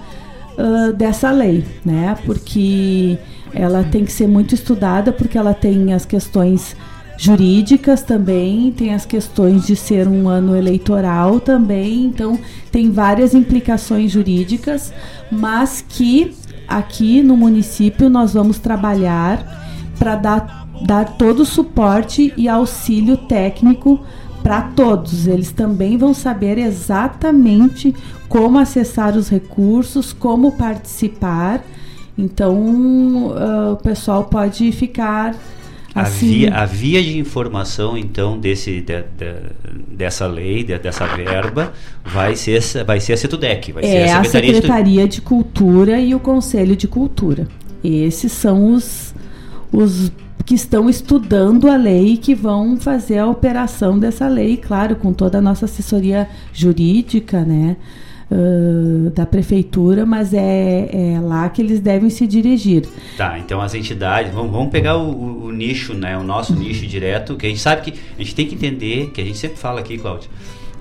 ah, 0.58 0.92
dessa 0.92 1.32
lei, 1.32 1.66
né? 1.86 2.18
Porque 2.26 3.18
ela 3.54 3.84
tem 3.84 4.04
que 4.06 4.12
ser 4.12 4.28
muito 4.28 4.54
estudada, 4.54 5.12
porque 5.12 5.38
ela 5.38 5.54
tem 5.54 5.94
as 5.94 6.06
questões 6.06 6.76
jurídicas 7.18 8.02
também, 8.02 8.72
tem 8.72 8.94
as 8.94 9.06
questões 9.06 9.66
de 9.66 9.76
ser 9.76 10.08
um 10.08 10.30
ano 10.30 10.56
eleitoral 10.56 11.40
também, 11.40 12.06
então 12.06 12.40
tem 12.72 12.92
várias 12.92 13.34
implicações 13.34 14.12
jurídicas, 14.12 14.94
mas 15.30 15.84
que 15.88 16.34
aqui 16.68 17.22
no 17.22 17.36
município 17.36 18.10
nós 18.10 18.34
vamos 18.34 18.58
trabalhar 18.60 19.92
para 19.98 20.16
dar, 20.16 20.68
dar 20.86 21.18
todo 21.18 21.42
o 21.42 21.46
suporte 21.46 22.34
e 22.38 22.48
auxílio 22.48 23.18
técnico 23.18 24.00
para 24.44 24.62
todos. 24.62 25.28
Eles 25.28 25.52
também 25.52 25.98
vão 25.98 26.14
saber 26.14 26.58
exatamente 26.58 27.94
como 28.28 28.58
acessar 28.60 29.16
os 29.18 29.30
recursos, 29.30 30.14
como 30.14 30.52
participar. 30.54 31.64
Então, 32.18 33.34
ah, 33.36 33.72
o 33.74 33.78
pessoal 33.78 34.26
pode 34.26 34.72
ficar 34.72 35.36
A, 35.96 36.02
assim. 36.02 36.28
via, 36.28 36.54
a 36.56 36.66
via 36.66 37.02
de 37.02 37.18
informação, 37.18 37.98
então, 37.98 38.38
desse, 38.38 38.82
de- 38.82 39.04
de- 39.18 39.96
dessa 39.96 40.28
lei, 40.28 40.64
de- 40.64 40.78
dessa 40.78 41.06
verba, 41.08 41.72
vai 42.06 42.36
ser, 42.36 42.62
vai 42.86 43.00
ser 43.00 43.14
a 43.14 43.18
CETUDEC, 43.18 43.72
vai 43.72 43.84
ser 43.84 43.90
é 43.90 44.12
a 44.12 44.20
a 44.20 44.24
Secretaria, 44.24 44.52
de 44.54 44.60
Tu- 44.60 44.62
Secretaria 44.68 45.08
de 45.08 45.22
Cultura 45.22 46.00
e 46.00 46.14
o 46.14 46.20
Conselho 46.20 46.76
de 46.76 46.88
Cultura. 46.88 47.48
Esses 47.84 48.32
são 48.34 48.74
os, 48.74 49.14
os 49.72 50.12
que 50.50 50.56
estão 50.56 50.90
estudando 50.90 51.70
a 51.70 51.76
lei 51.76 52.14
e 52.14 52.18
que 52.18 52.34
vão 52.34 52.76
fazer 52.76 53.20
a 53.20 53.28
operação 53.28 54.00
dessa 54.00 54.28
lei, 54.28 54.58
claro, 54.58 54.96
com 54.96 55.14
toda 55.14 55.38
a 55.38 55.42
nossa 55.42 55.66
assessoria 55.66 56.28
jurídica, 56.52 57.46
né? 57.46 57.78
Uh, 58.32 59.12
da 59.12 59.28
prefeitura, 59.28 60.08
mas 60.08 60.34
é, 60.34 60.90
é, 60.92 61.20
lá 61.20 61.48
que 61.50 61.62
eles 61.62 61.80
devem 61.80 62.10
se 62.10 62.26
dirigir. 62.26 62.88
Tá, 63.16 63.38
então 63.38 63.62
as 63.62 63.76
entidades, 63.76 64.34
vamos, 64.34 64.52
vamos 64.52 64.72
pegar 64.72 64.98
o, 64.98 65.12
o, 65.12 65.46
o, 65.46 65.52
nicho, 65.52 65.94
né, 65.94 66.18
o 66.18 66.24
nosso 66.24 66.56
nicho 66.56 66.86
direto, 66.88 67.36
que 67.36 67.46
a 67.46 67.50
gente 67.50 67.62
sabe 67.62 67.84
que 67.84 68.00
a 68.18 68.22
gente 68.22 68.34
tem 68.34 68.48
que 68.48 68.56
entender, 68.56 69.12
que 69.12 69.22
a 69.22 69.26
gente 69.26 69.38
sempre 69.38 69.58
fala 69.58 69.80
aqui, 69.80 70.00
Cláudio, 70.00 70.30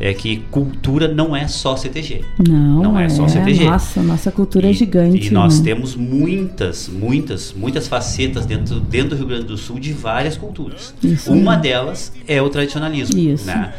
é 0.01 0.15
que 0.15 0.39
cultura 0.51 1.09
não 1.09 1.35
é 1.35 1.49
só 1.49 1.77
CTG. 1.77 2.25
Não, 2.49 2.83
não 2.83 2.99
é, 2.99 3.07
é 3.07 3.09
só 3.09 3.27
CTG. 3.27 3.65
Nossa, 3.65 4.03
nossa 4.03 4.31
cultura 4.31 4.67
é 4.67 4.71
e, 4.71 4.71
é 4.71 4.75
gigante. 4.75 5.27
E 5.27 5.31
nós 5.31 5.59
né? 5.59 5.65
temos 5.65 5.97
muitas, 5.97 6.89
muitas, 6.89 7.53
muitas 7.53 7.89
facetas 7.89 8.47
dentro, 8.47 8.79
dentro 8.79 9.11
do 9.11 9.17
Rio 9.17 9.27
Grande 9.27 9.45
do 9.45 9.57
Sul 9.57 9.79
de 9.79 9.93
várias 9.93 10.37
culturas. 10.37 10.95
Isso 11.03 11.33
Uma 11.33 11.57
delas 11.57 12.13
é 12.27 12.41
o 12.41 12.49
tradicionalismo. 12.49 13.19
Isso. 13.19 13.47
Né? 13.47 13.73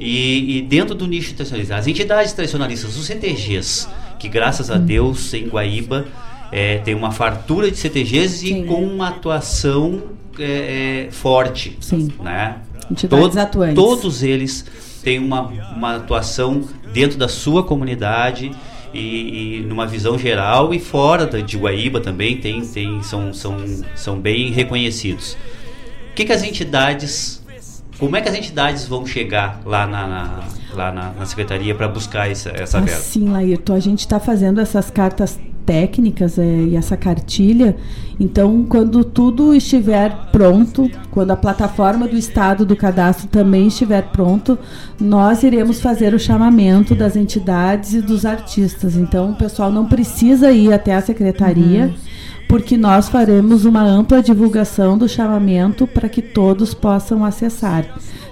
E, 0.00 0.58
e, 0.58 0.62
dentro 0.62 0.94
do 0.94 1.06
nicho 1.06 1.34
tradicionalista, 1.34 1.76
as 1.76 1.86
entidades 1.86 2.32
tradicionalistas, 2.32 2.96
os 2.96 3.06
CTGs, 3.06 3.86
que 4.18 4.28
graças 4.28 4.70
a 4.70 4.76
hum. 4.76 4.84
Deus 4.84 5.32
em 5.34 5.48
Guaíba 5.48 6.06
é, 6.52 6.78
tem 6.78 6.94
uma 6.94 7.10
fartura 7.10 7.70
de 7.70 7.76
CTGs 7.76 8.38
Sim. 8.38 8.62
e 8.62 8.66
com 8.66 8.82
uma 8.82 9.08
atuação 9.08 10.02
é, 10.38 11.06
é, 11.06 11.10
forte. 11.10 11.76
Sim. 11.80 12.10
Né? 12.22 12.56
Entidades 12.90 13.26
Tod 13.26 13.38
atuantes. 13.38 13.74
Todos 13.74 14.22
eles 14.22 14.64
têm 15.06 15.20
uma, 15.20 15.42
uma 15.76 15.94
atuação 15.94 16.64
dentro 16.92 17.16
da 17.16 17.28
sua 17.28 17.62
comunidade 17.62 18.50
e, 18.92 19.60
e, 19.60 19.60
numa 19.60 19.86
visão 19.86 20.18
geral 20.18 20.74
e 20.74 20.80
fora 20.80 21.26
de 21.40 21.56
Guaíba 21.56 22.00
também 22.00 22.38
tem, 22.38 22.66
tem, 22.66 23.00
são, 23.04 23.32
são, 23.32 23.56
são 23.94 24.18
bem 24.18 24.50
reconhecidos. 24.50 25.36
O 26.10 26.14
que, 26.16 26.24
que 26.24 26.32
as 26.32 26.42
entidades 26.42 27.40
como 28.00 28.16
é 28.16 28.20
que 28.20 28.28
as 28.28 28.34
entidades 28.34 28.86
vão 28.88 29.06
chegar 29.06 29.62
lá 29.64 29.86
na, 29.86 30.06
na 30.08 30.44
lá 30.74 30.92
na, 30.92 31.10
na 31.12 31.24
secretaria 31.24 31.74
para 31.74 31.86
buscar 31.86 32.28
essa, 32.28 32.50
essa 32.50 32.80
verba? 32.80 33.00
Sim, 33.00 33.28
Laírto, 33.28 33.72
a 33.72 33.80
gente 33.80 34.00
está 34.00 34.18
fazendo 34.18 34.60
essas 34.60 34.90
cartas 34.90 35.38
técnicas 35.66 36.38
é, 36.38 36.44
e 36.44 36.76
essa 36.76 36.96
cartilha. 36.96 37.76
Então, 38.18 38.64
quando 38.64 39.04
tudo 39.04 39.52
estiver 39.52 40.30
pronto, 40.32 40.90
quando 41.10 41.32
a 41.32 41.36
plataforma 41.36 42.06
do 42.06 42.16
Estado 42.16 42.64
do 42.64 42.76
cadastro 42.76 43.26
também 43.26 43.66
estiver 43.66 44.02
pronto, 44.10 44.58
nós 44.98 45.42
iremos 45.42 45.80
fazer 45.80 46.14
o 46.14 46.18
chamamento 46.18 46.94
das 46.94 47.16
entidades 47.16 47.92
e 47.92 48.00
dos 48.00 48.24
artistas. 48.24 48.96
Então, 48.96 49.32
o 49.32 49.36
pessoal 49.36 49.70
não 49.70 49.84
precisa 49.86 50.52
ir 50.52 50.72
até 50.72 50.94
a 50.94 51.02
secretaria. 51.02 51.86
Uhum 51.86 52.16
porque 52.48 52.76
nós 52.76 53.08
faremos 53.08 53.64
uma 53.64 53.82
ampla 53.82 54.22
divulgação 54.22 54.96
do 54.96 55.08
chamamento 55.08 55.86
para 55.86 56.08
que 56.08 56.22
todos 56.22 56.74
possam 56.74 57.24
acessar. 57.24 57.84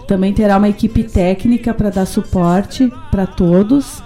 Também 0.06 0.32
terá 0.32 0.56
uma 0.58 0.68
equipe 0.68 1.02
técnica 1.02 1.72
para 1.72 1.90
dar 1.90 2.06
suporte 2.06 2.92
para 3.10 3.26
todos 3.26 4.02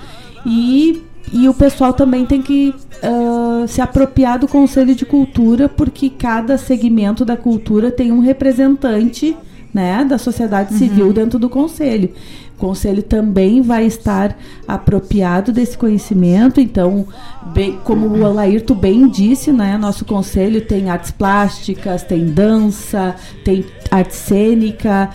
e, 0.47 1.03
e 1.33 1.49
o 1.49 1.55
pessoal 1.55 1.93
também 1.93 2.25
tem 2.25 2.41
que 2.41 2.75
uh, 3.03 3.67
se 3.69 3.81
apropriar 3.81 4.39
do 4.39 4.49
Conselho 4.49 4.95
de 4.95 5.05
Cultura, 5.05 5.69
porque 5.69 6.11
cada 6.11 6.57
segmento 6.59 7.25
da 7.25 7.37
cultura 7.37 7.91
tem 7.91 8.13
um 8.13 8.21
representante 8.21 9.37
né, 9.73 10.05
da 10.05 10.19
sociedade 10.19 10.75
civil 10.75 11.07
uhum. 11.07 11.13
dentro 11.13 11.39
do 11.39 11.49
Conselho. 11.49 12.11
O 12.57 12.59
conselho 12.59 13.05
também 13.05 13.63
vai 13.63 13.87
estar 13.87 14.37
apropriado 14.67 15.53
desse 15.53 15.79
conhecimento, 15.79 16.61
então, 16.61 17.07
bem, 17.55 17.79
como 17.85 18.09
o 18.09 18.27
Alairto 18.27 18.75
bem 18.75 19.09
disse, 19.09 19.53
né, 19.53 19.79
nosso 19.79 20.05
conselho 20.05 20.61
tem 20.63 20.91
artes 20.91 21.13
plásticas, 21.13 22.03
tem 22.03 22.27
dança, 22.27 23.15
tem 23.45 23.65
arte 23.93 24.17
cênica, 24.17 25.11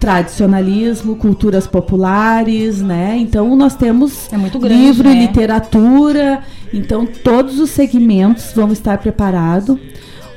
tradicionalismo, 0.00 1.14
culturas 1.14 1.66
populares, 1.66 2.80
né? 2.80 3.18
Então 3.18 3.54
nós 3.54 3.76
temos 3.76 4.32
é 4.32 4.36
grande, 4.38 4.68
livro 4.68 5.08
né? 5.08 5.14
e 5.14 5.26
literatura, 5.26 6.40
então 6.72 7.06
todos 7.06 7.60
os 7.60 7.68
segmentos 7.68 8.50
vão 8.54 8.72
estar 8.72 8.96
preparados. 8.96 9.78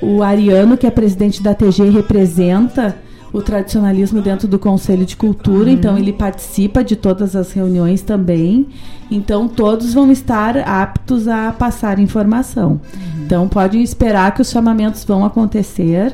O 0.02 0.22
Ariano, 0.22 0.76
que 0.76 0.86
é 0.86 0.92
presidente 0.92 1.42
da 1.42 1.56
TG, 1.56 1.90
representa 1.90 2.98
o 3.32 3.42
tradicionalismo 3.42 4.22
dentro 4.22 4.50
do 4.50 4.60
Conselho 4.60 5.06
de 5.06 5.16
Cultura, 5.16 5.70
uhum. 5.70 5.76
então 5.76 5.98
ele 5.98 6.12
participa 6.12 6.84
de 6.84 6.98
todas 6.98 7.34
as 7.34 7.54
reuniões 7.54 8.02
também. 8.02 8.68
Então 9.10 9.48
todos 9.48 9.94
vão 9.94 10.12
estar 10.12 10.58
aptos 10.58 11.26
a 11.28 11.54
passar 11.54 12.00
informação. 12.00 12.72
Uhum. 12.72 13.24
Então 13.26 13.48
podem 13.48 13.82
esperar 13.82 14.36
que 14.36 14.42
os 14.42 14.52
chamamentos 14.52 15.06
vão 15.06 15.24
acontecer. 15.24 16.14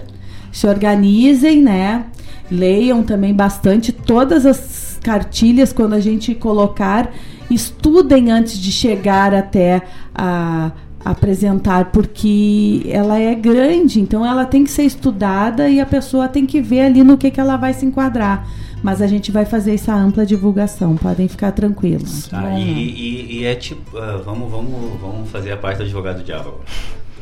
Se 0.52 0.68
organizem, 0.68 1.62
né? 1.62 2.06
Leiam 2.52 3.04
também 3.04 3.34
bastante 3.34 3.92
todas 3.92 4.46
as 4.46 5.00
cartilhas 5.04 5.72
quando 5.72 5.94
a 5.94 6.00
gente 6.00 6.36
colocar, 6.36 7.12
estudem 7.50 8.32
antes 8.32 8.58
de 8.60 8.72
chegar 8.72 9.34
até 9.34 9.82
a 10.14 10.72
apresentar 11.04 11.92
porque 11.92 12.84
ela 12.90 13.18
é 13.18 13.34
grande, 13.34 14.02
então 14.02 14.26
ela 14.26 14.46
tem 14.46 14.64
que 14.64 14.72
ser 14.72 14.84
estudada 14.84 15.70
e 15.70 15.80
a 15.80 15.86
pessoa 15.86 16.28
tem 16.28 16.46
que 16.46 16.62
ver 16.62 16.82
ali 16.82 17.04
no 17.04 17.18
que, 17.18 17.32
que 17.32 17.40
ela 17.40 17.58
vai 17.58 17.74
se 17.74 17.86
enquadrar. 17.86 18.48
Mas 18.82 19.02
a 19.02 19.08
gente 19.08 19.32
vai 19.32 19.44
fazer 19.44 19.74
essa 19.74 19.94
ampla 19.94 20.26
divulgação, 20.26 20.96
podem 20.96 21.28
ficar 21.28 21.52
tranquilos. 21.52 22.28
Tá, 22.28 22.58
e, 22.58 22.62
e, 22.62 23.40
e, 23.40 23.46
é 23.46 23.54
tipo, 23.56 23.98
uh, 23.98 24.24
vamos, 24.24 24.50
vamos, 24.50 25.00
vamos 25.02 25.30
fazer 25.30 25.52
a 25.52 25.58
parte 25.58 25.80
do 25.80 25.84
advogado 25.84 26.18
do 26.18 26.24
diabo, 26.24 26.62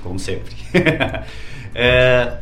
como 0.04 0.20
sempre. 0.20 0.54
é, 1.74 2.38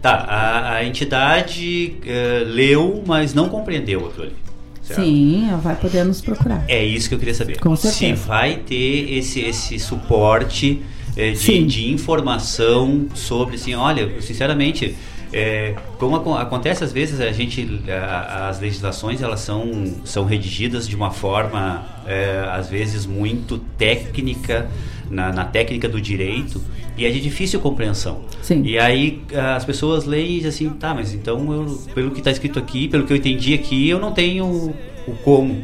tá, 0.00 0.12
a, 0.12 0.74
a 0.76 0.84
entidade 0.84 1.94
uh, 2.02 2.48
leu, 2.48 3.02
mas 3.06 3.34
não 3.34 3.48
compreendeu 3.48 4.06
aquilo 4.06 4.24
ali. 4.24 4.34
Certo? 4.82 5.02
Sim, 5.02 5.48
ela 5.48 5.58
vai 5.58 5.76
poder 5.76 6.04
nos 6.04 6.20
procurar. 6.20 6.64
É 6.66 6.84
isso 6.84 7.08
que 7.08 7.14
eu 7.14 7.18
queria 7.18 7.34
saber. 7.34 7.58
Com 7.60 7.76
certeza. 7.76 8.16
Se 8.16 8.26
vai 8.26 8.56
ter 8.56 9.12
esse, 9.12 9.40
esse 9.40 9.78
suporte 9.78 10.82
é, 11.16 11.32
de, 11.32 11.64
de, 11.64 11.92
informação 11.92 13.06
sobre, 13.14 13.56
assim, 13.56 13.74
olha, 13.74 14.10
sinceramente, 14.20 14.96
é, 15.32 15.76
como 15.98 16.34
acontece 16.36 16.82
às 16.82 16.92
vezes 16.92 17.20
a 17.20 17.30
gente 17.30 17.82
a, 17.88 18.48
as 18.48 18.60
legislações 18.60 19.22
elas 19.22 19.40
são 19.40 19.94
são 20.04 20.24
redigidas 20.24 20.88
de 20.88 20.96
uma 20.96 21.10
forma 21.10 21.86
é, 22.06 22.48
às 22.50 22.68
vezes 22.68 23.06
muito 23.06 23.58
técnica 23.78 24.68
na, 25.08 25.32
na, 25.32 25.44
técnica 25.44 25.88
do 25.88 26.00
direito 26.00 26.60
e 26.96 27.04
é 27.04 27.10
de 27.10 27.20
difícil 27.20 27.60
compreensão. 27.60 28.22
Sim. 28.42 28.62
e 28.64 28.78
aí 28.78 29.22
as 29.56 29.64
pessoas 29.64 30.04
leem 30.04 30.38
e 30.38 30.40
dizem 30.40 30.48
assim 30.48 30.78
tá 30.78 30.92
mas 30.94 31.14
então 31.14 31.52
eu, 31.52 31.78
pelo 31.94 32.10
que 32.10 32.18
está 32.18 32.30
escrito 32.30 32.58
aqui 32.58 32.88
pelo 32.88 33.06
que 33.06 33.12
eu 33.12 33.16
entendi 33.16 33.54
aqui 33.54 33.88
eu 33.88 34.00
não 34.00 34.12
tenho 34.12 34.46
o 35.06 35.12
como 35.22 35.62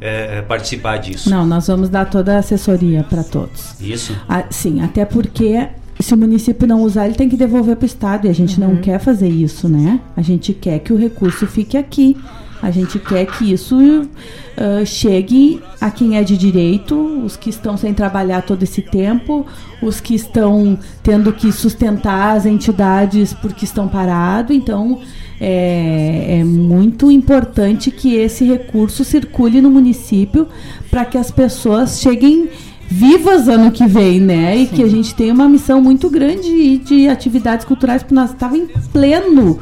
é, 0.00 0.42
participar 0.42 0.98
disso. 0.98 1.30
Não 1.30 1.46
nós 1.46 1.68
vamos 1.68 1.88
dar 1.88 2.06
toda 2.10 2.34
a 2.34 2.38
assessoria 2.38 3.04
para 3.04 3.22
todos. 3.22 3.80
Isso. 3.80 4.16
Ah, 4.28 4.44
sim 4.50 4.80
até 4.82 5.04
porque 5.04 5.68
se 5.98 6.14
o 6.14 6.16
município 6.16 6.66
não 6.66 6.82
usar, 6.82 7.06
ele 7.06 7.14
tem 7.14 7.28
que 7.28 7.36
devolver 7.36 7.76
para 7.76 7.84
o 7.84 7.86
Estado. 7.86 8.26
E 8.26 8.30
a 8.30 8.34
gente 8.34 8.60
uhum. 8.60 8.68
não 8.68 8.76
quer 8.76 8.98
fazer 8.98 9.28
isso, 9.28 9.68
né? 9.68 10.00
A 10.16 10.22
gente 10.22 10.52
quer 10.52 10.78
que 10.80 10.92
o 10.92 10.96
recurso 10.96 11.46
fique 11.46 11.76
aqui. 11.76 12.16
A 12.62 12.70
gente 12.70 12.98
quer 12.98 13.26
que 13.26 13.52
isso 13.52 13.76
uh, 13.76 14.86
chegue 14.86 15.60
a 15.80 15.90
quem 15.90 16.16
é 16.16 16.24
de 16.24 16.36
direito, 16.36 16.96
os 17.24 17.36
que 17.36 17.50
estão 17.50 17.76
sem 17.76 17.92
trabalhar 17.92 18.42
todo 18.42 18.62
esse 18.62 18.80
tempo, 18.80 19.46
os 19.82 20.00
que 20.00 20.14
estão 20.14 20.78
tendo 21.02 21.32
que 21.32 21.52
sustentar 21.52 22.34
as 22.36 22.46
entidades 22.46 23.34
porque 23.34 23.66
estão 23.66 23.86
parados. 23.86 24.56
Então, 24.56 25.00
é, 25.38 26.38
é 26.40 26.44
muito 26.44 27.10
importante 27.10 27.90
que 27.90 28.14
esse 28.14 28.44
recurso 28.44 29.04
circule 29.04 29.60
no 29.60 29.70
município 29.70 30.48
para 30.90 31.04
que 31.04 31.18
as 31.18 31.30
pessoas 31.30 32.00
cheguem 32.00 32.48
vivas 32.88 33.48
ano 33.48 33.70
que 33.70 33.86
vem, 33.86 34.20
né? 34.20 34.56
E 34.56 34.66
Sim. 34.66 34.76
que 34.76 34.82
a 34.82 34.88
gente 34.88 35.14
tem 35.14 35.30
uma 35.30 35.48
missão 35.48 35.80
muito 35.80 36.08
grande 36.08 36.78
de 36.78 37.08
atividades 37.08 37.64
culturais, 37.64 38.02
porque 38.02 38.14
nós 38.14 38.30
estávamos 38.30 38.70
em 38.70 38.80
pleno 38.92 39.58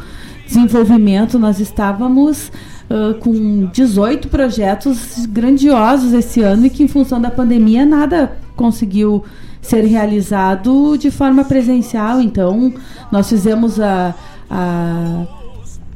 desenvolvimento, 0.46 1.38
nós 1.38 1.58
estávamos 1.58 2.52
uh, 2.90 3.14
com 3.18 3.68
18 3.72 4.28
projetos 4.28 5.26
grandiosos 5.26 6.12
esse 6.12 6.42
ano 6.42 6.66
e 6.66 6.70
que, 6.70 6.82
em 6.82 6.88
função 6.88 7.20
da 7.20 7.30
pandemia, 7.30 7.84
nada 7.86 8.36
conseguiu 8.54 9.24
ser 9.62 9.84
realizado 9.84 10.96
de 10.98 11.10
forma 11.10 11.44
presencial. 11.44 12.20
Então, 12.20 12.74
nós 13.10 13.28
fizemos 13.28 13.80
a, 13.80 14.14
a 14.50 15.26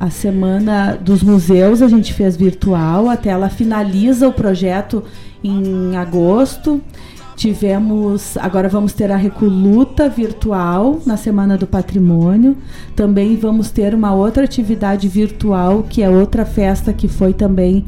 a 0.00 0.10
semana 0.10 0.96
dos 1.00 1.22
museus 1.22 1.82
a 1.82 1.88
gente 1.88 2.14
fez 2.14 2.36
virtual, 2.36 3.08
até 3.08 3.30
ela 3.30 3.48
finaliza 3.48 4.28
o 4.28 4.32
projeto 4.32 5.02
em 5.42 5.96
agosto. 5.96 6.80
Tivemos, 7.38 8.36
agora 8.36 8.68
vamos 8.68 8.92
ter 8.92 9.12
a 9.12 9.16
Recoluta 9.16 10.08
virtual 10.08 10.98
na 11.06 11.16
Semana 11.16 11.56
do 11.56 11.68
Patrimônio. 11.68 12.56
Também 12.96 13.36
vamos 13.36 13.70
ter 13.70 13.94
uma 13.94 14.12
outra 14.12 14.42
atividade 14.42 15.06
virtual, 15.06 15.84
que 15.88 16.02
é 16.02 16.10
outra 16.10 16.44
festa 16.44 16.92
que 16.92 17.06
foi 17.06 17.32
também, 17.32 17.84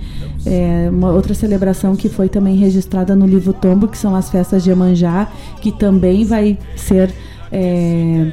é, 0.46 0.88
uma 0.88 1.10
outra 1.10 1.34
celebração 1.34 1.96
que 1.96 2.08
foi 2.08 2.28
também 2.28 2.54
registrada 2.54 3.16
no 3.16 3.26
Livro 3.26 3.52
Tombo, 3.52 3.88
que 3.88 3.98
são 3.98 4.14
as 4.14 4.30
festas 4.30 4.62
de 4.62 4.70
Emanjá, 4.70 5.26
que 5.60 5.72
também 5.72 6.24
vai 6.24 6.56
ser. 6.76 7.12
É, 7.50 8.32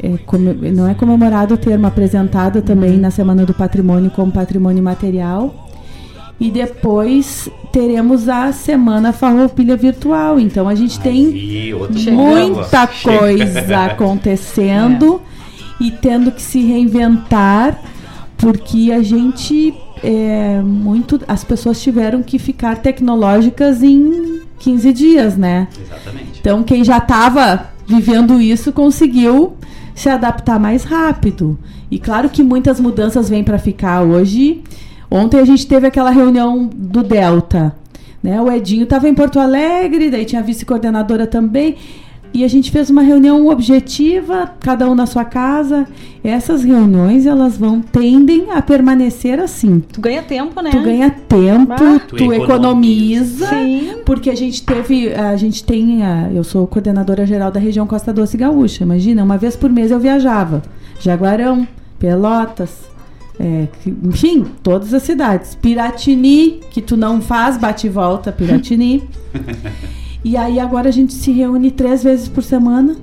é, 0.00 0.70
não 0.70 0.86
é 0.86 0.92
comemorado 0.92 1.54
o 1.54 1.56
termo, 1.56 1.86
apresentado 1.86 2.60
também 2.60 2.92
uhum. 2.92 3.00
na 3.00 3.10
Semana 3.10 3.46
do 3.46 3.54
Patrimônio 3.54 4.10
como 4.10 4.30
patrimônio 4.30 4.82
material. 4.82 5.67
E 6.40 6.50
depois 6.50 7.48
teremos 7.72 8.28
a 8.28 8.52
semana 8.52 9.12
farroupilha 9.12 9.76
virtual. 9.76 10.38
Então 10.38 10.68
a 10.68 10.74
gente 10.74 11.00
tem 11.00 11.72
muita 12.12 12.86
programa. 12.86 13.20
coisa 13.20 13.60
Chega. 13.60 13.84
acontecendo 13.86 15.20
e 15.80 15.90
tendo 15.90 16.30
que 16.30 16.42
se 16.42 16.60
reinventar 16.60 17.80
porque 18.36 18.92
a 18.92 19.02
gente 19.02 19.74
é, 20.02 20.62
muito 20.62 21.20
as 21.26 21.42
pessoas 21.42 21.82
tiveram 21.82 22.22
que 22.22 22.38
ficar 22.38 22.76
tecnológicas 22.76 23.82
em 23.82 24.42
15 24.60 24.92
dias, 24.92 25.36
né? 25.36 25.66
Exatamente. 25.76 26.38
Então 26.40 26.62
quem 26.62 26.84
já 26.84 26.98
estava 26.98 27.70
vivendo 27.84 28.40
isso 28.40 28.72
conseguiu 28.72 29.56
se 29.94 30.08
adaptar 30.08 30.60
mais 30.60 30.84
rápido. 30.84 31.58
E 31.90 31.98
claro 31.98 32.28
que 32.28 32.42
muitas 32.42 32.78
mudanças 32.78 33.28
vêm 33.28 33.42
para 33.42 33.58
ficar 33.58 34.02
hoje. 34.02 34.62
Ontem 35.10 35.40
a 35.40 35.44
gente 35.44 35.66
teve 35.66 35.86
aquela 35.86 36.10
reunião 36.10 36.68
do 36.72 37.02
Delta. 37.02 37.74
Né? 38.22 38.40
O 38.40 38.50
Edinho 38.50 38.82
estava 38.84 39.08
em 39.08 39.14
Porto 39.14 39.38
Alegre, 39.38 40.10
daí 40.10 40.24
tinha 40.24 40.40
a 40.40 40.44
vice-coordenadora 40.44 41.26
também. 41.26 41.76
E 42.34 42.44
a 42.44 42.48
gente 42.48 42.70
fez 42.70 42.90
uma 42.90 43.00
reunião 43.00 43.46
objetiva, 43.46 44.50
cada 44.60 44.86
um 44.90 44.94
na 44.94 45.06
sua 45.06 45.24
casa. 45.24 45.86
Essas 46.22 46.62
reuniões, 46.62 47.24
elas 47.24 47.56
vão 47.56 47.80
tendem 47.80 48.50
a 48.52 48.60
permanecer 48.60 49.40
assim. 49.40 49.80
Tu 49.90 49.98
ganha 49.98 50.22
tempo, 50.22 50.60
né? 50.60 50.68
Tu 50.70 50.82
ganha 50.82 51.08
tempo, 51.10 51.72
Ah. 51.72 51.98
tu, 52.06 52.16
Tu 52.16 52.32
economiza, 52.34 53.46
Sim. 53.46 53.94
porque 54.04 54.28
a 54.28 54.34
gente 54.36 54.62
teve, 54.62 55.14
a 55.14 55.34
gente 55.36 55.64
tem, 55.64 56.04
a- 56.04 56.28
eu 56.30 56.44
sou 56.44 56.66
coordenadora 56.66 57.24
geral 57.24 57.50
da 57.50 57.58
região 57.58 57.86
Costa 57.86 58.12
Doce 58.12 58.36
Gaúcha. 58.36 58.84
Imagina, 58.84 59.24
uma 59.24 59.38
vez 59.38 59.56
por 59.56 59.70
mês 59.70 59.90
eu 59.90 59.98
viajava, 59.98 60.60
Jaguarão, 61.00 61.66
Pelotas, 61.98 62.87
é, 63.38 63.68
enfim, 64.04 64.44
todas 64.62 64.92
as 64.92 65.02
cidades. 65.04 65.54
Piratini, 65.54 66.60
que 66.70 66.82
tu 66.82 66.96
não 66.96 67.20
faz 67.20 67.56
bate 67.56 67.86
e 67.86 67.90
volta, 67.90 68.32
Piratini. 68.32 69.08
e 70.24 70.36
aí 70.36 70.58
agora 70.58 70.88
a 70.88 70.92
gente 70.92 71.12
se 71.12 71.30
reúne 71.30 71.70
três 71.70 72.02
vezes 72.02 72.28
por 72.28 72.42
semana. 72.42 72.96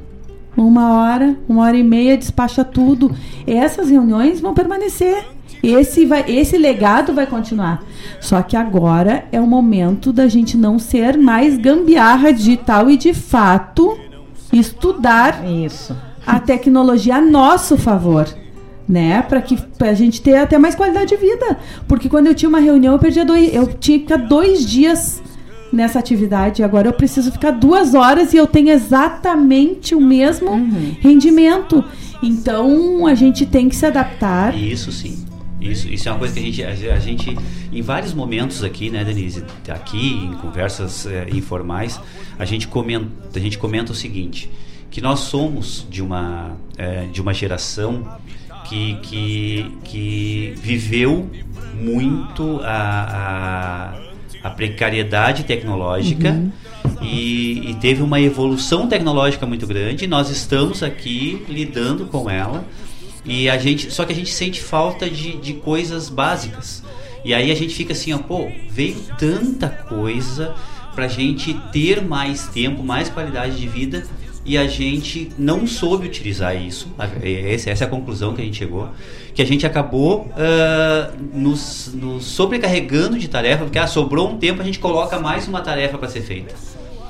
Uma 0.57 0.93
hora, 0.93 1.37
uma 1.47 1.63
hora 1.63 1.77
e 1.77 1.83
meia, 1.83 2.17
despacha 2.17 2.63
tudo. 2.63 3.13
Essas 3.47 3.89
reuniões 3.89 4.39
vão 4.39 4.53
permanecer. 4.53 5.25
Esse, 5.63 6.05
vai, 6.05 6.23
esse 6.27 6.57
legado 6.57 7.13
vai 7.13 7.25
continuar. 7.25 7.83
Só 8.21 8.41
que 8.41 8.55
agora 8.55 9.25
é 9.31 9.39
o 9.39 9.47
momento 9.47 10.13
da 10.13 10.27
gente 10.27 10.57
não 10.57 10.77
ser 10.77 11.17
mais 11.17 11.57
gambiarra 11.57 12.31
digital 12.31 12.89
e, 12.89 12.97
de 12.97 13.13
fato, 13.13 13.97
estudar 14.53 15.43
Isso. 15.49 15.95
a 16.25 16.39
tecnologia 16.39 17.15
a 17.15 17.21
nosso 17.21 17.77
favor. 17.77 18.27
Né? 18.87 19.21
Para 19.23 19.41
que 19.41 19.57
pra 19.77 19.93
gente 19.93 20.21
ter 20.21 20.35
até 20.35 20.57
mais 20.57 20.75
qualidade 20.75 21.07
de 21.07 21.17
vida. 21.17 21.57
Porque 21.87 22.07
quando 22.07 22.27
eu 22.27 22.35
tinha 22.35 22.49
uma 22.49 22.59
reunião, 22.59 22.93
eu 22.93 22.99
perdia 22.99 23.25
dois. 23.25 23.53
Eu 23.53 23.67
tinha 23.67 23.97
que 23.97 24.05
ficar 24.05 24.17
dois 24.17 24.65
dias 24.65 25.23
nessa 25.73 25.99
atividade. 25.99 26.63
Agora 26.63 26.87
eu 26.87 26.93
preciso 26.93 27.31
ficar 27.31 27.51
duas 27.51 27.93
horas 27.93 28.33
e 28.33 28.37
eu 28.37 28.45
tenho 28.47 28.69
exatamente 28.69 29.95
o 29.95 30.01
mesmo 30.01 30.51
rendimento. 30.99 31.83
Então 32.21 33.05
a 33.05 33.15
gente 33.15 33.45
tem 33.45 33.67
que 33.69 33.75
se 33.75 33.85
adaptar. 33.85 34.57
Isso 34.57 34.91
sim. 34.91 35.25
Isso, 35.59 35.87
isso 35.87 36.07
é 36.07 36.11
uma 36.11 36.19
coisa 36.19 36.33
que 36.33 36.39
a 36.39 36.43
gente, 36.43 36.63
a, 36.63 36.93
a 36.93 36.99
gente, 36.99 37.35
em 37.71 37.81
vários 37.81 38.13
momentos 38.13 38.63
aqui, 38.63 38.89
né, 38.89 39.03
Denise, 39.03 39.43
aqui 39.67 40.13
em 40.13 40.33
conversas 40.33 41.07
eh, 41.07 41.27
informais, 41.31 41.99
a 42.37 42.45
gente 42.45 42.67
comenta, 42.67 43.07
a 43.33 43.39
gente 43.39 43.57
comenta 43.57 43.91
o 43.91 43.95
seguinte, 43.95 44.49
que 44.91 45.01
nós 45.01 45.21
somos 45.21 45.87
de 45.89 46.03
uma, 46.03 46.55
eh, 46.77 47.07
de 47.11 47.19
uma 47.19 47.33
geração 47.33 48.07
que, 48.67 48.95
que, 49.01 49.71
que 49.83 50.53
viveu 50.57 51.29
muito 51.73 52.59
a, 52.63 53.93
a, 54.43 54.47
a 54.47 54.49
precariedade 54.49 55.43
tecnológica 55.43 56.41
e, 57.01 57.71
e 57.71 57.73
teve 57.75 58.01
uma 58.01 58.19
evolução 58.19 58.87
tecnológica 58.87 59.45
muito 59.45 59.67
grande. 59.67 60.07
Nós 60.07 60.29
estamos 60.29 60.83
aqui 60.83 61.43
lidando 61.47 62.05
com 62.05 62.29
ela 62.29 62.65
e 63.23 63.49
a 63.49 63.57
gente, 63.57 63.91
só 63.91 64.05
que 64.05 64.13
a 64.13 64.15
gente 64.15 64.31
sente 64.31 64.61
falta 64.61 65.09
de, 65.09 65.37
de 65.37 65.53
coisas 65.53 66.09
básicas. 66.09 66.83
E 67.23 67.33
aí 67.33 67.51
a 67.51 67.55
gente 67.55 67.73
fica 67.73 67.93
assim, 67.93 68.13
ó, 68.13 68.19
pô, 68.19 68.47
veio 68.69 68.97
tanta 69.17 69.67
coisa 69.67 70.53
pra 70.93 71.07
gente 71.07 71.53
ter 71.73 72.01
mais 72.01 72.47
tempo, 72.47 72.83
mais 72.83 73.09
qualidade 73.09 73.57
de 73.57 73.67
vida 73.67 74.05
e 74.45 74.57
a 74.57 74.67
gente 74.67 75.31
não 75.39 75.65
soube 75.65 76.05
utilizar 76.05 76.55
isso. 76.55 76.87
A- 76.99 77.07
Essa, 77.27 77.71
é 77.71 77.73
a 77.73 77.87
conclusão 77.87 78.33
que 78.35 78.41
a 78.41 78.45
gente 78.45 78.57
chegou. 78.57 78.89
Que 79.33 79.41
a 79.41 79.45
gente 79.45 79.65
acabou 79.65 80.31
ah, 80.37 81.11
nos, 81.33 81.91
nos 81.93 82.25
sobrecarregando 82.25 83.17
de 83.17 83.27
tarefa, 83.27 83.63
porque 83.65 83.79
ah, 83.79 83.87
sobrou 83.87 84.29
um 84.29 84.37
tempo, 84.37 84.61
a 84.61 84.65
gente 84.65 84.79
coloca 84.79 85.19
mais 85.19 85.47
uma 85.47 85.61
tarefa 85.61 85.97
para 85.97 86.07
ser 86.07 86.21
feita. 86.21 86.53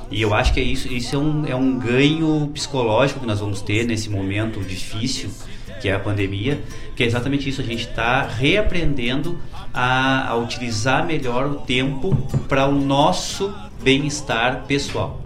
E 0.10 0.22
eu 0.22 0.34
acho 0.34 0.54
que 0.54 0.60
é 0.60 0.64
isso, 0.64 0.88
isso 0.92 1.16
é 1.16 1.20
um, 1.20 1.46
é 1.48 1.56
um 1.56 1.78
ganho 1.78 2.50
psicológico 2.54 3.20
que 3.20 3.26
nós 3.26 3.40
vamos 3.40 3.62
ter 3.62 3.86
nesse 3.86 4.10
momento 4.10 4.60
difícil, 4.62 5.30
que 5.82 5.90
é 5.90 5.94
a 5.94 6.00
pandemia, 6.00 6.62
que 6.96 7.04
é 7.04 7.06
exatamente 7.06 7.50
isso, 7.50 7.60
a 7.60 7.64
gente 7.64 7.88
está 7.88 8.22
reaprendendo 8.26 9.38
a, 9.74 10.30
a 10.30 10.36
utilizar 10.38 11.06
melhor 11.06 11.48
o 11.48 11.56
tempo 11.56 12.16
para 12.48 12.66
o 12.68 12.72
nosso 12.72 13.54
bem-estar 13.84 14.64
pessoal. 14.68 15.22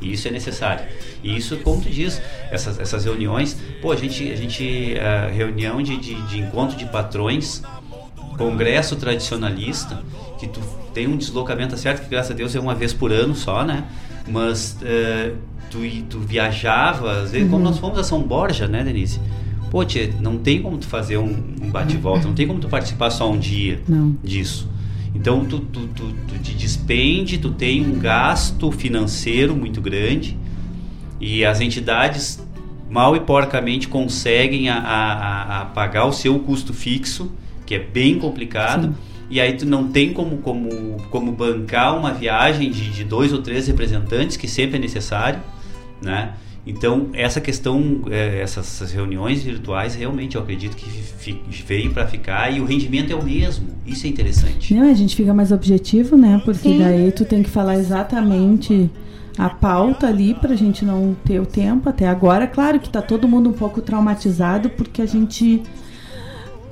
E 0.00 0.12
isso 0.12 0.26
é 0.28 0.30
necessário. 0.30 0.84
E 1.22 1.36
isso, 1.36 1.56
como 1.58 1.80
tu 1.80 1.88
diz, 1.88 2.20
essas, 2.50 2.78
essas 2.80 3.04
reuniões, 3.04 3.56
pô, 3.80 3.92
a 3.92 3.96
gente, 3.96 4.30
a 4.30 4.36
gente 4.36 4.94
ah, 5.00 5.30
reunião 5.32 5.80
de, 5.82 5.96
de, 5.96 6.20
de 6.22 6.40
encontro 6.40 6.76
de 6.76 6.84
patrões, 6.86 7.62
congresso 8.36 8.96
tradicionalista, 8.96 10.02
que 10.38 10.46
tu 10.48 10.60
tem 10.92 11.06
um 11.06 11.16
deslocamento, 11.16 11.70
tá 11.70 11.76
certo 11.76 12.02
que 12.02 12.08
graças 12.08 12.32
a 12.32 12.34
Deus 12.34 12.54
é 12.54 12.60
uma 12.60 12.74
vez 12.74 12.92
por 12.92 13.12
ano 13.12 13.34
só, 13.34 13.64
né? 13.64 13.84
Mas 14.28 14.76
eh, 14.82 15.32
tu, 15.70 15.78
tu 16.08 16.18
viajava, 16.20 17.22
às 17.22 17.30
vezes, 17.32 17.48
como 17.48 17.58
Uhum. 17.62 17.70
nós 17.70 17.78
fomos 17.78 17.98
a 17.98 18.04
São 18.04 18.20
Borja, 18.22 18.66
né, 18.66 18.82
Denise? 18.84 19.20
Pô, 19.70 19.84
tchê, 19.84 20.12
não 20.20 20.36
tem 20.38 20.60
como 20.60 20.76
tu 20.76 20.86
fazer 20.86 21.16
um, 21.18 21.54
um 21.62 21.70
bate-volta, 21.70 22.26
não 22.26 22.34
tem 22.34 22.46
como 22.46 22.58
tu 22.60 22.68
participar 22.68 23.10
só 23.10 23.30
um 23.30 23.38
dia 23.38 23.80
Não. 23.88 24.14
disso. 24.22 24.68
Então 25.14 25.44
tu, 25.44 25.60
tu, 25.60 25.86
tu, 25.88 26.12
tu 26.28 26.38
te 26.42 26.52
despende, 26.54 27.38
tu 27.38 27.50
tem 27.50 27.80
um 27.84 27.98
gasto 27.98 28.70
financeiro 28.70 29.54
muito 29.56 29.80
grande 29.80 30.36
e 31.22 31.44
as 31.44 31.60
entidades 31.60 32.44
mal 32.90 33.16
e 33.16 33.20
porcamente 33.20 33.86
conseguem 33.88 34.68
a, 34.68 34.76
a, 34.76 35.60
a- 35.60 35.64
pagar 35.66 36.04
o 36.04 36.12
seu 36.12 36.38
custo 36.40 36.74
fixo, 36.74 37.30
que 37.64 37.76
é 37.76 37.78
bem 37.78 38.18
complicado, 38.18 38.94
e 39.30 39.40
aí 39.40 39.54
tu 39.54 39.64
não 39.64 39.88
tem 39.88 40.12
como, 40.12 40.38
como, 40.38 41.00
como 41.10 41.32
bancar 41.32 41.96
uma 41.96 42.12
viagem 42.12 42.70
de, 42.70 42.90
de 42.90 43.04
dois 43.04 43.32
ou 43.32 43.40
três 43.40 43.66
representantes, 43.68 44.36
que 44.36 44.46
sempre 44.46 44.76
é 44.76 44.78
necessário, 44.80 45.40
né? 46.02 46.34
Então, 46.64 47.08
essa 47.12 47.40
questão, 47.40 48.02
eh, 48.08 48.40
essas, 48.40 48.92
reuniões 48.92 49.42
virtuais, 49.42 49.96
realmente 49.96 50.36
eu 50.36 50.42
acredito 50.42 50.76
que 50.76 50.86
veio 51.66 51.92
para 51.92 52.06
ficar 52.06 52.52
e 52.52 52.60
o 52.60 52.64
rendimento 52.64 53.12
é 53.12 53.16
o 53.16 53.22
mesmo. 53.22 53.66
Isso 53.84 54.06
é 54.06 54.10
interessante. 54.10 54.72
Não, 54.72 54.88
a 54.88 54.94
gente 54.94 55.16
fica 55.16 55.34
mais 55.34 55.50
objetivo, 55.50 56.16
né? 56.16 56.40
Porque 56.44 56.68
Sim. 56.68 56.78
daí 56.78 57.10
tu 57.10 57.24
tem 57.24 57.42
que 57.42 57.50
falar 57.50 57.76
exatamente 57.76 58.88
a 59.38 59.48
pauta 59.48 60.06
ali 60.06 60.34
pra 60.34 60.54
gente 60.54 60.84
não 60.84 61.16
ter 61.24 61.40
o 61.40 61.46
tempo 61.46 61.88
até 61.88 62.06
agora. 62.06 62.46
Claro 62.46 62.78
que 62.78 62.88
tá 62.88 63.00
todo 63.00 63.28
mundo 63.28 63.50
um 63.50 63.52
pouco 63.52 63.80
traumatizado 63.80 64.70
porque 64.70 65.00
a 65.00 65.06
gente 65.06 65.62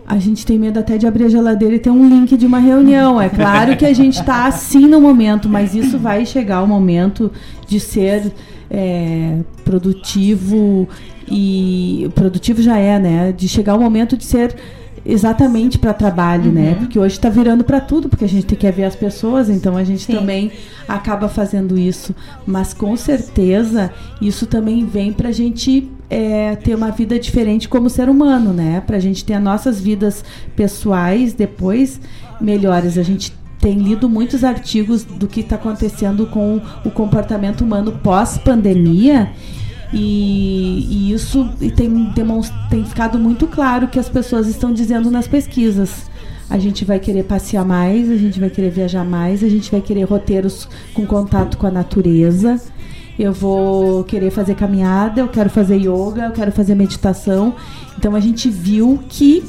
a 0.07 0.19
gente 0.19 0.45
tem 0.45 0.59
medo 0.59 0.77
até 0.81 0.99
de 0.99 1.07
abrir 1.07 1.27
a 1.27 1.29
geladeira 1.29 1.77
e 1.77 1.79
ter 1.79 1.91
um 1.91 2.09
link 2.09 2.37
de 2.37 2.45
uma 2.45 2.59
reunião. 2.59 3.21
É 3.21 3.29
claro 3.29 3.77
que 3.77 3.87
a 3.87 3.93
gente 3.93 4.23
tá 4.25 4.47
assim 4.47 4.89
no 4.89 5.01
momento, 5.01 5.49
mas 5.49 5.73
isso 5.73 5.99
vai 5.99 6.27
chegar 6.27 6.63
o 6.63 6.67
momento 6.67 7.31
de 7.69 7.79
ser 7.79 8.33
é, 8.69 9.39
produtivo 9.65 10.89
e 11.31 12.11
produtivo 12.15 12.61
já 12.61 12.77
é, 12.77 12.99
né? 12.99 13.33
De 13.33 13.47
chegar 13.47 13.77
o 13.77 13.81
momento 13.81 14.17
de 14.17 14.25
ser 14.25 14.57
exatamente 15.05 15.79
para 15.79 15.93
trabalho, 15.93 16.53
né? 16.53 16.75
Porque 16.75 16.99
hoje 16.99 17.15
está 17.15 17.29
virando 17.29 17.65
para 17.65 17.81
tudo, 17.81 18.09
porque 18.09 18.25
a 18.25 18.29
gente 18.29 18.47
tem 18.47 18.59
que 18.59 18.71
ver 18.71 18.85
as 18.85 18.95
pessoas, 18.95 19.49
então 19.49 19.77
a 19.77 19.85
gente 19.85 20.05
Sim. 20.05 20.15
também 20.15 20.53
acaba 20.87 21.29
fazendo 21.29 21.79
isso. 21.79 22.15
Mas 22.47 22.75
com 22.75 22.97
certeza 22.97 23.93
isso 24.21 24.47
também 24.47 24.85
vem 24.85 25.13
para 25.13 25.29
a 25.29 25.33
gente 25.33 25.91
é, 26.09 26.57
ter 26.57 26.75
uma 26.75 26.91
vida 26.91 27.19
diferente 27.19 27.69
como 27.69 27.89
ser 27.89 28.09
humano, 28.09 28.53
né? 28.53 28.83
Para 28.87 28.97
a 28.97 29.01
gente 29.01 29.25
ter 29.25 29.35
as 29.35 29.43
nossas 29.43 29.81
vidas 29.81 30.25
pessoais 30.55 31.33
depois 31.33 32.01
melhores. 32.41 32.99
A 32.99 33.03
gente 33.03 33.33
tem 33.61 33.79
lido 33.79 34.09
muitos 34.09 34.43
artigos 34.43 35.05
do 35.05 35.27
que 35.27 35.41
está 35.41 35.57
acontecendo 35.57 36.27
com 36.27 36.61
o 36.85 36.91
comportamento 36.91 37.63
humano 37.63 37.93
pós-pandemia 38.03 39.31
e, 39.93 40.87
e 40.89 41.13
isso 41.13 41.49
tem, 41.75 42.13
tem 42.71 42.85
ficado 42.85 43.19
muito 43.19 43.47
claro 43.47 43.89
que 43.89 43.99
as 43.99 44.09
pessoas 44.09 44.47
estão 44.47 44.73
dizendo 44.73 45.11
nas 45.11 45.27
pesquisas. 45.27 46.09
A 46.49 46.59
gente 46.59 46.85
vai 46.85 46.99
querer 46.99 47.25
passear 47.25 47.65
mais, 47.65 48.11
a 48.11 48.17
gente 48.17 48.41
vai 48.41 48.51
querer 48.51 48.71
viajar 48.71 49.05
mais, 49.05 49.43
a 49.45 49.49
gente 49.49 49.71
vai 49.71 49.81
querer 49.81 50.03
roteiros 50.03 50.69
com 50.95 51.07
contato 51.07 51.57
com 51.57 51.67
a 51.67 51.71
natureza. 51.71 52.61
Eu 53.19 53.33
vou 53.33 54.03
querer 54.05 54.31
fazer 54.31 54.55
caminhada, 54.55 55.21
eu 55.21 55.29
quero 55.29 55.51
fazer 55.51 55.77
yoga, 55.77 56.25
eu 56.25 56.33
quero 56.33 56.51
fazer 56.51 56.75
meditação. 56.75 57.55
Então 57.97 58.15
a 58.15 58.21
gente 58.21 58.49
viu 58.49 58.99
que 59.09 59.45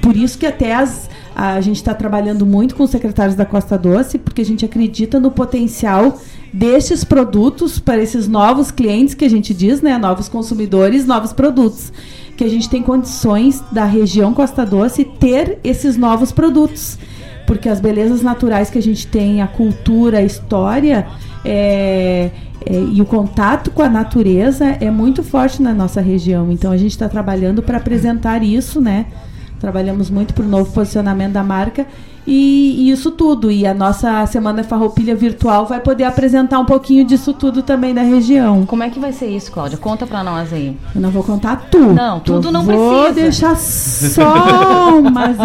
por 0.00 0.16
isso 0.16 0.38
que 0.38 0.46
até 0.46 0.74
as, 0.74 1.10
A 1.34 1.60
gente 1.60 1.76
está 1.76 1.94
trabalhando 1.94 2.44
muito 2.44 2.74
com 2.74 2.82
os 2.82 2.90
secretários 2.90 3.34
da 3.34 3.46
Costa 3.46 3.78
Doce, 3.78 4.18
porque 4.18 4.42
a 4.42 4.44
gente 4.44 4.64
acredita 4.64 5.18
no 5.20 5.30
potencial 5.30 6.18
destes 6.52 7.04
produtos 7.04 7.78
para 7.78 8.02
esses 8.02 8.26
novos 8.26 8.70
clientes 8.70 9.14
que 9.14 9.24
a 9.24 9.30
gente 9.30 9.54
diz, 9.54 9.80
né? 9.80 9.96
Novos 9.96 10.28
consumidores, 10.28 11.06
novos 11.06 11.32
produtos. 11.32 11.92
Que 12.36 12.44
a 12.44 12.48
gente 12.48 12.68
tem 12.68 12.82
condições 12.82 13.62
da 13.70 13.84
região 13.84 14.34
Costa 14.34 14.64
Doce 14.64 15.04
ter 15.04 15.58
esses 15.62 15.96
novos 15.96 16.32
produtos. 16.32 16.98
Porque 17.46 17.68
as 17.68 17.80
belezas 17.80 18.22
naturais 18.22 18.70
que 18.70 18.78
a 18.78 18.82
gente 18.82 19.06
tem, 19.06 19.42
a 19.42 19.46
cultura, 19.46 20.18
a 20.18 20.22
história 20.22 21.06
é, 21.44 22.30
é, 22.66 22.74
e 22.92 23.00
o 23.00 23.06
contato 23.06 23.70
com 23.70 23.82
a 23.82 23.88
natureza 23.88 24.66
é 24.80 24.90
muito 24.90 25.22
forte 25.22 25.62
na 25.62 25.72
nossa 25.72 26.00
região. 26.00 26.50
Então 26.52 26.70
a 26.70 26.76
gente 26.76 26.92
está 26.92 27.08
trabalhando 27.08 27.62
para 27.62 27.78
apresentar 27.78 28.42
isso, 28.42 28.80
né? 28.80 29.06
Trabalhamos 29.60 30.08
muito 30.08 30.32
para 30.32 30.44
o 30.44 30.48
novo 30.48 30.72
posicionamento 30.72 31.32
da 31.32 31.44
marca 31.44 31.86
e, 32.26 32.86
e, 32.86 32.90
isso 32.90 33.10
tudo. 33.10 33.50
E 33.50 33.66
a 33.66 33.74
nossa 33.74 34.24
Semana 34.26 34.64
Farroupilha 34.64 35.14
Virtual 35.14 35.66
vai 35.66 35.80
poder 35.80 36.04
apresentar 36.04 36.58
um 36.58 36.64
pouquinho 36.64 37.04
disso 37.04 37.32
tudo 37.34 37.62
também 37.62 37.94
da 37.94 38.02
região. 38.02 38.64
Como 38.64 38.82
é 38.82 38.90
que 38.90 38.98
vai 38.98 39.12
ser 39.12 39.28
isso, 39.28 39.50
Cláudia? 39.52 39.76
Conta 39.76 40.06
para 40.06 40.24
nós 40.24 40.52
aí. 40.52 40.76
Eu 40.94 41.00
não 41.00 41.10
vou 41.10 41.22
contar 41.22 41.68
tudo. 41.70 41.92
Não, 41.92 42.20
tudo 42.20 42.48
Eu 42.48 42.52
não 42.52 42.62
vou 42.62 43.04
precisa. 43.04 43.20
deixar 43.20 43.56
só 43.56 44.98
umas, 44.98 45.36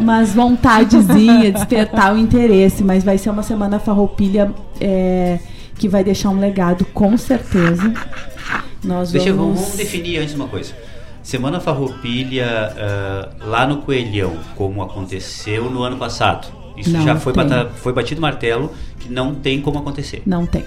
umas 0.00 0.34
vontadezinhas, 0.34 1.54
despertar 1.54 2.14
o 2.14 2.18
interesse. 2.18 2.82
Mas 2.82 3.04
vai 3.04 3.18
ser 3.18 3.30
uma 3.30 3.42
Semana 3.42 3.78
Farroupilha 3.78 4.52
é, 4.80 5.38
que 5.76 5.88
vai 5.88 6.02
deixar 6.02 6.30
um 6.30 6.38
legado, 6.40 6.84
com 6.86 7.16
certeza. 7.16 7.92
Nós 8.84 9.12
Deixa 9.12 9.32
vamos 9.32 9.76
definir 9.76 10.18
antes 10.18 10.34
uma 10.34 10.48
coisa. 10.48 10.72
Semana 11.22 11.60
Farroupilha 11.60 12.46
ah, 12.76 13.30
lá 13.44 13.66
no 13.66 13.78
Coelhão, 13.78 14.36
como 14.56 14.82
aconteceu 14.82 15.70
no 15.70 15.82
ano 15.82 15.96
passado. 15.96 16.48
Isso 16.76 16.90
Não 16.90 17.02
já 17.04 17.16
foi, 17.16 17.32
bata- 17.32 17.70
foi 17.76 17.92
batido 17.92 18.18
o 18.18 18.22
martelo 18.22 18.72
que 18.98 19.08
não 19.12 19.34
tem 19.34 19.60
como 19.60 19.78
acontecer. 19.78 20.22
Não 20.26 20.46
tem. 20.46 20.64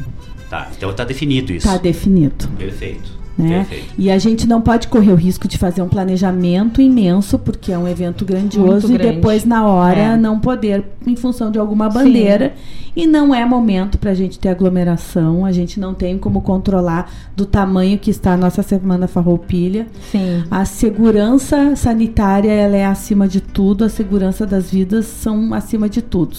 Tá, 0.50 0.70
então 0.78 0.94
tá 0.94 1.04
definido 1.04 1.52
isso. 1.52 1.68
Está 1.68 1.78
definido. 1.80 2.48
Perfeito. 2.58 3.10
Né? 3.38 3.66
Perfeito. 3.68 3.94
E 3.98 4.10
a 4.10 4.18
gente 4.18 4.48
não 4.48 4.62
pode 4.62 4.88
correr 4.88 5.12
o 5.12 5.16
risco 5.16 5.48
de 5.48 5.58
fazer 5.58 5.82
um 5.82 5.90
planejamento 5.90 6.82
imenso, 6.82 7.38
porque 7.38 7.72
é 7.72 7.78
um 7.78 7.88
evento 7.88 8.24
grandioso, 8.26 8.88
Muito 8.88 8.92
e 8.96 8.98
grande. 8.98 9.16
depois, 9.18 9.44
na 9.46 9.66
hora, 9.68 10.00
É. 10.00 10.18
não 10.18 10.40
poder, 10.40 10.84
em 11.06 11.16
função 11.16 11.52
de 11.52 11.60
alguma 11.60 11.90
bandeira. 11.90 12.54
E 12.98 13.06
não 13.06 13.36
é 13.36 13.44
momento 13.46 13.98
para 13.98 14.12
a 14.12 14.14
gente 14.14 14.40
ter 14.40 14.48
aglomeração, 14.48 15.44
a 15.46 15.52
gente 15.52 15.82
não 15.82 15.94
tem 15.94 16.18
como 16.18 16.40
controlar 16.42 17.12
do 17.36 17.46
tamanho 17.46 17.98
que 18.00 18.10
está 18.10 18.32
a 18.36 18.38
nossa 18.38 18.64
Semana 18.64 19.06
Farroupilha. 19.06 19.86
Sim. 20.14 20.46
A 20.50 20.64
segurança 20.64 21.76
sanitária 21.76 22.50
ela 22.52 22.78
é 22.78 22.86
acima 22.86 23.28
de 23.28 23.42
tudo, 23.42 23.84
a 23.84 23.90
segurança 23.90 24.46
das 24.46 24.72
vidas 24.72 25.08
são 25.08 25.54
acima 25.54 25.90
de 25.90 26.02
tudo, 26.02 26.38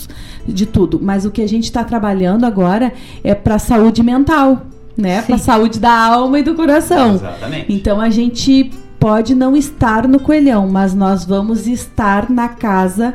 de 0.48 0.64
tudo. 0.64 0.98
Mas 1.02 1.26
o 1.26 1.30
que 1.30 1.42
a 1.42 1.46
gente 1.48 1.64
está 1.64 1.84
trabalhando 1.84 2.44
agora 2.44 2.90
é 3.22 3.34
para 3.34 3.56
a 3.56 3.58
saúde 3.58 4.02
mental, 4.02 4.62
né? 4.96 5.22
Para 5.22 5.34
a 5.34 5.38
saúde 5.38 5.78
da 5.78 5.92
alma 5.92 6.38
e 6.38 6.42
do 6.42 6.54
coração. 6.54 7.14
Exatamente. 7.14 7.72
Então 7.72 8.00
a 8.00 8.08
gente 8.08 8.70
pode 8.98 9.34
não 9.34 9.54
estar 9.54 10.08
no 10.08 10.18
coelhão, 10.18 10.68
mas 10.68 10.94
nós 10.94 11.24
vamos 11.24 11.66
estar 11.66 12.30
na 12.30 12.48
casa 12.48 13.14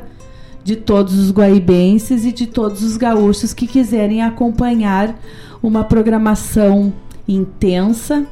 de 0.64 0.76
todos 0.76 1.18
os 1.18 1.32
guaibenses 1.32 2.24
e 2.24 2.32
de 2.32 2.46
todos 2.46 2.84
os 2.84 2.98
gaúchos 2.98 3.54
que 3.54 3.66
quiserem 3.66 4.22
acompanhar 4.22 5.16
uma 5.62 5.84
programação 5.84 6.94
intensa, 7.28 8.26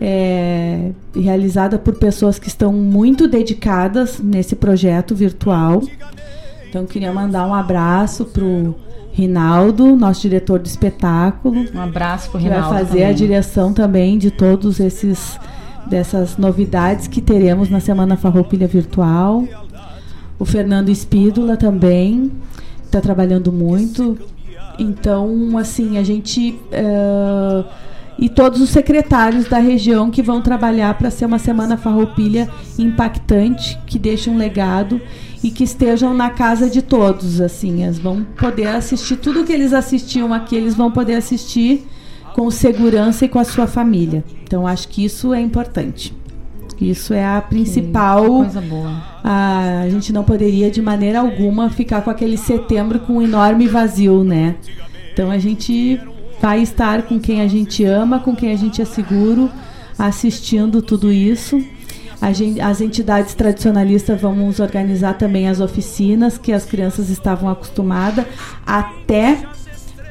é, 0.00 0.90
realizada 1.14 1.78
por 1.78 1.94
pessoas 1.94 2.38
que 2.38 2.48
estão 2.48 2.72
muito 2.72 3.28
dedicadas 3.28 4.18
nesse 4.18 4.56
projeto 4.56 5.14
virtual. 5.14 5.82
Então 6.68 6.86
queria 6.86 7.12
mandar 7.12 7.46
um 7.46 7.54
abraço 7.54 8.24
pro 8.24 8.74
Rinaldo, 9.14 9.94
nosso 9.94 10.22
diretor 10.22 10.58
do 10.58 10.66
espetáculo. 10.66 11.64
Um 11.72 11.80
abraço 11.80 12.28
pro 12.30 12.40
que 12.40 12.48
vai 12.48 12.56
Rinaldo 12.56 12.76
fazer 12.76 13.04
a 13.04 13.06
também. 13.06 13.14
direção 13.14 13.72
também 13.72 14.18
de 14.18 14.32
todos 14.32 14.80
esses 14.80 15.38
dessas 15.86 16.36
novidades 16.36 17.06
que 17.06 17.20
teremos 17.20 17.70
na 17.70 17.78
Semana 17.78 18.16
Farroupilha 18.16 18.66
Virtual. 18.66 19.44
O 20.36 20.44
Fernando 20.44 20.88
Espídola 20.88 21.56
também 21.56 22.32
está 22.84 23.00
trabalhando 23.00 23.52
muito. 23.52 24.18
Então, 24.78 25.56
assim, 25.58 25.96
a 25.96 26.02
gente 26.02 26.58
eh, 26.72 27.64
e 28.18 28.28
todos 28.28 28.60
os 28.60 28.70
secretários 28.70 29.48
da 29.48 29.58
região 29.58 30.10
que 30.10 30.22
vão 30.22 30.40
trabalhar 30.40 30.94
para 30.94 31.10
ser 31.10 31.26
uma 31.26 31.38
semana 31.38 31.76
farroupilha 31.76 32.48
impactante, 32.78 33.78
que 33.86 33.98
deixe 33.98 34.28
um 34.28 34.36
legado 34.36 35.00
e 35.44 35.50
que 35.50 35.62
estejam 35.62 36.14
na 36.14 36.30
casa 36.30 36.70
de 36.70 36.80
todos, 36.80 37.38
assim, 37.38 37.84
eles 37.84 37.98
vão 37.98 38.24
poder 38.24 38.68
assistir 38.68 39.16
tudo 39.16 39.44
que 39.44 39.52
eles 39.52 39.74
assistiam 39.74 40.32
aqui, 40.32 40.56
eles 40.56 40.74
vão 40.74 40.90
poder 40.90 41.16
assistir 41.16 41.86
com 42.34 42.50
segurança 42.50 43.26
e 43.26 43.28
com 43.28 43.38
a 43.38 43.44
sua 43.44 43.66
família. 43.66 44.24
Então, 44.42 44.66
acho 44.66 44.88
que 44.88 45.04
isso 45.04 45.34
é 45.34 45.40
importante. 45.42 46.16
Isso 46.80 47.12
é 47.12 47.22
a 47.22 47.42
principal. 47.42 48.24
coisa 48.24 48.60
boa. 48.62 49.02
A, 49.22 49.82
a 49.82 49.90
gente 49.90 50.14
não 50.14 50.24
poderia 50.24 50.70
de 50.70 50.80
maneira 50.80 51.20
alguma 51.20 51.68
ficar 51.68 52.00
com 52.00 52.08
aquele 52.08 52.38
setembro 52.38 53.00
com 53.00 53.18
um 53.18 53.22
enorme 53.22 53.68
vazio, 53.68 54.24
né? 54.24 54.56
Então 55.12 55.30
a 55.30 55.38
gente 55.38 56.00
vai 56.40 56.62
estar 56.62 57.02
com 57.02 57.20
quem 57.20 57.42
a 57.42 57.46
gente 57.46 57.84
ama, 57.84 58.18
com 58.18 58.34
quem 58.34 58.50
a 58.50 58.56
gente 58.56 58.80
é 58.80 58.84
seguro, 58.86 59.50
assistindo 59.98 60.80
tudo 60.80 61.12
isso. 61.12 61.62
A 62.24 62.32
gen- 62.32 62.60
as 62.60 62.80
entidades 62.80 63.34
tradicionalistas 63.34 64.18
vamos 64.20 64.58
organizar 64.58 65.14
também 65.18 65.46
as 65.46 65.60
oficinas 65.60 66.38
que 66.38 66.52
as 66.52 66.64
crianças 66.64 67.10
estavam 67.10 67.50
acostumadas, 67.50 68.24
até 68.66 69.42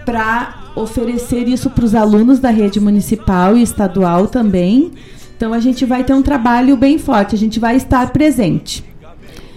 para 0.06 0.64
oferecer 0.76 1.48
isso 1.48 1.70
para 1.72 1.86
os 1.86 1.96
alunos 1.96 2.38
da 2.40 2.50
rede 2.52 2.80
municipal 2.80 3.58
e 3.58 3.64
estadual 3.64 4.28
também. 4.28 4.92
Então 5.36 5.54
a 5.54 5.60
gente 5.60 5.86
vai 5.86 6.04
ter 6.04 6.14
um 6.14 6.22
trabalho 6.22 6.78
bem 6.78 7.00
forte, 7.00 7.34
a 7.36 7.38
gente 7.38 7.60
vai 7.60 7.76
estar 7.78 8.12
presente. 8.12 8.84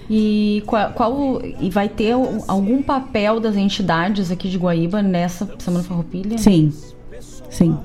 E 0.09 0.63
qual, 0.67 0.91
qual- 0.93 1.43
e 1.61 1.69
vai 1.69 1.89
ter 1.91 2.13
algum 2.49 2.81
papel 2.81 3.39
das 3.39 3.57
entidades 3.57 4.31
aqui 4.31 4.49
de 4.49 4.57
Guaíba 4.57 5.03
nessa 5.03 5.47
Semana 5.59 5.85
Farroupilha? 5.85 6.39
Sim, 6.39 6.73
sim. 7.51 7.77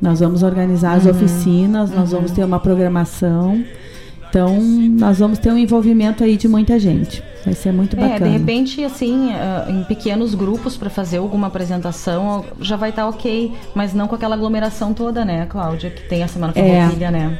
Nós 0.00 0.18
vamos 0.20 0.42
organizar 0.42 0.94
as 0.98 1.04
Uhum, 1.04 1.12
oficinas, 1.12 1.90
nós 1.90 2.10
uhum. 2.12 2.16
vamos 2.18 2.32
ter 2.32 2.44
uma 2.44 2.58
programação. 2.58 3.64
Então, 4.32 4.58
nós 4.98 5.18
vamos 5.18 5.38
ter 5.38 5.52
um 5.52 5.58
envolvimento 5.58 6.24
aí 6.24 6.38
de 6.38 6.48
muita 6.48 6.78
gente. 6.78 7.22
Vai 7.44 7.52
ser 7.52 7.70
muito 7.70 7.94
É, 7.96 8.00
bacana. 8.00 8.30
de 8.30 8.38
repente, 8.38 8.82
assim, 8.82 9.30
ah, 9.34 9.66
em 9.68 9.84
pequenos 9.84 10.34
grupos 10.34 10.74
para 10.74 10.88
fazer 10.88 11.18
alguma 11.18 11.48
apresentação, 11.48 12.42
já 12.58 12.76
vai 12.76 12.88
estar 12.88 13.06
ok, 13.06 13.52
mas 13.74 13.92
não 13.92 14.08
com 14.08 14.14
aquela 14.14 14.34
aglomeração 14.34 14.94
toda, 14.94 15.22
né, 15.22 15.44
Cláudia, 15.50 15.90
que 15.90 16.08
tem 16.08 16.22
a 16.22 16.28
Semana 16.28 16.54
É. 16.56 16.78
Farroupilha, 16.80 17.10
né? 17.10 17.38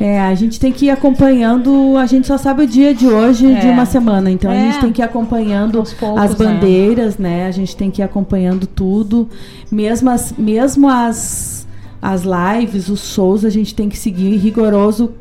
É, 0.00 0.18
a 0.18 0.34
gente 0.34 0.58
tem 0.58 0.72
que 0.72 0.86
ir 0.86 0.90
acompanhando, 0.90 1.96
a 1.98 2.06
gente 2.06 2.26
só 2.26 2.38
sabe 2.38 2.62
o 2.62 2.66
dia 2.66 2.94
de 2.94 3.06
hoje 3.06 3.52
É. 3.52 3.60
de 3.60 3.66
uma 3.66 3.84
semana, 3.84 4.30
então 4.30 4.50
a 4.50 4.54
É. 4.54 4.72
gente 4.72 4.80
tem 4.80 4.92
que 4.92 5.02
ir 5.02 5.04
acompanhando 5.04 5.84
poucos, 6.00 6.22
as 6.22 6.36
né? 6.38 6.46
bandeiras, 6.46 7.18
né? 7.18 7.46
A 7.46 7.50
gente 7.50 7.76
tem 7.76 7.90
que 7.90 8.00
ir 8.00 8.04
acompanhando 8.04 8.66
tudo, 8.66 9.28
mesmo 9.70 10.08
as, 10.08 10.32
mesmo 10.38 10.88
as, 10.88 11.66
as 12.00 12.22
lives, 12.24 12.88
os 12.88 13.12
shows, 13.12 13.44
a 13.44 13.50
gente 13.50 13.74
tem 13.74 13.88
que 13.90 13.98
seguir 13.98 14.36
rigoroso 14.38 15.12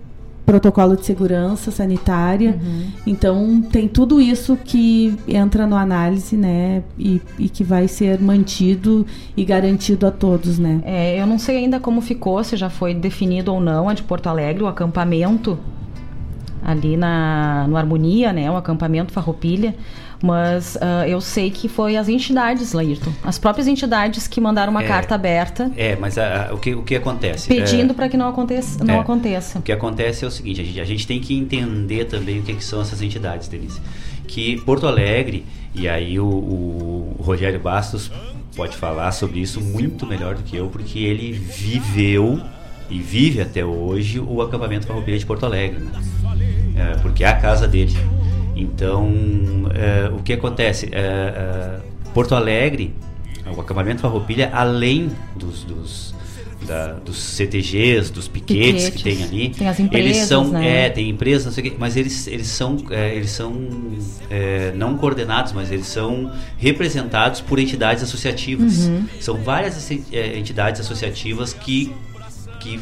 protocolo 0.46 0.96
de 0.96 1.06
segurança 1.06 1.72
sanitária. 1.72 2.60
Uhum. 2.62 2.88
Então 3.08 3.62
tem 3.62 3.88
tudo 3.88 4.20
isso 4.20 4.58
que 4.58 5.18
entra 5.28 5.66
no 5.66 5.76
análise, 5.76 6.36
né? 6.36 6.84
E, 6.98 7.22
e 7.40 7.50
que 7.50 7.64
vai 7.64 7.88
ser 7.88 8.20
mantido 8.20 9.06
e 9.36 9.44
garantido 9.44 10.06
a 10.06 10.12
todos, 10.12 10.60
né? 10.60 10.82
É, 10.84 11.22
eu 11.22 11.26
não 11.26 11.40
sei 11.40 11.58
ainda 11.58 11.80
como 11.80 12.02
ficou, 12.02 12.44
se 12.44 12.58
já 12.58 12.70
foi 12.70 12.94
definido 12.94 13.54
ou 13.54 13.60
não, 13.60 13.88
a 13.88 13.94
de 13.94 14.04
Porto 14.04 14.28
Alegre, 14.28 14.64
o 14.64 14.68
acampamento 14.68 15.58
ali 16.64 16.96
na, 16.96 17.66
no 17.68 17.76
Harmonia, 17.76 18.32
né, 18.32 18.50
o 18.50 18.56
acampamento 18.56 19.12
Farroupilha, 19.12 19.76
mas 20.26 20.78
ah, 20.80 21.06
eu 21.06 21.20
sei 21.20 21.52
que 21.52 21.68
foi 21.68 21.98
as 21.98 22.08
entidades, 22.08 22.72
Laírton, 22.72 23.12
as 23.22 23.38
próprias 23.38 23.68
entidades 23.68 24.26
que 24.26 24.40
mandaram 24.40 24.72
uma 24.72 24.82
É. 24.82 24.88
carta 24.88 25.16
aberta 25.16 25.70
É, 25.76 25.98
mas 25.98 26.18
a- 26.18 26.48
a- 26.50 26.54
o, 26.54 26.58
que, 26.58 26.74
o 26.74 26.82
que 26.82 26.96
acontece? 26.96 27.50
pedindo 27.50 27.92
É, 27.92 27.94
para 27.94 28.08
que 28.08 28.16
não 28.16 28.30
aconteça, 28.30 28.82
não 28.86 28.96
É. 28.96 29.00
aconteça. 29.00 29.60
O 29.60 29.62
que 29.62 29.72
acontece 29.74 30.24
é 30.24 30.28
o 30.28 30.32
seguinte, 30.32 30.62
a 30.62 30.64
gente, 30.64 30.80
a 30.80 30.86
gente 30.86 31.06
tem 31.06 31.20
que 31.20 31.36
entender 31.38 32.06
também 32.06 32.40
o 32.40 32.42
que, 32.42 32.54
que 32.54 32.64
são 32.64 32.80
essas 32.82 33.02
entidades, 33.02 33.50
Denise. 33.50 33.82
Que 34.26 34.56
Porto 34.62 34.88
Alegre, 34.88 35.46
e 35.76 35.90
aí 35.90 36.18
o, 36.18 36.26
o 36.26 37.16
Rogério 37.22 37.60
Bastos 37.60 38.10
pode 38.56 38.78
falar 38.78 39.12
sobre 39.12 39.42
isso 39.42 39.60
muito 39.60 40.06
melhor 40.06 40.36
do 40.36 40.44
que 40.44 40.56
eu, 40.56 40.68
porque 40.68 41.00
ele 41.00 41.34
viveu 41.34 42.40
e 42.90 42.98
vive 43.00 43.42
até 43.42 43.66
hoje 43.66 44.22
o 44.22 44.42
acampamento 44.42 44.88
Farroupilha 44.88 45.18
de 45.20 45.26
Porto 45.26 45.46
Alegre, 45.46 45.80
né? 45.84 45.92
É, 46.76 46.98
porque 47.02 47.24
é 47.26 47.28
a 47.28 47.36
casa 47.36 47.68
dele. 47.68 47.94
Então, 48.56 49.12
é, 49.74 50.10
o 50.10 50.22
que 50.22 50.34
acontece? 50.34 50.90
É, 50.92 50.98
é, 51.00 51.80
Porto 52.14 52.36
Alegre 52.36 52.94
o 53.56 53.60
acampamento 53.60 54.02
Farroupilha, 54.02 54.50
além 54.54 55.12
dos, 55.36 55.64
dos, 55.66 56.16
da- 56.66 56.94
dos 56.94 57.18
CTGs, 57.18 58.10
dos 58.12 58.28
piquetes, 58.28 58.86
que 58.90 59.04
Piquetes. 59.04 59.18
tem 59.20 59.24
ali, 59.28 59.50
Tem 59.50 59.68
as 59.68 59.80
empresas, 59.80 60.06
eles 60.16 60.28
são, 60.28 60.48
né? 60.48 60.86
é, 60.86 60.90
tem 60.90 61.10
empresas, 61.10 61.46
não 61.46 61.52
sei 61.52 61.68
o 61.68 61.70
quê, 61.72 61.76
mas 61.78 61.98
eles, 61.98 62.26
eles 62.28 62.48
são, 62.48 62.78
é, 62.90 63.14
eles 63.14 63.32
são 63.32 63.54
é, 64.30 64.72
não 64.76 64.98
coordenados, 64.98 65.52
mas 65.52 65.72
eles 65.72 65.88
são 65.88 66.32
representados 66.58 67.42
por 67.42 67.60
entidades 67.60 68.02
associativas. 68.02 68.88
Uhum. 68.88 69.06
São 69.20 69.36
várias 69.36 69.92
é, 70.12 70.38
entidades 70.40 70.80
associativas 70.80 71.52
que, 71.54 71.92
que 72.62 72.80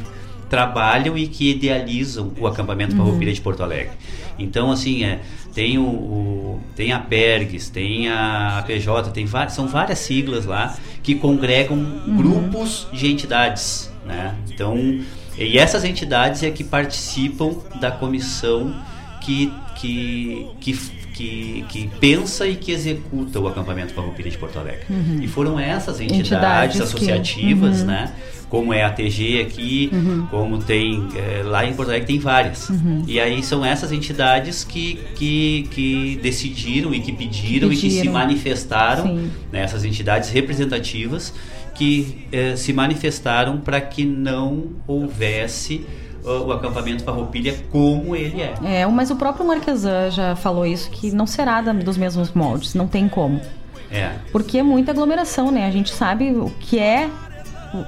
trabalham 0.52 1.18
e 1.18 1.28
que 1.28 1.50
idealizam 1.52 2.32
o 2.38 2.46
acampamento 2.46 2.92
Uhum. 2.94 3.06
Farroupilha 3.06 3.32
de 3.34 3.40
Porto 3.42 3.64
Alegre. 3.64 3.94
Então, 4.38 4.70
assim, 4.70 5.04
é, 5.04 5.20
tem, 5.56 5.78
o, 5.78 5.84
o- 5.84 6.62
tem 6.76 6.92
a 6.92 7.00
PERGS, 7.00 7.72
tem 7.72 8.10
a 8.10 8.62
PJ, 8.68 9.12
tem 9.12 9.26
várias, 9.26 9.54
são 9.54 9.66
várias 9.68 10.00
siglas 10.00 10.46
lá 10.46 10.76
que 11.02 11.16
congregam 11.16 11.78
Uhum. 11.78 12.18
grupos 12.18 12.86
de 12.92 13.08
entidades, 13.10 13.90
né? 14.06 14.36
Então, 14.54 15.00
e 15.38 15.58
essas 15.58 15.84
entidades 15.86 16.44
é 16.44 16.52
que 16.52 16.64
participam 16.66 17.56
da 17.80 17.90
comissão 17.90 18.76
que, 19.22 19.52
que, 19.80 20.48
que, 20.60 20.74
que, 21.14 21.66
que 21.70 21.90
pensa 22.00 22.46
e 22.48 22.56
que 22.56 22.72
executa 22.74 23.40
o 23.40 23.48
acampamento 23.48 23.94
Farroupilha 23.94 24.30
de 24.30 24.38
Porto 24.38 24.60
Alegre. 24.60 24.84
Uhum. 24.90 25.20
E 25.22 25.28
foram 25.28 25.58
essas 25.60 26.02
entidades, 26.02 26.20
Entidades 26.32 26.78
que- 26.78 26.84
associativas, 26.84 27.80
Uhum. 27.82 27.86
né? 27.88 28.12
Como 28.52 28.72
é 28.74 28.84
a 28.84 28.92
TG 28.92 29.42
aqui, 29.48 29.90
Uhum. 29.94 30.28
como 30.30 30.58
tem 30.60 31.08
eh, 31.16 31.42
lá 31.44 31.66
em 31.66 31.74
Porto 31.74 31.88
Alegre 31.90 32.06
tem 32.06 32.20
várias. 32.20 32.70
Uhum. 32.70 33.04
E 33.08 33.18
aí 33.20 33.42
são 33.42 33.66
essas 33.66 33.92
entidades 33.94 34.64
que, 34.66 35.00
que, 35.16 35.68
que 35.72 36.20
decidiram 36.22 36.94
e 36.94 37.00
que 37.00 37.12
pediram, 37.14 37.72
e 37.72 37.76
que 37.78 37.90
se 37.90 37.96
Pediram. 37.96 38.14
manifestaram, 38.14 39.04
Sim. 39.08 39.32
né, 39.54 39.62
essas 39.64 39.86
entidades 39.86 40.30
representativas 40.30 41.34
que 41.74 42.28
eh, 42.32 42.56
se 42.58 42.74
manifestaram 42.74 43.58
para 43.58 43.80
que 43.80 44.04
não 44.06 44.66
houvesse 44.86 45.86
o 46.24 46.52
acampamento 46.52 47.04
Farroupilha 47.04 47.56
como 47.72 48.16
ele 48.16 48.42
é. 48.42 48.54
É, 48.82 48.86
mas 48.86 49.10
o 49.10 49.16
próprio 49.16 49.48
Marquesan 49.48 50.12
já 50.12 50.36
falou 50.36 50.66
isso, 50.66 50.92
que 50.92 51.10
não 51.12 51.26
será 51.26 51.62
dos 51.62 51.98
mesmos 51.98 52.32
moldes, 52.34 52.76
não 52.76 52.86
tem 52.88 53.08
como. 53.10 53.42
É. 53.90 54.12
Porque 54.32 54.58
é 54.60 54.64
muita 54.64 54.92
aglomeração, 54.92 55.52
né? 55.52 55.66
A 55.66 55.72
gente 55.72 55.92
sabe 55.92 56.32
o 56.32 56.52
que 56.60 56.78
é. 56.78 57.10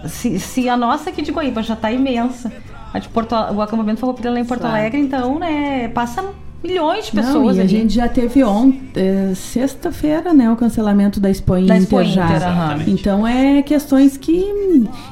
Se, 0.08 0.40
se 0.40 0.70
a 0.70 0.78
nossa 0.78 1.10
aqui 1.10 1.22
de 1.22 1.32
Guaíba 1.32 1.62
já 1.64 1.76
tá 1.76 1.92
imensa, 1.92 2.52
a 2.94 3.00
de 3.00 3.10
Porto, 3.10 3.34
o 3.34 3.62
acampamento 3.62 4.00
Farroupilha 4.00 4.32
lá 4.32 4.40
em 4.40 4.46
Porto 4.46 4.62
Claro. 4.62 4.76
Alegre, 4.78 5.00
então, 5.02 5.38
né, 5.40 5.88
passa 5.90 6.24
milhões 6.64 7.08
de 7.08 7.16
Não, 7.16 7.24
pessoas 7.24 7.58
e 7.58 7.62
a 7.62 7.66
gente 7.66 7.94
já 7.94 8.08
teve 8.08 8.42
ontem, 8.44 9.36
sexta-feira, 9.36 10.34
né, 10.34 10.50
o 10.50 10.56
cancelamento 10.56 11.20
da 11.20 11.30
Expo 11.30 11.58
Inter, 11.58 11.68
Da 11.68 11.78
Expo 11.78 12.04
já. 12.06 12.26
Inter, 12.26 12.44
aham. 12.48 12.64
Exatamente. 12.66 12.92
Então 12.92 13.28
é 13.28 13.62
questões 13.64 14.16
que 14.16 14.46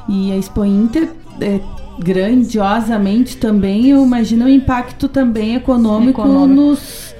e 0.07 0.31
a 0.31 0.37
Expo 0.37 0.63
Inter 0.63 1.09
é, 1.41 1.59
grandiosamente 1.99 3.37
também, 3.37 3.87
eu 3.87 4.03
imagino 4.03 4.45
o 4.45 4.49
impacto 4.49 5.07
também 5.07 5.55
econômico, 5.55 6.21
Econômico. 6.21 6.61
nos 6.61 7.10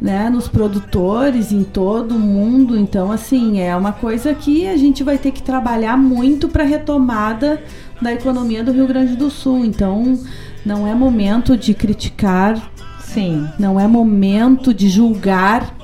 né, 0.00 0.30
nos 0.30 0.48
produtores 0.48 1.52
em 1.52 1.64
todo 1.64 2.16
o 2.16 2.18
mundo. 2.18 2.78
Então, 2.78 3.10
assim, 3.10 3.60
é 3.60 3.74
uma 3.76 3.92
coisa 3.92 4.34
que 4.34 4.66
a 4.66 4.76
gente 4.76 5.02
vai 5.02 5.18
ter 5.18 5.32
que 5.32 5.42
trabalhar 5.42 5.96
muito 5.96 6.48
para 6.48 6.64
retomada 6.64 7.62
da 8.00 8.12
economia 8.12 8.62
do 8.62 8.72
Rio 8.72 8.86
Grande 8.86 9.16
do 9.16 9.30
Sul. 9.30 9.64
Então, 9.64 10.18
não 10.64 10.86
é 10.86 10.94
momento 10.94 11.56
de 11.56 11.74
criticar 11.74 12.70
Sim. 13.08 13.48
não 13.58 13.80
é 13.80 13.86
momento 13.86 14.74
de 14.74 14.88
julgar, 14.88 15.74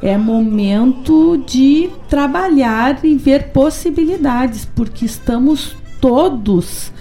é 0.00 0.16
momento 0.16 1.42
de 1.44 1.90
trabalhar 2.08 3.04
e 3.04 3.16
ver 3.16 3.48
possibilidades, 3.48 4.64
porque 4.64 5.04
estamos 5.04 5.76
todos. 6.00 6.92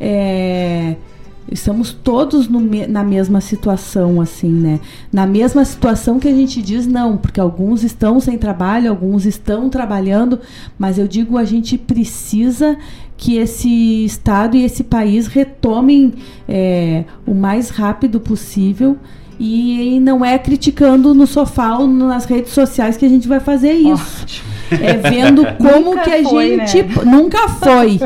é, 0.00 0.96
Estamos 1.50 1.92
todos 1.92 2.48
no 2.48 2.60
na 2.88 3.04
mesma 3.04 3.40
situação, 3.40 4.20
assim, 4.20 4.48
né? 4.48 4.80
Na 5.12 5.26
mesma 5.26 5.64
situação 5.64 6.18
que 6.18 6.26
a 6.26 6.32
gente 6.32 6.62
diz 6.62 6.86
não, 6.86 7.16
porque 7.16 7.38
alguns 7.38 7.84
estão 7.84 8.18
sem 8.18 8.38
trabalho, 8.38 8.90
alguns 8.90 9.26
estão 9.26 9.68
trabalhando, 9.68 10.40
mas 10.78 10.98
eu 10.98 11.06
digo 11.06 11.36
a 11.36 11.44
gente 11.44 11.76
precisa 11.76 12.76
que 13.16 13.36
esse 13.36 14.04
estado 14.04 14.56
e 14.56 14.64
esse 14.64 14.82
país 14.84 15.26
retomem 15.26 16.14
é, 16.48 17.04
o 17.26 17.34
mais 17.34 17.70
rápido 17.70 18.18
possível 18.20 18.96
e 19.38 19.98
não 20.00 20.24
é 20.24 20.38
criticando 20.38 21.14
no 21.14 21.26
sofá 21.26 21.78
ou 21.78 21.86
nas 21.86 22.24
redes 22.24 22.52
sociais 22.52 22.96
que 22.96 23.04
a 23.04 23.08
gente 23.08 23.26
vai 23.28 23.40
fazer 23.40 23.72
isso. 23.72 24.44
É 24.70 24.94
vendo 24.94 25.44
como 25.56 25.90
Nunca 25.90 26.02
que 26.02 26.10
a 26.10 26.22
foi, 26.22 26.56
gente 26.56 26.82
né? 26.82 27.04
nunca 27.04 27.48
foi, 27.48 28.00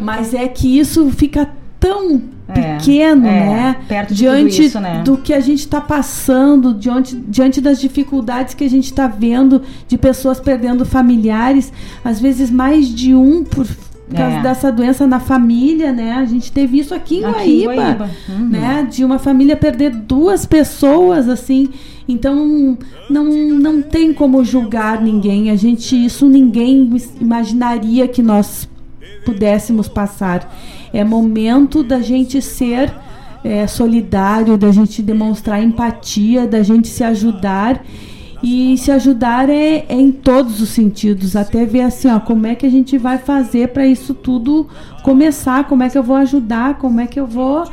mas 0.00 0.32
é 0.32 0.46
que 0.46 0.78
isso 0.78 1.10
fica 1.10 1.48
tão 1.80 2.20
É, 2.48 2.52
pequeno, 2.76 3.26
é, 3.26 3.30
né? 3.30 3.76
perto 3.86 4.14
de 4.14 4.20
diante 4.22 4.64
isso, 4.64 4.80
né? 4.80 5.02
do 5.04 5.18
que 5.18 5.34
a 5.34 5.40
gente 5.40 5.60
está 5.60 5.80
passando, 5.80 6.72
diante, 6.74 7.14
diante 7.16 7.60
das 7.60 7.78
dificuldades 7.80 8.54
que 8.54 8.64
a 8.64 8.70
gente 8.70 8.86
está 8.86 9.06
vendo 9.06 9.62
de 9.86 9.98
pessoas 9.98 10.40
perdendo 10.40 10.84
familiares, 10.86 11.72
às 12.04 12.18
vezes 12.20 12.50
mais 12.50 12.88
de 12.88 13.14
um 13.14 13.44
por 13.44 13.66
causa 14.14 14.38
É. 14.38 14.42
dessa 14.42 14.72
doença 14.72 15.06
na 15.06 15.20
família, 15.20 15.92
né? 15.92 16.12
A 16.12 16.24
gente 16.24 16.50
teve 16.50 16.78
isso 16.78 16.94
aqui 16.94 17.18
em 17.18 17.24
Aqui 17.26 17.62
em 17.62 17.66
Guaíba, 17.66 18.10
uhum. 18.30 18.48
né? 18.48 18.88
De 18.90 19.04
uma 19.04 19.18
família 19.18 19.54
perder 19.54 19.90
duas 19.90 20.46
pessoas, 20.46 21.28
assim. 21.28 21.68
Então, 22.08 22.78
não, 23.10 23.24
não 23.26 23.82
tem 23.82 24.14
como 24.14 24.42
julgar 24.42 25.02
ninguém. 25.02 25.50
A 25.50 25.56
gente, 25.56 25.94
isso 25.94 26.26
ninguém 26.26 26.90
imaginaria 27.20 28.08
que 28.08 28.22
nós 28.22 28.66
pudéssemos 29.26 29.88
passar. 29.88 30.50
É 30.92 31.04
momento 31.04 31.82
da 31.82 32.00
gente 32.00 32.40
ser 32.40 32.92
é, 33.44 33.66
solidário, 33.66 34.56
da 34.56 34.70
gente 34.70 35.02
demonstrar 35.02 35.62
empatia, 35.62 36.46
da 36.46 36.62
gente 36.62 36.88
se 36.88 37.04
ajudar. 37.04 37.84
E 38.42 38.78
se 38.78 38.92
ajudar 38.92 39.50
é, 39.50 39.84
é 39.88 39.94
em 39.94 40.12
todos 40.12 40.60
os 40.60 40.68
sentidos, 40.68 41.34
até 41.34 41.66
ver 41.66 41.80
assim, 41.80 42.08
ó, 42.08 42.20
como 42.20 42.46
é 42.46 42.54
que 42.54 42.64
a 42.64 42.70
gente 42.70 42.96
vai 42.96 43.18
fazer 43.18 43.68
para 43.68 43.84
isso 43.84 44.14
tudo 44.14 44.68
começar, 45.02 45.64
como 45.64 45.82
é 45.82 45.88
que 45.88 45.98
eu 45.98 46.04
vou 46.04 46.14
ajudar, 46.14 46.78
como 46.78 47.00
é 47.00 47.06
que 47.08 47.18
eu 47.18 47.26
vou 47.26 47.64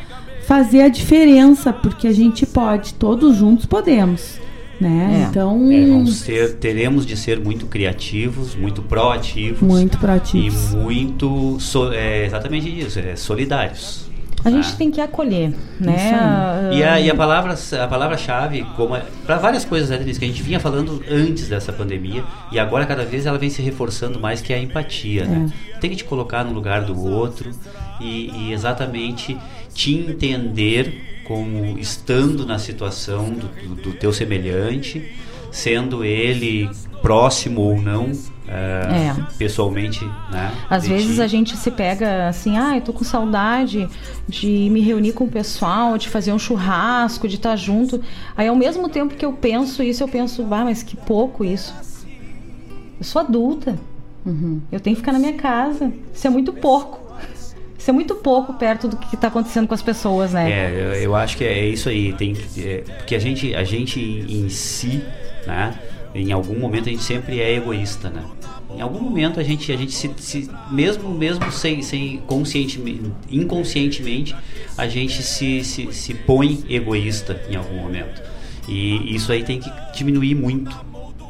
fazer 0.48 0.82
a 0.82 0.88
diferença, 0.88 1.72
porque 1.72 2.08
a 2.08 2.12
gente 2.12 2.48
pode, 2.48 2.96
todos 2.96 3.36
juntos 3.36 3.68
podemos, 3.68 4.40
né? 4.80 5.24
É. 5.26 5.30
Então, 5.30 5.72
É, 5.72 5.86
vamos 5.86 6.16
ser, 6.18 6.56
teremos 6.56 7.06
de 7.06 7.16
ser 7.16 7.40
muito 7.40 7.66
criativos, 7.66 8.56
muito 8.56 8.82
proativos. 8.82 9.62
Muito 9.62 9.98
proativos. 9.98 10.74
E 10.74 10.76
muito. 10.76 11.58
so- 11.60 11.94
é, 11.94 12.26
exatamente 12.26 12.68
isso, 12.68 13.00
é, 13.00 13.16
solidários. 13.16 14.06
A 14.44 14.52
gente 14.52 14.70
né? 14.70 14.76
tem 14.78 14.92
que 14.92 15.02
acolher, 15.02 15.52
né? 15.80 16.70
Aí. 16.70 16.78
E 16.78 16.84
a, 16.84 17.00
e 17.02 17.10
a 17.10 17.16
palavra 17.16 17.56
a 17.84 17.88
palavra-chave, 17.88 18.64
como 18.76 18.96
para 19.26 19.38
várias 19.38 19.66
coisas 19.66 19.90
né, 19.90 19.98
Denise, 19.98 20.20
que 20.20 20.26
a 20.26 20.28
gente 20.28 20.44
vinha 20.44 20.60
falando 20.60 21.04
antes 21.10 21.48
dessa 21.48 21.74
pandemia 21.74 22.24
e 22.52 22.60
agora 22.60 22.86
cada 22.86 23.04
vez 23.04 23.26
ela 23.26 23.40
vem 23.40 23.50
se 23.50 23.64
reforçando 23.64 24.20
mais 24.20 24.42
que 24.42 24.54
é 24.54 24.58
a 24.58 24.62
empatia, 24.62 25.26
né? 25.26 25.52
Tem 25.82 25.90
que 25.90 25.96
te 25.96 26.04
colocar 26.04 26.44
no 26.44 26.54
lugar 26.54 26.84
do 26.84 26.96
outro 26.96 27.50
e, 28.00 28.30
e 28.30 28.54
exatamente 28.54 29.36
te 29.76 29.94
entender 29.94 31.22
como 31.26 31.78
estando 31.78 32.46
na 32.46 32.58
situação 32.58 33.30
do, 33.30 33.48
do- 33.48 33.76
do 33.76 33.94
teu 33.94 34.12
semelhante, 34.14 35.12
sendo 35.52 36.04
ele 36.04 36.68
próximo 37.02 37.62
ou 37.62 37.80
não 37.82 38.12
eh, 38.48 39.12
É. 39.12 39.16
pessoalmente, 39.38 40.04
né? 40.32 40.52
Às 40.70 40.84
de 40.84 40.90
vezes 40.90 41.16
ti. 41.16 41.22
a 41.22 41.28
gente 41.28 41.58
se 41.58 41.70
pega 41.72 42.28
assim, 42.30 42.58
ah, 42.58 42.76
eu 42.78 42.82
tô 42.82 42.94
com 42.94 43.04
saudade 43.04 43.88
de 44.28 44.70
me 44.72 44.82
reunir 44.82 45.14
com 45.14 45.26
o 45.26 45.28
pessoal, 45.30 45.98
de 45.98 46.08
fazer 46.10 46.32
um 46.32 46.40
churrasco, 46.40 47.28
de 47.28 47.36
estar 47.36 47.56
junto. 47.56 48.02
Aí 48.38 48.48
ao 48.48 48.56
mesmo 48.56 48.88
tempo 48.90 49.16
que 49.16 49.26
eu 49.26 49.34
penso 49.34 49.82
isso, 49.84 50.04
eu 50.04 50.08
penso, 50.08 50.44
bah, 50.44 50.64
mas 50.64 50.84
que 50.84 50.96
pouco 50.96 51.44
isso. 51.44 51.74
Eu 53.00 53.04
sou 53.04 53.20
adulta. 53.22 53.78
Uhum. 54.26 54.62
Eu 54.72 54.80
tenho 54.80 54.96
que 54.96 55.02
ficar 55.02 55.12
na 55.12 55.20
minha 55.20 55.34
casa. 55.34 55.92
Isso 56.14 56.26
é 56.26 56.30
muito 56.30 56.54
pouco. 56.54 57.00
Isso 57.86 57.92
é 57.92 57.94
muito 57.94 58.16
pouco 58.16 58.52
perto 58.56 58.88
do 58.88 58.98
que 58.98 59.14
está 59.14 59.28
acontecendo 59.28 59.68
com 59.68 59.76
as 59.76 59.82
pessoas, 59.84 60.34
né? 60.34 60.52
É, 60.52 60.72
eu, 60.72 60.94
eu 61.04 61.16
acho 61.16 61.38
que 61.38 61.44
é 61.44 61.68
isso 61.68 61.88
aí. 61.88 62.14
Tem 62.14 62.34
que, 62.34 62.68
é, 62.68 62.78
porque 62.80 63.14
a 63.14 63.20
gente, 63.20 63.54
a 63.54 63.64
gente 63.64 64.00
em 64.00 64.50
si, 64.50 65.04
né? 65.46 65.78
Em 66.16 66.32
algum 66.32 66.58
momento 66.58 66.90
a 66.90 66.92
gente 66.92 67.04
sempre 67.04 67.40
é 67.40 67.54
egoísta, 67.54 68.10
né? 68.10 68.24
Em 68.76 68.82
algum 68.82 69.00
momento 69.00 69.40
a 69.40 69.44
gente, 69.44 69.72
a 69.72 69.78
gente 69.78 69.94
se, 69.94 70.10
se- 70.18 70.50
mesmo, 70.72 71.14
mesmo 71.14 71.52
sem, 71.52 71.84
sem 71.84 72.18
conscientemente, 72.26 73.04
inconscientemente, 73.30 74.36
a 74.76 74.88
gente 74.88 75.22
se, 75.22 75.64
se, 75.64 75.94
se 75.94 76.14
põe 76.16 76.64
egoísta 76.68 77.40
em 77.48 77.56
algum 77.56 77.76
momento. 77.76 78.20
E 78.68 79.14
isso 79.16 79.32
aí 79.32 79.44
tem 79.44 79.60
que 79.60 79.72
diminuir 79.96 80.34
muito. 80.34 80.76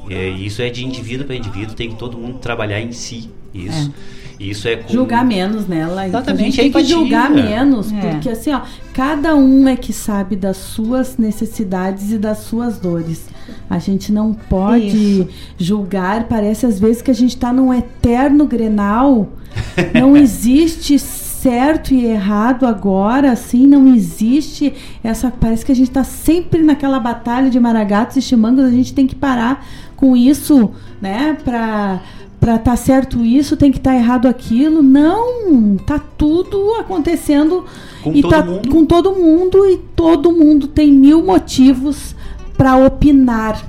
É, 0.10 0.30
isso 0.30 0.62
é 0.62 0.70
de 0.70 0.86
indivíduo 0.86 1.26
para 1.28 1.36
indivíduo, 1.36 1.76
tem 1.76 1.90
que 1.90 1.98
todo 1.98 2.18
mundo 2.18 2.38
trabalhar 2.40 2.80
em 2.80 2.94
si 2.94 3.30
isso. 3.54 3.92
E 4.40 4.50
isso 4.50 4.68
é 4.68 4.76
com... 4.78 4.92
Julgar 4.92 5.24
menos, 5.26 5.68
Laís? 5.68 6.10
Exatamente, 6.10 6.42
a 6.42 6.46
gente 6.46 6.60
é 6.60 6.64
tem 6.64 6.72
que 6.72 6.78
empatia. 6.80 6.96
julgar 6.96 7.30
menos, 7.30 7.92
É. 7.94 8.00
porque 8.12 8.30
assim, 8.30 8.54
ó, 8.54 8.62
cada 8.94 9.36
um 9.36 9.68
é 9.68 9.76
que 9.76 9.94
sabe 9.94 10.36
das 10.36 10.58
suas 10.58 11.18
necessidades 11.18 12.12
e 12.12 12.18
das 12.18 12.40
suas 12.40 12.78
dores. 12.78 13.26
A 13.70 13.80
gente 13.80 14.12
não 14.12 14.34
pode 14.34 14.88
Isso. 15.22 15.28
julgar, 15.58 16.28
parece 16.28 16.66
às 16.66 16.80
vezes 16.80 17.02
que 17.02 17.12
a 17.12 17.16
gente 17.16 17.38
tá 17.38 17.52
num 17.54 17.74
eterno 17.74 18.46
grenal. 18.46 19.30
Não 19.98 20.18
existe 20.18 21.00
certo 21.00 21.94
e 21.94 22.06
errado 22.06 22.66
agora, 22.66 23.32
assim, 23.32 23.66
não 23.66 23.94
existe 23.96 24.74
essa. 25.02 25.32
Parece 25.32 25.66
que 25.66 25.72
a 25.72 25.76
gente 25.76 25.92
tá 25.92 26.04
sempre 26.04 26.62
naquela 26.62 27.00
batalha 27.00 27.50
de 27.50 27.58
maragatos 27.60 28.18
e 28.18 28.22
chimangos, 28.22 28.66
a 28.66 28.70
gente 28.70 28.94
tem 28.94 29.08
que 29.08 29.16
parar 29.16 29.66
com 29.96 30.14
isso, 30.18 30.72
né? 31.02 31.38
Pra, 31.44 32.02
pra 32.40 32.58
tá 32.58 32.76
certo 32.76 33.24
isso, 33.24 33.56
tem 33.58 33.72
que 33.72 33.78
estar 33.78 33.96
errado 33.96 34.28
aquilo. 34.28 34.82
Não! 34.84 35.78
Tá 35.78 36.00
tudo 36.00 36.76
acontecendo 36.76 37.66
Com 38.04 38.14
e 38.14 38.22
todo 38.22 38.32
tá 38.32 38.44
mundo. 38.44 38.70
com 38.70 38.86
todo 38.86 39.14
mundo 39.14 39.66
e 39.70 39.78
todo 39.96 40.32
mundo 40.32 40.68
tem 40.68 40.92
mil 40.92 41.24
motivos 41.24 42.16
para 42.58 42.78
opinar, 42.78 43.62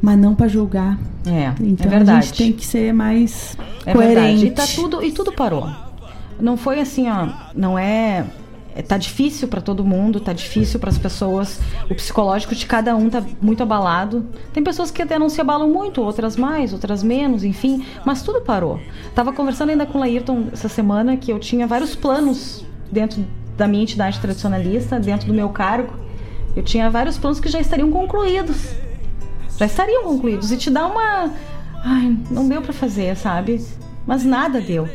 mas 0.00 0.18
não 0.18 0.34
para 0.34 0.48
julgar. 0.48 0.98
É, 1.26 1.52
Então 1.60 1.86
é 1.86 1.90
verdade. 1.90 2.18
a 2.18 2.20
gente 2.22 2.36
tem 2.38 2.52
que 2.52 2.64
ser 2.64 2.92
mais 2.94 3.56
É 3.84 3.92
coerente. 3.92 4.14
verdade. 4.14 4.46
E 4.46 4.50
tá 4.50 4.66
tudo 4.66 5.04
e 5.04 5.12
tudo 5.12 5.32
parou. 5.32 5.68
Não 6.40 6.56
foi 6.56 6.80
assim, 6.80 7.08
ó, 7.10 7.28
não 7.54 7.78
é 7.78 8.18
é, 8.18 8.24
tá 8.82 8.96
difícil 8.96 9.48
para 9.48 9.60
todo 9.60 9.84
mundo, 9.84 10.20
tá 10.20 10.32
difícil 10.32 10.78
para 10.78 10.90
as 10.90 10.98
pessoas. 10.98 11.60
O 11.90 11.94
psicológico 11.94 12.54
de 12.54 12.66
cada 12.66 12.94
um 12.96 13.10
tá 13.10 13.22
muito 13.40 13.62
abalado. 13.62 14.26
Tem 14.52 14.62
pessoas 14.62 14.90
que 14.90 15.02
até 15.02 15.18
não 15.18 15.28
se 15.28 15.40
abalam 15.40 15.68
muito, 15.68 16.02
outras 16.02 16.36
mais, 16.36 16.72
outras 16.72 17.02
menos, 17.02 17.44
enfim, 17.44 17.84
mas 18.04 18.22
tudo 18.22 18.40
parou. 18.40 18.80
Tava 19.14 19.32
conversando 19.32 19.70
ainda 19.70 19.86
com 19.86 19.98
o 19.98 20.00
Laírton 20.00 20.48
essa 20.52 20.68
semana 20.68 21.16
que 21.16 21.32
eu 21.32 21.38
tinha 21.38 21.66
vários 21.66 21.94
planos 21.94 22.64
dentro 22.90 23.24
da 23.56 23.66
minha 23.66 23.82
entidade 23.82 24.20
tradicionalista, 24.20 25.00
dentro 25.00 25.26
do 25.26 25.34
meu 25.34 25.48
cargo. 25.48 25.92
Eu 26.54 26.62
tinha 26.62 26.88
vários 26.90 27.18
planos 27.18 27.40
que 27.40 27.48
já 27.48 27.60
estariam 27.60 27.90
concluídos. 27.90 28.74
Já 29.58 29.66
estariam 29.66 30.04
concluídos 30.04 30.52
e 30.52 30.56
te 30.56 30.70
dá 30.70 30.86
uma 30.86 31.32
ai, 31.84 32.16
não 32.30 32.48
deu 32.48 32.62
para 32.62 32.72
fazer, 32.72 33.16
sabe? 33.16 33.64
Mas 34.06 34.24
nada 34.24 34.60
deu. 34.60 34.88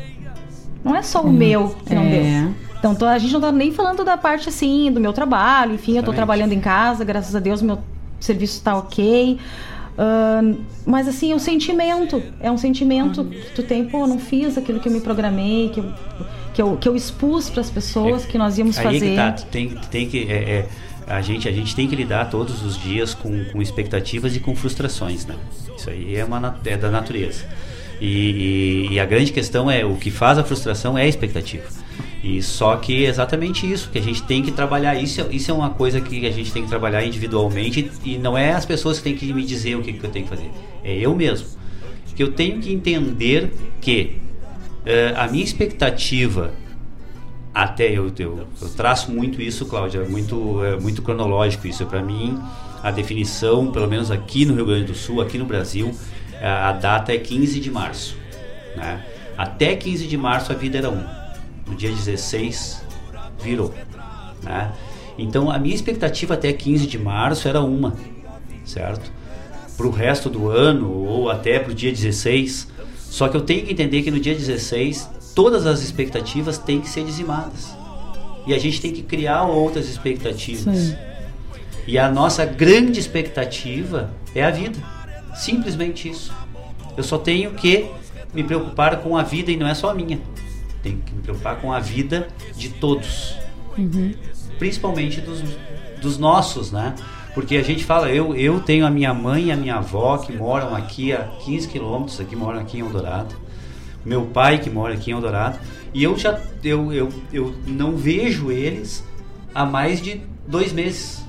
Não 0.84 0.96
é 0.96 1.02
só 1.02 1.22
o 1.22 1.32
meu 1.32 1.76
que 1.86 1.94
não 1.96 2.04
É. 2.04 2.10
deu. 2.10 2.56
Então, 2.80 2.94
tô- 2.96 3.06
a 3.06 3.18
gente 3.18 3.32
não 3.32 3.40
tá 3.40 3.52
nem 3.52 3.72
falando 3.72 4.04
da 4.04 4.18
parte 4.18 4.50
assim, 4.50 4.92
do 4.92 5.00
meu 5.00 5.14
trabalho, 5.14 5.74
enfim, 5.76 5.92
eu 5.92 6.04
tô 6.04 6.12
Exatamente. 6.12 6.16
trabalhando 6.18 6.52
em 6.52 6.60
casa, 6.60 7.06
graças 7.06 7.34
a 7.34 7.40
Deus 7.40 7.62
meu 7.62 7.80
serviço 8.20 8.62
tá 8.62 8.76
ok. 8.78 9.38
Ahn, 9.98 10.56
mas 10.86 11.08
assim, 11.08 11.32
é 11.32 11.36
um 11.36 11.40
sentimento. 11.40 12.22
É 12.40 12.50
um 12.52 12.58
sentimento 12.58 13.24
que 13.24 13.52
tu 13.56 13.64
tem, 13.64 13.86
pô, 13.86 14.08
não 14.08 14.18
fiz 14.20 14.58
aquilo 14.58 14.80
que 14.80 14.88
eu 14.88 14.92
me 14.92 15.00
programei, 15.00 15.70
que 15.70 15.80
eu, 15.80 15.94
que 16.54 16.62
eu, 16.62 16.78
que 16.78 16.90
eu 16.90 16.96
expus 16.96 17.50
para 17.50 17.62
as 17.62 17.70
pessoas 17.70 18.26
que 18.26 18.38
nós 18.38 18.58
íamos 18.58 18.78
é 18.78 18.84
fazer. 18.84 19.00
que 19.12 19.16
tá, 19.16 19.32
tem, 19.32 19.70
tem 19.92 20.10
que. 20.10 20.30
é, 20.30 20.34
é, 20.34 20.70
a, 21.08 21.22
gente, 21.22 21.48
a 21.48 21.52
gente 21.52 21.76
tem 21.76 21.88
que 21.88 21.96
lidar 21.96 22.30
todos 22.30 22.64
os 22.66 22.78
dias 22.78 23.14
com, 23.14 23.46
com 23.46 23.62
expectativas 23.62 24.36
e 24.36 24.40
com 24.40 24.56
frustrações, 24.56 25.26
né? 25.26 25.36
Isso 25.78 25.90
aí 25.90 26.16
é, 26.16 26.26
uma, 26.26 26.60
é 26.66 26.76
da 26.76 26.90
natureza. 26.90 27.46
E, 28.02 28.88
e- 28.90 28.94
e 28.94 29.00
a 29.00 29.06
grande 29.06 29.32
questão 29.32 29.70
é 29.72 29.86
o 29.86 29.96
que 29.96 30.12
faz 30.12 30.38
a 30.38 30.44
frustração 30.44 30.98
é 30.98 31.04
a 31.04 31.08
expectativa. 31.08 31.64
E 32.24 32.42
só 32.42 32.76
que 32.78 33.06
é 33.06 33.10
exatamente 33.10 33.70
isso, 33.70 33.90
que 33.90 34.00
a 34.00 34.02
gente 34.02 34.24
tem 34.24 34.42
que 34.42 34.52
trabalhar. 34.52 34.96
Isso, 34.96 35.22
é- 35.22 35.28
isso 35.32 35.52
é 35.52 35.54
uma 35.54 35.70
coisa 35.70 36.00
que 36.02 36.26
a 36.26 36.32
gente 36.32 36.52
tem 36.52 36.64
que 36.64 36.70
trabalhar 36.70 37.04
individualmente 37.06 37.92
e 38.06 38.18
não 38.18 38.38
é 38.38 38.54
as 38.54 38.66
pessoas 38.66 38.98
que 38.98 39.04
têm 39.04 39.16
que 39.16 39.32
me 39.34 39.44
dizer 39.46 39.76
o 39.76 39.82
que, 39.82 39.94
que 39.94 40.04
eu 40.04 40.10
tenho 40.10 40.26
que 40.26 40.30
fazer. 40.30 40.50
É 40.84 40.94
eu 40.98 41.14
mesmo. 41.16 41.48
Que 42.16 42.24
eu 42.24 42.32
tenho 42.32 42.60
que 42.62 42.72
entender 42.72 43.52
que 43.82 44.18
eh, 44.86 45.14
a 45.18 45.28
minha 45.28 45.44
expectativa 45.44 46.52
até 47.54 47.90
eu, 47.92 48.12
eu, 48.18 48.48
eu 48.62 48.70
traço 48.70 49.12
muito 49.12 49.42
isso, 49.42 49.66
Cláudia, 49.66 50.00
é 50.00 50.08
muito, 50.08 50.64
é 50.64 50.80
muito 50.80 51.02
cronológico 51.02 51.68
isso. 51.68 51.86
Para 51.86 52.02
mim, 52.02 52.40
a 52.82 52.90
definição, 52.90 53.72
pelo 53.72 53.88
menos 53.88 54.10
aqui 54.10 54.46
no 54.46 54.56
Rio 54.56 54.66
Grande 54.66 54.86
do 54.86 54.96
Sul, 54.96 55.22
aqui 55.22 55.38
no 55.38 55.46
Brasil, 55.46 55.94
a, 56.44 56.72
data 56.74 57.14
é 57.14 57.18
15 57.18 57.60
de 57.60 57.72
março. 57.72 58.18
Né? 58.76 59.04
Até 59.38 59.76
15 59.76 60.08
de 60.08 60.18
março 60.18 60.52
a 60.52 60.56
vida 60.56 60.78
era 60.78 60.90
uma. 60.90 61.34
No 61.68 61.76
dia 61.76 61.90
16 61.90 62.84
virou. 63.42 63.74
Né? 64.44 64.72
Então 65.18 65.50
a 65.50 65.58
minha 65.58 65.76
expectativa 65.76 66.34
até 66.34 66.52
15 66.52 66.88
de 66.88 66.98
março 66.98 67.48
era 67.48 67.62
uma, 67.62 67.96
certo? 68.66 69.12
Para 69.78 69.88
o 69.88 69.92
resto 69.92 70.30
do 70.30 70.50
ano 70.50 70.92
ou 70.92 71.30
até 71.30 71.60
para 71.60 71.72
o 71.72 71.76
dia 71.76 71.92
16. 71.92 72.68
Só 72.98 73.28
que 73.28 73.38
eu 73.38 73.42
tenho 73.42 73.66
que 73.66 73.72
entender 73.72 74.02
que 74.02 74.12
no 74.12 74.20
dia 74.20 74.36
16 74.36 75.10
todas 75.36 75.66
as 75.66 75.82
expectativas 75.82 76.58
têm 76.58 76.82
que 76.82 76.90
ser 76.90 77.04
dizimadas. 77.04 77.76
E 78.46 78.54
a 78.54 78.60
gente 78.60 78.82
tem 78.82 78.92
que 78.92 79.02
criar 79.02 79.44
outras 79.44 79.88
expectativas. 79.88 80.76
Isso 80.76 80.98
E 81.88 81.98
a 81.98 82.12
nossa 82.12 82.46
grande 82.46 83.00
expectativa 83.00 84.12
é 84.36 84.44
a 84.44 84.52
vida. 84.52 84.78
Simplesmente 85.36 86.10
isso. 86.10 86.34
Eu 86.96 87.04
só 87.04 87.18
tenho 87.18 87.52
que 87.52 87.90
me 88.34 88.44
preocupar 88.44 88.98
com 88.98 89.18
a 89.18 89.24
vida 89.24 89.52
e 89.52 89.58
não 89.58 89.68
é 89.68 89.74
só 89.74 89.90
a 89.90 89.94
minha. 89.94 90.20
Tenho 90.82 90.98
que 91.00 91.14
me 91.14 91.22
preocupar 91.22 91.58
com 91.58 91.72
a 91.72 91.80
vida 91.80 92.28
de 92.56 92.70
todos. 92.70 93.36
Principalmente 94.60 95.22
dos, 95.22 95.42
dos 96.02 96.18
nossos, 96.18 96.72
né? 96.72 96.96
Porque 97.34 97.58
a 97.58 97.64
gente 97.64 97.84
fala, 97.84 98.12
eu, 98.12 98.36
eu 98.36 98.60
tenho 98.60 98.86
a 98.86 98.92
minha 98.92 99.14
mãe 99.14 99.46
e 99.46 99.52
a 99.52 99.56
minha 99.56 99.76
avó 99.76 100.18
que 100.18 100.32
moram 100.32 100.76
aqui 100.76 101.12
a 101.12 101.24
15 101.46 101.68
quilômetros, 101.68 102.20
aqui 102.20 102.36
moram 102.36 102.60
aqui 102.60 102.78
em 102.78 102.82
Eldorado. 102.82 103.36
Meu 104.06 104.26
pai 104.26 104.60
que 104.60 104.70
mora 104.70 104.94
aqui 104.94 105.10
em 105.10 105.14
Eldorado. 105.16 105.58
E 105.94 106.04
eu 106.04 106.18
já 106.18 106.40
eu, 106.64 106.94
eu, 106.94 107.10
eu 107.32 107.56
não 107.66 107.96
vejo 107.96 108.52
eles 108.52 109.04
há 109.54 109.66
mais 109.66 110.02
de 110.02 110.22
dois 110.48 110.72
meses. 110.72 111.24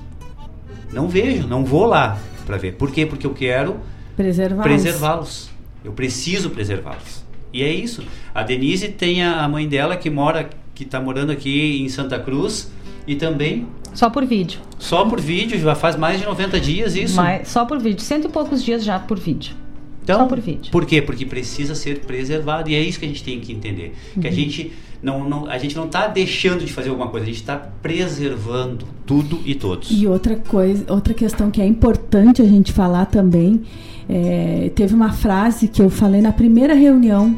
Não 0.91 1.07
vejo, 1.07 1.47
não 1.47 1.65
vou 1.65 1.85
lá 1.85 2.19
para 2.45 2.57
ver. 2.57 2.73
Por 2.75 2.91
quê? 2.91 3.05
Porque 3.05 3.25
eu 3.25 3.33
quero 3.33 3.79
Preservar. 4.15 4.63
preservá-los. 4.63 5.49
Eu 5.83 5.91
preciso 5.91 6.49
preservá-los. 6.49 7.23
E 7.53 7.63
é 7.63 7.71
isso. 7.71 8.03
A 8.33 8.43
Denise 8.43 8.89
tem 8.89 9.23
a 9.23 9.43
a 9.43 9.47
mãe 9.47 9.67
dela 9.67 9.95
que 9.95 10.09
mora, 10.09 10.49
que 10.73 10.83
está 10.83 10.99
morando 10.99 11.31
aqui 11.31 11.81
em 11.81 11.87
Santa 11.89 12.19
Cruz 12.19 12.71
e 13.07 13.15
também 13.15 13.67
Só 13.93 14.09
por 14.09 14.25
vídeo. 14.25 14.59
só 14.79 15.05
por 15.05 15.21
vídeo, 15.21 15.59
já 15.59 15.75
faz 15.75 15.95
mais 15.95 16.19
de 16.19 16.25
90 16.25 16.59
dias 16.59 16.95
isso. 16.95 17.15
Mas, 17.15 17.47
só 17.47 17.63
por 17.65 17.79
vídeo. 17.79 18.01
Cento 18.01 18.27
e 18.27 18.31
poucos 18.31 18.63
dias 18.63 18.83
já 18.83 18.99
por 18.99 19.17
vídeo. 19.19 19.55
Então, 20.05 20.19
Só 20.19 20.25
por 20.27 20.39
vídeo. 20.39 20.71
Por 20.71 20.85
quê? 20.85 21.01
Porque 21.01 21.25
precisa 21.25 21.73
ser 21.73 22.01
preservado 22.01 22.69
e 22.69 22.75
é 22.75 22.79
isso 22.79 22.99
que 22.99 23.05
a 23.05 23.07
gente 23.07 23.23
tem 23.23 23.39
que 23.39 23.51
entender. 23.51 23.93
Que 24.21 24.27
a 24.27 24.29
Uhum. 24.29 24.35
gente 24.35 24.71
não, 25.01 25.27
não 25.27 25.49
a 25.49 25.57
gente 25.57 25.75
não 25.75 25.85
está 25.85 26.07
deixando 26.07 26.63
de 26.63 26.71
fazer 26.71 26.89
alguma 26.89 27.07
coisa, 27.09 27.23
a 27.25 27.27
gente 27.27 27.41
está 27.41 27.57
preservando 27.57 28.85
tudo 29.05 29.39
e 29.43 29.55
todos. 29.55 29.89
E 29.91 30.05
outra 30.07 30.35
coisa, 30.35 30.85
outra 30.93 31.13
questão 31.13 31.49
que 31.49 31.59
é 31.59 31.65
importante 31.65 32.41
a 32.41 32.45
gente 32.45 32.71
falar 32.71 33.05
também, 33.07 33.63
é, 34.07 34.71
teve 34.75 34.93
uma 34.93 35.11
frase 35.11 35.67
que 35.67 35.81
eu 35.81 35.89
falei 35.89 36.21
na 36.21 36.31
primeira 36.31 36.75
reunião, 36.75 37.35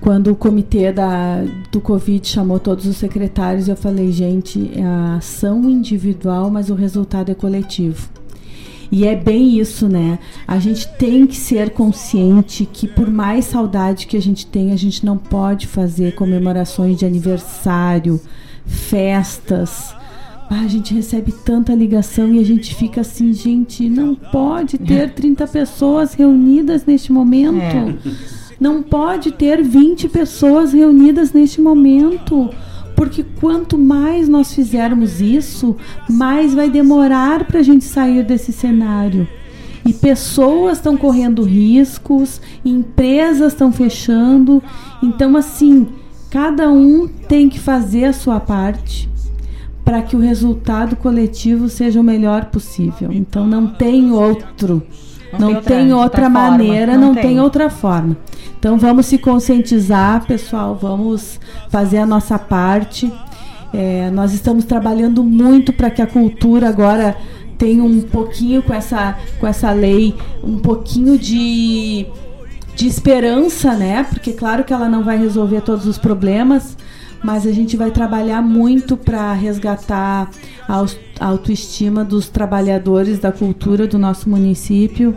quando 0.00 0.30
o 0.30 0.36
comitê 0.36 0.92
da, 0.92 1.42
do 1.72 1.80
Covid 1.80 2.26
chamou 2.26 2.60
todos 2.60 2.86
os 2.86 2.96
secretários, 2.96 3.68
eu 3.68 3.76
falei, 3.76 4.12
gente, 4.12 4.70
é 4.76 4.82
a 4.84 5.16
ação 5.16 5.68
individual, 5.68 6.50
mas 6.50 6.70
o 6.70 6.74
resultado 6.74 7.32
é 7.32 7.34
coletivo. 7.34 8.08
E 8.90 9.06
é 9.06 9.16
bem 9.16 9.58
isso, 9.58 9.88
né? 9.88 10.18
A 10.46 10.58
gente 10.58 10.88
tem 10.96 11.26
que 11.26 11.36
ser 11.36 11.70
consciente 11.70 12.68
que 12.70 12.86
por 12.86 13.10
mais 13.10 13.46
saudade 13.46 14.06
que 14.06 14.16
a 14.16 14.22
gente 14.22 14.46
tem, 14.46 14.72
a 14.72 14.76
gente 14.76 15.04
não 15.04 15.16
pode 15.16 15.66
fazer 15.66 16.14
comemorações 16.14 16.98
de 16.98 17.04
aniversário, 17.04 18.20
festas. 18.66 19.94
Ah, 20.50 20.60
a 20.60 20.68
gente 20.68 20.94
recebe 20.94 21.32
tanta 21.32 21.74
ligação 21.74 22.34
e 22.34 22.38
a 22.38 22.44
gente 22.44 22.74
fica 22.74 23.00
assim, 23.00 23.32
gente, 23.32 23.88
não 23.88 24.14
pode 24.14 24.78
ter 24.78 25.10
30 25.14 25.46
pessoas 25.46 26.14
reunidas 26.14 26.84
neste 26.84 27.10
momento. 27.12 27.56
É. 27.58 27.94
Não 28.60 28.82
pode 28.82 29.32
ter 29.32 29.62
20 29.62 30.08
pessoas 30.08 30.72
reunidas 30.72 31.32
neste 31.32 31.60
momento. 31.60 32.50
Porque 32.96 33.24
quanto 33.40 33.76
mais 33.76 34.28
nós 34.28 34.54
fizermos 34.54 35.20
isso, 35.20 35.76
mais 36.08 36.54
vai 36.54 36.70
demorar 36.70 37.44
para 37.44 37.60
a 37.60 37.62
gente 37.62 37.84
sair 37.84 38.24
desse 38.24 38.52
cenário. 38.52 39.26
E 39.84 39.92
pessoas 39.92 40.78
estão 40.78 40.96
correndo 40.96 41.42
riscos, 41.42 42.40
empresas 42.64 43.52
estão 43.52 43.70
fechando. 43.70 44.62
Então, 45.02 45.36
assim, 45.36 45.86
cada 46.30 46.70
um 46.70 47.06
tem 47.06 47.48
que 47.48 47.60
fazer 47.60 48.06
a 48.06 48.12
sua 48.12 48.40
parte 48.40 49.08
para 49.84 50.00
que 50.00 50.16
o 50.16 50.20
resultado 50.20 50.96
coletivo 50.96 51.68
seja 51.68 52.00
o 52.00 52.04
melhor 52.04 52.46
possível. 52.46 53.12
Então, 53.12 53.46
não 53.46 53.66
tem 53.66 54.10
outro. 54.10 54.82
Não, 55.38 55.52
Não 55.52 55.60
tem 55.62 55.76
tem 55.78 55.92
outra- 55.92 55.96
outra, 56.04 56.22
forma, 56.22 56.50
maneira, 56.50 56.94
não 56.96 57.08
não, 57.08 57.14
tem. 57.14 57.22
tem 57.22 57.40
outra 57.40 57.70
forma. 57.70 58.16
Então 58.58 58.78
vamos 58.78 59.06
se 59.06 59.18
conscientizar, 59.18 60.24
pessoal, 60.26 60.78
vamos 60.80 61.38
fazer 61.70 61.98
a 61.98 62.06
nossa 62.06 62.38
parte. 62.38 63.12
É, 63.72 64.08
nós 64.10 64.32
estamos 64.32 64.64
trabalhando 64.64 65.22
muito 65.24 65.72
para 65.72 65.90
que 65.90 66.00
a 66.00 66.06
cultura 66.06 66.68
agora 66.68 67.16
tenha 67.58 67.82
um 67.84 68.00
pouquinho 68.00 68.62
com 68.62 68.72
essa, 68.72 69.16
com 69.40 69.46
essa 69.46 69.70
lei, 69.72 70.14
um 70.42 70.58
pouquinho 70.58 71.18
de 71.18 72.06
de 72.76 72.88
esperança, 72.88 73.72
né? 73.74 74.02
Porque 74.02 74.32
claro 74.32 74.64
que 74.64 74.72
ela 74.72 74.88
não 74.88 75.04
vai 75.04 75.16
resolver 75.16 75.60
todos 75.60 75.86
os 75.86 75.96
problemas, 75.96 76.76
mas 77.24 77.46
a 77.46 77.52
gente 77.52 77.74
vai 77.74 77.90
trabalhar 77.90 78.42
muito 78.42 78.98
para 78.98 79.32
resgatar 79.32 80.30
a 80.68 80.84
autoestima 81.26 82.04
dos 82.04 82.28
trabalhadores 82.28 83.18
da 83.18 83.32
cultura 83.32 83.86
do 83.86 83.98
nosso 83.98 84.28
município 84.28 85.16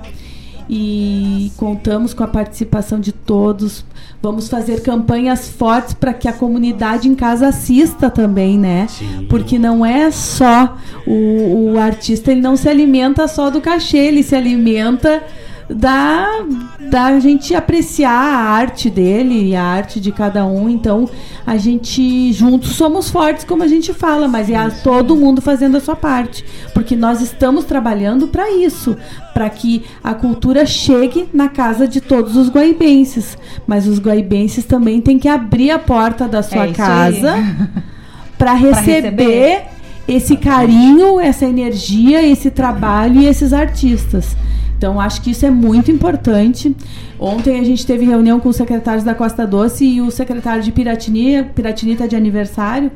e 0.70 1.52
contamos 1.58 2.14
com 2.14 2.24
a 2.24 2.28
participação 2.28 2.98
de 2.98 3.12
todos. 3.12 3.84
Vamos 4.22 4.48
fazer 4.48 4.82
campanhas 4.84 5.50
fortes 5.50 5.94
para 5.94 6.14
que 6.14 6.30
a 6.30 6.34
comunidade 6.34 7.10
em 7.10 7.16
casa 7.16 7.50
assista 7.50 8.10
também, 8.10 8.58
né? 8.58 8.88
Porque 9.30 9.60
não 9.60 9.86
é 9.86 10.10
só 10.10 10.78
o, 11.06 11.74
o 11.74 11.78
artista, 11.78 12.32
ele 12.32 12.42
não 12.42 12.56
se 12.56 12.70
alimenta 12.70 13.28
só 13.28 13.50
do 13.50 13.60
cachê, 13.60 13.98
ele 13.98 14.24
se 14.24 14.34
alimenta 14.34 15.22
da, 15.70 16.46
da 16.90 17.20
gente 17.20 17.54
apreciar 17.54 18.12
a 18.12 18.38
arte 18.52 18.90
dele 18.90 19.50
e 19.50 19.56
a 19.56 19.62
arte 19.64 20.00
de 20.00 20.12
cada 20.12 20.46
um. 20.46 20.70
Então, 20.70 21.10
a 21.46 21.58
gente 21.58 22.32
juntos 22.32 22.72
somos 22.76 23.10
fortes, 23.10 23.44
como 23.44 23.64
a 23.64 23.68
gente 23.68 23.94
fala, 23.94 24.28
mas 24.28 24.50
é 24.50 24.56
a- 24.56 24.70
todo 24.72 25.16
mundo 25.16 25.42
fazendo 25.42 25.76
a 25.78 25.82
sua 25.82 25.96
parte, 25.96 26.46
porque 26.74 26.96
nós 26.96 27.22
estamos 27.22 27.66
trabalhando 27.66 28.28
para 28.28 28.50
isso, 28.52 28.96
para 29.34 29.50
que 29.50 29.84
a 30.04 30.14
cultura 30.14 30.66
chegue 30.66 31.28
na 31.34 31.50
casa 31.50 31.88
de 31.88 32.00
todos 32.00 32.36
os 32.38 32.50
guaibenses. 32.50 33.38
Mas 33.68 33.88
os 33.88 34.00
guaibenses 34.00 34.64
também 34.66 35.02
têm 35.02 35.20
que 35.20 35.28
abrir 35.28 35.72
a 35.72 35.80
porta 35.80 36.28
da 36.28 36.42
sua 36.42 36.68
É 36.68 36.72
casa 36.72 37.36
para 38.38 38.54
receber, 38.54 39.02
receber. 39.02 39.62
esse 40.08 40.38
carinho, 40.38 41.20
essa 41.20 41.46
energia, 41.46 42.22
esse 42.26 42.50
trabalho 42.50 43.20
e 43.22 43.26
esses 43.28 43.52
artistas. 43.52 44.36
Então, 44.78 45.02
acho 45.02 45.22
que 45.22 45.32
isso 45.32 45.46
é 45.46 45.50
muito 45.50 45.92
importante. 45.92 46.76
Ontem 47.20 47.60
a 47.60 47.64
gente 47.64 47.86
teve 47.86 48.06
reunião 48.06 48.40
com 48.40 48.50
os 48.50 48.56
secretários 48.56 49.04
da 49.04 49.16
Costa 49.16 49.46
Doce 49.46 49.84
e 49.84 50.02
o 50.02 50.12
secretário 50.12 50.62
de 50.62 50.72
Piratini, 50.72 51.44
Piratini 51.44 51.94
está 51.94 52.06
de 52.06 52.16
aniversário. 52.16 52.92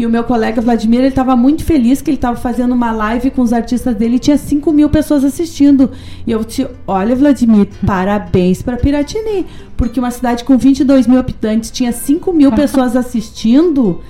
E 0.00 0.06
o 0.06 0.08
meu 0.08 0.24
colega 0.24 0.62
Vladimir, 0.62 1.00
ele 1.00 1.08
estava 1.08 1.36
muito 1.36 1.62
feliz 1.62 2.00
que 2.00 2.08
ele 2.10 2.16
estava 2.16 2.34
fazendo 2.34 2.72
uma 2.72 2.90
live 2.90 3.30
com 3.30 3.42
os 3.42 3.52
artistas 3.52 3.94
dele 3.94 4.16
e 4.16 4.18
tinha 4.18 4.38
5 4.38 4.72
mil 4.72 4.88
pessoas 4.88 5.24
assistindo. 5.24 5.90
E 6.26 6.32
eu 6.32 6.42
disse, 6.42 6.66
olha 6.86 7.14
Vladimir, 7.14 7.68
parabéns 7.86 8.62
para 8.62 8.78
Piratini. 8.78 9.44
Porque 9.76 10.00
uma 10.00 10.10
cidade 10.10 10.42
com 10.42 10.56
22 10.56 11.06
mil 11.06 11.18
habitantes 11.18 11.70
tinha 11.70 11.92
5 11.92 12.32
mil 12.32 12.50
pessoas 12.56 12.96
assistindo. 12.96 14.00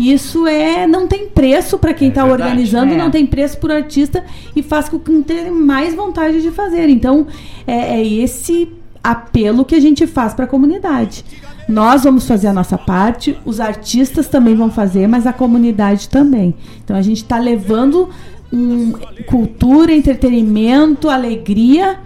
Isso 0.00 0.46
é 0.46 0.86
não 0.86 1.06
tem 1.06 1.28
preço 1.28 1.78
para 1.78 1.92
quem 1.92 2.08
está 2.08 2.24
verdade. 2.24 2.42
organizando, 2.42 2.94
É. 2.94 2.96
não 2.96 3.10
tem 3.10 3.26
preço 3.26 3.58
por 3.58 3.70
artista 3.70 4.24
e 4.56 4.62
faz 4.62 4.88
com 4.88 4.98
que 4.98 5.12
tenha 5.22 5.52
mais 5.52 5.94
vontade 5.94 6.40
de 6.40 6.50
fazer. 6.50 6.88
Então, 6.88 7.26
é, 7.66 8.00
é 8.00 8.06
esse 8.06 8.68
apelo 9.04 9.64
que 9.64 9.74
a 9.74 9.80
gente 9.80 10.06
faz 10.06 10.34
para 10.34 10.44
a 10.46 10.48
comunidade. 10.48 11.24
Nós 11.68 12.02
vamos 12.02 12.26
fazer 12.26 12.48
a 12.48 12.52
nossa 12.52 12.76
parte, 12.76 13.38
os 13.44 13.60
artistas 13.60 14.26
também 14.26 14.54
vão 14.56 14.70
fazer, 14.70 15.06
mas 15.06 15.26
a 15.26 15.32
comunidade 15.32 16.08
também. 16.08 16.54
Então, 16.84 16.96
a 16.96 17.02
gente 17.02 17.18
está 17.22 17.38
levando 17.38 18.08
um, 18.52 18.92
cultura, 19.26 19.92
entretenimento, 19.92 21.08
alegria 21.08 21.98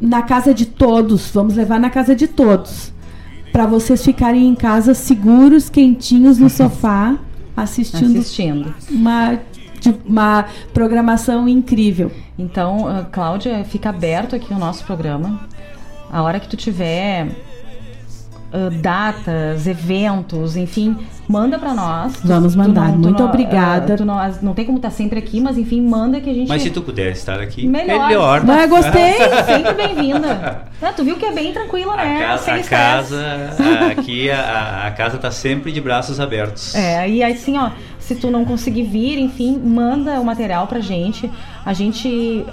na 0.00 0.22
casa 0.22 0.54
de 0.54 0.66
todos. 0.66 1.30
Vamos 1.32 1.56
levar 1.56 1.80
na 1.80 1.90
casa 1.90 2.14
de 2.14 2.28
todos. 2.28 2.93
Para 3.54 3.66
vocês 3.66 4.04
ficarem 4.04 4.48
em 4.48 4.54
casa 4.56 4.94
seguros, 4.94 5.70
quentinhos 5.70 6.38
no 6.38 6.50
sofá, 6.50 7.16
assistindo, 7.56 8.18
Assistindo. 8.18 8.74
Uma, 8.90 9.38
uma 10.04 10.46
programação 10.72 11.48
incrível. 11.48 12.10
Então, 12.36 12.88
ah, 12.88 13.04
Cláudia, 13.04 13.64
fica 13.64 13.90
aberto 13.90 14.34
aqui 14.34 14.52
o 14.52 14.58
nosso 14.58 14.84
programa. 14.84 15.46
A 16.10 16.20
hora 16.20 16.40
que 16.40 16.48
tu 16.48 16.56
tiver 16.56 17.28
ah, 18.54 18.70
datas, 18.80 19.66
eventos, 19.66 20.56
enfim, 20.56 20.96
manda 21.28 21.58
pra 21.58 21.74
nós. 21.74 22.14
Vamos 22.22 22.52
tu 22.52 22.58
mandar. 22.58 22.92
tu 22.92 22.98
Muito 22.98 23.18
não- 23.20 23.28
obrigada. 23.28 23.96
tu 23.96 24.04
não, 24.04 24.16
não 24.42 24.54
tem 24.54 24.64
como 24.64 24.78
estar 24.78 24.90
sempre 24.90 25.18
aqui, 25.18 25.40
mas 25.40 25.58
enfim, 25.58 25.80
manda 25.82 26.20
que 26.20 26.30
a 26.30 26.32
gente. 26.34 26.48
Mas 26.48 26.62
se 26.62 26.70
tu 26.70 26.80
puder 26.80 27.10
estar 27.12 27.40
aqui, 27.40 27.66
Melhor. 27.66 28.06
melhor. 28.08 28.44
Mas 28.44 28.70
gostei. 28.70 29.14
Sempre 29.44 29.74
bem-vinda. 29.74 30.68
Ah, 30.80 30.92
tu 30.96 31.02
viu 31.04 31.16
que 31.16 31.26
é 31.26 31.32
bem 31.32 31.52
tranquila, 31.52 31.96
né? 31.96 32.24
A 32.24 32.28
casa, 32.28 32.52
a 32.54 32.62
casa 32.62 33.24
aqui, 33.90 34.30
a, 34.30 34.86
a 34.86 34.90
casa 34.92 35.18
tá 35.18 35.30
sempre 35.30 35.72
de 35.72 35.80
braços 35.80 36.20
abertos. 36.20 36.74
É, 36.74 37.08
e 37.08 37.22
assim, 37.22 37.58
ó, 37.58 37.70
se 37.98 38.14
tu 38.14 38.30
não 38.30 38.44
conseguir 38.44 38.84
vir, 38.84 39.18
enfim, 39.18 39.58
manda 39.58 40.20
o 40.20 40.24
material 40.24 40.66
pra 40.66 40.78
gente. 40.80 41.30
A 41.64 41.72
gente. 41.72 42.44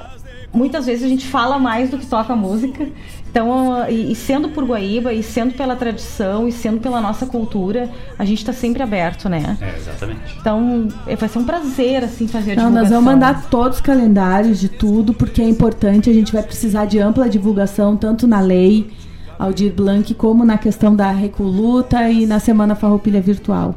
Muitas 0.54 0.86
vezes 0.86 1.04
a 1.06 1.08
gente 1.08 1.26
fala 1.28 1.58
mais 1.58 1.90
do 1.90 1.98
que 1.98 2.06
toca 2.06 2.36
música. 2.36 2.86
Então, 3.32 3.90
e, 3.90 4.12
e 4.12 4.16
sendo 4.16 4.50
por 4.50 4.66
Guaíba, 4.66 5.14
e 5.14 5.24
sendo 5.24 5.54
pela 5.54 5.74
tradição, 5.74 6.50
e 6.50 6.52
sendo 6.52 6.82
pela 6.82 7.00
nossa 7.00 7.26
cultura, 7.26 7.90
a 8.20 8.26
gente 8.26 8.44
tá 8.46 8.52
sempre 8.52 8.84
aberto, 8.84 9.30
né? 9.30 9.58
É, 9.62 9.78
exatamente. 9.78 10.38
Então, 10.38 10.90
é, 11.08 11.16
vai 11.16 11.30
ser 11.30 11.40
um 11.40 11.46
prazer, 11.46 12.04
assim, 12.04 12.28
fazer 12.28 12.60
a 12.60 12.64
Não, 12.64 12.70
nós 12.70 12.90
vamos 12.90 13.06
mandar 13.06 13.44
todos 13.50 13.78
os 13.78 13.82
calendários 13.82 14.60
de 14.60 14.68
tudo, 14.68 15.14
porque 15.14 15.42
é 15.42 15.48
importante. 15.48 16.10
A 16.10 16.14
gente 16.14 16.34
vai 16.34 16.44
precisar 16.44 16.86
de 16.86 17.00
ampla 17.00 17.30
divulgação, 17.30 17.96
tanto 17.96 18.28
na 18.28 18.42
lei 18.42 18.92
Aldir 19.40 19.72
Blanc, 19.72 20.14
como 20.16 20.44
na 20.44 20.58
questão 20.58 20.94
da 20.94 21.10
Recoluta 21.10 22.10
e 22.10 22.26
na 22.26 22.38
Semana 22.38 22.76
Farroupilha 22.76 23.22
Virtual. 23.22 23.76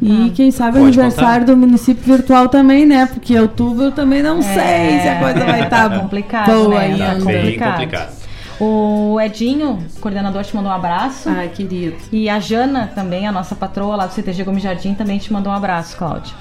E 0.00 0.30
quem 0.30 0.50
sabe 0.50 0.78
o 0.78 0.80
Pode 0.80 0.98
aniversário 0.98 1.44
do 1.44 1.56
município 1.56 2.02
virtual 2.04 2.48
também, 2.48 2.86
né? 2.86 3.04
Porque 3.04 3.38
outubro 3.38 3.84
eu 3.84 3.92
também 3.92 4.22
não 4.22 4.40
sei 4.40 5.00
se 5.02 5.08
a 5.08 5.18
coisa 5.20 5.44
vai 5.44 5.64
estar 5.64 5.92
É 5.92 5.98
complicado, 5.98 6.46
boa 6.46 6.68
né? 6.68 6.86
ainda. 6.86 7.04
Tá 7.18 7.24
Bem 7.26 7.58
complicado. 7.58 8.23
O 8.60 9.20
Edinho, 9.20 9.84
coordenador, 10.00 10.42
te 10.44 10.54
mandou 10.54 10.70
um 10.70 10.74
abraço. 10.74 11.28
Ai, 11.28 11.48
querido. 11.48 11.96
E 12.12 12.28
a 12.28 12.38
Jana 12.38 12.90
também, 12.94 13.26
a 13.26 13.32
nossa 13.32 13.54
patroa 13.54 13.96
lá 13.96 14.06
do 14.06 14.12
CTG 14.12 14.44
Gomes 14.44 14.62
Jardim, 14.62 14.94
também 14.94 15.18
te 15.18 15.32
mandou 15.32 15.52
um 15.52 15.56
abraço, 15.56 15.96
Cláudia. 15.96 16.34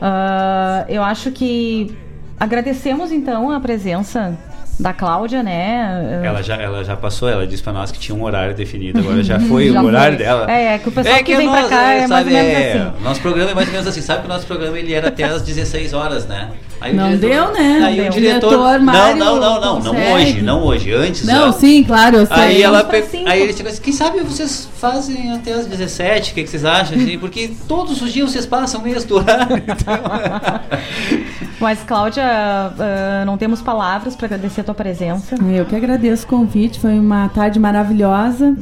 Ah, 0.00 0.84
eu 0.88 1.02
acho 1.02 1.30
que 1.30 1.96
agradecemos 2.38 3.12
então 3.12 3.50
a 3.50 3.60
presença 3.60 4.36
da 4.78 4.92
Cláudia, 4.92 5.42
né? 5.42 6.20
Ela 6.22 6.42
já, 6.42 6.56
ela 6.56 6.84
já 6.84 6.94
passou, 6.96 7.28
ela 7.28 7.46
disse 7.46 7.62
pra 7.62 7.72
nós 7.72 7.90
que 7.90 7.98
tinha 7.98 8.14
um 8.16 8.22
horário 8.22 8.54
definido, 8.54 8.98
agora 8.98 9.22
já 9.22 9.40
foi 9.48 9.72
Já 9.72 9.82
o 9.82 9.86
horário 9.86 10.16
foi. 10.16 10.26
dela. 10.26 10.50
É, 10.50 10.74
é 10.74 10.78
que 10.78 10.88
o 10.88 10.92
pessoal 10.92 11.24
que 11.24 11.34
vem 11.34 11.46
nós, 11.46 11.60
pra 11.60 11.68
cá 11.68 11.92
é 11.92 12.06
mais 12.06 12.26
ou 12.26 12.32
menos 12.32 12.50
é, 12.52 12.72
assim. 12.72 13.02
Nosso 13.02 13.20
programa 13.22 13.50
é 13.50 13.54
mais 13.54 13.68
ou 13.68 13.72
menos 13.72 13.88
assim, 13.88 14.02
sabe 14.02 14.20
que 14.20 14.26
o 14.26 14.28
nosso 14.28 14.46
programa 14.46 14.78
ele 14.78 14.92
era 14.92 15.08
até 15.08 15.24
às 15.24 15.42
16 15.42 15.94
horas, 15.94 16.26
né? 16.26 16.50
Aí 16.80 16.92
o 16.92 16.96
Não 16.96 17.16
deu, 17.16 17.52
né? 17.52 17.80
Aí 17.84 17.96
Deu. 17.96 18.06
o 18.06 18.10
diretor. 18.10 18.48
Diretor 18.50 18.80
não, 18.80 19.16
não, 19.16 19.40
não, 19.40 19.60
não, 19.60 19.80
não 19.80 20.12
hoje, 20.12 20.42
não 20.42 20.62
hoje, 20.62 20.92
antes. 20.92 21.24
Não, 21.24 21.48
ó. 21.48 21.52
sim, 21.52 21.82
claro, 21.82 22.18
eu 22.18 22.26
sei. 22.26 22.36
Aí 22.36 22.62
ela 22.62 22.84
pe- 22.84 23.04
aí 23.24 23.40
ele 23.42 23.52
chegou 23.54 23.72
assim, 23.72 23.80
quem 23.80 23.92
sabe 23.94 24.20
vocês 24.20 24.68
fazem 24.78 25.32
até 25.32 25.52
as 25.54 25.66
17, 25.66 26.32
o 26.32 26.34
que, 26.34 26.42
que 26.44 26.50
vocês 26.50 26.64
acham? 26.64 26.96
assim? 26.98 27.18
Porque 27.18 27.50
todos 27.66 28.02
os 28.02 28.12
dias 28.12 28.30
vocês 28.30 28.44
passam 28.44 28.82
mesmo 28.82 29.08
do 29.08 29.16
horário. 29.16 29.62
Mas, 31.58 31.80
Cláudia, 31.82 32.22
ah, 32.24 33.22
não 33.24 33.38
temos 33.38 33.62
palavras 33.62 34.14
para 34.14 34.26
agradecer 34.26 34.60
a 34.60 34.64
tua 34.64 34.74
presença. 34.74 35.36
Eu 35.50 35.64
que 35.64 35.74
agradeço 35.74 36.24
o 36.24 36.28
convite, 36.28 36.78
foi 36.78 36.98
uma 36.98 37.28
tarde 37.30 37.58
maravilhosa. 37.58 38.54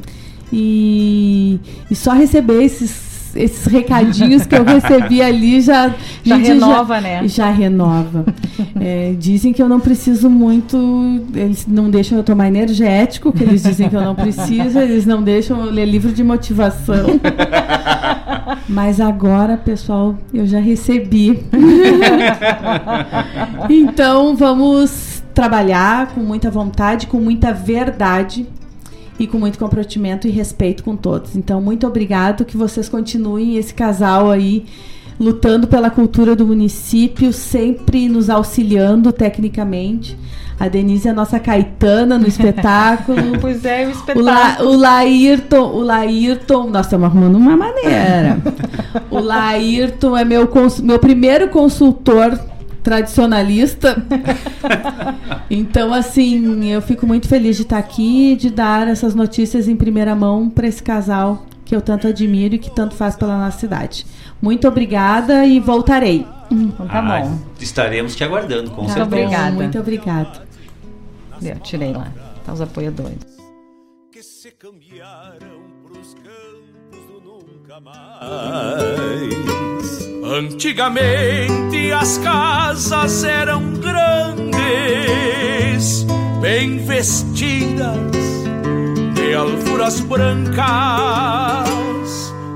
E, 0.53 1.59
e 1.91 1.97
só 1.97 2.13
receber 2.13 2.63
esses, 2.63 2.91
esses 3.35 3.67
recadinhos 3.67 4.47
que 4.47 4.55
eu 4.55 4.65
recebi 4.65 5.23
ali 5.23 5.61
já, 5.61 5.95
Já 6.23 6.37
renova, 6.37 7.01
né? 7.01 7.27
Já 7.27 7.51
renova. 7.51 8.25
É, 8.81 9.15
dizem 9.19 9.53
que 9.53 9.63
eu 9.63 9.69
não 9.69 9.81
preciso 9.81 10.29
muito, 10.31 11.23
eles 11.35 11.67
não 11.67 11.91
deixam 11.91 12.19
eu 12.19 12.25
tomar 12.25 12.49
energético, 12.49 13.33
que 13.33 13.43
eles 13.43 13.63
dizem 13.63 13.89
que 13.89 13.97
eu 13.97 14.03
não 14.03 14.15
preciso, 14.15 14.79
eles 14.79 15.07
não 15.07 15.23
deixam 15.23 15.65
eu 15.65 15.71
ler 15.71 15.87
livro 15.87 16.13
de 16.13 16.23
motivação. 16.23 17.21
Mas 18.69 19.01
agora, 19.01 19.57
pessoal, 19.57 20.17
eu 20.33 20.47
já 20.47 20.59
recebi. 20.59 21.45
então 23.69 24.37
vamos 24.37 25.23
trabalhar 25.35 26.09
com 26.15 26.21
muita 26.21 26.51
vontade, 26.51 27.07
com 27.07 27.19
muita 27.19 27.53
verdade 27.53 28.47
e 29.19 29.27
com 29.27 29.39
muito 29.39 29.59
comprometimento 29.59 30.27
e 30.27 30.31
respeito 30.31 30.83
com 30.83 30.97
todos. 30.97 31.37
Então, 31.37 31.61
muito 31.61 31.87
obrigado 31.87 32.45
que 32.45 32.57
vocês 32.57 32.89
continuem 32.89 33.57
esse 33.57 33.73
casal 33.73 34.31
aí 34.31 34.65
lutando 35.21 35.69
pela 35.69 35.91
cultura 35.91 36.35
do 36.35 36.45
município, 36.47 37.33
sempre 37.33 38.09
nos 38.09 38.29
auxiliando 38.29 39.13
tecnicamente. 39.13 40.19
A 40.59 40.69
Denise 40.69 41.09
é 41.09 41.11
a 41.11 41.15
nossa 41.15 41.39
Caetana 41.39 42.19
no 42.19 42.27
espetáculo. 42.27 43.19
Pois 43.41 43.65
é, 43.65 43.85
o 43.85 43.89
O, 43.89 43.91
espetáculo. 43.93 44.25
La, 44.25 44.57
o 44.61 44.77
Laírton, 44.77 45.71
o 45.73 45.81
Laírton, 45.81 46.71
nós 46.71 46.87
estamos 46.87 47.07
arrumando 47.07 47.37
uma 47.37 47.57
maneira. 47.57 48.39
o 49.11 49.19
Laírton 49.21 50.17
é 50.17 50.25
meu, 50.25 50.47
cons- 50.49 50.81
meu 50.81 50.99
primeiro 50.99 51.49
consultor 51.49 52.39
tradicionalista. 52.85 53.97
então, 55.51 55.93
assim, 55.93 56.71
eu 56.71 56.81
fico 56.81 57.07
muito 57.07 57.27
feliz 57.27 57.57
de 57.57 57.63
estar 57.63 57.79
aqui, 57.79 58.37
de 58.37 58.51
dar 58.51 58.87
essas 58.87 59.15
notícias 59.15 59.67
em 59.67 59.75
primeira 59.75 60.15
mão 60.15 60.49
para 60.49 60.69
esse 60.69 60.83
casal 60.83 61.45
que 61.65 61.75
eu 61.75 61.81
tanto 61.81 62.07
admiro 62.07 62.55
e 62.55 62.59
que 62.59 62.71
tanto 62.71 62.95
faz 62.95 63.17
pela 63.17 63.39
nossa 63.39 63.59
cidade. 63.59 64.07
Muito 64.41 64.69
obrigada 64.69 65.47
e 65.47 65.59
voltarei. 65.59 66.27
Então 66.51 66.87
tá 66.87 66.99
Ah, 66.99 67.21
bom. 67.23 67.39
Estaremos 67.59 68.15
te 68.15 68.23
aguardando, 68.23 68.71
com 68.71 68.83
Tá 68.83 68.93
certeza. 68.93 69.05
obrigada. 69.07 69.51
Muito 69.53 69.79
obrigada. 69.79 70.43
Eu 71.43 71.59
tirei 71.61 71.93
lá. 71.93 72.13
Tá 72.45 72.53
os 72.53 72.61
apoiadores. 72.61 73.17
se 74.21 74.51
cambiaram 74.51 75.63
pros 75.83 76.15
campos 76.15 77.07
do 77.09 77.21
nunca 77.21 77.81
mais. 77.81 79.64
Antigamente 80.27 81.93
as 81.93 82.17
casas 82.17 83.25
eram 83.25 83.75
grandes, 83.75 84.57
bem 86.41 86.79
vestidas 86.79 87.95
de 89.13 89.35
alfuras 89.35 90.01
brancas, 90.01 90.65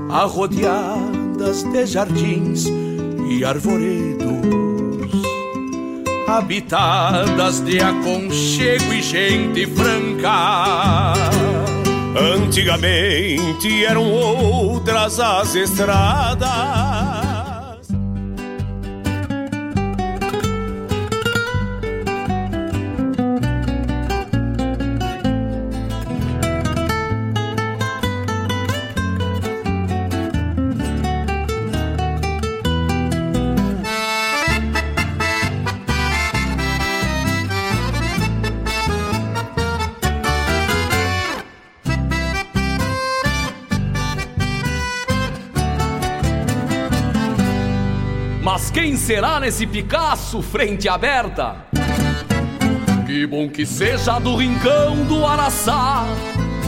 arrodeadas 0.09 1.61
de 1.61 1.85
jardins 1.85 2.65
e 3.29 3.45
arvoredos, 3.45 4.25
habitadas 6.27 7.59
de 7.59 7.79
aconchego 7.79 8.93
e 8.93 9.01
gente 9.03 9.67
franca. 9.67 11.13
Antigamente 12.35 13.85
eram 13.85 14.11
outras 14.11 15.19
as 15.19 15.53
estradas. 15.53 17.28
Mas 48.69 48.83
quem 48.83 48.95
será 48.95 49.39
nesse 49.39 49.65
Picasso 49.65 50.43
frente 50.43 50.87
aberta? 50.87 51.55
Que 53.07 53.25
bom 53.25 53.49
que 53.49 53.65
seja 53.65 54.19
do 54.19 54.35
rincão 54.35 55.05
do 55.05 55.25
Araçá. 55.25 56.05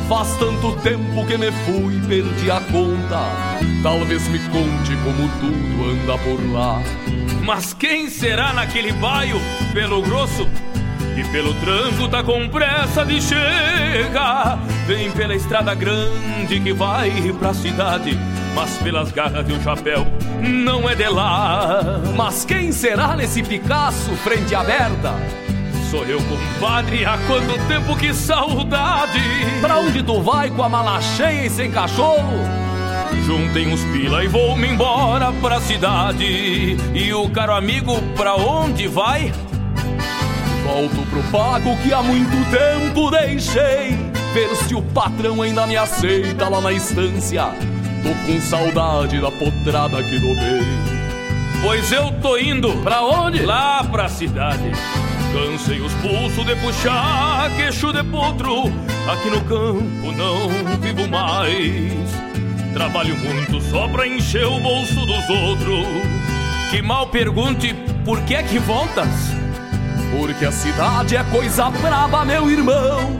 Faz 0.10 0.36
tanto 0.38 0.76
tempo 0.78 1.24
que 1.28 1.38
me 1.38 1.52
fui, 1.52 2.02
perdi 2.08 2.50
a 2.50 2.60
conta. 2.60 3.20
Talvez 3.84 4.28
me 4.30 4.40
conte 4.50 4.96
como 5.04 5.30
tudo 5.40 5.92
anda 5.92 6.18
por 6.18 6.52
lá. 6.52 6.82
Mas 7.46 7.72
quem 7.72 8.10
será 8.10 8.52
naquele 8.52 8.94
baio, 8.94 9.40
pelo 9.72 10.02
grosso? 10.02 10.50
E 11.16 11.24
pelo 11.26 11.54
tranco 11.54 12.08
tá 12.10 12.24
com 12.24 12.50
pressa 12.50 13.06
de 13.06 13.22
chegar. 13.22 14.58
Vem 14.88 15.12
pela 15.12 15.36
estrada 15.36 15.76
grande 15.76 16.60
que 16.60 16.74
vai 16.74 17.12
pra 17.38 17.54
cidade. 17.54 18.18
Mas 18.56 18.76
pelas 18.80 19.12
garras 19.12 19.46
de 19.46 19.54
um 19.54 19.62
chapéu 19.62 20.08
não 20.42 20.90
é 20.90 20.96
de 20.96 21.08
lá. 21.08 22.02
Mas 22.16 22.44
quem 22.44 22.72
será 22.72 23.16
nesse 23.16 23.44
Picasso 23.44 24.12
frente 24.18 24.56
aberta? 24.56 25.14
Sou 25.90 26.06
eu, 26.06 26.20
compadre, 26.22 27.06
há 27.06 27.18
quanto 27.28 27.68
tempo 27.68 27.98
que 27.98 28.14
saudade! 28.14 29.20
Pra 29.60 29.78
onde 29.78 30.02
tu 30.02 30.22
vai 30.22 30.50
com 30.50 30.64
a 30.64 30.70
mala 30.70 31.02
cheia 31.02 31.46
e 31.46 31.50
sem 31.50 31.70
cachorro? 31.70 32.40
Juntem 33.26 33.74
os 33.74 33.84
pila 33.86 34.24
e 34.24 34.28
vou-me 34.28 34.70
embora 34.70 35.32
pra 35.42 35.60
cidade. 35.60 36.78
E 36.94 37.14
o 37.14 37.30
caro 37.30 37.54
amigo, 37.54 38.02
pra 38.16 38.36
onde 38.36 38.88
vai? 38.88 39.34
Volto 40.64 41.06
pro 41.10 41.24
pago 41.24 41.76
que 41.84 41.94
há 41.94 42.02
muito 42.02 42.38
tempo 42.50 43.12
deixei. 43.12 43.98
Ver 44.34 44.56
se 44.56 44.74
o 44.74 44.82
patrão 44.82 45.42
ainda 45.42 45.68
me 45.68 45.76
aceita 45.76 46.48
lá 46.48 46.62
na 46.62 46.72
estância. 46.72 47.50
Tô 48.04 48.10
com 48.26 48.42
saudade 48.42 49.20
da 49.20 49.32
potrada 49.32 50.02
que 50.04 50.18
domei. 50.20 50.66
Pois 51.62 51.92
eu 51.92 52.12
tô 52.22 52.38
indo. 52.38 52.72
Pra 52.84 53.04
onde? 53.04 53.44
Lá 53.44 53.84
pra 53.84 54.10
cidade. 54.10 54.72
Cansei 55.32 55.80
os 55.80 55.94
pulsos 55.96 56.46
de 56.46 56.56
puxar 56.56 57.50
queixo 57.56 57.94
de 57.94 58.04
potro. 58.04 58.64
Aqui 59.08 59.30
no 59.30 59.42
campo 59.42 60.12
não 60.12 60.50
vivo 60.80 61.08
mais. 61.08 61.94
Trabalho 62.74 63.16
muito 63.18 63.62
só 63.70 63.88
pra 63.88 64.08
encher 64.08 64.46
o 64.46 64.60
bolso 64.60 65.06
dos 65.06 65.30
outros. 65.30 65.86
Que 66.72 66.82
mal 66.82 67.08
pergunte 67.08 67.74
por 68.04 68.20
que 68.22 68.36
é 68.36 68.44
que 68.44 68.58
voltas? 68.60 69.10
Porque 70.18 70.46
a 70.46 70.52
cidade 70.52 71.16
é 71.16 71.24
coisa 71.26 71.70
braba, 71.70 72.26
meu 72.26 72.50
irmão. 72.50 73.18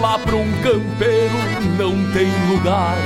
Lá 0.00 0.18
pra 0.18 0.36
um 0.36 0.52
campeiro 0.62 1.34
não 1.78 2.12
tem 2.12 2.28
lugar. 2.48 2.96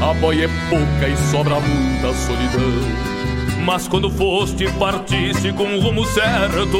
A 0.00 0.14
boia 0.14 0.44
é 0.44 0.48
pouca 0.68 1.08
e 1.08 1.16
sobra 1.30 1.60
muita 1.60 2.14
solidão. 2.14 3.18
Mas 3.64 3.86
quando 3.86 4.08
foste, 4.08 4.66
partiste 4.78 5.52
com 5.52 5.76
o 5.76 5.80
rumo 5.80 6.04
certo, 6.06 6.78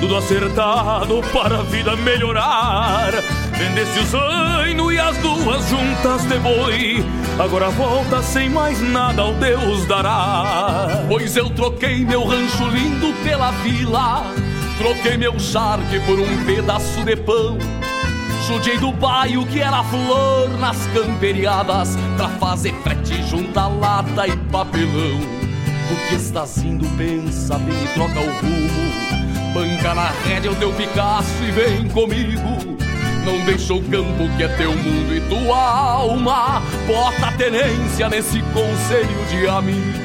tudo 0.00 0.16
acertado 0.16 1.22
para 1.32 1.60
a 1.60 1.62
vida 1.62 1.96
melhorar. 1.96 3.10
Vendeste 3.52 4.00
o 4.00 4.04
zaino 4.04 4.92
e 4.92 4.98
as 4.98 5.16
duas 5.18 5.66
juntas 5.68 6.26
de 6.26 6.38
boi. 6.38 7.04
Agora 7.38 7.70
volta 7.70 8.22
sem 8.22 8.50
mais 8.50 8.80
nada 8.82 9.22
ao 9.22 9.32
Deus 9.34 9.86
dará. 9.86 11.04
Pois 11.08 11.36
eu 11.36 11.48
troquei 11.48 12.04
meu 12.04 12.24
rancho 12.24 12.68
lindo 12.68 13.14
pela 13.24 13.52
vila. 13.62 14.24
Troquei 14.76 15.16
meu 15.16 15.38
charque 15.38 15.98
por 16.00 16.18
um 16.18 16.44
pedaço 16.44 17.02
de 17.02 17.16
pão. 17.16 17.56
Judiei 18.46 18.78
do 18.78 18.92
baio 18.92 19.44
que 19.44 19.60
era 19.60 19.82
flor 19.82 20.48
nas 20.60 20.76
camperiadas 20.94 21.96
pra 22.16 22.28
fazer 22.28 22.72
frete 22.74 23.20
junto 23.24 23.58
a 23.58 23.66
lata 23.66 24.28
e 24.28 24.36
papelão. 24.52 25.18
Tu 25.88 26.08
que 26.08 26.14
estás 26.14 26.58
indo, 26.58 26.86
pensa 26.96 27.58
bem 27.58 27.74
e 27.74 27.88
troca 27.88 28.20
o 28.20 28.30
rumo. 28.40 29.52
Banca 29.52 29.94
na 29.96 30.12
rédea 30.24 30.52
o 30.52 30.54
teu 30.54 30.72
Picasso 30.74 31.42
e 31.42 31.50
vem 31.50 31.88
comigo. 31.88 32.76
Não 33.24 33.44
deixa 33.44 33.74
o 33.74 33.82
campo 33.82 34.28
que 34.36 34.44
é 34.44 34.48
teu 34.48 34.72
mundo 34.76 35.12
e 35.12 35.20
tua 35.22 35.58
alma. 35.58 36.62
Bota 36.86 37.26
a 37.26 37.32
tenência 37.32 38.08
nesse 38.08 38.40
conselho 38.42 39.26
de 39.28 39.48
amigo. 39.48 39.95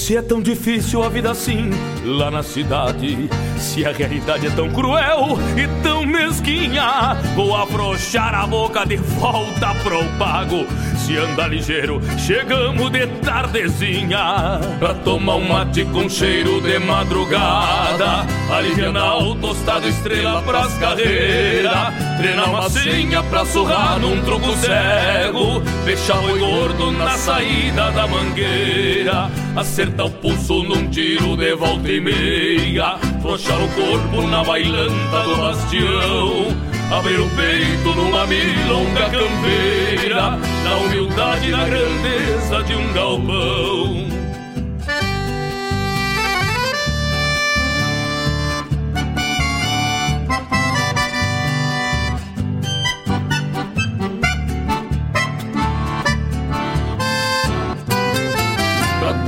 Se 0.00 0.16
é 0.16 0.22
tão 0.22 0.40
difícil 0.40 1.04
a 1.04 1.10
vida 1.10 1.30
assim 1.30 1.70
lá 2.04 2.30
na 2.30 2.42
cidade, 2.42 3.28
se 3.58 3.84
a 3.84 3.92
realidade 3.92 4.46
é 4.46 4.50
tão 4.50 4.70
cruel 4.70 5.38
e 5.54 5.82
tão 5.82 6.06
mesquinha, 6.06 7.14
vou 7.36 7.54
afrouxar 7.54 8.34
a 8.34 8.46
boca 8.46 8.86
de 8.86 8.96
volta 8.96 9.74
pro 9.82 10.02
pago. 10.18 10.66
Se 10.96 11.16
anda 11.16 11.46
ligeiro, 11.46 12.00
chegamos 12.18 12.90
de 12.90 13.06
tardezinha 13.22 14.60
pra 14.78 14.94
tomar 14.94 15.36
um 15.36 15.48
mate 15.48 15.84
com 15.86 16.08
cheiro 16.08 16.60
de 16.60 16.78
madrugada. 16.78 18.26
Alivianar 18.50 19.18
o 19.18 19.34
tostado 19.34 19.86
estrela 19.86 20.40
pras 20.42 20.72
carreiras, 20.78 21.94
treinar 22.16 22.48
uma 22.48 22.70
senha 22.70 23.22
pra 23.24 23.44
surrar 23.44 23.98
num 24.00 24.22
troco 24.22 24.54
cego, 24.56 25.60
deixar 25.84 26.18
o 26.18 26.38
gordo 26.38 26.90
na 26.92 27.10
saída 27.18 27.90
da 27.90 28.06
mangueira, 28.06 29.30
acertar 29.56 29.99
o 30.04 30.10
pulso 30.10 30.62
num 30.62 30.88
tiro 30.88 31.36
de 31.36 31.54
volta 31.54 31.88
e 31.88 32.00
meia, 32.00 32.98
flochar 33.20 33.58
o 33.62 33.68
corpo 33.68 34.26
na 34.28 34.42
bailanta 34.44 35.22
do 35.24 35.36
bastião. 35.36 36.70
Abrir 36.90 37.20
o 37.20 37.28
peito 37.30 37.94
numa 37.94 38.26
milonga 38.26 39.10
campeira, 39.10 40.30
na 40.64 40.76
humildade 40.76 41.48
e 41.48 41.50
na 41.52 41.64
grandeza 41.64 42.62
de 42.64 42.74
um 42.74 42.92
galpão. 42.92 44.19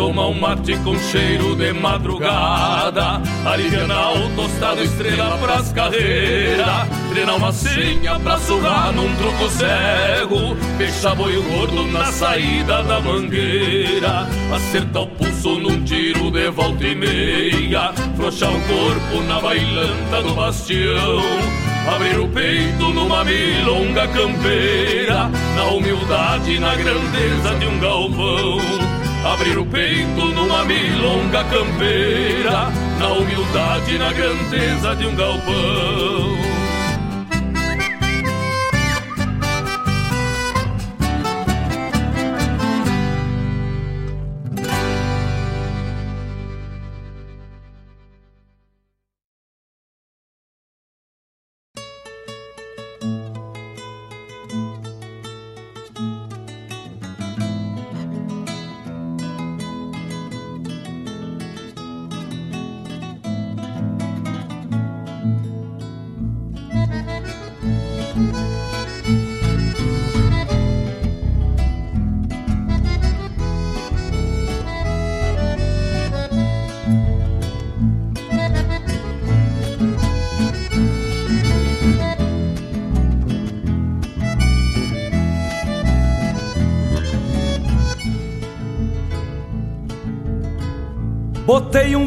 Tomar 0.02 0.26
um 0.26 0.34
mate 0.34 0.76
com 0.78 0.98
cheiro 0.98 1.54
de 1.54 1.72
madrugada, 1.72 3.22
alivianar 3.46 4.14
o 4.14 4.28
tostado 4.34 4.82
estrela 4.82 5.38
pras 5.38 5.72
carreiras, 5.72 6.88
treinar 7.08 7.36
uma 7.36 7.52
senha 7.52 8.18
pra 8.18 8.36
surrar 8.38 8.92
num 8.92 9.14
troco 9.14 9.48
cego, 9.50 10.56
fechar 10.76 11.14
boi 11.14 11.40
gordo 11.40 11.86
na 11.86 12.06
saída 12.06 12.82
da 12.82 13.00
mangueira, 13.00 14.26
acertar 14.52 15.02
o 15.02 15.06
pulso 15.06 15.60
num 15.60 15.84
tiro 15.84 16.32
de 16.32 16.50
volta 16.50 16.84
e 16.84 16.96
meia, 16.96 17.92
frouxar 18.16 18.50
o 18.50 18.60
corpo 18.60 19.22
na 19.28 19.40
bailanta 19.40 20.20
do 20.20 20.34
bastião. 20.34 21.22
Abrir 21.94 22.18
o 22.20 22.28
peito 22.28 22.88
numa 22.92 23.24
milonga 23.24 24.06
campeira, 24.08 25.28
na 25.56 25.64
humildade 25.64 26.52
e 26.52 26.60
na 26.60 26.76
grandeza 26.76 27.54
de 27.58 27.66
um 27.66 27.78
galpão 27.80 28.91
Abrir 29.24 29.56
o 29.56 29.64
peito 29.64 30.24
numa 30.34 30.64
milonga 30.64 31.44
campeira, 31.44 32.70
na 32.98 33.08
humildade 33.12 33.94
e 33.94 33.98
na 33.98 34.12
grandeza 34.12 34.96
de 34.96 35.06
um 35.06 35.14
galpão. 35.14 36.41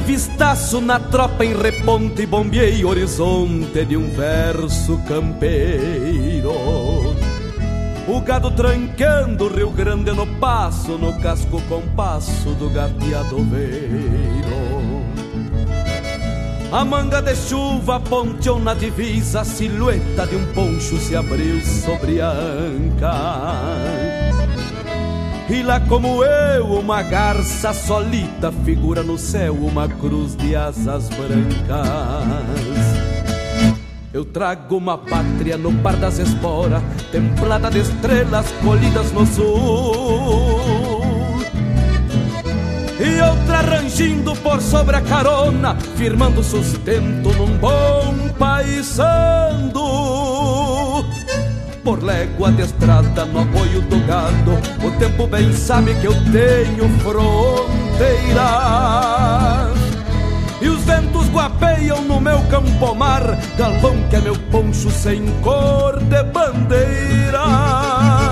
Vistaço 0.06 0.80
na 0.80 0.99
tropa 0.99 1.44
em 1.44 1.56
reponte 1.56 2.22
e 2.22 2.26
bombeei 2.27 2.86
horizonte 2.86 3.84
de 3.84 3.98
um 3.98 4.07
verso 4.11 4.99
campeiro. 5.07 6.52
O 8.07 8.22
gado 8.22 8.52
trancando 8.52 9.45
o 9.45 9.48
Rio 9.48 9.72
Grande 9.72 10.11
no 10.11 10.27
passo, 10.38 10.95
no 10.99 11.19
casco 11.19 11.60
compasso 11.64 12.52
do 12.52 12.69
gateadoveiro. 12.69 14.45
A 16.72 16.86
manga 16.86 17.19
de 17.22 17.36
chuva 17.36 17.99
ponteou 17.99 18.60
na 18.60 18.76
divisa, 18.76 19.41
a 19.41 19.45
silhueta 19.45 20.27
de 20.27 20.36
um 20.36 20.45
poncho 20.53 20.98
se 20.99 21.15
abriu 21.15 21.60
sobre 21.65 22.22
a 22.22 22.30
anca. 22.30 23.11
E 25.47 25.61
lá 25.61 25.80
como 25.80 26.23
eu, 26.23 26.65
uma 26.80 27.03
garça 27.03 27.72
solita 27.72 28.51
figura 28.63 29.03
no 29.03 29.15
céu 29.15 29.53
uma 29.53 29.88
cruz 29.88 30.35
de 30.35 30.55
asas 30.55 31.07
brancas. 31.09 31.76
Eu 34.11 34.26
trago 34.26 34.76
uma 34.77 34.97
pátria 34.97 35.55
no 35.55 35.72
par 35.84 35.97
das 35.97 36.17
esporas, 36.17 36.81
templada 37.11 37.69
de 37.69 37.80
estrelas 37.80 38.51
colhidas 38.63 39.11
no 39.11 39.23
sul. 39.27 41.01
E 42.99 43.22
outra 43.22 43.61
rangindo 43.61 44.35
por 44.38 44.59
sobre 44.59 44.95
a 44.95 45.01
carona, 45.01 45.76
firmando 45.95 46.41
sustento 46.43 47.30
num 47.34 47.55
bom 47.57 48.30
paisando 48.39 49.85
por 51.85 52.03
légua 52.03 52.51
de 52.51 52.63
estrada 52.63 53.23
no 53.25 53.41
apoio 53.41 53.79
do 53.81 53.99
gado. 54.07 54.53
O 54.83 54.89
tempo 54.97 55.27
bem 55.27 55.53
sabe 55.53 55.93
que 56.01 56.07
eu 56.07 56.13
tenho 56.31 56.89
fronteira. 56.99 58.41
E 60.59 60.67
os 60.67 60.83
ventos 60.83 61.29
guapeiam 61.29 62.01
no 62.01 62.19
meu 62.19 62.41
campo-mar, 62.49 63.37
galpão 63.55 63.95
que 64.09 64.15
é 64.15 64.21
meu 64.21 64.35
poncho 64.51 64.89
sem 64.89 65.27
cor 65.43 65.99
de 65.99 66.23
bandeira. 66.23 68.24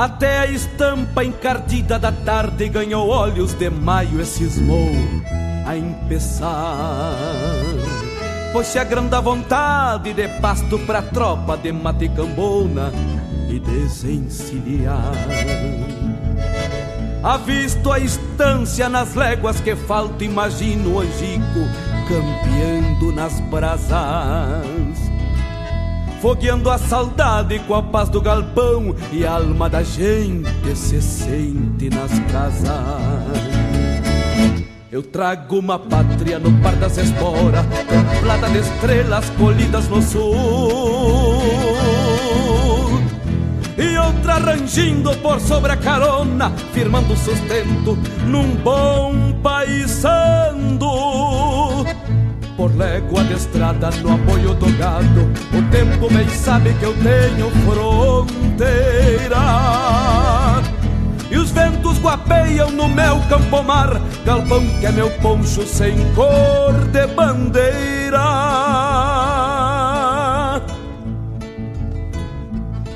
Até 0.00 0.38
a 0.38 0.46
estampa 0.46 1.22
encardida 1.22 1.98
da 1.98 2.10
tarde 2.10 2.70
ganhou 2.70 3.10
olhos 3.10 3.52
de 3.52 3.68
maio 3.68 4.18
e 4.18 4.24
cismou 4.24 4.88
a 5.66 5.76
empeçar. 5.76 7.14
Pois 8.50 8.66
se 8.68 8.78
agranda 8.78 9.20
vontade 9.20 10.14
de 10.14 10.26
pasto 10.40 10.78
pra 10.86 11.02
tropa 11.02 11.54
de 11.58 11.70
maticambona 11.70 12.90
e 13.50 13.60
desencilhar. 13.60 15.12
Avisto 17.22 17.92
a 17.92 17.98
estância 17.98 18.88
nas 18.88 19.14
léguas 19.14 19.60
que 19.60 19.76
falta, 19.76 20.24
imagino 20.24 20.94
o 20.94 21.00
angico 21.00 21.60
campeando 22.08 23.12
nas 23.12 23.38
brasas 23.50 25.09
fogueando 26.20 26.70
a 26.70 26.76
saudade 26.78 27.58
com 27.60 27.74
a 27.74 27.82
paz 27.82 28.08
do 28.10 28.20
galpão 28.20 28.94
e 29.10 29.24
a 29.24 29.32
alma 29.32 29.68
da 29.70 29.82
gente 29.82 30.76
se 30.76 31.00
sente 31.00 31.88
nas 31.88 32.10
casas. 32.30 32.70
Eu 34.92 35.02
trago 35.02 35.58
uma 35.58 35.78
pátria 35.78 36.38
no 36.38 36.52
par 36.60 36.74
das 36.76 36.98
esporas, 36.98 37.64
templada 37.88 38.48
de 38.50 38.58
estrelas 38.58 39.30
colhidas 39.30 39.88
no 39.88 40.02
sul. 40.02 40.34
E 43.78 43.96
outra 43.96 44.34
rangindo 44.34 45.16
por 45.18 45.40
sobre 45.40 45.72
a 45.72 45.76
carona, 45.76 46.50
firmando 46.74 47.16
sustento 47.16 47.96
num 48.26 48.56
bom 48.56 49.32
paisando 49.42 50.90
por 52.60 52.76
légua 52.76 53.24
de 53.24 53.32
estrada 53.32 53.88
no 54.02 54.12
apoio 54.12 54.52
do 54.52 54.70
gado. 54.76 55.22
O 55.56 55.62
tempo 55.70 56.12
bem 56.12 56.28
sabe 56.28 56.74
que 56.74 56.84
eu 56.84 56.92
tenho 56.92 57.50
fronteira. 57.64 59.38
E 61.30 61.38
os 61.38 61.50
ventos 61.52 61.98
guapeiam 61.98 62.70
no 62.70 62.86
meu 62.86 63.18
campo-mar, 63.30 63.98
galpão 64.26 64.60
que 64.78 64.84
é 64.84 64.92
meu 64.92 65.08
poncho 65.22 65.66
sem 65.66 65.96
cor 66.12 66.74
de 66.92 67.06
bandeira. 67.06 68.20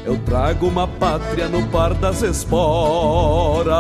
Eu 0.05 0.19
trago 0.27 0.69
uma 0.69 0.87
pátria 0.87 1.49
no 1.49 1.67
par 1.69 1.95
das 1.95 2.21
esporas. 2.21 3.75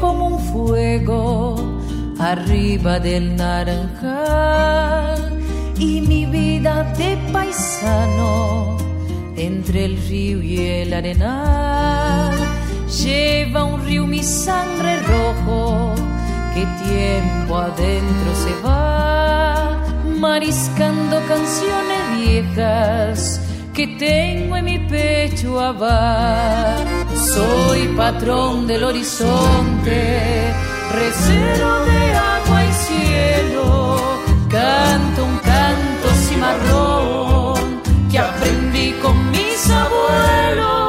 Como 0.00 0.26
un 0.26 0.38
fuego 0.52 1.54
arriba 2.18 2.98
del 2.98 3.36
naranjal 3.36 3.78
y 5.78 6.00
mi 6.00 6.26
vida 6.26 6.82
de 6.98 7.16
paisano 7.32 8.76
entre 9.36 9.84
el 9.84 9.96
río 10.08 10.42
y 10.42 10.58
el 10.58 10.92
arenal 10.92 12.36
lleva 13.02 13.62
un 13.64 13.84
río 13.84 14.06
mi 14.06 14.24
sangre 14.24 15.00
rojo 15.02 15.94
que 16.52 16.66
tiempo 16.84 17.56
adentro 17.56 18.34
se 18.34 18.52
va 18.66 19.78
mariscando 20.18 21.20
canciones 21.28 22.00
viejas 22.18 23.40
que 23.72 23.86
tengo 23.86 24.56
en 24.56 24.64
mi 24.64 24.78
pecho 24.78 25.60
abar. 25.60 27.09
Soy 27.34 27.86
patrón 27.96 28.66
del 28.66 28.82
horizonte, 28.82 30.52
recero 30.90 31.84
de 31.84 32.12
agua 32.14 32.64
y 32.64 32.72
cielo, 32.72 33.96
canto 34.48 35.24
un 35.24 35.38
canto 35.38 36.08
cimarrón 36.26 37.82
que 38.10 38.18
aprendí 38.18 38.92
con 39.00 39.30
mis 39.30 39.70
abuelos 39.70 40.79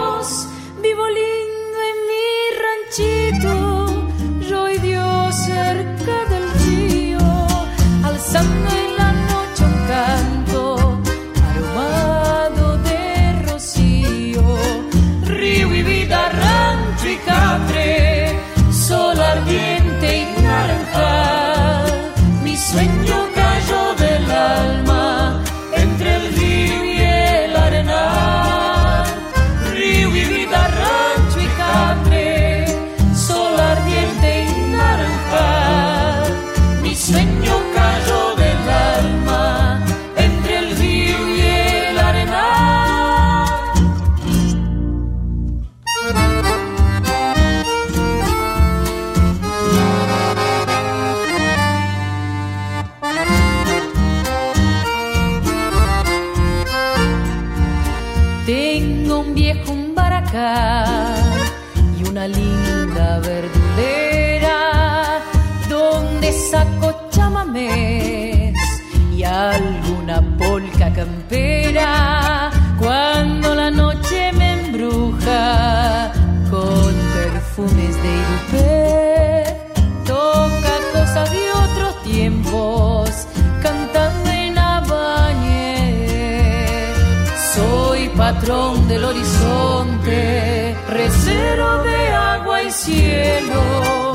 cielo 92.84 94.14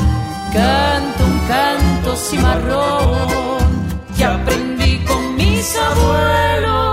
canto 0.53 1.25
un 1.25 1.39
canto 1.47 2.17
cimarrón 2.17 3.69
que 4.17 4.25
aprendí 4.25 4.99
con 5.05 5.37
mis 5.37 5.77
abuelos. 5.77 6.86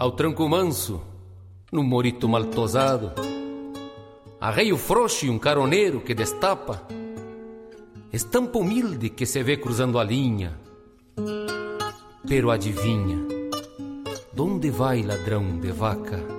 Ao 0.00 0.12
tranco 0.12 0.48
manso, 0.48 1.02
no 1.72 1.82
morito 1.82 2.28
mal 2.28 2.44
tosado, 2.44 3.12
arreio 4.40 4.76
frouxo 4.76 5.26
e 5.26 5.30
um 5.30 5.40
caroneiro 5.40 6.00
que 6.00 6.14
destapa, 6.14 6.86
estampa 8.12 8.60
humilde 8.60 9.10
que 9.10 9.26
se 9.26 9.42
vê 9.42 9.56
cruzando 9.56 9.98
a 9.98 10.04
linha. 10.04 10.56
Pero 12.28 12.52
adivinha, 12.52 13.18
donde 14.32 14.70
vai 14.70 15.02
ladrão 15.02 15.58
de 15.58 15.72
vaca? 15.72 16.37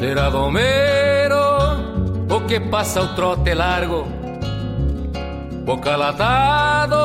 Será 0.00 0.30
domero 0.30 1.36
o 2.30 2.40
que 2.46 2.58
passa 2.58 3.02
o 3.02 3.14
trote 3.14 3.52
largo, 3.52 4.08
boca 5.66 5.94
latado 5.94 6.96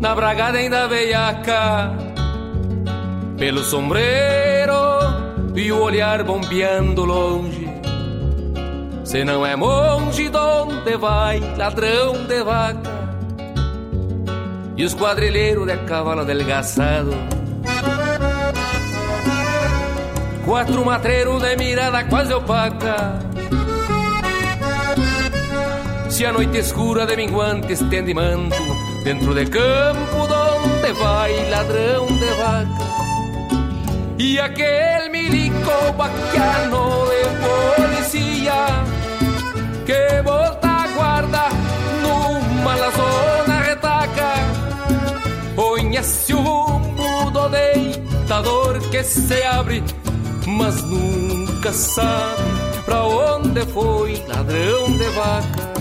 na 0.00 0.12
bragada 0.12 0.58
ainda 0.58 0.88
veiaca, 0.88 1.92
pelo 3.38 3.62
sombreiro 3.62 4.74
e 5.54 5.70
o 5.70 5.80
olhar 5.80 6.24
bombeando 6.24 7.04
longe. 7.04 7.68
Se 9.04 9.22
não 9.22 9.46
é 9.46 9.54
monge, 9.54 10.28
donde 10.28 10.96
vai 10.96 11.38
ladrão 11.56 12.14
de 12.26 12.42
vaca? 12.42 12.90
E 14.76 14.84
os 14.84 14.92
quadrilheiros 14.92 15.68
de 15.68 15.76
cavalo 15.86 16.22
adelgaçado. 16.22 17.14
Quatro 20.44 20.84
matreiros 20.84 21.42
de 21.42 21.56
mirada 21.56 22.04
quase 22.08 22.34
opaca. 22.34 23.20
Se 26.12 26.26
a 26.26 26.32
noite 26.32 26.58
escura 26.58 27.06
de 27.06 27.16
minguante 27.16 27.72
estende 27.72 28.12
manto 28.12 28.54
Dentro 29.02 29.34
de 29.34 29.46
campo 29.46 30.26
donde 30.28 30.92
vai 30.92 31.48
ladrão 31.48 32.06
de 32.06 32.30
vaca 32.34 32.86
E 34.18 34.38
aquele 34.38 35.08
milico 35.08 35.92
bacano 35.96 37.06
de 37.08 37.22
policia 37.88 38.66
Que 39.86 40.22
volta 40.22 40.68
a 40.68 40.86
guarda 40.88 41.48
numa 42.02 42.76
lazona 42.76 43.60
retaca 43.62 44.34
Conhece 45.56 46.34
o 46.34 46.42
rumo 46.42 47.30
do 47.30 47.48
deitador 47.48 48.80
que 48.90 49.02
se 49.02 49.42
abre 49.44 49.82
Mas 50.56 50.82
nunca 50.82 51.72
sabe 51.72 52.42
pra 52.84 53.02
onde 53.04 53.64
foi 53.66 54.22
ladrão 54.28 54.96
de 54.96 55.08
vaca 55.10 55.71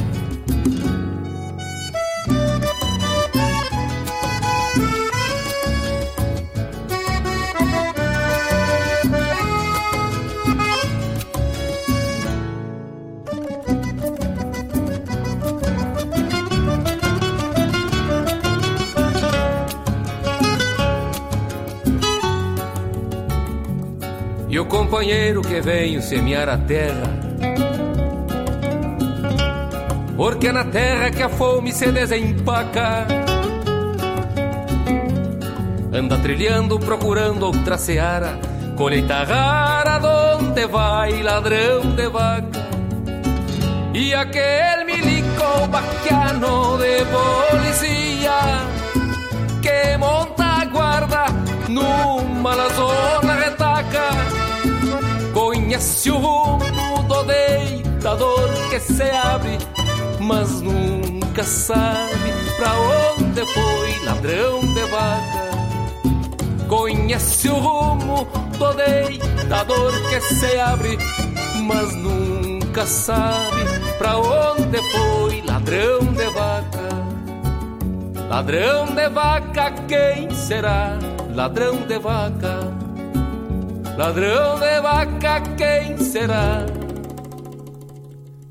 companheiro 25.12 25.42
que 25.42 25.60
veio 25.60 26.02
semear 26.02 26.48
a 26.48 26.58
terra. 26.58 27.10
Porque 30.16 30.48
é 30.48 30.52
na 30.54 30.64
terra 30.64 31.12
que 31.12 31.22
a 31.22 31.28
fome 31.28 31.74
se 31.74 31.92
desempaca. 31.92 33.06
Anda 35.94 36.18
trilhando, 36.20 36.80
procurando 36.80 37.46
outra 37.46 37.78
seara. 37.78 38.40
Colheita 38.78 39.24
rara, 39.24 40.00
donde 40.00 40.66
vai 40.68 41.22
ladrão 41.22 41.94
de 41.94 42.08
vaca? 42.08 42.62
E 43.94 44.14
aquele 44.14 44.86
milico 44.86 45.68
baquiano 45.68 46.78
de 46.78 47.04
policia 47.12 48.40
Que 49.62 49.98
monta 49.98 50.46
a 50.46 50.66
guarda 50.66 51.26
numa 51.68 52.70
zona 52.70 53.41
Conhece 55.82 56.12
o 56.12 56.18
rumo 56.20 57.04
do 57.08 57.24
deitador 57.24 58.52
que 58.70 58.80
se 58.80 59.02
abre 59.02 59.58
Mas 60.20 60.62
nunca 60.62 61.44
sabe 61.44 62.32
pra 62.56 62.72
onde 63.18 63.44
foi 63.52 64.06
ladrão 64.06 64.60
de 64.60 64.84
vaca. 64.92 65.50
Conhece 66.68 67.50
o 67.50 67.56
rumo 67.56 68.28
do 68.60 68.74
deitador 68.76 69.92
que 70.08 70.22
se 70.22 70.60
abre 70.60 71.00
Mas 71.64 71.96
nunca 71.96 72.86
sabe 72.86 73.64
pra 73.98 74.20
onde 74.20 74.78
foi 74.92 75.42
ladrão 75.48 76.00
de 76.14 76.30
vaca. 76.30 76.92
Ladrão 78.30 78.86
de 78.86 79.10
vaca, 79.10 79.72
quem 79.88 80.30
será? 80.30 81.00
Ladrão 81.34 81.78
de 81.88 81.98
vaca 81.98 82.61
Ladrão 83.98 84.60
de 84.60 84.82
vaca, 84.82 85.42
quem 85.58 85.98
será? 85.98 86.66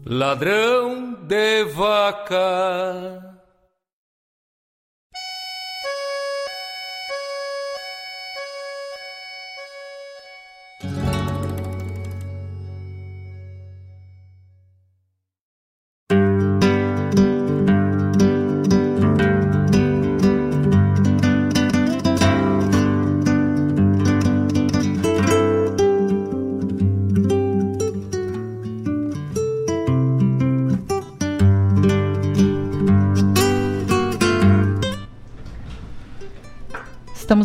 Ladrão 0.07 1.17
de 1.27 1.65
vaca. 1.65 3.30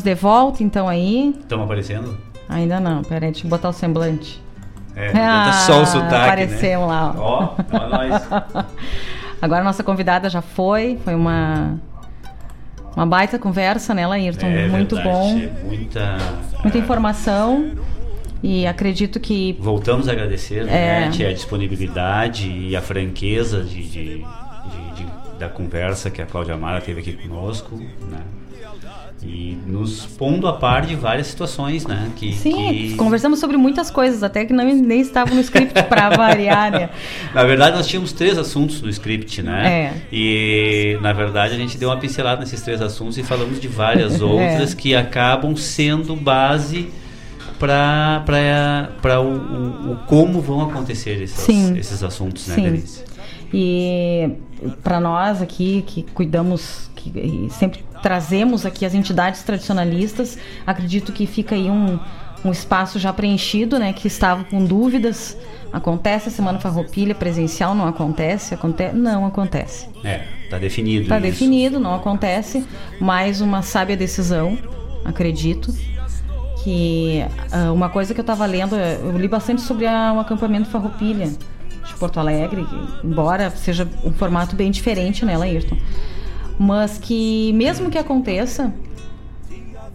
De 0.06 0.16
volta, 0.16 0.64
então, 0.64 0.88
aí. 0.88 1.36
Estamos 1.40 1.66
aparecendo? 1.66 2.18
Ainda 2.48 2.80
não, 2.80 3.02
peraí, 3.04 3.32
deixa 3.32 3.46
eu 3.46 3.50
botar 3.50 3.70
o 3.70 3.74
semblante. 3.74 4.42
É, 4.96 5.12
ah, 5.18 5.52
só 5.66 5.82
o 5.82 5.86
sotaque, 5.86 6.16
apareceu 6.16 6.80
né? 6.82 6.86
lá. 6.86 7.16
Ó, 7.18 7.56
ó 7.74 7.90
nós. 7.90 8.24
Agora 9.42 9.62
a 9.62 9.64
nossa 9.64 9.84
convidada 9.84 10.30
já 10.30 10.42
foi, 10.42 10.98
foi 11.04 11.14
uma 11.16 11.78
uma 12.96 13.06
baita 13.06 13.38
conversa, 13.38 13.94
né, 13.94 14.08
Laírton? 14.08 14.46
É 14.46 14.68
Muito 14.70 14.96
verdade, 14.96 15.18
bom. 15.18 15.38
é 15.38 15.64
muita 15.68 16.18
Muita 16.64 16.78
informação. 16.78 17.72
E 18.42 18.66
acredito 18.68 19.20
que 19.20 19.58
Voltamos 19.60 20.08
a 20.08 20.12
agradecer 20.12 20.68
É. 20.70 21.10
né, 21.10 21.28
a 21.28 21.34
disponibilidade 21.34 22.48
e 22.50 22.76
a 22.76 22.82
franqueza 22.82 23.64
de, 23.64 23.82
de- 23.84 24.18
de- 24.20 24.24
de- 24.96 25.40
da 25.40 25.50
conversa 25.50 26.10
que 26.12 26.22
a 26.22 26.26
Cláudia 26.28 26.56
Mara 26.56 26.80
teve 26.80 27.02
aqui 27.02 27.14
conosco, 27.14 27.76
né? 27.76 28.20
E 29.24 29.58
nos 29.66 30.06
pondo 30.06 30.48
a 30.48 30.54
par 30.54 30.86
de 30.86 30.96
várias 30.96 31.28
situações, 31.28 31.88
né? 31.88 32.12
Que, 32.16 32.34
Sim, 32.34 32.54
que- 32.54 32.96
conversamos 32.96 33.40
sobre 33.40 33.58
muitas 33.58 33.90
coisas, 33.90 34.22
até 34.22 34.46
que 34.46 34.54
não, 34.54 34.64
nem 34.66 35.02
estavam 35.02 35.34
no 35.34 35.42
script 35.42 35.82
para 35.84 36.10
variar, 36.16 36.70
né? 36.72 36.90
Na 37.34 37.44
verdade, 37.44 37.76
nós 37.76 37.88
tínhamos 37.88 38.12
três 38.14 38.38
assuntos 38.38 38.82
no 38.82 38.90
script, 38.90 39.42
né? 39.42 39.68
É. 39.68 39.94
E, 40.12 40.98
na 41.02 41.12
verdade, 41.14 41.56
a 41.56 41.58
gente 41.58 41.76
deu 41.78 41.90
uma 41.90 41.98
pincelada 41.98 42.42
nesses 42.42 42.62
três 42.62 42.82
assuntos 42.82 43.18
e 43.18 43.24
falamos 43.24 43.60
de 43.60 43.68
várias 43.68 44.22
outras 44.22 44.74
É. 44.74 44.76
que 44.76 44.94
acabam 44.96 45.56
sendo 45.56 46.16
base 46.16 46.90
para 47.58 49.22
o, 49.22 49.28
o, 49.28 49.92
o 49.94 49.98
como 50.08 50.42
vão 50.42 50.62
acontecer 50.62 51.22
esses, 51.22 51.38
Sim. 51.40 51.78
esses 51.78 52.04
assuntos, 52.04 52.48
né, 52.48 52.56
Sim. 52.56 52.64
Denise? 52.64 53.04
E 53.54 54.30
para 54.84 55.00
nós 55.00 55.42
aqui 55.42 55.84
que 55.88 56.04
cuidamos, 56.04 56.90
que 56.96 57.10
e 57.18 57.50
sempre 57.50 57.84
trazemos 58.02 58.66
aqui 58.66 58.86
as 58.86 58.94
entidades 58.94 59.42
tradicionalistas, 59.44 60.38
acredito 60.66 61.12
que 61.12 61.26
fica 61.26 61.56
aí 61.56 61.70
um, 61.70 62.00
um 62.44 62.52
espaço 62.52 63.00
já 63.00 63.12
preenchido, 63.12 63.80
né? 63.80 63.94
Que 63.94 64.08
estava 64.08 64.44
com 64.44 64.64
dúvidas. 64.64 65.38
Acontece 65.74 66.30
a 66.30 66.32
Semana 66.32 66.60
Farroupilha 66.60 67.14
presencial? 67.14 67.76
Não 67.76 67.88
acontece? 67.88 68.54
Aconte 68.54 68.92
não 68.94 69.26
acontece. 69.26 69.88
É, 70.04 70.22
tá 70.50 70.58
definido. 70.58 71.04
Está 71.04 71.18
isso. 71.18 71.26
definido, 71.28 71.80
não 71.80 71.96
acontece. 71.96 72.66
Mais 73.00 73.42
uma 73.42 73.62
sábia 73.62 73.98
decisão, 73.98 74.58
acredito. 75.04 75.74
Que 76.64 77.24
ah, 77.52 77.72
uma 77.72 77.90
coisa 77.90 78.14
que 78.14 78.20
eu 78.20 78.24
estava 78.24 78.46
lendo, 78.46 78.76
eu 78.76 79.18
li 79.18 79.28
bastante 79.28 79.62
sobre 79.62 79.86
a- 79.86 80.14
o 80.16 80.20
acampamento 80.20 80.68
Farroupilha 80.70 81.32
de 81.86 81.94
Porto 81.96 82.20
Alegre, 82.20 82.66
embora 83.04 83.50
seja 83.52 83.88
um 84.04 84.12
formato 84.12 84.56
bem 84.56 84.72
diferente, 84.72 85.26
né, 85.26 85.38
Laírton? 85.38 85.78
Mas 86.58 86.98
que 86.98 87.52
mesmo 87.54 87.90
que 87.90 87.98
aconteça, 87.98 88.74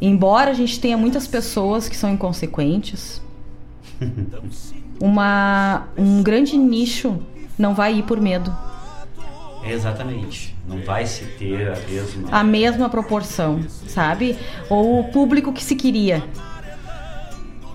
embora 0.01 0.51
a 0.51 0.55
gente 0.55 0.79
tenha 0.79 0.97
muitas 0.97 1.27
pessoas 1.27 1.89
que 1.89 1.97
são 1.97 2.11
inconsequentes, 2.11 3.23
uma, 5.01 5.89
um 5.97 6.23
grande 6.23 6.57
nicho 6.57 7.19
não 7.59 7.75
vai 7.75 7.99
ir 7.99 8.03
por 8.03 8.21
medo. 8.21 8.55
Exatamente. 9.65 10.57
Não 10.67 10.83
vai 10.83 11.05
se 11.05 11.25
ter 11.25 11.69
a 11.69 11.79
mesma. 11.89 12.29
a 12.31 12.45
mesma 12.45 12.89
proporção, 12.89 13.63
sabe? 13.87 14.37
Ou 14.69 15.01
o 15.01 15.05
público 15.05 15.53
que 15.53 15.63
se 15.63 15.77
queria. 15.77 16.23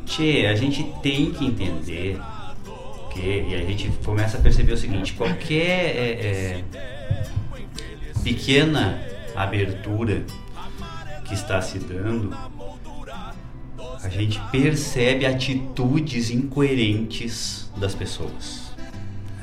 Tchê, 0.05 0.47
a 0.47 0.55
gente 0.55 0.83
tem 1.03 1.31
que 1.31 1.45
entender 1.45 2.19
que, 3.15 3.45
e 3.47 3.55
a 3.55 3.63
gente 3.63 3.89
começa 4.03 4.37
a 4.37 4.41
perceber 4.41 4.73
o 4.73 4.77
seguinte, 4.77 5.13
qualquer 5.13 5.95
é, 5.95 6.59
é, 6.59 6.63
pequena 8.23 9.01
abertura 9.33 10.25
que 11.23 11.33
está 11.33 11.61
se 11.61 11.79
dando, 11.79 12.35
a 14.03 14.09
gente 14.09 14.39
percebe 14.51 15.25
atitudes 15.25 16.29
incoerentes 16.29 17.71
das 17.77 17.95
pessoas. 17.95 18.71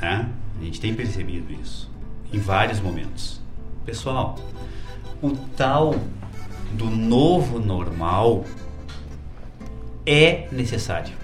Né? 0.00 0.28
A 0.60 0.64
gente 0.64 0.80
tem 0.80 0.94
percebido 0.94 1.52
isso 1.52 1.90
em 2.32 2.38
vários 2.38 2.78
momentos. 2.78 3.40
Pessoal, 3.84 4.38
o 5.20 5.30
tal 5.56 5.94
do 6.72 6.86
novo 6.86 7.58
normal 7.58 8.44
é 10.06 10.46
necessário. 10.52 11.21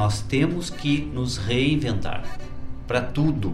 Nós 0.00 0.22
temos 0.22 0.70
que 0.70 1.02
nos 1.12 1.36
reinventar. 1.36 2.24
Para 2.86 3.02
tudo, 3.02 3.52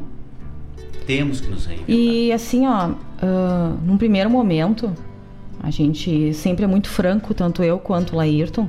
temos 1.05 1.41
que 1.41 1.49
nos 1.49 1.67
reinventar. 1.67 1.93
E 1.93 2.31
assim, 2.31 2.69
ó, 2.69 2.93
ah, 3.21 3.77
num 3.83 3.99
primeiro 3.99 4.31
momento, 4.31 4.95
a 5.61 5.73
gente 5.73 6.33
sempre 6.35 6.65
é 6.65 6.69
muito 6.69 6.89
franco, 6.89 7.35
tanto 7.35 7.65
eu 7.65 7.81
quanto 7.81 8.13
o 8.13 8.17
Laírton. 8.19 8.69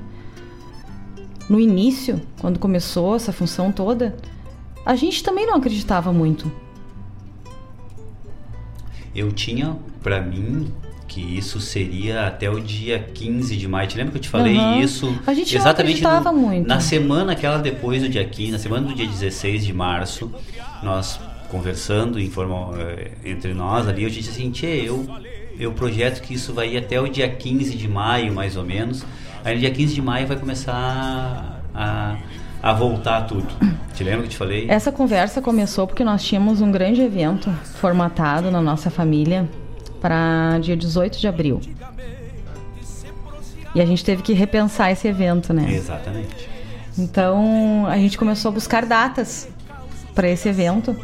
No 1.47 1.59
início, 1.59 2.19
quando 2.41 2.57
começou 2.57 3.15
essa 3.15 3.31
função 3.31 3.71
toda, 3.71 4.17
a 4.83 4.95
gente 4.95 5.21
também 5.21 5.45
não 5.45 5.53
acreditava 5.53 6.11
muito. 6.11 6.51
Eu 9.13 9.31
tinha 9.31 9.77
para 10.01 10.19
mim 10.19 10.73
que 11.07 11.21
isso 11.21 11.59
seria 11.61 12.27
até 12.27 12.49
o 12.49 12.59
dia 12.59 12.99
15 12.99 13.55
de 13.55 13.67
maio. 13.67 13.87
Te 13.87 13.97
lembra 13.97 14.11
que 14.11 14.17
eu 14.17 14.21
te 14.21 14.29
falei 14.29 14.57
Aham. 14.57 14.79
isso? 14.79 15.07
A 15.25 15.33
gente 15.33 15.53
não 15.55 15.61
exatamente 15.61 16.03
acreditava 16.05 16.31
no- 16.31 16.37
muito. 16.39 16.67
Na 16.67 16.79
semana 16.79 17.31
aquela 17.31 17.57
depois 17.57 18.01
do 18.01 18.09
dia 18.09 18.25
15, 18.25 18.51
na 18.51 18.59
semana 18.59 18.87
do 18.87 18.93
dia 18.93 19.07
16 19.07 19.65
de 19.65 19.73
março, 19.73 20.31
nós 20.83 21.19
conversando 21.49 22.19
informal, 22.19 22.73
eh, 22.77 23.11
entre 23.23 23.53
nós 23.53 23.87
ali, 23.87 24.03
eu 24.03 24.09
disse 24.09 24.29
assim, 24.31 24.51
Tchê, 24.51 24.83
eu, 24.85 25.07
eu 25.57 25.71
projeto 25.71 26.21
que 26.21 26.33
isso 26.33 26.53
vai 26.53 26.73
ir 26.73 26.77
até 26.77 26.99
o 26.99 27.07
dia 27.07 27.29
15 27.29 27.75
de 27.77 27.87
maio, 27.87 28.33
mais 28.33 28.57
ou 28.57 28.65
menos. 28.65 29.05
Aí 29.45 29.53
no 29.55 29.61
dia 29.61 29.71
15 29.71 29.93
de 29.95 30.01
maio 30.01 30.27
vai 30.27 30.35
começar 30.35 31.61
a, 31.73 32.17
a 32.61 32.73
voltar 32.73 33.21
tudo. 33.21 33.47
Te 33.95 34.03
lembra 34.03 34.19
que 34.21 34.25
eu 34.25 34.31
te 34.31 34.37
falei? 34.37 34.65
Essa 34.69 34.91
conversa 34.91 35.41
começou 35.41 35.87
porque 35.87 36.03
nós 36.03 36.21
tínhamos 36.23 36.59
um 36.59 36.69
grande 36.71 37.01
evento 37.01 37.49
formatado 37.75 38.51
na 38.51 38.61
nossa 38.61 38.89
família 38.89 39.47
para 40.01 40.59
dia 40.59 40.75
18 40.75 41.19
de 41.19 41.27
abril. 41.27 41.61
E 43.75 43.81
a 43.81 43.85
gente 43.85 44.03
teve 44.03 44.23
que 44.23 44.33
repensar 44.33 44.91
esse 44.91 45.07
evento, 45.07 45.53
né? 45.53 45.71
Exatamente. 45.71 46.49
Então 46.97 47.85
a 47.87 47.97
gente 47.97 48.17
começou 48.17 48.49
a 48.49 48.53
buscar 48.53 48.85
datas 48.85 49.47
para 50.15 50.27
esse 50.27 50.49
evento, 50.49 50.95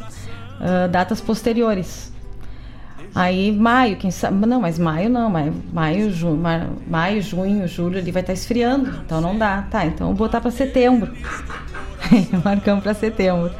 ah, 0.59 0.87
datas 0.87 1.21
posteriores. 1.21 2.11
Aí 3.13 3.51
maio, 3.51 3.95
quem 3.97 4.09
sabe? 4.09 4.43
Não, 4.47 4.59
mas 4.59 4.79
maio 4.79 5.07
não, 5.07 5.29
maio, 5.29 5.53
maio, 5.71 6.11
ju, 6.11 6.31
ma- 6.31 6.67
maio, 6.87 7.21
junho, 7.21 7.67
julho 7.67 7.99
ele 7.99 8.11
vai 8.11 8.23
estar 8.23 8.33
esfriando, 8.33 8.89
então 9.05 9.21
não 9.21 9.37
dá. 9.37 9.67
Tá, 9.69 9.85
então 9.85 10.07
vou 10.07 10.15
botar 10.15 10.41
para 10.41 10.49
setembro. 10.49 11.13
Marcamos 12.43 12.81
para 12.83 12.95
setembro. 12.95 13.51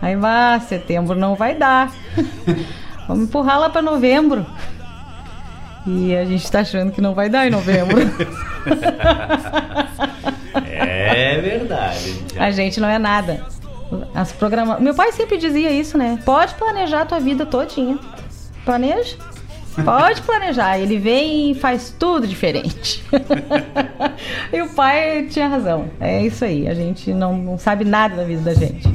Aí 0.00 0.14
vá, 0.14 0.60
setembro 0.60 1.16
não 1.18 1.34
vai 1.34 1.56
dar. 1.56 1.92
Vamos 3.08 3.24
empurrar 3.24 3.58
lá 3.58 3.68
para 3.68 3.82
novembro. 3.82 4.46
E 5.98 6.16
a 6.16 6.24
gente 6.24 6.50
tá 6.50 6.60
achando 6.60 6.92
que 6.92 7.00
não 7.00 7.14
vai 7.14 7.28
dar 7.28 7.46
em 7.46 7.50
novembro. 7.50 7.98
É 10.82 11.40
verdade. 11.40 12.24
A 12.36 12.50
gente 12.50 12.80
não 12.80 12.88
é 12.88 12.98
nada. 12.98 13.44
As 14.14 14.32
programa... 14.32 14.78
Meu 14.78 14.94
pai 14.94 15.12
sempre 15.12 15.36
dizia 15.36 15.70
isso, 15.70 15.96
né? 15.98 16.18
Pode 16.24 16.54
planejar 16.54 17.02
a 17.02 17.06
tua 17.06 17.20
vida 17.20 17.46
todinha. 17.46 17.98
Planeja. 18.64 19.16
Pode 19.84 20.22
planejar. 20.22 20.78
Ele 20.78 20.98
vem 20.98 21.52
e 21.52 21.54
faz 21.54 21.94
tudo 21.98 22.26
diferente. 22.26 23.04
e 24.52 24.62
o 24.62 24.70
pai 24.70 25.26
tinha 25.30 25.48
razão. 25.48 25.90
É 26.00 26.24
isso 26.24 26.44
aí. 26.44 26.68
A 26.68 26.74
gente 26.74 27.12
não, 27.12 27.36
não 27.36 27.58
sabe 27.58 27.84
nada 27.84 28.16
da 28.16 28.24
vida 28.24 28.42
da 28.42 28.54
gente. 28.54 28.88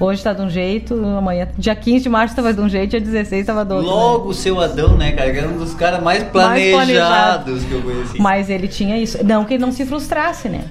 Hoje 0.00 0.22
tá 0.22 0.32
de 0.32 0.42
um 0.42 0.48
jeito, 0.48 0.94
amanhã, 0.94 1.48
dia 1.58 1.74
15 1.74 2.04
de 2.04 2.08
março 2.08 2.36
tava 2.36 2.54
de 2.54 2.60
um 2.60 2.68
jeito, 2.68 2.90
dia 2.90 3.00
16 3.00 3.44
tava 3.44 3.64
do 3.64 3.74
outro. 3.74 3.88
né? 3.88 3.94
Logo 3.94 4.28
o 4.28 4.34
seu 4.34 4.60
Adão, 4.60 4.96
né, 4.96 5.10
cara? 5.10 5.32
Que 5.32 5.38
era 5.38 5.48
um 5.48 5.56
dos 5.58 5.74
caras 5.74 6.00
mais 6.00 6.22
planejados 6.22 7.64
que 7.64 7.72
eu 7.72 7.82
conheci. 7.82 8.20
Mas 8.20 8.48
ele 8.48 8.68
tinha 8.68 8.96
isso. 8.96 9.18
Não 9.24 9.44
que 9.44 9.54
ele 9.54 9.60
não 9.60 9.72
se 9.72 9.84
frustrasse, 9.84 10.48
né? 10.48 10.64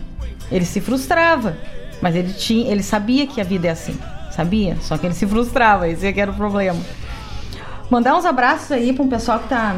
Ele 0.50 0.64
se 0.64 0.80
frustrava. 0.80 1.58
Mas 2.02 2.16
ele 2.16 2.32
tinha, 2.32 2.72
ele 2.72 2.82
sabia 2.84 3.28
que 3.28 3.42
a 3.42 3.44
vida 3.44 3.68
é 3.68 3.72
assim. 3.72 3.98
Sabia? 4.32 4.78
Só 4.82 4.98
que 4.98 5.06
ele 5.06 5.16
se 5.16 5.26
frustrava, 5.28 5.90
esse 5.90 6.06
é 6.06 6.14
que 6.14 6.22
era 6.22 6.32
o 6.32 6.34
problema. 6.34 6.80
Mandar 7.90 8.16
uns 8.16 8.26
abraços 8.26 8.72
aí 8.72 8.94
para 8.94 9.04
um 9.04 9.10
pessoal 9.10 9.40
que 9.40 9.50
tá. 9.50 9.76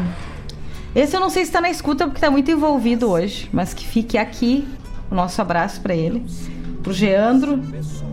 Esse 0.94 1.16
eu 1.16 1.19
não 1.19 1.30
sei 1.30 1.45
se 1.45 1.52
tá 1.52 1.61
na 1.61 1.69
escuta 1.69 2.06
porque 2.06 2.19
tá 2.19 2.30
muito 2.30 2.52
envolvido 2.52 3.10
hoje, 3.10 3.50
mas 3.53 3.74
que 3.74 3.86
fique 3.86 4.18
aqui 4.18 4.68
o 5.10 5.16
nosso 5.16 5.42
abraço 5.42 5.80
para 5.82 5.95
ele. 5.95 6.24
Pro 6.83 6.93
Geandro 6.93 7.61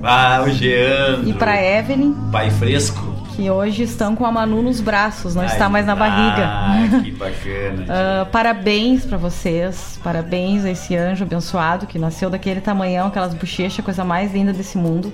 Ah, 0.03 0.43
o 0.47 0.51
Geandro. 0.51 1.29
e 1.29 1.33
pra 1.33 1.63
Evelyn, 1.63 2.13
Pai 2.33 2.51
fresco. 2.51 3.15
que 3.35 3.49
hoje 3.51 3.83
estão 3.85 4.17
com 4.17 4.25
a 4.27 4.33
Manu 4.33 4.61
nos 4.63 4.81
braços, 4.81 5.35
não 5.35 5.45
está 5.45 5.69
mais 5.69 5.87
na 5.87 5.93
Ah, 5.93 5.97
barriga. 5.97 7.03
que 7.03 7.11
bacana. 7.17 7.87
Ah, 7.89 8.27
parabéns 8.31 9.05
pra 9.05 9.17
vocês, 9.19 9.99
parabéns 10.03 10.65
a 10.65 10.71
esse 10.71 10.97
anjo 10.97 11.25
abençoado 11.25 11.87
que 11.87 11.99
nasceu 11.99 12.29
daquele 12.31 12.61
tamanhão, 12.61 13.07
aquelas 13.09 13.35
bochechas, 13.35 13.85
coisa 13.85 14.05
mais 14.05 14.33
linda 14.33 14.53
desse 14.53 14.77
mundo. 14.79 15.13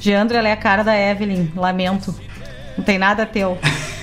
Geandro, 0.00 0.36
ela 0.36 0.48
é 0.48 0.52
a 0.52 0.56
cara 0.56 0.82
da 0.84 0.96
Evelyn, 0.96 1.48
lamento. 1.56 2.14
Não 2.76 2.84
tem 2.84 2.98
nada 2.98 3.24
teu. 3.24 3.56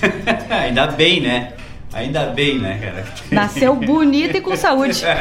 Ainda 0.50 0.86
bem, 0.88 1.20
né? 1.20 1.52
Ainda 1.92 2.26
bem, 2.26 2.58
né, 2.58 2.78
cara? 2.82 3.04
Nasceu 3.30 3.76
bonita 3.76 4.38
e 4.38 4.40
com 4.40 4.56
saúde. 4.56 5.02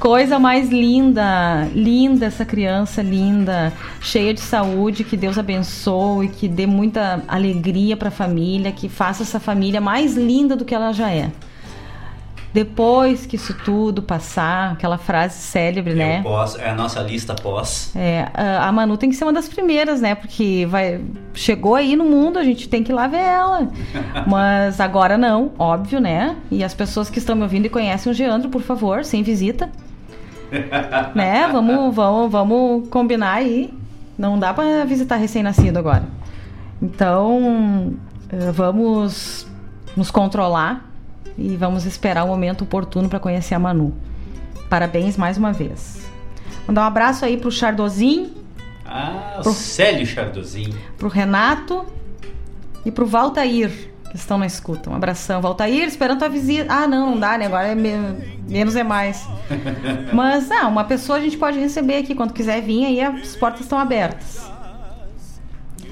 Coisa 0.00 0.38
mais 0.38 0.70
linda, 0.70 1.68
linda 1.74 2.24
essa 2.24 2.42
criança, 2.42 3.02
linda, 3.02 3.70
cheia 4.00 4.32
de 4.32 4.40
saúde, 4.40 5.04
que 5.04 5.14
Deus 5.14 5.36
abençoe, 5.36 6.28
que 6.28 6.48
dê 6.48 6.66
muita 6.66 7.22
alegria 7.28 7.94
para 7.98 8.08
a 8.08 8.10
família, 8.10 8.72
que 8.72 8.88
faça 8.88 9.22
essa 9.22 9.38
família 9.38 9.78
mais 9.78 10.16
linda 10.16 10.56
do 10.56 10.64
que 10.64 10.74
ela 10.74 10.90
já 10.92 11.10
é. 11.10 11.30
Depois 12.50 13.26
que 13.26 13.36
isso 13.36 13.54
tudo 13.62 14.02
passar, 14.02 14.72
aquela 14.72 14.96
frase 14.96 15.38
célebre, 15.38 15.94
né? 15.94 16.22
Pós, 16.22 16.58
é 16.58 16.70
a 16.70 16.74
nossa 16.74 17.00
lista 17.00 17.34
pós. 17.34 17.92
É, 17.94 18.26
a 18.34 18.72
Manu 18.72 18.96
tem 18.96 19.10
que 19.10 19.16
ser 19.16 19.24
uma 19.24 19.34
das 19.34 19.48
primeiras, 19.48 20.00
né? 20.00 20.14
Porque 20.14 20.66
vai, 20.68 21.00
chegou 21.34 21.74
aí 21.74 21.94
no 21.94 22.04
mundo, 22.04 22.38
a 22.38 22.42
gente 22.42 22.68
tem 22.70 22.82
que 22.82 22.90
ir 22.90 22.94
lá 22.94 23.06
ver 23.06 23.18
ela. 23.18 23.68
Mas 24.26 24.80
agora 24.80 25.18
não, 25.18 25.52
óbvio, 25.58 26.00
né? 26.00 26.36
E 26.50 26.64
as 26.64 26.72
pessoas 26.72 27.10
que 27.10 27.18
estão 27.18 27.36
me 27.36 27.42
ouvindo 27.42 27.66
e 27.66 27.68
conhecem 27.68 28.10
o 28.10 28.14
Geandro, 28.14 28.48
por 28.48 28.62
favor, 28.62 29.04
sem 29.04 29.22
visita. 29.22 29.70
né? 31.14 31.48
Vamos, 31.52 31.94
vamos, 31.94 32.30
vamos 32.32 32.88
combinar 32.88 33.34
aí. 33.34 33.72
Não 34.18 34.38
dá 34.38 34.52
para 34.52 34.84
visitar 34.84 35.16
recém-nascido 35.16 35.78
agora. 35.78 36.04
Então, 36.82 37.94
eh, 38.30 38.50
vamos 38.52 39.46
nos 39.96 40.10
controlar 40.10 40.90
e 41.36 41.56
vamos 41.56 41.86
esperar 41.86 42.24
o 42.24 42.28
momento 42.28 42.64
oportuno 42.64 43.08
para 43.08 43.18
conhecer 43.18 43.54
a 43.54 43.58
Manu. 43.58 43.94
Parabéns 44.68 45.16
mais 45.16 45.36
uma 45.36 45.52
vez. 45.52 46.00
Mandar 46.66 46.82
um 46.82 46.86
abraço 46.86 47.24
aí 47.24 47.36
pro 47.36 47.50
Chardozinho. 47.50 48.30
Ah, 48.84 49.40
pro 49.42 49.52
Célio 49.52 50.06
Chardozinho. 50.06 50.74
Pro 50.98 51.08
Renato 51.08 51.86
e 52.84 52.90
pro 52.90 53.06
Valtair, 53.06 53.89
estão 54.16 54.38
na 54.38 54.46
escuta. 54.46 54.90
Um 54.90 54.94
abração, 54.94 55.40
Valtair, 55.40 55.86
esperando 55.86 56.22
a 56.22 56.28
visita. 56.28 56.72
Ah, 56.72 56.86
não, 56.86 57.10
não 57.10 57.20
dá, 57.20 57.38
né? 57.38 57.46
Agora 57.46 57.68
é 57.68 57.74
me... 57.74 57.92
menos 58.48 58.76
é 58.76 58.82
mais. 58.82 59.26
Mas, 60.12 60.50
ah, 60.50 60.66
uma 60.66 60.84
pessoa 60.84 61.18
a 61.18 61.20
gente 61.20 61.36
pode 61.36 61.58
receber 61.58 61.98
aqui 61.98 62.14
quando 62.14 62.32
quiser 62.32 62.60
vir, 62.62 62.86
aí 62.86 63.00
as 63.00 63.36
portas 63.36 63.62
estão 63.62 63.78
abertas. 63.78 64.40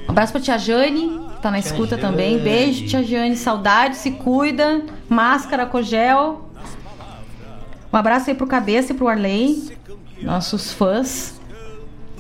Um 0.07 0.11
abraço 0.11 0.33
pra 0.33 0.41
tia 0.41 0.59
Jane, 0.59 1.21
que 1.37 1.43
tá 1.43 1.51
na 1.51 1.61
tia 1.61 1.71
escuta 1.71 1.97
Jane. 1.97 2.03
também. 2.03 2.39
Beijo, 2.39 2.87
tia 2.87 3.03
Jane. 3.03 3.37
Saudade, 3.37 3.97
se 3.97 4.13
cuida. 4.13 4.83
Máscara, 5.09 5.67
cogel. 5.67 6.49
Um 7.93 7.97
abraço 7.97 8.29
aí 8.29 8.37
pro 8.37 8.47
Cabeça 8.47 8.93
e 8.93 8.95
pro 8.95 9.09
Arley, 9.09 9.77
nossos 10.21 10.73
fãs. 10.73 11.38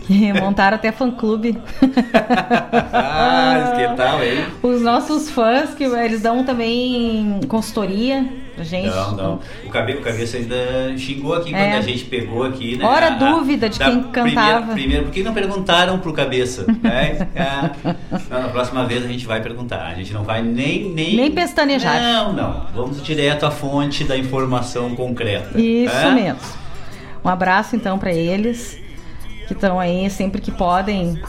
Montaram 0.41 0.77
até 0.77 0.91
fã-clube. 0.91 1.59
ah, 2.93 3.75
que 3.77 3.97
tal, 3.97 4.23
hein? 4.23 4.45
Os 4.62 4.81
nossos 4.83 5.31
fãs, 5.31 5.75
que 5.75 5.85
eles 5.85 6.23
dão 6.23 6.45
também 6.45 7.41
consultoria 7.49 8.27
pra 8.55 8.65
gente. 8.65 8.89
Não, 8.89 9.12
não. 9.12 9.41
O 9.65 9.69
Cabeça, 9.70 9.99
o 9.99 10.03
Cabeça 10.03 10.37
ainda 10.39 10.97
xingou 10.97 11.35
aqui 11.35 11.55
é. 11.55 11.59
quando 11.59 11.78
a 11.78 11.83
gente 11.83 12.05
pegou 12.05 12.43
aqui, 12.43 12.77
né? 12.77 12.85
Ora 12.85 13.07
a, 13.09 13.11
dúvida 13.11 13.69
de 13.69 13.78
quem 13.78 14.03
cantava. 14.05 14.23
Primeiro, 14.23 14.73
primeiro, 14.73 15.05
por 15.05 15.12
que 15.12 15.23
não 15.23 15.35
perguntaram 15.35 15.99
pro 15.99 16.12
Cabeça? 16.12 16.65
né? 16.83 17.28
é. 17.35 17.95
não, 18.31 18.41
na 18.43 18.49
próxima 18.49 18.87
vez 18.87 19.05
a 19.05 19.09
gente 19.09 19.27
vai 19.27 19.41
perguntar. 19.43 19.87
A 19.87 19.95
gente 19.95 20.12
não 20.12 20.25
vai 20.25 20.43
nem... 20.43 20.91
Nem, 20.91 21.17
nem 21.17 21.31
pestanejar. 21.31 22.01
Não, 22.01 22.33
não. 22.33 22.67
Vamos 22.75 23.03
direto 23.03 23.45
à 23.45 23.51
fonte 23.51 24.05
da 24.05 24.17
informação 24.17 24.95
concreta. 24.97 25.61
Isso 25.61 25.95
é? 25.95 26.11
mesmo. 26.11 26.41
Um 27.25 27.28
abraço 27.28 27.77
então 27.77 27.99
para 27.99 28.12
eles 28.12 28.88
que 29.49 29.55
estão 29.55 29.81
aí 29.81 30.09
sempre 30.10 30.41
que 30.41 30.52
podem 30.52 31.20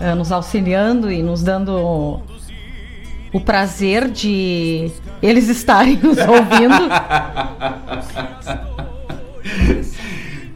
uh, 0.00 0.16
nos 0.16 0.32
auxiliando 0.32 1.12
e 1.12 1.22
nos 1.22 1.42
dando 1.42 2.20
o 3.32 3.40
prazer 3.40 4.10
de 4.10 4.90
eles 5.22 5.48
estarem 5.52 5.96
nos 5.98 6.18
ouvindo. 6.18 6.88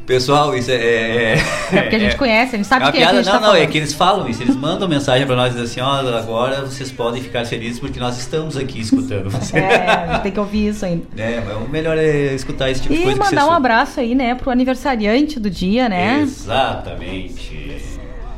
Pessoal, 0.09 0.57
isso 0.57 0.71
é. 0.71 0.75
É, 0.75 1.33
é 1.35 1.83
porque 1.83 1.97
a 1.97 1.99
gente 1.99 2.15
é, 2.15 2.17
conhece, 2.17 2.55
a 2.55 2.57
gente 2.57 2.67
sabe 2.67 2.87
é 2.87 2.91
que 2.91 2.97
piada, 2.97 3.13
a 3.13 3.17
gente 3.17 3.27
Não, 3.27 3.33
tá 3.33 3.41
não, 3.41 3.47
falando. 3.49 3.63
é 3.63 3.67
que 3.67 3.77
eles 3.77 3.93
falam 3.93 4.27
isso, 4.27 4.43
eles 4.43 4.57
mandam 4.57 4.89
mensagem 4.89 5.27
para 5.27 5.37
nós 5.37 5.53
dizendo 5.53 5.67
assim: 5.67 5.81
ó, 5.83 6.17
agora 6.17 6.63
vocês 6.63 6.91
podem 6.91 7.23
ficar 7.23 7.45
felizes 7.45 7.79
porque 7.79 8.01
nós 8.01 8.17
estamos 8.17 8.57
aqui 8.57 8.81
escutando 8.81 9.29
vocês. 9.29 9.63
É, 9.63 10.19
tem 10.21 10.33
que 10.33 10.41
ouvir 10.41 10.69
isso 10.69 10.87
ainda. 10.87 11.05
É, 11.19 11.43
o 11.55 11.69
melhor 11.69 11.99
é 11.99 12.35
escutar 12.35 12.71
esse 12.71 12.81
tipo 12.81 12.95
e 12.95 12.97
de 12.97 13.03
coisa. 13.03 13.19
E 13.19 13.21
mandar 13.21 13.47
um 13.47 13.53
abraço 13.53 14.01
aí, 14.01 14.15
né, 14.15 14.35
pro 14.35 14.51
aniversariante 14.51 15.39
do 15.39 15.51
dia, 15.51 15.91
né? 15.91 16.21
Exatamente. 16.23 17.83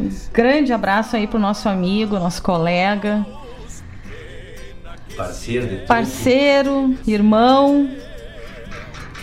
Um 0.01 0.11
grande 0.33 0.73
abraço 0.73 1.15
aí 1.15 1.29
pro 1.29 1.39
nosso 1.39 1.69
amigo, 1.69 2.19
nosso 2.19 2.43
colega. 2.43 3.25
Parceiro. 5.17 5.87
Parceiro, 5.87 6.97
irmão, 7.07 7.89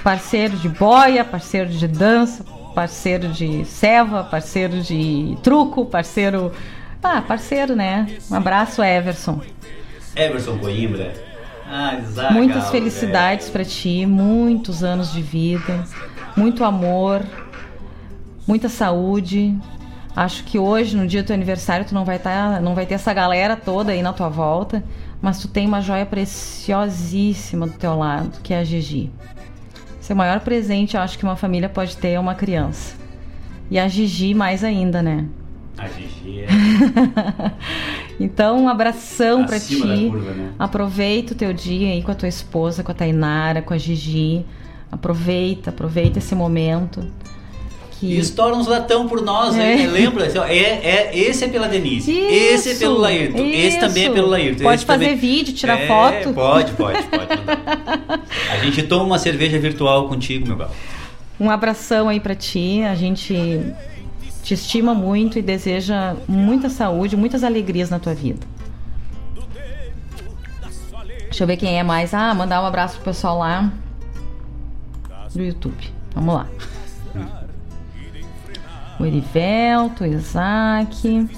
parceiro 0.04 0.56
de 0.58 0.70
boia, 0.70 1.24
parceiro 1.24 1.70
de 1.70 1.88
dança, 1.88 2.44
parceiro 2.74 3.30
de 3.30 3.66
ceva, 3.66 4.24
parceiro 4.24 4.82
de 4.82 5.38
truco, 5.44 5.86
parceiro. 5.86 6.52
Ah, 7.04 7.22
parceiro, 7.22 7.76
né? 7.76 8.08
Um 8.30 8.36
abraço, 8.36 8.84
Everson. 8.84 9.42
Everson 10.16 10.58
Coimbra. 10.58 11.14
Ah, 11.70 12.00
Zagal, 12.02 12.34
Muitas 12.34 12.70
felicidades 12.70 13.50
para 13.50 13.66
ti, 13.66 14.06
muitos 14.06 14.84
anos 14.84 15.12
de 15.12 15.22
vida, 15.22 15.84
muito 16.36 16.64
amor, 16.64 17.22
muita 18.48 18.70
saúde. 18.70 19.56
Acho 20.16 20.44
que 20.46 20.58
hoje, 20.58 20.96
no 20.96 21.06
dia 21.06 21.22
do 21.22 21.28
teu 21.28 21.36
aniversário, 21.36 21.86
tu 21.86 21.94
não 21.94 22.06
vai, 22.06 22.18
tá, 22.18 22.60
não 22.62 22.74
vai 22.74 22.86
ter 22.86 22.96
essa 22.96 23.14
galera 23.14 23.56
toda 23.56 23.92
aí 23.92 24.02
na 24.02 24.14
tua 24.14 24.30
volta, 24.30 24.84
mas 25.22 25.40
tu 25.40 25.48
tem 25.48 25.68
uma 25.68 25.82
joia 25.82 26.06
preciosíssima 26.06 27.68
do 27.68 27.74
teu 27.74 27.98
lado, 27.98 28.40
que 28.42 28.54
é 28.54 28.60
a 28.60 28.64
Gigi. 28.64 29.12
Seu 30.08 30.16
maior 30.16 30.40
presente, 30.40 30.96
eu 30.96 31.02
acho 31.02 31.20
que 31.20 31.26
uma 31.26 31.36
família 31.36 31.68
pode 31.68 31.98
ter 31.98 32.12
é 32.12 32.20
uma 32.20 32.34
criança. 32.34 32.96
E 33.70 33.78
a 33.78 33.90
Gigi 33.90 34.34
mais 34.34 34.64
ainda, 34.64 35.02
né? 35.04 35.26
A 35.78 35.86
Gigi 35.90 36.44
é. 36.44 36.48
então, 38.18 38.64
um 38.64 38.70
abração 38.70 39.46
para 39.46 39.60
ti. 39.60 39.76
Curva, 40.10 40.32
né? 40.32 40.54
Aproveita 40.58 41.34
o 41.34 41.36
teu 41.36 41.52
dia 41.52 41.92
aí 41.92 42.02
com 42.02 42.10
a 42.10 42.16
tua 42.16 42.30
esposa, 42.30 42.86
com 42.86 42.92
a 42.94 42.96
Tainara, 42.96 43.62
com 43.62 43.74
a 43.74 43.78
Gigi. 43.78 44.46
Aproveita, 44.90 45.72
aproveita 45.72 46.20
esse 46.20 46.34
momento. 46.34 47.06
Que... 48.00 48.06
E 48.06 48.20
estoura 48.20 48.56
uns 48.56 48.68
latão 48.68 49.08
por 49.08 49.22
nós, 49.24 49.56
é. 49.56 49.74
Aí, 49.74 49.88
lembra? 49.88 50.26
É, 50.48 50.54
é, 50.54 51.18
esse 51.18 51.46
é 51.46 51.48
pela 51.48 51.68
Denise, 51.68 52.12
isso, 52.12 52.32
esse 52.32 52.72
é 52.72 52.76
pelo 52.76 52.98
Laírton, 53.00 53.44
esse 53.44 53.80
também 53.80 54.06
é 54.06 54.10
pelo 54.12 54.28
Laírton. 54.28 54.64
Pode 54.64 54.86
fazer 54.86 55.06
também... 55.06 55.20
vídeo, 55.20 55.54
tirar 55.54 55.80
é, 55.80 55.88
foto. 55.88 56.34
Pode, 56.34 56.74
pode, 56.74 57.04
pode. 57.04 57.28
a 58.52 58.58
gente 58.64 58.84
toma 58.84 59.04
uma 59.04 59.20
cerveja 59.20 59.58
virtual 59.58 60.08
contigo, 60.08 60.48
meu 60.48 60.58
galo. 60.58 60.72
Um 61.40 61.50
abração 61.50 62.08
aí 62.08 62.20
para 62.20 62.36
ti, 62.36 62.84
a 62.84 62.94
gente 62.94 63.36
te 64.44 64.54
estima 64.54 64.94
muito 64.94 65.40
e 65.40 65.42
deseja 65.42 66.16
muita 66.28 66.70
saúde, 66.70 67.18
muitas 67.18 67.44
alegrias 67.44 67.90
na 67.90 68.00
tua 68.00 68.14
vida. 68.14 68.46
Deixa 71.24 71.44
eu 71.44 71.48
ver 71.48 71.58
quem 71.58 71.78
é 71.78 71.84
mais. 71.84 72.14
Ah, 72.14 72.34
mandar 72.34 72.62
um 72.62 72.66
abraço 72.66 72.96
pro 72.96 73.06
pessoal 73.06 73.40
lá 73.40 73.72
do 75.34 75.44
YouTube. 75.44 75.92
Vamos 76.16 76.34
lá. 76.34 76.48
O 79.00 79.06
Erivelto, 79.06 80.04
o 80.04 80.08
Isaac. 80.08 81.30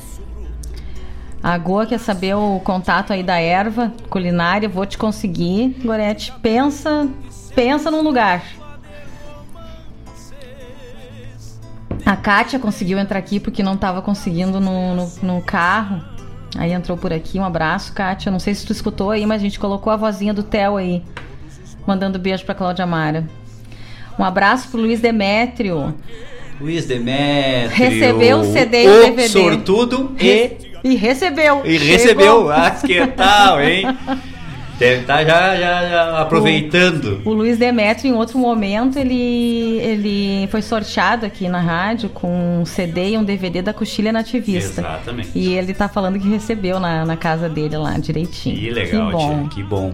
A 1.41 1.57
Goa 1.57 1.85
quer 1.85 1.99
saber 1.99 2.35
o 2.35 2.59
contato 2.59 3.13
aí 3.13 3.23
da 3.23 3.39
erva 3.39 3.93
culinária. 4.09 4.67
Vou 4.67 4.85
te 4.85 4.97
conseguir. 4.97 5.75
Gorete, 5.83 6.33
pensa, 6.41 7.07
pensa 7.55 7.89
num 7.89 8.01
lugar. 8.01 8.43
A 12.05 12.15
Kátia 12.15 12.59
conseguiu 12.59 12.97
entrar 12.97 13.19
aqui 13.19 13.39
porque 13.39 13.61
não 13.61 13.75
estava 13.75 14.01
conseguindo 14.01 14.59
no, 14.59 14.95
no, 14.95 15.11
no, 15.21 15.41
carro. 15.41 16.03
Aí 16.57 16.71
entrou 16.71 16.97
por 16.97 17.13
aqui. 17.13 17.39
Um 17.39 17.45
abraço, 17.45 17.93
Kátia. 17.93 18.31
Não 18.31 18.39
sei 18.39 18.55
se 18.55 18.65
tu 18.65 18.73
escutou 18.73 19.11
aí, 19.11 19.25
mas 19.25 19.41
a 19.41 19.43
gente 19.43 19.59
colocou 19.59 19.93
a 19.93 19.95
vozinha 19.95 20.33
do 20.33 20.43
Theo 20.43 20.77
aí. 20.77 21.03
Mandando 21.85 22.19
beijo 22.19 22.45
pra 22.45 22.55
Cláudia 22.55 22.85
Mara. 22.85 23.25
Um 24.17 24.23
abraço 24.23 24.67
pro 24.69 24.81
Luiz 24.81 24.99
Demétrio. 24.99 25.93
Luiz 26.59 26.85
Demétrio. 26.85 27.89
Recebeu 27.89 28.39
o 28.39 28.43
CD 28.45 28.83
e 28.83 28.87
o 28.87 29.01
DVD. 29.05 29.29
sortudo 29.29 30.15
e... 30.19 30.69
E 30.83 30.95
recebeu. 30.95 31.61
E 31.65 31.77
recebeu. 31.77 32.49
Ah, 32.49 32.71
que 32.71 33.05
tal, 33.07 33.61
hein? 33.61 33.85
Deve 34.79 35.01
estar 35.01 35.25
já, 35.25 35.57
já, 35.57 35.89
já 35.89 36.21
aproveitando. 36.21 37.21
O, 37.25 37.31
o, 37.31 37.33
Luiz 37.33 37.57
Demetrio, 37.57 38.13
em 38.13 38.15
outro 38.15 38.39
momento, 38.39 38.97
ele, 38.97 39.77
ele 39.81 40.47
foi 40.47 40.61
sorteado 40.61 41.25
aqui 41.25 41.49
na 41.49 41.59
rádio 41.59 42.07
com 42.07 42.61
um 42.61 42.65
CD 42.65 43.09
e 43.09 43.17
um 43.17 43.23
DVD 43.25 43.61
da 43.61 43.73
Coxilha 43.73 44.13
Nativista. 44.13 44.79
Exatamente. 44.79 45.31
E 45.35 45.53
ele 45.53 45.73
tá 45.73 45.89
falando 45.89 46.17
que 46.17 46.29
recebeu 46.29 46.79
na, 46.79 47.05
na 47.05 47.17
casa 47.17 47.49
dele 47.49 47.75
lá, 47.75 47.97
direitinho. 47.97 48.55
Que 48.55 48.69
legal, 48.69 49.07
que 49.07 49.11
bom. 49.11 49.39
Tia, 49.39 49.49
que 49.49 49.63
bom. 49.63 49.93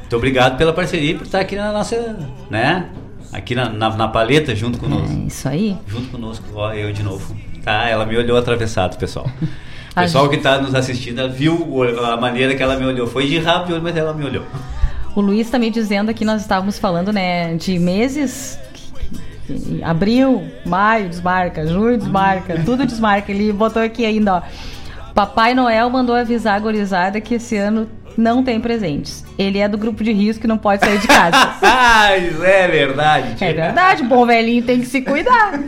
Muito 0.00 0.16
obrigado 0.16 0.58
pela 0.58 0.72
parceria 0.72 1.12
e 1.12 1.14
por 1.14 1.24
estar 1.24 1.38
aqui 1.38 1.54
na 1.54 1.70
nossa, 1.70 2.18
né? 2.50 2.88
Aqui 3.36 3.54
na, 3.54 3.68
na, 3.68 3.94
na 3.94 4.08
paleta 4.08 4.54
junto 4.54 4.78
conosco. 4.78 5.12
É 5.12 5.26
isso 5.26 5.46
aí. 5.46 5.76
Junto 5.86 6.08
conosco, 6.08 6.44
ó, 6.54 6.72
eu 6.72 6.90
de 6.90 7.02
novo. 7.02 7.36
Tá, 7.62 7.86
ela 7.86 8.06
me 8.06 8.16
olhou 8.16 8.36
atravessado, 8.36 8.96
pessoal. 8.96 9.30
O 9.96 9.98
pessoal 9.98 10.28
que 10.28 10.36
está 10.36 10.60
nos 10.60 10.74
assistindo 10.74 11.26
viu 11.32 11.82
a 12.04 12.18
maneira 12.18 12.54
que 12.54 12.62
ela 12.62 12.76
me 12.76 12.84
olhou. 12.84 13.06
Foi 13.06 13.26
de 13.26 13.38
rápido, 13.38 13.80
mas 13.80 13.96
ela 13.96 14.12
me 14.12 14.26
olhou. 14.26 14.44
O 15.14 15.22
Luiz 15.22 15.46
está 15.46 15.58
me 15.58 15.70
dizendo 15.70 16.10
aqui, 16.10 16.22
nós 16.22 16.42
estávamos 16.42 16.78
falando, 16.78 17.14
né, 17.14 17.54
de 17.54 17.78
meses. 17.78 18.58
Abril, 19.82 20.46
maio 20.66 21.08
desmarca, 21.08 21.66
junho 21.66 21.96
desmarca, 21.96 22.60
tudo 22.66 22.84
desmarca. 22.84 23.32
Ele 23.32 23.50
botou 23.54 23.82
aqui 23.82 24.04
ainda, 24.04 24.34
ó. 24.34 24.42
Papai 25.14 25.54
Noel 25.54 25.88
mandou 25.88 26.14
avisar 26.14 26.56
a 26.56 26.60
gorizada 26.60 27.18
que 27.18 27.36
esse 27.36 27.56
ano 27.56 27.88
não 28.16 28.42
tem 28.42 28.60
presentes. 28.60 29.24
Ele 29.38 29.58
é 29.58 29.68
do 29.68 29.76
grupo 29.76 30.02
de 30.02 30.12
risco 30.12 30.46
e 30.46 30.48
não 30.48 30.58
pode 30.58 30.84
sair 30.84 30.98
de 30.98 31.06
casa. 31.06 31.36
ah, 31.62 32.16
isso 32.16 32.42
é 32.42 32.66
verdade. 32.68 33.44
É 33.44 33.52
verdade, 33.52 34.02
bom 34.02 34.24
velhinho 34.26 34.62
tem 34.62 34.80
que 34.80 34.86
se 34.86 35.02
cuidar. 35.02 35.52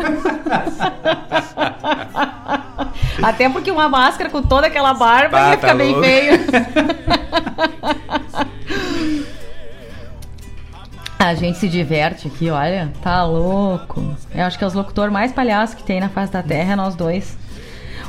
Até 3.22 3.48
porque 3.48 3.70
uma 3.70 3.88
máscara 3.88 4.30
com 4.30 4.42
toda 4.42 4.66
aquela 4.68 4.94
barba 4.94 5.38
ia 5.50 5.56
ficar 5.56 5.68
tá 5.68 5.74
bem 5.74 6.00
feio. 6.00 6.38
A 11.18 11.34
gente 11.34 11.58
se 11.58 11.68
diverte 11.68 12.28
aqui, 12.28 12.48
olha, 12.48 12.92
tá 13.02 13.24
louco. 13.24 14.16
Eu 14.32 14.44
acho 14.44 14.56
que 14.56 14.62
é 14.62 14.66
os 14.66 14.72
locutores 14.72 15.12
mais 15.12 15.32
palhaços 15.32 15.74
que 15.74 15.82
tem 15.82 15.98
na 15.98 16.08
face 16.08 16.32
da 16.32 16.44
terra, 16.44 16.74
é 16.74 16.76
nós 16.76 16.94
dois. 16.94 17.36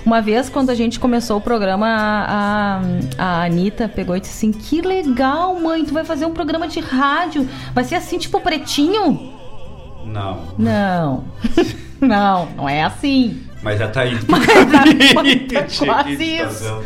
Uma 0.10 0.24
vez, 0.24 0.50
quando 0.50 0.72
a 0.72 0.74
gente 0.74 1.00
começou 1.00 1.38
o 1.38 1.42
programa, 1.42 1.86
a, 1.88 2.82
a 3.16 3.44
Anitta 3.44 3.88
pegou 3.88 4.18
e 4.18 4.20
disse 4.20 4.48
assim: 4.48 4.52
Que 4.52 4.82
legal, 4.82 5.54
mãe, 5.60 5.86
tu 5.86 5.94
vai 5.94 6.04
fazer 6.04 6.26
um 6.26 6.34
programa 6.34 6.68
de 6.68 6.80
rádio. 6.80 7.48
Vai 7.76 7.84
ser 7.84 7.94
assim, 7.94 8.18
tipo 8.18 8.42
pretinho? 8.42 9.32
Não. 10.08 10.48
Não. 10.58 11.26
não, 12.02 12.48
não 12.58 12.68
é 12.68 12.82
assim. 12.82 13.40
Mas 13.62 13.78
já 13.78 13.88
tá 13.88 14.02
aí. 14.02 14.18
Mas 14.28 14.48
tá, 15.78 15.86
quase 15.86 16.24
isso. 16.24 16.84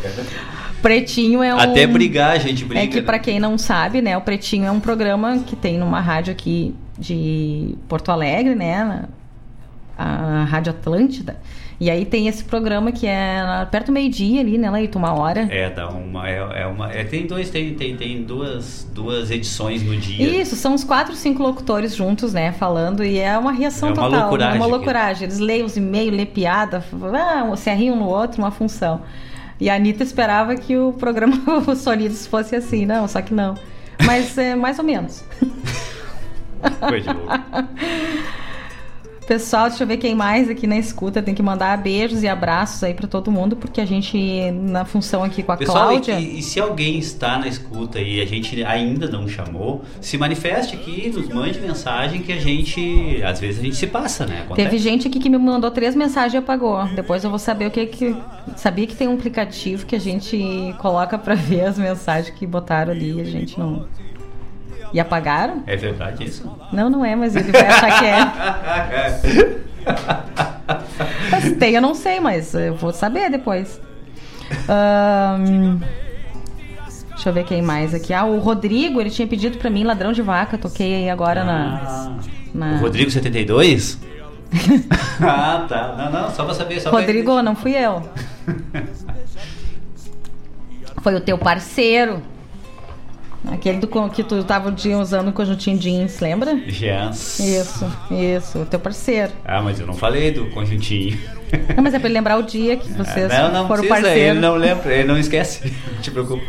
Pretinho 0.82 1.42
é 1.42 1.54
um. 1.54 1.58
Até 1.58 1.86
brigar, 1.86 2.32
a 2.32 2.38
gente 2.38 2.62
briga. 2.62 2.84
É 2.84 2.86
que, 2.86 3.00
para 3.00 3.18
quem 3.18 3.40
não 3.40 3.56
sabe, 3.56 4.02
né, 4.02 4.14
o 4.18 4.20
Pretinho 4.20 4.66
é 4.66 4.70
um 4.70 4.80
programa 4.80 5.38
que 5.38 5.56
tem 5.56 5.78
numa 5.78 5.98
rádio 5.98 6.30
aqui 6.30 6.74
de 6.98 7.74
Porto 7.88 8.12
Alegre, 8.12 8.54
né? 8.54 9.06
A 9.96 10.44
Rádio 10.44 10.72
Atlântida. 10.72 11.38
E 11.80 11.90
aí 11.90 12.04
tem 12.04 12.28
esse 12.28 12.44
programa 12.44 12.92
que 12.92 13.06
é 13.06 13.66
perto 13.70 13.86
do 13.86 13.92
meio-dia 13.92 14.40
ali, 14.40 14.56
né, 14.56 14.70
Leito? 14.70 14.96
Uma 14.98 15.12
hora. 15.12 15.48
É, 15.50 15.68
dá 15.68 15.88
uma. 15.88 16.28
É, 16.28 16.62
é 16.62 16.66
uma 16.66 16.92
é, 16.92 17.02
tem 17.04 17.26
dois, 17.26 17.50
tem, 17.50 17.74
tem, 17.74 17.96
tem 17.96 18.22
duas, 18.22 18.88
duas 18.92 19.30
edições 19.30 19.82
no 19.82 19.96
dia. 19.96 20.40
Isso, 20.40 20.54
são 20.54 20.74
uns 20.74 20.84
quatro, 20.84 21.14
cinco 21.14 21.42
locutores 21.42 21.94
juntos, 21.94 22.32
né, 22.32 22.52
falando, 22.52 23.04
e 23.04 23.18
é 23.18 23.36
uma 23.36 23.52
reação 23.52 23.88
é 23.88 23.92
uma 23.92 24.02
total. 24.02 24.20
Loucuragem, 24.20 24.54
é 24.54 24.58
uma 24.58 24.66
loucuragem. 24.66 25.24
Eles 25.24 25.38
leem 25.38 25.64
os 25.64 25.76
e-mails, 25.76 26.16
lê 26.16 26.26
piada, 26.26 26.84
ah, 27.12 27.56
se 27.56 27.68
arriam 27.68 27.96
no 27.96 28.06
outro, 28.06 28.40
uma 28.40 28.50
função. 28.50 29.02
E 29.60 29.68
a 29.68 29.74
Anitta 29.74 30.02
esperava 30.02 30.56
que 30.56 30.76
o 30.76 30.92
programa 30.92 31.36
Os 31.66 31.78
Sonidos 31.78 32.26
fosse 32.26 32.56
assim, 32.56 32.86
não, 32.86 33.06
só 33.08 33.20
que 33.20 33.34
não. 33.34 33.54
Mas 34.04 34.36
é 34.38 34.54
mais 34.54 34.78
ou 34.78 34.84
menos. 34.84 35.24
Coisa 36.88 37.12
louco. 37.12 37.32
Pessoal, 39.26 39.68
deixa 39.68 39.82
eu 39.82 39.88
ver 39.88 39.96
quem 39.96 40.14
mais 40.14 40.50
aqui 40.50 40.66
na 40.66 40.76
escuta. 40.76 41.22
Tem 41.22 41.34
que 41.34 41.42
mandar 41.42 41.76
beijos 41.78 42.22
e 42.22 42.28
abraços 42.28 42.82
aí 42.84 42.92
para 42.92 43.08
todo 43.08 43.30
mundo, 43.30 43.56
porque 43.56 43.80
a 43.80 43.84
gente, 43.86 44.50
na 44.50 44.84
função 44.84 45.24
aqui 45.24 45.42
com 45.42 45.52
a 45.52 45.56
Pessoal, 45.56 45.88
Cláudia. 45.88 46.20
E, 46.20 46.38
e, 46.38 46.42
se 46.42 46.60
alguém 46.60 46.98
está 46.98 47.38
na 47.38 47.48
escuta 47.48 48.00
e 48.00 48.20
a 48.20 48.26
gente 48.26 48.62
ainda 48.62 49.08
não 49.08 49.26
chamou, 49.26 49.82
se 50.00 50.18
manifeste 50.18 50.76
aqui, 50.76 51.10
nos 51.10 51.28
mande 51.28 51.58
mensagem 51.60 52.20
que 52.22 52.32
a 52.32 52.38
gente. 52.38 53.22
Às 53.24 53.40
vezes 53.40 53.60
a 53.60 53.62
gente 53.62 53.76
se 53.76 53.86
passa, 53.86 54.26
né? 54.26 54.42
Acontece. 54.42 54.68
Teve 54.68 54.78
gente 54.78 55.08
aqui 55.08 55.18
que 55.18 55.30
me 55.30 55.38
mandou 55.38 55.70
três 55.70 55.94
mensagens 55.94 56.34
e 56.34 56.36
apagou. 56.36 56.84
Depois 56.88 57.24
eu 57.24 57.30
vou 57.30 57.38
saber 57.38 57.66
o 57.66 57.70
que 57.70 57.86
que. 57.86 58.16
Sabia 58.56 58.86
que 58.86 58.94
tem 58.94 59.08
um 59.08 59.14
aplicativo 59.14 59.86
que 59.86 59.96
a 59.96 60.00
gente 60.00 60.74
coloca 60.78 61.18
para 61.18 61.34
ver 61.34 61.62
as 61.62 61.78
mensagens 61.78 62.36
que 62.36 62.46
botaram 62.46 62.92
ali 62.92 63.12
e 63.12 63.20
a 63.20 63.24
gente 63.24 63.58
não. 63.58 63.86
E 64.94 65.00
apagaram? 65.00 65.64
É 65.66 65.74
verdade 65.74 66.22
isso? 66.22 66.48
Não, 66.72 66.88
não 66.88 67.04
é, 67.04 67.16
mas 67.16 67.34
ele 67.34 67.50
vai 67.50 67.66
achar 67.66 67.98
que 67.98 68.06
é. 68.06 68.20
mas 71.32 71.52
tem, 71.56 71.74
eu 71.74 71.82
não 71.82 71.96
sei, 71.96 72.20
mas 72.20 72.54
eu 72.54 72.76
vou 72.76 72.92
saber 72.92 73.28
depois. 73.28 73.80
Um, 74.68 75.80
deixa 77.10 77.28
eu 77.28 77.32
ver 77.32 77.42
quem 77.44 77.60
mais 77.60 77.92
aqui. 77.92 78.14
Ah, 78.14 78.24
o 78.24 78.38
Rodrigo, 78.38 79.00
ele 79.00 79.10
tinha 79.10 79.26
pedido 79.26 79.58
pra 79.58 79.68
mim 79.68 79.82
ladrão 79.82 80.12
de 80.12 80.22
vaca. 80.22 80.56
Toquei 80.56 80.94
aí 80.94 81.10
agora 81.10 81.40
ah, 81.40 81.44
na, 81.44 82.18
na. 82.54 82.76
O 82.76 82.82
Rodrigo 82.82 83.10
72? 83.10 83.98
ah, 85.20 85.66
tá. 85.68 85.94
Não, 85.98 86.12
não, 86.12 86.30
só 86.30 86.44
pra 86.44 86.54
saber. 86.54 86.80
Só 86.80 86.92
Rodrigo, 86.92 87.32
pra... 87.32 87.42
não 87.42 87.56
fui 87.56 87.74
eu. 87.74 88.08
Foi 91.02 91.16
o 91.16 91.20
teu 91.20 91.36
parceiro. 91.36 92.22
Aquele 93.52 93.78
do 93.78 93.88
que 94.10 94.24
tu 94.24 94.42
tava 94.42 94.74
usando 95.00 95.28
o 95.28 95.32
conjuntinho 95.32 95.78
jeans, 95.78 96.18
lembra? 96.20 96.56
Jeans. 96.66 97.38
Isso, 97.38 97.92
isso, 98.10 98.58
o 98.60 98.66
teu 98.66 98.80
parceiro. 98.80 99.32
Ah, 99.44 99.60
mas 99.60 99.78
eu 99.78 99.86
não 99.86 99.94
falei 99.94 100.30
do 100.30 100.46
conjuntinho. 100.46 101.18
Não, 101.76 101.82
mas 101.82 101.94
é 101.94 101.98
pra 101.98 102.08
ele 102.08 102.14
lembrar 102.14 102.38
o 102.38 102.42
dia 102.42 102.76
que 102.76 102.90
vocês 102.92 103.28
não, 103.28 103.52
não 103.52 103.68
foram 103.68 103.84
precisa, 103.84 104.06
parceiro. 104.06 104.30
Ele 104.30 104.40
não 104.40 104.54
lembra, 104.54 104.94
ele 104.94 105.06
não 105.06 105.18
esquece. 105.18 105.72
Não 105.92 106.00
te 106.02 106.10
preocupa. 106.10 106.42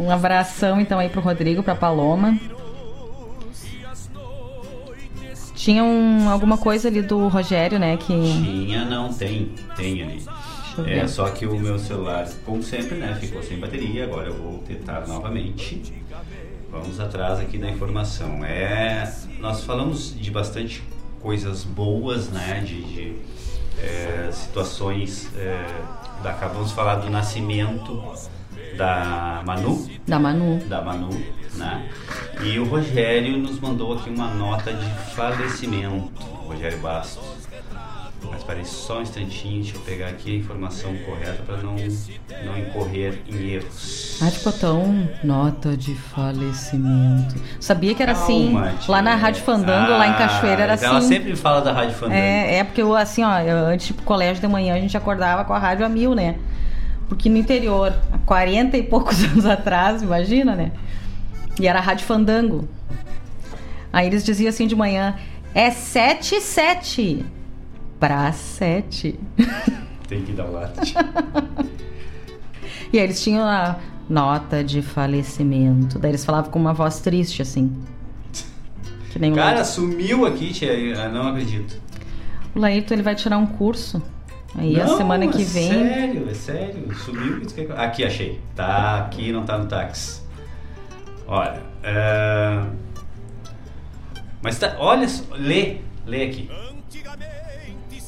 Um 0.00 0.10
abração 0.10 0.80
então 0.80 0.98
aí 0.98 1.08
pro 1.08 1.20
Rodrigo, 1.20 1.62
pra 1.62 1.74
Paloma. 1.74 2.38
Tinha 5.54 5.84
um, 5.84 6.28
alguma 6.28 6.58
coisa 6.58 6.88
ali 6.88 7.02
do 7.02 7.28
Rogério, 7.28 7.78
né? 7.78 7.96
Que... 7.96 8.06
Tinha, 8.06 8.84
não, 8.84 9.12
tem. 9.12 9.52
Tem 9.76 10.02
ali. 10.02 10.24
É, 10.86 11.06
só 11.06 11.28
que 11.30 11.46
o 11.46 11.58
meu 11.58 11.78
celular, 11.78 12.28
como 12.44 12.62
sempre, 12.62 12.96
né, 12.96 13.16
ficou 13.20 13.42
sem 13.42 13.58
bateria. 13.58 14.04
Agora 14.04 14.28
eu 14.28 14.34
vou 14.34 14.58
tentar 14.58 15.06
novamente. 15.06 15.82
Vamos 16.70 16.98
atrás 16.98 17.38
aqui 17.38 17.58
da 17.58 17.68
informação. 17.68 18.44
É, 18.44 19.12
nós 19.38 19.64
falamos 19.64 20.14
de 20.18 20.30
bastante 20.30 20.82
coisas 21.20 21.64
boas, 21.64 22.30
né, 22.30 22.62
de, 22.64 22.82
de 22.82 23.16
é, 23.78 24.30
situações. 24.32 25.30
É, 25.36 25.64
da, 26.22 26.30
acabamos 26.30 26.70
de 26.70 26.74
falar 26.74 26.96
do 26.96 27.10
nascimento 27.10 28.02
da 28.76 29.42
Manu. 29.44 29.90
Da 30.06 30.18
Manu. 30.18 30.58
Da 30.66 30.80
Manu, 30.80 31.10
né? 31.54 31.90
E 32.42 32.58
o 32.58 32.64
Rogério 32.64 33.36
nos 33.36 33.60
mandou 33.60 33.92
aqui 33.94 34.08
uma 34.08 34.28
nota 34.28 34.72
de 34.72 34.88
falecimento. 35.14 36.22
Rogério 36.46 36.78
Bastos. 36.78 37.41
Mas 38.30 38.42
parece 38.42 38.70
só 38.70 38.98
um 38.98 39.02
instantinho, 39.02 39.62
deixa 39.62 39.76
eu 39.76 39.80
pegar 39.80 40.08
aqui 40.08 40.34
a 40.34 40.36
informação 40.36 40.94
correta 41.06 41.42
para 41.44 41.58
não, 41.58 41.74
não 41.74 42.58
incorrer 42.58 43.20
em 43.28 43.50
erros. 43.50 44.18
Ah, 44.22 44.30
ficou 44.30 44.52
tão 44.52 45.08
nota 45.22 45.76
de 45.76 45.94
falecimento. 45.94 47.34
Sabia 47.60 47.94
que 47.94 48.02
era 48.02 48.12
assim, 48.12 48.52
Calma, 48.52 48.68
assim, 48.68 48.90
lá 48.90 49.02
na 49.02 49.14
Rádio 49.14 49.42
Fandango, 49.42 49.92
ah, 49.92 49.98
lá 49.98 50.08
em 50.08 50.14
Cachoeira 50.14 50.62
era 50.62 50.74
assim. 50.74 50.86
Ela 50.86 51.00
sempre 51.00 51.36
fala 51.36 51.60
da 51.60 51.72
Rádio 51.72 51.94
Fandango. 51.94 52.14
É, 52.20 52.56
é 52.56 52.64
porque 52.64 52.82
eu, 52.82 52.94
assim, 52.94 53.22
ó, 53.22 53.38
eu, 53.40 53.66
antes 53.66 53.86
tipo 53.86 54.02
colégio 54.02 54.40
de 54.40 54.48
manhã 54.48 54.74
a 54.74 54.80
gente 54.80 54.96
acordava 54.96 55.44
com 55.44 55.52
a 55.52 55.58
rádio 55.58 55.84
a 55.84 55.88
mil, 55.88 56.14
né? 56.14 56.36
Porque 57.08 57.28
no 57.28 57.36
interior, 57.36 57.92
há 58.10 58.18
40 58.18 58.76
e 58.76 58.82
poucos 58.82 59.22
anos 59.24 59.44
atrás, 59.44 60.02
imagina, 60.02 60.54
né? 60.54 60.72
E 61.60 61.66
era 61.66 61.78
a 61.78 61.82
Rádio 61.82 62.06
Fandango. 62.06 62.68
Aí 63.92 64.06
eles 64.06 64.24
diziam 64.24 64.48
assim 64.48 64.66
de 64.66 64.74
manhã, 64.74 65.16
é 65.54 65.70
7 65.70 66.36
e 66.36 66.40
7 66.40 67.26
para 68.02 68.32
sete. 68.32 69.16
Tem 70.08 70.22
que 70.22 70.32
dar 70.32 70.46
o 70.46 70.52
late. 70.52 70.92
e 72.92 72.98
aí 72.98 73.04
eles 73.04 73.22
tinham 73.22 73.46
a 73.46 73.78
nota 74.10 74.64
de 74.64 74.82
falecimento. 74.82 76.00
Daí 76.00 76.10
eles 76.10 76.24
falavam 76.24 76.50
com 76.50 76.58
uma 76.58 76.74
voz 76.74 76.98
triste, 76.98 77.42
assim. 77.42 77.72
Que 79.10 79.20
nem 79.20 79.32
Cara, 79.32 79.60
o 79.60 79.64
sumiu 79.64 80.26
aqui, 80.26 80.52
tia. 80.52 80.72
Eu 80.72 81.12
não 81.12 81.28
acredito. 81.28 81.80
O 82.56 82.58
Laírton, 82.58 82.94
ele 82.94 83.04
vai 83.04 83.14
tirar 83.14 83.38
um 83.38 83.46
curso. 83.46 84.02
Aí 84.56 84.72
não, 84.72 84.94
a 84.94 84.96
semana 84.96 85.28
que 85.28 85.42
é 85.42 85.44
vem. 85.44 85.70
Sério, 85.70 86.28
é 86.28 86.34
sério. 86.34 86.94
Sumiu. 86.96 87.42
Aqui, 87.76 88.04
achei. 88.04 88.40
Tá 88.56 88.98
aqui, 88.98 89.30
não 89.30 89.44
tá 89.44 89.56
no 89.56 89.66
táxi. 89.66 90.22
Olha. 91.28 91.62
Uh... 91.84 92.68
Mas 94.42 94.58
tá. 94.58 94.74
Olha, 94.80 95.06
lê. 95.38 95.76
Lê 96.04 96.24
aqui. 96.24 96.50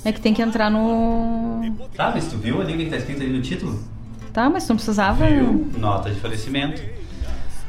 É 0.04 0.12
que 0.12 0.20
tem 0.20 0.34
que 0.34 0.42
entrar 0.42 0.70
no. 0.70 1.74
Tá, 1.96 2.12
mas 2.14 2.26
tu 2.26 2.36
viu 2.36 2.60
ali 2.60 2.74
o 2.74 2.76
que 2.76 2.86
tá 2.86 2.98
escrito 2.98 3.22
ali 3.22 3.32
no 3.32 3.40
título? 3.40 3.82
Tá, 4.34 4.50
mas 4.50 4.68
não 4.68 4.76
precisava. 4.76 5.26
Viu? 5.26 5.70
Nota 5.78 6.10
de 6.10 6.20
falecimento. 6.20 6.82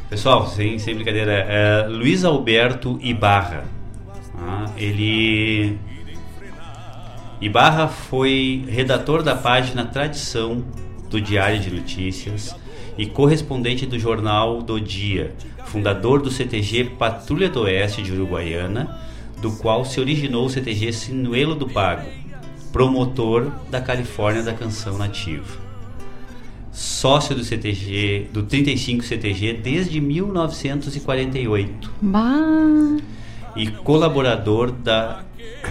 Pessoal, 0.10 0.46
sem, 0.46 0.78
sem 0.78 0.96
brincadeira, 0.96 1.32
é 1.32 1.88
Luiz 1.88 2.26
Alberto 2.26 3.00
Ibarra. 3.02 3.64
Ah, 4.38 4.66
ele. 4.76 5.78
Ibarra 7.40 7.88
foi 7.88 8.66
redator 8.68 9.24
da 9.24 9.36
página 9.36 9.86
Tradição 9.86 10.66
do 11.10 11.22
Diário 11.22 11.60
de 11.60 11.72
Notícias 11.72 12.54
e 12.98 13.06
correspondente 13.06 13.86
do 13.86 13.98
jornal 13.98 14.62
do 14.62 14.80
Dia, 14.80 15.34
fundador 15.66 16.22
do 16.22 16.30
CTG 16.30 16.96
Patrulha 16.98 17.50
do 17.50 17.62
Oeste 17.62 18.02
de 18.02 18.12
Uruguaiana, 18.12 19.00
do 19.42 19.52
qual 19.54 19.86
se 19.86 20.00
originou 20.02 20.46
o 20.46 20.50
CTG 20.50 20.92
Sinuelo 20.92 21.56
do 21.56 21.68
Pago 21.70 22.25
promotor 22.76 23.50
da 23.72 23.80
Califórnia 23.80 24.44
da 24.44 24.52
canção 24.52 24.98
nativa. 24.98 25.64
Sócio 26.74 27.34
do 27.34 27.42
CTG, 27.42 28.28
do 28.34 28.44
35 28.44 29.02
CTG 29.02 29.54
desde 29.54 30.02
1948 30.02 31.90
Bah. 32.02 32.98
e 33.56 33.68
colaborador 33.68 34.74
da 34.74 35.24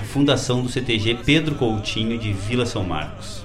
fundação 0.04 0.62
do 0.62 0.70
CTG 0.70 1.18
Pedro 1.26 1.56
Coutinho 1.56 2.18
de 2.18 2.32
Vila 2.32 2.64
São 2.64 2.82
Marcos. 2.82 3.44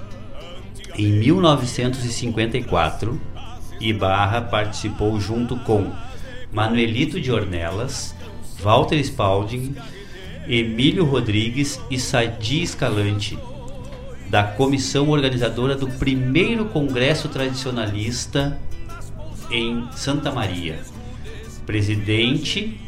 Em 0.96 1.12
1954, 1.12 3.20
Ibarra 3.78 4.40
participou 4.40 5.20
junto 5.20 5.54
com 5.58 5.92
Manuelito 6.50 7.20
de 7.20 7.30
Ornelas, 7.30 8.16
Walter 8.58 8.98
Spalding, 9.00 9.76
Emílio 10.48 11.04
Rodrigues 11.04 11.78
e 11.90 12.00
Sadi 12.00 12.62
Escalante 12.62 13.38
da 14.30 14.44
comissão 14.44 15.08
organizadora 15.08 15.74
do 15.74 15.88
primeiro 15.88 16.66
Congresso 16.66 17.28
Tradicionalista 17.28 18.56
em 19.50 19.88
Santa 19.90 20.30
Maria. 20.30 20.78
Presidente, 21.66 22.80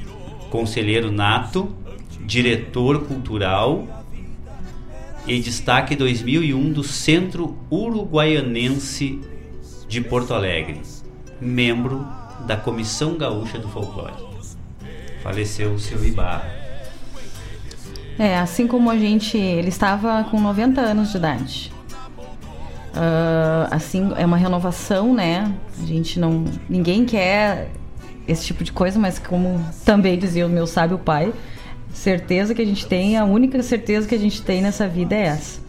conselheiro 0.51 1.11
nato, 1.11 1.75
diretor 2.25 3.07
cultural 3.07 4.05
e 5.27 5.41
destaque 5.41 5.97
2001 5.97 6.73
do 6.73 6.85
Centro 6.85 7.59
Uruguaianense 7.69 9.21
de 9.89 10.01
Porto 10.01 10.35
Alegre, 10.35 10.81
membro 11.41 12.07
da 12.47 12.57
Comissão 12.57 13.17
Gaúcha 13.17 13.59
do 13.59 13.69
Folclore. 13.69 14.15
Faleceu 15.25 15.75
o 15.75 15.79
seu 15.79 16.05
Ibarra. 16.05 16.62
É, 18.19 18.39
assim 18.39 18.67
como 18.67 18.91
a 18.91 18.99
gente. 18.99 19.37
Ele 19.37 19.69
estava 19.69 20.25
com 20.25 20.41
90 20.41 20.81
anos 20.81 21.11
de 21.11 21.17
idade. 21.17 21.73
Ah, 22.95 23.69
assim, 23.71 24.13
é 24.17 24.25
uma 24.25 24.37
renovação, 24.37 25.15
né? 25.15 25.53
A 25.81 25.87
gente 25.87 26.21
não. 26.21 26.45
Ninguém 26.69 27.05
quer 27.05 27.71
esse 28.29 28.45
tipo 28.45 28.63
de 28.63 28.73
coisa, 28.73 28.99
mas 28.99 29.19
como 29.19 29.65
também 29.85 30.19
dizia 30.19 30.47
o 30.47 30.49
meu 30.49 30.67
sábio 30.67 30.99
pai, 30.99 31.33
certeza 31.93 32.55
que 32.55 32.63
a 32.63 32.65
gente 32.65 32.87
tem, 32.87 33.17
a 33.17 33.25
única 33.25 33.61
certeza 33.63 34.07
que 34.07 34.15
a 34.15 34.19
gente 34.19 34.43
tem 34.43 34.63
nessa 34.63 34.87
vida 34.87 35.15
é 35.15 35.23
essa. 35.23 35.61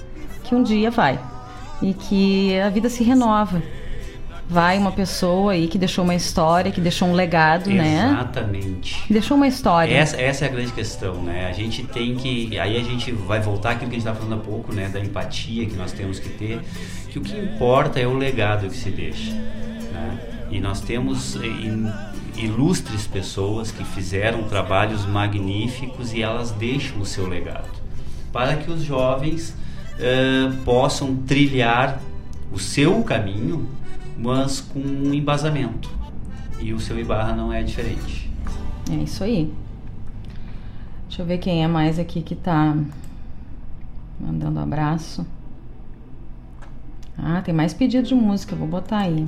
Que 0.43 0.53
um 0.53 0.61
dia 0.61 0.91
vai. 0.91 1.19
E 1.81 1.93
que 1.93 2.59
a 2.59 2.69
vida 2.69 2.89
se 2.89 3.03
renova. 3.03 3.61
Vai 4.49 4.77
uma 4.77 4.91
pessoa 4.91 5.53
aí 5.53 5.67
que 5.67 5.77
deixou 5.77 6.03
uma 6.03 6.15
história, 6.15 6.72
que 6.72 6.81
deixou 6.81 7.07
um 7.07 7.13
legado, 7.13 7.69
né? 7.69 8.11
Exatamente. 8.11 9.03
Deixou 9.09 9.38
uma 9.38 9.47
história. 9.47 9.93
Essa, 9.93 10.22
essa 10.22 10.45
é 10.45 10.47
a 10.47 10.51
grande 10.51 10.72
questão, 10.73 11.15
né? 11.23 11.47
A 11.47 11.53
gente 11.53 11.83
tem 11.83 12.15
que. 12.15 12.59
Aí 12.59 12.77
a 12.77 12.83
gente 12.83 13.11
vai 13.11 13.39
voltar 13.39 13.72
àquilo 13.72 13.89
que 13.89 13.95
a 13.95 13.99
gente 13.99 14.07
estava 14.07 14.19
falando 14.19 14.41
há 14.41 14.43
pouco, 14.43 14.73
né? 14.73 14.89
Da 14.89 14.99
empatia 14.99 15.65
que 15.65 15.75
nós 15.75 15.93
temos 15.93 16.19
que 16.19 16.30
ter. 16.30 16.59
Que 17.09 17.19
o 17.19 17.22
que 17.22 17.38
importa 17.38 17.99
é 17.99 18.05
o 18.05 18.13
legado 18.13 18.67
que 18.67 18.75
se 18.75 18.89
deixa. 18.89 19.31
Né? 19.31 20.19
E 20.51 20.59
nós 20.59 20.81
temos 20.81 21.38
eh, 21.38 21.39
ilustres 22.38 23.07
pessoas 23.07 23.72
que 23.72 23.83
fizeram 23.83 24.43
trabalhos 24.43 25.05
magníficos 25.05 26.13
e 26.13 26.22
elas 26.22 26.51
deixam 26.51 26.99
o 26.99 27.05
seu 27.05 27.27
legado. 27.27 27.69
Para 28.31 28.57
que 28.57 28.69
os 28.69 28.83
jovens 28.83 29.55
eh, 29.99 30.51
possam 30.65 31.15
trilhar 31.15 31.99
o 32.51 32.59
seu 32.59 33.01
caminho, 33.03 33.67
mas 34.17 34.61
com 34.61 34.80
um 34.80 35.14
embasamento. 35.14 35.90
E 36.59 36.74
o 36.74 36.80
seu 36.80 37.00
Ibarra 37.00 37.35
não 37.35 37.51
é 37.51 37.61
diferente. 37.64 38.32
É 38.92 38.95
isso 38.95 39.24
aí. 39.24 39.53
Deixa 41.08 41.22
eu 41.22 41.25
ver 41.25 41.38
quem 41.38 41.64
é 41.64 41.67
mais 41.67 42.00
aqui 42.00 42.22
que 42.22 42.35
tá 42.35 42.75
mandando 44.19 44.59
abraço. 44.59 45.25
Ah, 47.17 47.42
tem 47.42 47.53
mais 47.53 47.74
pedido 47.74 48.08
de 48.08 48.16
música, 48.16 48.56
vou 48.56 48.67
botar 48.67 49.00
aí. 49.00 49.27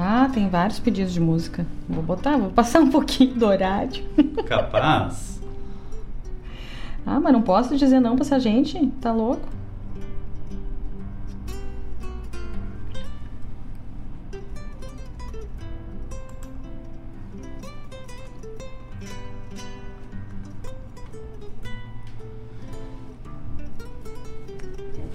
Ah, 0.00 0.28
tem 0.32 0.48
vários 0.48 0.78
pedidos 0.78 1.12
de 1.12 1.20
música. 1.20 1.66
Vou 1.88 2.02
botar, 2.02 2.36
vou 2.36 2.50
passar 2.50 2.80
um 2.80 2.90
pouquinho 2.90 3.34
do 3.34 3.46
horário. 3.46 4.04
Capaz? 4.46 5.40
Ah, 7.04 7.18
mas 7.18 7.32
não 7.32 7.42
posso 7.42 7.76
dizer 7.76 7.98
não 8.00 8.14
pra 8.14 8.24
essa 8.24 8.38
gente? 8.38 8.86
Tá 9.00 9.12
louco? 9.12 9.57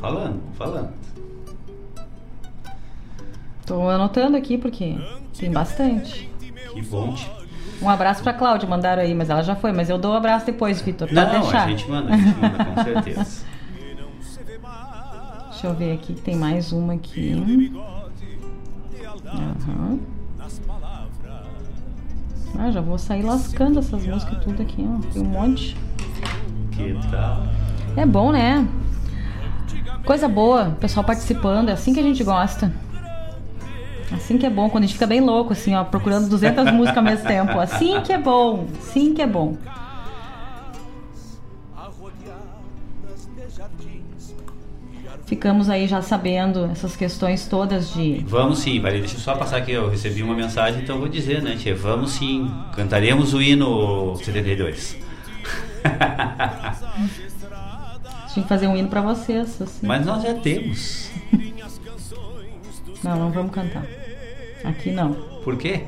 Falando, 0.03 0.41
falando. 0.55 0.89
Tô 3.65 3.87
anotando 3.87 4.35
aqui 4.35 4.57
porque 4.57 4.97
tem 5.39 5.49
bastante. 5.49 6.29
Que 6.73 6.81
bom. 6.81 7.15
Um 7.81 7.89
abraço 7.89 8.21
pra 8.21 8.33
Cláudia, 8.33 8.67
mandaram 8.67 9.01
aí, 9.01 9.13
mas 9.15 9.29
ela 9.29 9.41
já 9.41 9.55
foi. 9.55 9.71
Mas 9.71 9.89
eu 9.89 9.97
dou 9.97 10.11
um 10.11 10.15
abraço 10.15 10.45
depois, 10.45 10.81
Vitor. 10.81 11.07
Pode 11.07 11.15
Não, 11.21 11.41
deixar. 11.41 11.63
a 11.63 11.69
gente 11.69 11.89
manda, 11.89 12.13
a 12.13 12.17
gente 12.17 12.37
manda, 12.37 12.65
com 12.65 12.83
certeza. 12.83 13.45
Deixa 15.51 15.67
eu 15.67 15.73
ver 15.73 15.93
aqui, 15.93 16.13
que 16.13 16.21
tem 16.21 16.35
mais 16.35 16.73
uma 16.73 16.95
aqui. 16.95 17.71
Aham. 19.25 19.99
Ah, 22.59 22.69
já 22.69 22.81
vou 22.81 22.97
sair 22.97 23.23
lascando 23.23 23.79
essas 23.79 24.05
músicas 24.05 24.43
tudo 24.43 24.61
aqui, 24.61 24.85
ó. 24.85 25.13
Tem 25.13 25.21
um 25.21 25.25
monte. 25.25 25.77
Que 26.71 26.93
tal? 27.09 27.47
É 27.95 28.05
bom, 28.05 28.33
né? 28.33 28.67
Coisa 30.05 30.27
boa, 30.27 30.77
pessoal 30.81 31.05
participando, 31.05 31.69
é 31.69 31.71
assim 31.71 31.93
que 31.93 31.99
a 31.99 32.03
gente 32.03 32.23
gosta. 32.23 32.73
Assim 34.11 34.37
que 34.37 34.45
é 34.45 34.49
bom, 34.49 34.69
quando 34.69 34.83
a 34.83 34.87
gente 34.87 34.95
fica 34.95 35.07
bem 35.07 35.21
louco, 35.21 35.53
assim, 35.53 35.73
ó, 35.73 35.83
procurando 35.85 36.27
200 36.29 36.71
músicas 36.73 36.97
ao 36.97 37.03
mesmo 37.03 37.25
tempo. 37.25 37.57
Assim 37.57 38.01
que 38.01 38.11
é 38.11 38.17
bom, 38.17 38.67
assim 38.79 39.13
que 39.13 39.21
é 39.21 39.27
bom. 39.27 39.57
Ficamos 45.25 45.69
aí 45.69 45.87
já 45.87 46.01
sabendo 46.01 46.65
essas 46.65 46.97
questões 46.97 47.47
todas 47.47 47.91
de 47.93 48.23
Vamos 48.27 48.59
sim, 48.59 48.79
Vale, 48.81 48.99
deixa 48.99 49.15
eu 49.15 49.19
só 49.19 49.35
passar 49.35 49.57
aqui, 49.57 49.71
eu 49.71 49.89
recebi 49.89 50.21
uma 50.21 50.35
mensagem, 50.35 50.83
então 50.83 50.99
vou 50.99 51.07
dizer, 51.07 51.41
né, 51.41 51.55
tia? 51.55 51.73
Vamos 51.75 52.11
sim, 52.11 52.51
cantaremos 52.75 53.33
o 53.33 53.41
hino 53.41 54.15
72. 54.17 54.97
Tinha 58.33 58.43
que 58.43 58.49
fazer 58.49 58.67
um 58.67 58.75
hino 58.75 58.89
pra 58.89 59.01
vocês, 59.01 59.61
assim. 59.61 59.85
Mas 59.85 60.03
nós 60.05 60.23
já 60.23 60.33
temos. 60.33 61.11
Não, 63.03 63.17
não 63.17 63.31
vamos 63.31 63.51
cantar. 63.51 63.85
Aqui 64.63 64.89
não. 64.89 65.13
Por 65.43 65.57
quê? 65.57 65.81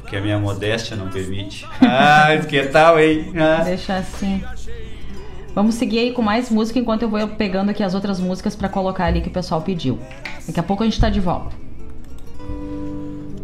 Porque 0.00 0.16
a 0.16 0.20
minha 0.22 0.38
modéstia 0.38 0.96
não 0.96 1.08
permite. 1.08 1.68
Ah, 1.82 2.38
que 2.48 2.62
tal, 2.68 2.98
hein? 2.98 3.32
Ah. 3.36 3.62
Deixa 3.64 3.96
assim. 3.96 4.42
Vamos 5.54 5.74
seguir 5.74 5.98
aí 5.98 6.12
com 6.12 6.22
mais 6.22 6.48
música 6.48 6.78
enquanto 6.78 7.02
eu 7.02 7.10
vou 7.10 7.28
pegando 7.28 7.70
aqui 7.70 7.82
as 7.82 7.94
outras 7.94 8.18
músicas 8.18 8.56
pra 8.56 8.68
colocar 8.68 9.04
ali 9.04 9.20
que 9.20 9.28
o 9.28 9.32
pessoal 9.32 9.60
pediu. 9.60 9.98
Daqui 10.46 10.58
a 10.58 10.62
pouco 10.62 10.82
a 10.82 10.86
gente 10.86 10.98
tá 10.98 11.10
de 11.10 11.20
volta. 11.20 11.63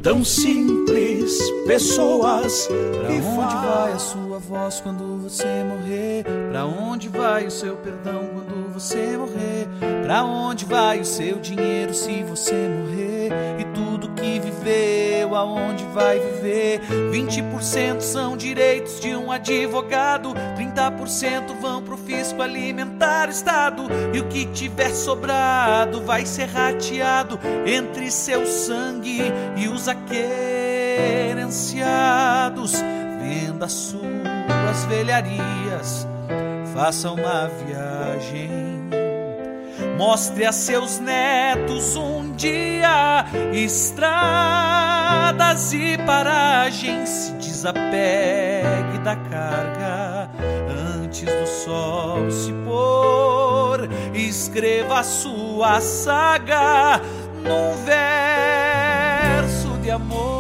Tão 0.03 0.25
simples, 0.25 1.39
pessoas. 1.67 2.67
Pra 2.67 3.09
que 3.09 3.21
onde 3.21 3.55
vai 3.55 3.93
a 3.93 3.99
sua 3.99 4.30
voz 4.41 4.81
quando 4.81 5.19
você 5.19 5.63
morrer? 5.63 6.25
Pra 6.51 6.65
onde 6.65 7.09
vai 7.09 7.47
o 7.47 7.51
seu 7.51 7.77
perdão 7.77 8.31
quando 8.33 8.73
você 8.73 9.15
morrer? 9.17 9.69
Pra 10.03 10.25
onde 10.25 10.65
vai 10.65 10.99
o 11.01 11.05
seu 11.05 11.39
dinheiro 11.39 11.95
se 11.95 12.25
você 12.25 12.69
morrer? 12.69 13.31
E 13.61 13.65
tudo 13.75 14.13
que 14.15 14.41
viveu, 14.41 15.37
aonde 15.37 15.85
vai 15.93 16.19
viver? 16.19 16.81
20% 17.13 18.01
são 18.01 18.37
direitos 18.37 18.99
de 19.01 19.15
um 19.15 19.31
advogado, 19.31 20.35
30% 20.57 21.55
vão 21.61 21.81
pro 21.83 21.97
fisco 21.97 22.43
alimentar 22.43 23.29
o 23.29 23.31
Estado. 23.31 23.87
E 24.13 24.19
o 24.21 24.27
que 24.29 24.47
tiver 24.47 24.93
sobrado 24.95 26.01
vai 26.01 26.27
ser 26.27 26.47
rateado 26.47 27.39
entre 27.67 28.11
seu 28.11 28.45
sangue 28.47 29.23
e 29.57 29.69
os 29.69 29.87
aquerenciados. 29.87 32.83
Venda 33.21 33.69
suas 34.71 34.85
velharias, 34.85 36.07
faça 36.73 37.11
uma 37.11 37.49
viagem. 37.49 38.49
Mostre 39.97 40.45
a 40.47 40.53
seus 40.53 41.01
netos 41.01 41.97
um 41.97 42.31
dia 42.33 43.25
estradas 43.53 44.13
e 45.73 45.99
paragens. 46.07 47.09
Se 47.09 47.33
desapegue 47.33 48.99
da 49.03 49.17
carga 49.17 50.31
antes 51.03 51.25
do 51.25 51.47
sol 51.47 52.31
se 52.31 52.53
pôr. 52.65 53.89
Escreva 54.15 55.01
a 55.01 55.05
sua 55.05 55.81
saga 55.81 57.01
num 57.43 57.75
verso 59.35 59.77
de 59.83 59.91
amor. 59.91 60.40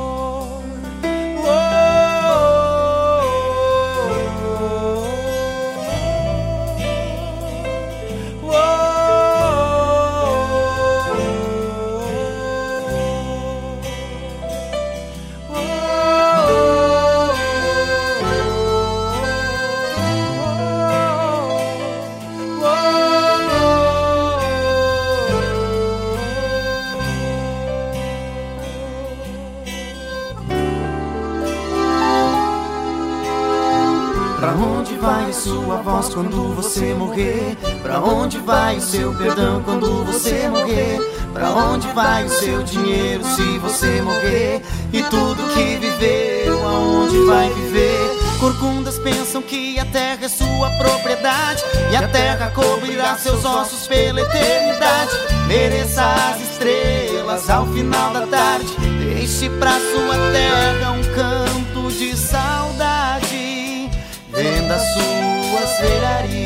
Seu 38.90 39.14
perdão 39.14 39.62
quando 39.62 40.04
você 40.04 40.48
morrer? 40.48 40.98
Pra 41.32 41.50
onde 41.50 41.86
vai 41.92 42.24
o 42.24 42.28
seu 42.28 42.60
dinheiro 42.64 43.22
se 43.24 43.58
você 43.58 44.02
morrer? 44.02 44.60
E 44.92 45.00
tudo 45.04 45.54
que 45.54 45.76
viveu, 45.76 46.66
aonde 46.66 47.24
vai 47.24 47.48
viver? 47.50 48.10
Corcundas 48.40 48.98
pensam 48.98 49.42
que 49.42 49.78
a 49.78 49.84
terra 49.84 50.24
é 50.24 50.28
sua 50.28 50.70
propriedade 50.70 51.62
E 51.92 51.96
a 51.96 52.08
terra 52.08 52.50
cobrirá 52.52 53.16
seus 53.16 53.44
ossos 53.44 53.86
pela 53.86 54.22
eternidade 54.22 55.12
Mereça 55.46 56.02
as 56.02 56.40
estrelas 56.40 57.48
ao 57.48 57.66
final 57.66 58.12
da 58.12 58.26
tarde 58.26 58.74
Deixe 58.98 59.48
pra 59.50 59.72
sua 59.72 60.16
terra 60.32 60.92
um 60.92 61.02
canto 61.14 61.92
de 61.92 62.16
saudade 62.16 63.90
Venda 64.32 64.78
suas 64.78 65.80
velharias 65.80 66.39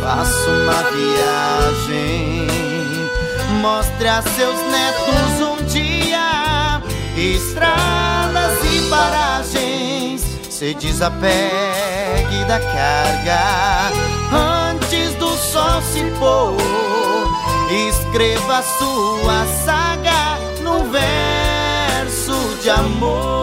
Faça 0.00 0.50
uma 0.50 0.82
viagem 0.90 2.46
Mostre 3.60 4.08
a 4.08 4.22
seus 4.22 4.60
netos 4.70 5.40
um 5.40 5.64
dia 5.64 6.80
Estradas 7.16 8.58
e 8.64 8.88
paragens 8.88 10.22
Se 10.50 10.74
desapegue 10.74 12.44
da 12.46 12.60
carga 12.60 13.92
Antes 14.70 15.14
do 15.14 15.28
sol 15.36 15.82
se 15.82 16.02
pôr 16.18 16.56
Escreva 17.70 18.62
sua 18.62 19.44
saga 19.64 20.38
num 20.62 20.90
verso 20.90 22.56
de 22.62 22.70
amor. 22.70 23.37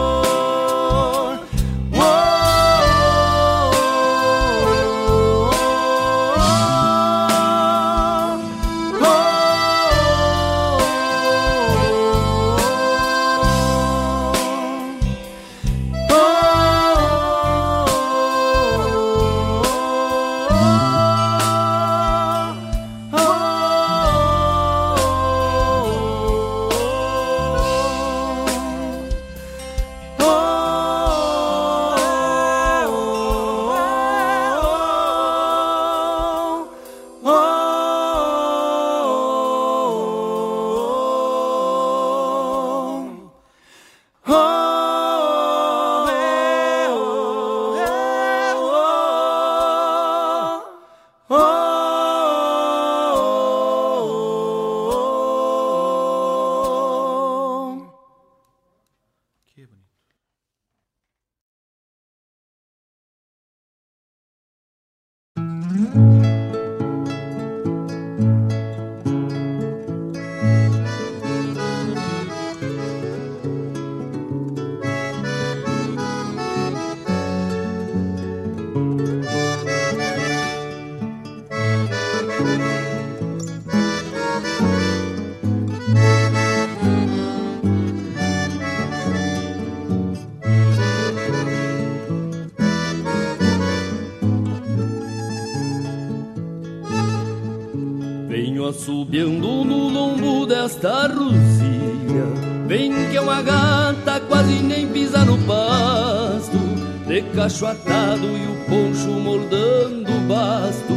Cacho 107.46 107.66
atado 107.66 108.26
e 108.26 108.44
o 108.44 108.56
poncho 108.68 109.08
moldando 109.20 110.10
o 110.10 110.20
basto 110.26 110.94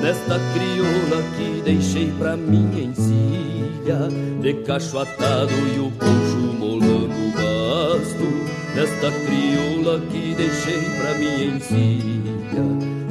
Desta 0.00 0.40
crioula 0.52 1.22
que 1.36 1.62
deixei 1.62 2.12
pra 2.18 2.36
minha 2.36 2.86
encilha 2.86 4.08
De 4.40 4.54
cacho 4.64 4.98
atado 4.98 5.52
e 5.72 5.78
o 5.78 5.92
poncho 5.92 6.56
moldando 6.58 7.14
o 7.14 7.30
basto 7.30 8.74
Desta 8.74 9.12
crioula 9.24 10.00
que 10.10 10.34
deixei 10.34 10.82
pra 10.98 11.14
minha 11.14 11.56
encilha 11.56 12.22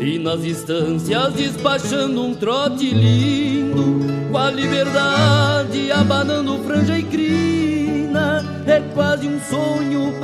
e 0.02 0.18
nas 0.18 0.44
estâncias 0.44 1.34
despachando 1.34 2.26
um 2.26 2.34
trote 2.34 2.90
lindo 2.90 4.00
Com 4.32 4.38
a 4.38 4.50
liberdade 4.50 5.92
abanando 5.92 6.58
franja 6.64 6.98
e 6.98 7.04
crina 7.04 8.44
É 8.66 8.82
quase 8.96 9.28
um 9.28 9.40
sonho 9.40 9.81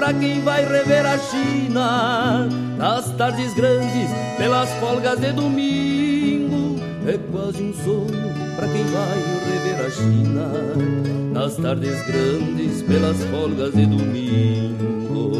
pra 0.07 0.13
quem 0.13 0.41
vai 0.41 0.65
rever 0.65 1.05
a 1.05 1.17
China 1.17 2.47
Nas 2.77 3.11
tardes 3.17 3.53
grandes, 3.53 4.09
pelas 4.37 4.71
folgas 4.75 5.19
de 5.19 5.33
domingo 5.33 6.79
É 7.05 7.17
quase 7.29 7.61
um 7.61 7.73
sonho 7.73 8.33
pra 8.55 8.67
quem 8.69 8.85
vai 8.85 9.17
rever 9.51 9.85
a 9.85 9.89
China 9.89 10.49
Nas 11.33 11.57
tardes 11.57 12.01
grandes, 12.05 12.81
pelas 12.83 13.21
folgas 13.25 13.73
de 13.73 13.85
domingo. 13.85 15.31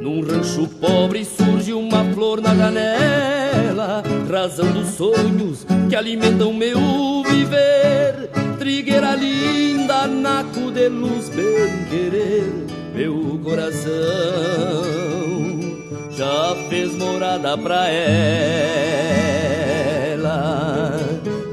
Num 0.00 0.22
rancho 0.22 0.66
pobre 0.80 1.24
surge 1.24 1.74
uma 1.74 2.04
flor 2.12 2.40
na 2.40 2.54
janela, 2.54 4.02
razão 4.30 4.72
dos 4.72 4.88
sonhos 4.88 5.66
que 5.88 5.94
alimentam 5.94 6.52
meu 6.52 7.21
naco 10.52 10.70
de 10.70 10.88
luz, 10.88 11.30
bem 11.30 11.84
querer, 11.88 12.44
meu 12.94 13.40
coração. 13.42 13.90
Já 16.10 16.54
fez 16.68 16.94
morada 16.94 17.56
pra 17.56 17.88
ela. 17.88 18.12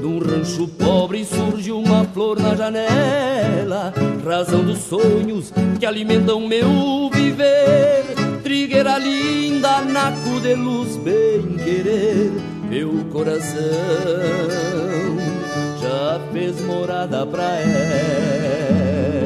Num 0.02 0.18
rancho 0.18 0.68
pobre 0.68 1.24
surge 1.24 1.72
uma 1.72 2.04
flor 2.04 2.38
na 2.38 2.54
janela, 2.54 3.94
razão 4.24 4.62
dos 4.62 4.80
sonhos 4.80 5.50
que 5.78 5.86
alimentam 5.86 6.46
meu 6.46 7.10
viver. 7.12 8.04
Trigueira 8.42 8.98
linda, 8.98 9.80
naco 9.80 10.40
de 10.40 10.54
luz, 10.54 10.96
bem 10.98 11.56
querer, 11.64 12.30
meu 12.68 13.06
coração 13.10 13.60
fez 16.32 16.60
morada 16.60 17.26
pra 17.26 17.60
ela. 17.60 19.19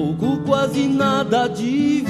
Pouco, 0.00 0.38
quase 0.44 0.86
nada 0.88 1.44
a 1.44 1.48
dividir. 1.48 2.06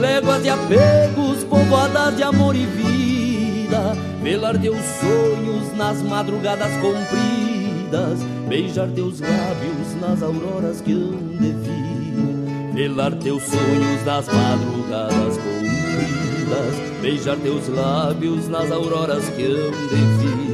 Léguas 0.00 0.42
de 0.42 0.50
apegos, 0.50 1.42
povoadas 1.44 2.16
de 2.16 2.22
amor 2.22 2.54
e 2.54 2.64
vida. 2.66 3.96
Velar 4.22 4.58
teus 4.58 4.84
sonhos 5.00 5.76
nas 5.76 6.00
madrugadas 6.02 6.72
compridas. 6.76 8.20
Beijar 8.48 8.88
teus 8.90 9.20
lábios 9.20 10.00
nas 10.00 10.22
auroras 10.22 10.80
que 10.80 10.92
hão 10.92 11.10
de 11.38 11.52
vir. 11.52 12.72
Velar 12.74 13.14
teus 13.16 13.42
sonhos 13.42 14.04
nas 14.04 14.26
madrugadas 14.26 15.36
compridas 15.36 16.94
Beijar 17.00 17.36
teus 17.36 17.68
lábios 17.68 18.48
nas 18.48 18.70
auroras 18.72 19.24
que 19.30 19.44
hão 19.44 19.70
de 19.70 19.96
vir 20.18 20.53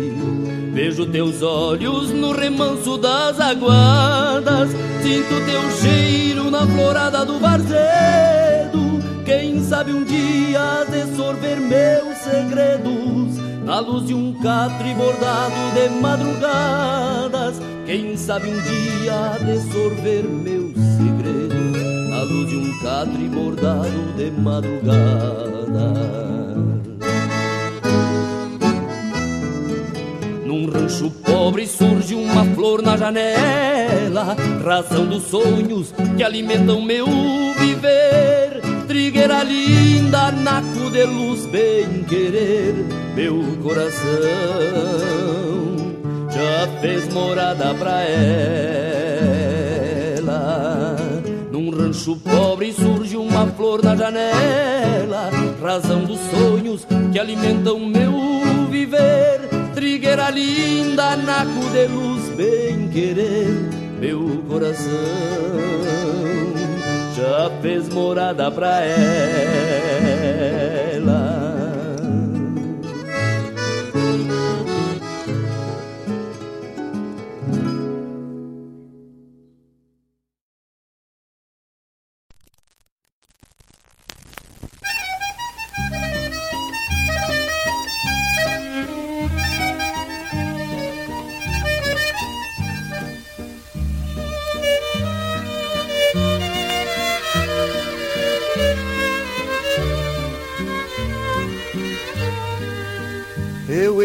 Vejo 0.80 1.04
teus 1.04 1.42
olhos 1.42 2.10
no 2.10 2.32
remanso 2.32 2.96
das 2.96 3.38
aguadas. 3.38 4.70
Sinto 5.02 5.44
teu 5.44 5.70
cheiro 5.72 6.50
na 6.50 6.66
florada 6.66 7.22
do 7.22 7.38
varzedo 7.38 8.98
Quem 9.26 9.62
sabe 9.62 9.92
um 9.92 10.02
dia 10.02 10.86
de 10.90 11.14
sorver 11.14 11.60
meus 11.60 12.16
segredos. 12.16 13.36
Na 13.62 13.80
luz 13.80 14.06
de 14.06 14.14
um 14.14 14.32
catre 14.40 14.94
bordado 14.94 15.54
de 15.74 15.90
madrugadas. 16.00 17.60
Quem 17.84 18.16
sabe 18.16 18.48
um 18.48 18.58
dia 18.62 19.36
de 19.44 19.60
sorver 19.70 20.24
meus 20.24 20.72
segredos. 20.96 22.08
Na 22.08 22.22
luz 22.22 22.48
de 22.48 22.56
um 22.56 22.78
catre 22.78 23.28
bordado 23.28 24.14
de 24.16 24.30
madrugada 24.30 25.50
Num 30.60 30.68
rancho 30.68 31.10
pobre 31.24 31.66
surge 31.66 32.14
uma 32.14 32.44
flor 32.54 32.82
na 32.82 32.94
janela, 32.94 34.36
razão 34.62 35.06
dos 35.06 35.22
sonhos 35.22 35.94
que 36.18 36.22
alimentam 36.22 36.82
meu 36.82 37.06
viver. 37.58 38.60
Trigueira 38.86 39.42
linda, 39.42 40.30
naco 40.30 40.90
de 40.90 41.04
luz, 41.04 41.46
bem 41.46 42.04
querer, 42.06 42.74
meu 43.14 43.42
coração 43.62 44.04
já 46.30 46.68
fez 46.82 47.08
morada 47.08 47.72
pra 47.74 48.02
ela. 48.02 48.66
Num 51.50 51.70
rancho 51.70 52.16
pobre 52.16 52.74
surge 52.74 53.16
uma 53.16 53.46
flor 53.46 53.82
na 53.82 53.96
janela, 53.96 55.30
razão 55.62 56.04
dos 56.04 56.20
sonhos 56.30 56.86
que 57.10 57.18
alimentam 57.18 57.80
meu 57.80 58.12
viver 58.68 59.49
trigueira 59.80 60.28
linda, 60.28 61.16
naco 61.16 61.70
de 61.72 61.86
luz, 61.86 62.28
bem 62.36 62.86
querer, 62.90 63.48
meu 63.98 64.44
coração 64.46 64.90
já 67.16 67.50
fez 67.62 67.88
morada 67.88 68.50
pra 68.50 68.84
ela. 68.84 70.09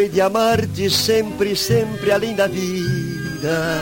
Eu 0.06 0.08
hei 0.08 0.14
de 0.14 0.22
amar-te 0.22 0.88
sempre, 0.88 1.56
sempre 1.56 2.12
além 2.12 2.36
da 2.36 2.46
vida. 2.46 3.82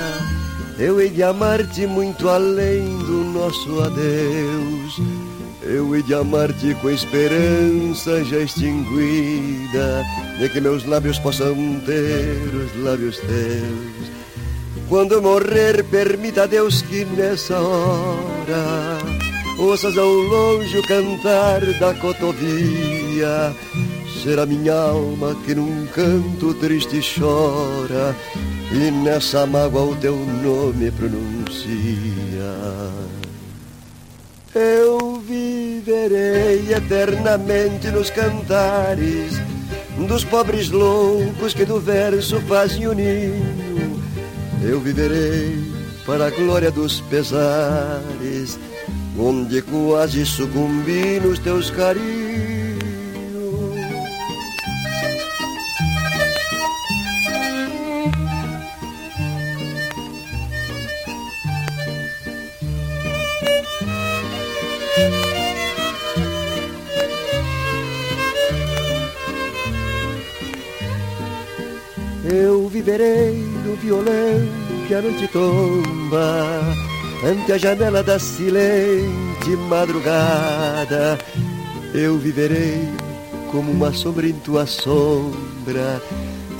Eu 0.79 1.01
hei 1.01 1.09
de 1.09 1.21
amar-te 1.21 1.85
muito 1.85 2.29
além 2.29 2.97
do 2.99 3.25
nosso 3.25 3.81
adeus. 3.81 5.01
Eu 5.61 5.93
hei 5.93 6.01
de 6.01 6.13
amar-te 6.13 6.75
com 6.75 6.89
esperança 6.89 8.23
já 8.23 8.37
extinguida 8.37 10.01
de 10.39 10.47
que 10.47 10.61
meus 10.61 10.85
lábios 10.85 11.19
possam 11.19 11.53
ter 11.85 12.55
os 12.55 12.83
lábios 12.85 13.17
teus. 13.17 14.09
Quando 14.87 15.15
eu 15.15 15.21
morrer, 15.21 15.83
permita 15.83 16.43
a 16.43 16.45
Deus 16.45 16.81
que 16.83 17.03
nessa 17.03 17.59
hora 17.59 18.97
ouças 19.59 19.97
ao 19.97 20.07
longe 20.07 20.77
o 20.77 20.87
cantar 20.87 21.59
da 21.79 21.93
cotovia 21.95 23.53
será 24.23 24.45
minha 24.45 24.73
alma 24.73 25.35
que 25.45 25.53
num 25.53 25.85
canto 25.87 26.53
triste 26.53 27.01
chora 27.01 28.15
e 28.71 28.89
nessa 28.89 29.45
mágoa 29.45 29.91
o 29.91 29.95
teu 29.97 30.15
nome 30.15 30.89
pronuncia. 30.91 31.73
Eu 34.55 35.21
viverei 35.27 36.73
eternamente 36.73 37.89
nos 37.89 38.09
cantares 38.11 39.33
dos 40.07 40.23
pobres 40.23 40.69
loucos 40.69 41.53
que 41.53 41.65
do 41.65 41.81
verso 41.81 42.39
fazem 42.41 42.87
o 42.87 42.93
ninho. 42.93 44.01
Eu 44.63 44.79
viverei 44.79 45.61
para 46.05 46.27
a 46.27 46.29
glória 46.29 46.71
dos 46.71 47.01
pesares, 47.01 48.57
onde 49.19 49.61
quase 49.63 50.25
sucumbi 50.25 51.19
nos 51.19 51.39
teus 51.39 51.69
carinhos. 51.69 52.22
Eu 72.33 72.67
viverei 72.67 73.45
no 73.63 73.75
violão 73.75 74.41
que 74.87 74.95
a 74.95 75.01
noite 75.03 75.27
tomba 75.27 76.61
Ante 77.23 77.51
a 77.51 77.57
janela 77.59 78.01
da 78.01 78.17
silente 78.17 79.51
madrugada. 79.69 81.19
Eu 81.93 82.17
viverei 82.17 82.89
como 83.51 83.71
uma 83.71 83.93
sombra 83.93 84.27
em 84.27 84.33
tua 84.33 84.65
sombra 84.65 86.01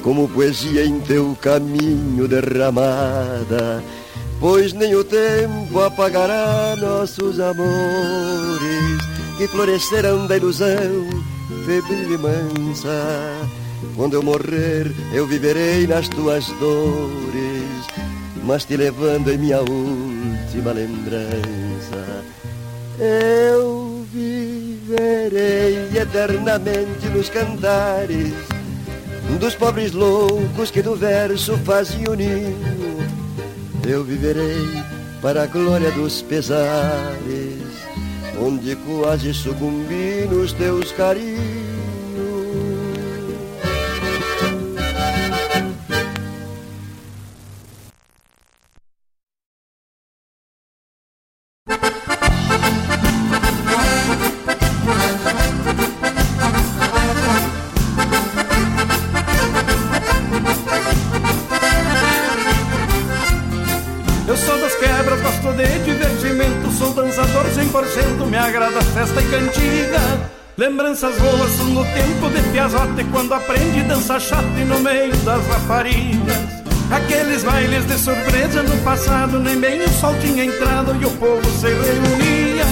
Como 0.03 0.29
poesia 0.29 0.85
em 0.85 0.99
teu 0.99 1.35
caminho 1.41 2.27
derramada. 2.27 3.83
Pois 4.39 4.73
nem 4.73 4.93
o 4.93 5.03
tempo 5.03 5.79
apagará 5.79 6.75
nossos 6.75 7.39
amores 7.39 9.01
Que 9.39 9.47
florescerão 9.47 10.27
da 10.27 10.37
ilusão 10.37 11.09
febril 11.65 12.13
e 12.13 12.17
mansa 12.17 13.62
quando 13.95 14.13
eu 14.13 14.23
morrer, 14.23 14.91
eu 15.13 15.25
viverei 15.27 15.87
nas 15.87 16.07
tuas 16.09 16.47
dores, 16.59 17.87
mas 18.43 18.65
te 18.65 18.75
levando 18.75 19.31
em 19.31 19.37
minha 19.37 19.59
última 19.59 20.71
lembrança. 20.71 22.23
Eu 22.99 24.05
viverei 24.11 25.89
eternamente 25.97 27.07
nos 27.13 27.29
cantares 27.29 28.33
dos 29.43 29.55
pobres 29.55 29.91
loucos 29.91 30.71
que 30.71 30.81
do 30.81 30.95
verso 30.95 31.57
fazem 31.65 32.07
o 32.07 32.13
ninho. 32.13 32.55
Eu 33.85 34.01
viverei 34.01 34.69
para 35.21 35.43
a 35.43 35.47
glória 35.47 35.91
dos 35.91 36.21
pesares, 36.21 37.59
onde 38.39 38.73
quase 38.77 39.33
sucumbi 39.33 40.25
nos 40.31 40.53
teus 40.53 40.93
carinhos. 40.93 41.62
Surpresa 78.03 78.61
no 78.63 78.75
passado 78.83 79.39
Nem 79.39 79.57
bem 79.57 79.81
o 79.81 79.89
sol 79.89 80.13
tinha 80.19 80.43
entrado 80.43 80.93
e 81.01 81.05
o 81.05 81.11
povo 81.11 81.49
se 81.51 81.67
reunia. 81.67 82.65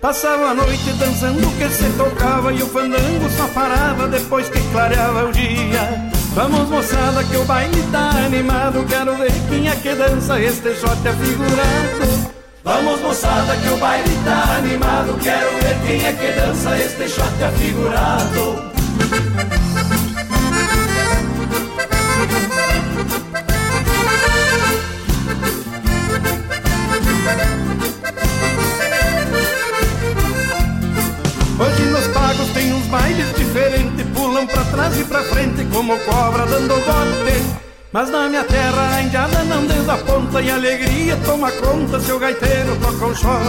Passava 0.00 0.46
a 0.46 0.54
noite 0.54 0.92
dançando 0.98 1.46
que 1.56 1.68
se 1.68 1.88
tocava 1.96 2.52
E 2.52 2.60
o 2.60 2.66
fandango 2.66 3.30
só 3.36 3.46
parava 3.54 4.08
depois 4.08 4.48
que 4.48 4.60
clareava 4.72 5.26
o 5.26 5.32
dia. 5.32 6.10
Vamos 6.34 6.68
moçada 6.68 7.22
que 7.22 7.36
o 7.36 7.44
baile 7.44 7.82
tá 7.92 8.10
animado. 8.26 8.84
Quero 8.88 9.16
ver 9.16 9.32
quem 9.48 9.68
é 9.68 9.76
que 9.76 9.94
dança 9.94 10.40
este 10.40 10.74
shot 10.74 11.08
afigurado. 11.08 12.32
Vamos 12.64 13.00
moçada 13.00 13.56
que 13.56 13.68
o 13.68 13.76
baile 13.76 14.18
tá 14.24 14.56
animado. 14.56 15.16
Quero 15.22 15.50
ver 15.58 15.78
quem 15.86 16.04
é 16.04 16.12
que 16.12 16.32
dança 16.40 16.76
este 16.76 17.08
shot 17.08 17.44
afigurado 17.44 18.72
Pulam 34.42 34.46
pra 34.46 34.64
trás 34.64 34.98
e 34.98 35.04
pra 35.04 35.22
frente 35.22 35.64
como 35.72 35.96
cobra 36.00 36.46
dando 36.46 36.74
bote. 36.74 37.42
Mas 37.92 38.10
na 38.10 38.28
minha 38.28 38.42
terra 38.44 38.96
a 38.96 39.02
indiada 39.02 39.44
não 39.44 39.66
desaponta 39.66 40.40
E 40.40 40.50
alegria. 40.50 41.16
Toma 41.24 41.50
conta 41.52 42.00
se 42.00 42.10
o 42.10 42.18
gaiteiro 42.18 42.76
toca 42.76 43.06
um 43.06 43.14
shot 43.14 43.42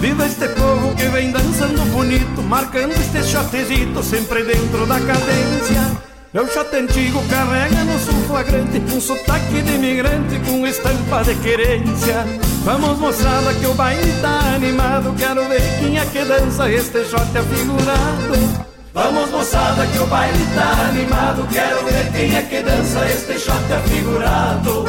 Viva 0.00 0.26
este 0.26 0.48
povo 0.48 0.94
que 0.96 1.04
vem 1.08 1.30
dançando 1.30 1.84
bonito 1.92 2.42
Marcando 2.42 2.92
este 2.92 3.22
shotezito 3.22 4.02
sempre 4.02 4.42
dentro 4.42 4.86
da 4.86 4.98
cadência. 4.98 6.10
Meu 6.34 6.46
shot 6.46 6.74
antigo 6.76 7.22
carrega 7.28 7.84
no 7.84 7.98
sul 7.98 8.22
flagrante 8.26 8.82
Um 8.94 9.00
sotaque 9.00 9.62
de 9.62 9.74
imigrante 9.74 10.38
com 10.40 10.66
estampa 10.66 11.22
de 11.22 11.34
querência. 11.36 12.26
Vamos 12.64 12.98
moçada 12.98 13.54
que 13.54 13.66
o 13.66 13.74
baile 13.74 14.12
tá 14.20 14.54
animado 14.56 15.14
Quero 15.16 15.48
ver 15.48 15.62
quem 15.78 15.98
é 15.98 16.04
que 16.04 16.24
dança 16.24 16.70
este 16.70 17.04
shot 17.04 17.38
afigurado 17.38 18.69
Vamos 18.92 19.30
moçada 19.30 19.86
que 19.86 19.98
o 19.98 20.06
baile 20.06 20.46
tá 20.54 20.88
animado. 20.88 21.46
Quero 21.52 21.84
ver 21.84 22.10
quem 22.12 22.36
é 22.36 22.42
que 22.42 22.60
dança 22.62 23.06
este 23.06 23.38
shot 23.38 23.72
afigurado. 23.72 24.84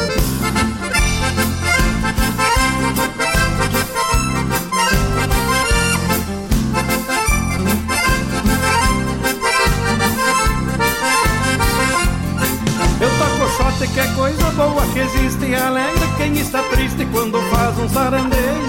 Eu 12.99 13.09
toco 13.17 13.49
shot 13.57 13.93
que 13.93 13.99
é 13.99 14.07
coisa 14.15 14.51
boa 14.51 14.85
que 14.93 14.99
existe 14.99 15.45
E 15.45 15.55
alegra 15.55 16.07
quem 16.17 16.33
está 16.37 16.61
triste 16.63 17.05
quando 17.11 17.41
faz 17.49 17.77
um 17.77 17.89
sarandeio 17.89 18.60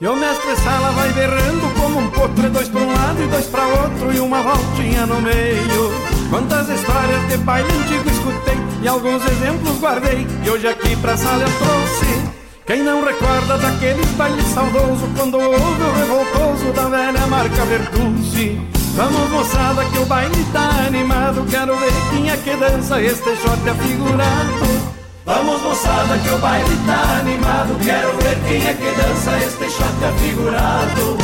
e 0.00 0.06
o 0.06 0.14
mestre 0.14 0.54
Sala 0.56 0.90
vai 0.92 1.12
berrando 1.12 1.74
como 1.74 1.98
um 1.98 2.10
potro 2.10 2.50
Dois 2.50 2.68
pra 2.68 2.80
um 2.80 2.92
lado 2.92 3.22
e 3.22 3.26
dois 3.26 3.46
pra 3.46 3.66
outro 3.66 4.14
E 4.14 4.20
uma 4.20 4.42
voltinha 4.42 5.06
no 5.06 5.20
meio. 5.20 5.92
Quantas 6.30 6.68
histórias 6.68 7.28
de 7.28 7.36
baile 7.38 7.68
antigo 7.72 8.08
escutei 8.08 8.58
E 8.82 8.88
alguns 8.88 9.24
exemplos 9.26 9.80
guardei 9.80 10.26
E 10.44 10.50
hoje 10.50 10.68
aqui 10.68 10.94
pra 10.96 11.16
sala 11.16 11.42
eu 11.42 11.50
trouxe. 11.58 12.38
Quem 12.66 12.82
não 12.82 13.04
recorda 13.04 13.58
daquele 13.58 14.04
baile 14.16 14.42
saudoso 14.42 15.08
Quando 15.16 15.40
houve 15.40 15.82
o 15.82 15.92
revoltoso 15.94 16.72
Da 16.74 16.88
velha 16.88 17.26
marca 17.26 17.64
Bertucci 17.64 18.60
Vamos 18.94 19.30
moçada 19.30 19.84
que 19.86 19.98
o 19.98 20.06
baile 20.06 20.44
tá 20.52 20.68
animado 20.86 21.44
Quero 21.50 21.76
ver 21.76 21.92
quem 22.10 22.30
é 22.30 22.36
que 22.36 22.54
dança 22.56 23.00
este 23.00 23.34
shot 23.36 23.68
afigurado 23.68 24.97
Vamos 25.28 25.60
moçada 25.60 26.18
que 26.20 26.30
o 26.30 26.38
baile 26.38 26.74
tá 26.86 27.18
animado. 27.20 27.78
Quero 27.84 28.16
ver 28.16 28.38
quem 28.48 28.66
é 28.66 28.72
que 28.72 28.90
dança 28.98 29.36
este 29.36 29.70
shot 29.70 30.04
afigurado. 30.06 31.18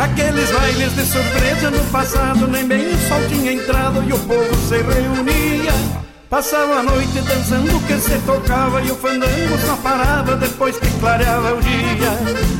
Aqueles 0.00 0.50
bailes 0.50 0.92
de 0.96 1.04
surpresa 1.04 1.70
no 1.70 1.84
passado 1.92 2.48
Nem 2.48 2.66
bem 2.66 2.84
o 2.84 2.98
sol 3.06 3.20
tinha 3.28 3.52
entrado 3.52 4.02
e 4.02 4.12
o 4.12 4.18
povo 4.18 4.56
se 4.68 4.78
reunia 4.78 6.06
Passava 6.28 6.80
a 6.80 6.82
noite 6.82 7.20
dançando 7.20 7.86
que 7.86 8.00
se 8.00 8.18
tocava 8.26 8.82
E 8.82 8.90
o 8.90 8.96
fandango 8.96 9.56
só 9.64 9.76
parava 9.76 10.34
depois 10.36 10.76
que 10.76 10.90
clareava 10.98 11.54
o 11.54 11.62
dia. 11.62 12.10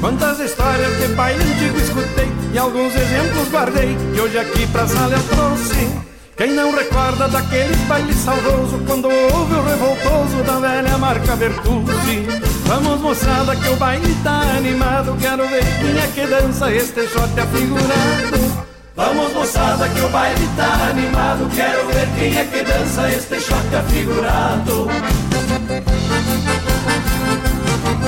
Quantas 0.00 0.38
histórias 0.38 0.96
de 0.98 1.08
baile 1.14 1.42
antigo 1.42 1.76
escutei 1.78 2.30
E 2.54 2.58
alguns 2.58 2.94
exemplos 2.94 3.48
guardei 3.50 3.96
E 4.14 4.20
hoje 4.20 4.38
aqui 4.38 4.66
pra 4.68 4.86
sala 4.86 5.18
trouxe. 5.28 6.06
Quem 6.36 6.52
não 6.52 6.70
recorda 6.70 7.26
daquele 7.28 7.74
baile 7.88 8.12
saudoso 8.12 8.78
Quando 8.86 9.08
houve 9.08 9.54
o 9.54 9.64
revoltoso 9.64 10.42
da 10.44 10.60
velha 10.60 10.98
marca 10.98 11.34
Bertucci 11.34 12.26
Vamos 12.66 13.00
moçada 13.00 13.56
que 13.56 13.68
o 13.70 13.76
baile 13.76 14.14
tá 14.22 14.42
animado 14.58 15.16
Quero 15.18 15.48
ver 15.48 15.64
quem 15.80 15.98
é 15.98 16.06
que 16.14 16.26
dança 16.26 16.70
este 16.70 17.06
shot 17.08 17.40
afigurado 17.40 18.75
Vamos 18.96 19.30
moçada 19.34 19.86
que 19.90 20.00
o 20.00 20.08
baile 20.08 20.48
tá 20.56 20.88
animado. 20.88 21.48
Quero 21.54 21.86
ver 21.88 22.08
quem 22.18 22.38
é 22.38 22.44
que 22.46 22.62
dança 22.62 23.08
este 23.10 23.38
shot 23.40 23.76
afigurado. 23.76 24.88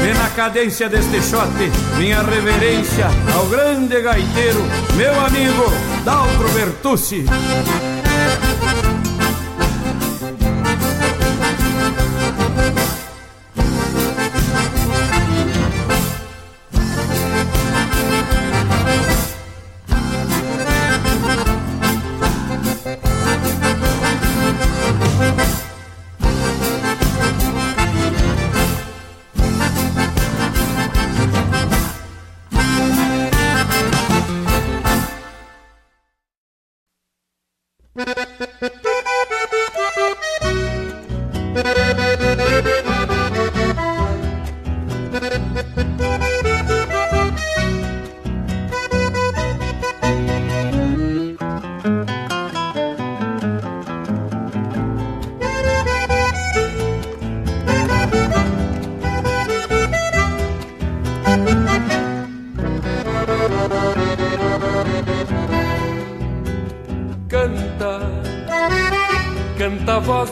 Vê 0.01 0.15
na 0.15 0.31
cadência 0.31 0.89
deste 0.89 1.21
shot 1.21 1.51
Minha 1.99 2.23
reverência 2.23 3.07
ao 3.35 3.47
grande 3.47 4.01
gaiteiro 4.01 4.63
Meu 4.97 5.21
amigo 5.21 5.65
Daltro 6.05 6.49
Bertucci 6.51 7.25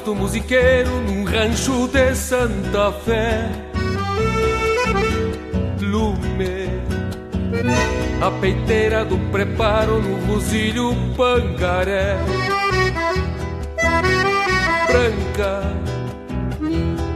do 0.07 0.15
musiqueiro 0.15 1.01
num 1.01 1.25
rancho 1.25 1.89
de 1.89 2.15
Santa 2.15 2.93
Fé. 3.05 3.51
Lume, 5.81 6.71
a 8.23 8.31
peiteira 8.41 9.05
do 9.05 9.19
preparo 9.33 10.01
no 10.01 10.33
rosilho 10.33 10.95
pangaré. 11.17 12.17
Branca, 14.87 15.63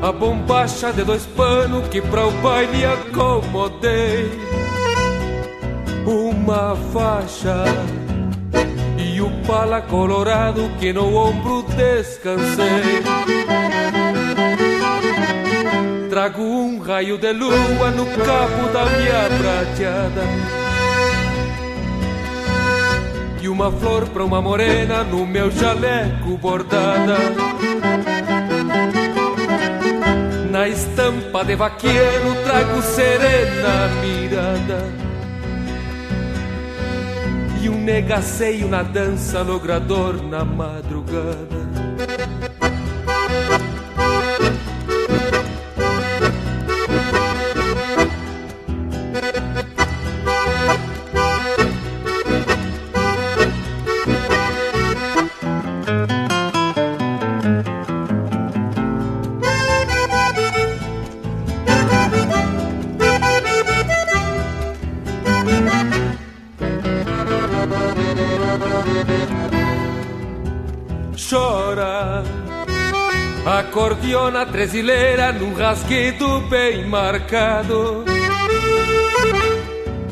a 0.02 0.10
bombacha 0.10 0.92
de 0.92 1.04
dois 1.04 1.24
panos 1.26 1.86
que 1.90 2.02
pra 2.02 2.26
o 2.26 2.32
baile 2.42 2.84
acomodei. 2.86 4.28
Uma 6.04 6.74
faixa 6.92 7.62
o 9.50 9.52
pala 9.52 9.82
colorado 9.82 10.70
que 10.78 10.92
no 10.92 11.12
ombro 11.14 11.62
descansei. 11.62 13.02
Trago 16.08 16.42
um 16.42 16.78
raio 16.78 17.18
de 17.18 17.32
lua 17.32 17.90
no 17.90 18.06
cabo 18.06 18.68
da 18.72 18.84
minha 18.86 19.28
prateada. 19.40 20.22
E 23.42 23.48
uma 23.48 23.72
flor 23.72 24.08
pra 24.08 24.24
uma 24.24 24.40
morena 24.40 25.02
no 25.02 25.26
meu 25.26 25.50
jaleco 25.50 26.36
bordada. 26.36 27.16
Na 30.50 30.68
estampa 30.68 31.44
de 31.44 31.56
vaqueiro 31.56 32.34
trago 32.44 32.82
serena 32.82 33.88
mirada 34.00 35.09
negaceio 37.80 38.68
na 38.68 38.82
dança 38.82 39.42
logrador 39.42 40.22
na 40.22 40.44
madrugada. 40.44 41.59
Acordeona 74.10 74.44
tresileira 74.44 75.32
num 75.32 75.54
rasguido 75.54 76.40
bem 76.48 76.84
marcado 76.84 78.04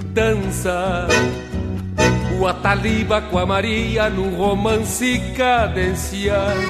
Dança 0.05 1.09
o 2.39 2.47
Ataliba 2.47 3.21
com 3.23 3.39
a 3.39 3.45
Maria 3.45 4.09
num 4.09 4.37
romance 4.37 5.21
cadenciado 5.37 6.61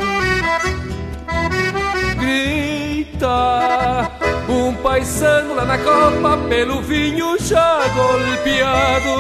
Grita 2.19 4.11
um 4.49 4.73
paisano 4.83 5.55
lá 5.55 5.67
na 5.67 5.77
copa 5.77 6.39
pelo 6.49 6.81
vinho 6.81 7.37
já 7.39 7.87
golpeado. 7.89 9.11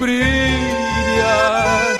Brilha 0.00 1.99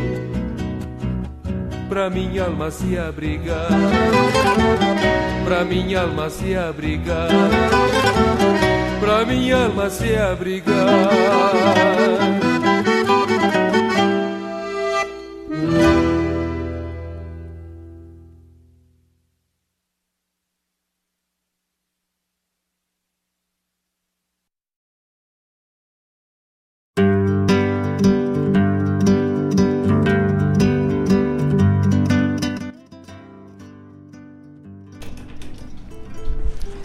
pra 1.91 2.09
minha 2.09 2.45
alma 2.45 2.71
se 2.71 2.97
abrigar, 2.97 3.67
pra 5.43 5.65
minha 5.65 6.03
alma 6.03 6.29
se 6.29 6.55
abrigar, 6.55 7.27
pra 9.01 9.25
minha 9.25 9.65
alma 9.65 9.89
se 9.89 10.15
abrigar. 10.15 10.71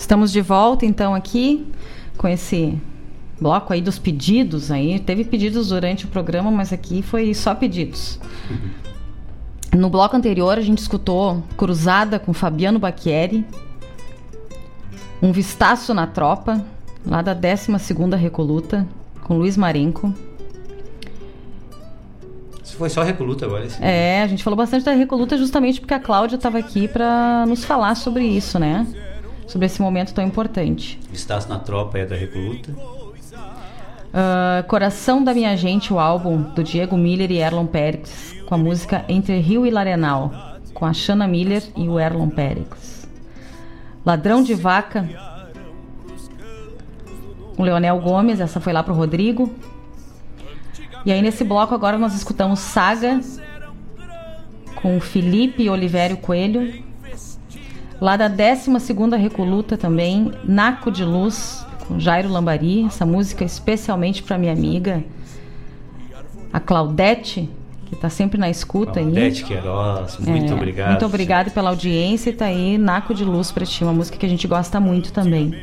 Estamos 0.06 0.30
de 0.30 0.40
volta 0.40 0.86
então 0.86 1.16
aqui 1.16 1.66
com 2.16 2.28
esse 2.28 2.80
bloco 3.40 3.72
aí 3.72 3.82
dos 3.82 3.98
pedidos 3.98 4.70
aí. 4.70 5.00
Teve 5.00 5.24
pedidos 5.24 5.70
durante 5.70 6.04
o 6.04 6.08
programa, 6.08 6.48
mas 6.48 6.72
aqui 6.72 7.02
foi 7.02 7.34
só 7.34 7.56
pedidos. 7.56 8.20
No 9.76 9.90
bloco 9.90 10.16
anterior 10.16 10.58
a 10.58 10.60
gente 10.60 10.78
escutou 10.78 11.42
Cruzada 11.56 12.20
com 12.20 12.32
Fabiano 12.32 12.78
Bacchieri, 12.78 13.44
Um 15.20 15.32
Vistaço 15.32 15.92
na 15.92 16.06
Tropa, 16.06 16.64
lá 17.04 17.20
da 17.20 17.34
12ª 17.34 18.14
Recoluta, 18.14 18.86
com 19.24 19.36
Luiz 19.36 19.56
Marenco. 19.56 20.14
Isso 22.62 22.76
foi 22.76 22.90
só 22.90 23.02
Recoluta 23.02 23.44
agora? 23.44 23.66
Esse 23.66 23.82
É, 23.82 24.22
a 24.22 24.26
gente 24.28 24.44
falou 24.44 24.56
bastante 24.56 24.84
da 24.84 24.92
Recoluta 24.92 25.36
justamente 25.36 25.80
porque 25.80 25.94
a 25.94 25.98
Cláudia 25.98 26.36
estava 26.36 26.58
aqui 26.58 26.86
para 26.86 27.44
nos 27.48 27.64
falar 27.64 27.96
sobre 27.96 28.24
isso, 28.24 28.56
né? 28.56 28.86
Sobre 29.46 29.66
esse 29.66 29.80
momento 29.80 30.12
tão 30.12 30.24
importante. 30.24 30.98
Vistaço 31.10 31.48
na 31.48 31.58
Tropa 31.58 31.98
é 31.98 32.06
da 32.06 32.16
Recoluta. 32.16 32.72
Uh, 32.72 34.66
Coração 34.66 35.22
da 35.22 35.34
Minha 35.34 35.56
Gente, 35.56 35.92
o 35.92 35.98
álbum 35.98 36.40
do 36.40 36.64
Diego 36.64 36.96
Miller 36.96 37.30
e 37.30 37.38
Erlon 37.38 37.66
Pérez, 37.66 38.34
com 38.46 38.54
a 38.54 38.58
música 38.58 39.04
Entre 39.08 39.38
Rio 39.40 39.66
e 39.66 39.70
Larenal, 39.70 40.32
com 40.72 40.86
a 40.86 40.92
Shanna 40.92 41.26
Miller 41.28 41.62
e 41.76 41.88
o 41.88 42.00
Erlon 42.00 42.30
Pérez. 42.30 43.06
Ladrão 44.04 44.42
de 44.42 44.54
Vaca, 44.54 45.08
com 47.56 47.62
Leonel 47.62 48.00
Gomes, 48.00 48.40
essa 48.40 48.60
foi 48.60 48.72
lá 48.72 48.82
pro 48.82 48.94
Rodrigo. 48.94 49.52
E 51.04 51.12
aí 51.12 51.20
nesse 51.20 51.44
bloco 51.44 51.74
agora 51.74 51.98
nós 51.98 52.14
escutamos 52.14 52.58
Saga, 52.58 53.20
com 54.76 55.00
Felipe 55.00 55.68
Olivério 55.68 56.16
Coelho. 56.16 56.85
Lá 58.00 58.16
da 58.16 58.28
12ª 58.28 59.16
Recoluta 59.16 59.76
também, 59.76 60.32
Naco 60.44 60.90
de 60.90 61.04
Luz, 61.04 61.66
com 61.86 61.98
Jairo 61.98 62.28
Lambari, 62.28 62.84
essa 62.84 63.06
música 63.06 63.44
especialmente 63.44 64.22
para 64.22 64.36
minha 64.36 64.52
amiga, 64.52 65.02
a 66.52 66.60
Claudete, 66.60 67.48
que 67.86 67.94
está 67.94 68.10
sempre 68.10 68.38
na 68.38 68.50
escuta 68.50 69.00
Claudete 69.00 69.42
aí. 69.44 69.48
Queiroz, 69.48 70.18
muito 70.18 70.52
É, 70.52 70.56
obrigado. 70.56 70.90
Muito 70.90 71.06
obrigada 71.06 71.50
pela 71.50 71.70
audiência 71.70 72.30
e 72.30 72.32
tá 72.32 72.46
aí 72.46 72.76
Naco 72.76 73.14
de 73.14 73.24
Luz 73.24 73.50
para 73.50 73.64
ti, 73.64 73.82
uma 73.84 73.92
música 73.92 74.18
que 74.18 74.26
a 74.26 74.28
gente 74.28 74.46
gosta 74.46 74.78
muito 74.80 75.12
também. 75.12 75.54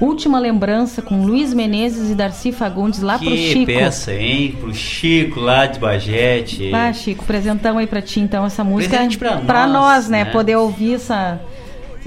Última 0.00 0.38
lembrança 0.38 1.02
com 1.02 1.24
Luiz 1.24 1.52
Menezes 1.52 2.10
e 2.10 2.14
Darcy 2.14 2.52
Fagundes 2.52 3.00
lá 3.00 3.18
pro 3.18 3.28
Que 3.28 3.52
Chico. 3.52 3.66
peça, 3.66 4.14
hein? 4.14 4.56
Pro 4.60 4.72
Chico 4.72 5.40
lá 5.40 5.66
de 5.66 5.80
Bagete. 5.80 6.72
Ah, 6.72 6.92
Chico, 6.92 7.24
presentão 7.24 7.78
aí 7.78 7.86
pra 7.86 8.00
ti, 8.00 8.20
então, 8.20 8.46
essa 8.46 8.62
música. 8.62 8.96
Presente 8.96 9.18
pra 9.18 9.40
nós, 9.66 9.72
nós, 9.72 10.08
né? 10.08 10.24
né? 10.24 10.30
Poder 10.30 10.54
ouvir 10.56 10.94
essa, 10.94 11.40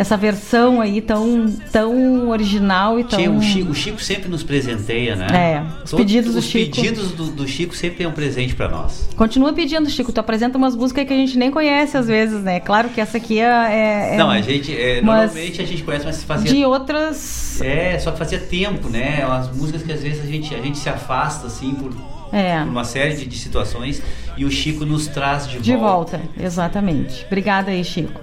essa 0.02 0.18
versão 0.18 0.82
aí 0.82 1.00
tão, 1.00 1.46
tão 1.72 2.30
original 2.30 3.00
e 3.00 3.04
tão. 3.04 3.20
Tchê, 3.20 3.30
o, 3.30 3.42
Chico, 3.42 3.72
o 3.72 3.76
Chico 3.76 4.02
sempre 4.02 4.30
nos 4.30 4.42
presenteia, 4.44 5.16
né? 5.16 5.28
É, 5.32 5.84
os 5.84 5.94
pedidos 5.94 6.34
do 6.34 6.40
os 6.40 6.46
Chico. 6.46 6.76
pedidos 6.76 7.12
do, 7.12 7.26
do 7.28 7.48
Chico 7.48 7.76
sempre 7.76 8.04
é 8.04 8.08
um 8.08 8.12
presente 8.12 8.56
pra 8.56 8.68
nós. 8.68 9.08
Continua 9.16 9.54
pedindo, 9.54 9.88
Chico. 9.90 10.12
Tu 10.12 10.20
apresenta 10.20 10.58
umas 10.58 10.76
músicas 10.76 11.06
que 11.06 11.14
a 11.14 11.16
gente 11.16 11.38
nem 11.38 11.52
conhece 11.52 11.96
às 11.98 12.08
vezes, 12.08 12.42
né? 12.42 12.60
Claro 12.60 12.90
que 12.90 13.00
essa 13.00 13.18
aqui 13.18 13.40
é. 13.40 13.44
é- 13.44 14.16
é 14.16 14.18
Não, 14.18 14.30
a 14.30 14.42
gente, 14.42 14.76
é, 14.76 15.02
normalmente 15.02 15.62
a 15.62 15.66
gente 15.66 15.84
conhece, 15.84 16.06
mas 16.06 16.24
fazia... 16.24 16.52
De 16.52 16.66
outras. 16.66 17.62
É, 17.62 18.00
só 18.00 18.12
que 18.12 18.18
fazia 18.18 18.40
tempo, 18.40 18.90
né? 18.90 19.24
Umas 19.26 19.56
músicas 19.56 19.84
que 19.84 19.92
às 19.92 20.02
vezes 20.02 20.24
a 20.24 20.26
gente, 20.28 20.54
a 20.56 20.60
gente 20.62 20.78
se 20.80 20.90
afasta, 20.90 21.46
assim, 21.48 21.76
por, 21.76 21.92
É. 22.34 22.60
uma 22.64 22.84
série 22.84 23.16
de, 23.16 23.26
de 23.26 23.38
situações 23.38 24.02
e 24.36 24.46
o 24.46 24.50
Chico 24.50 24.84
nos 24.86 25.06
traz 25.08 25.48
de, 25.48 25.60
De 25.60 25.76
volta, 25.76 26.20
exatamente. 26.40 27.24
Obrigada 27.28 27.70
aí, 27.72 27.84
Chico. 27.84 28.20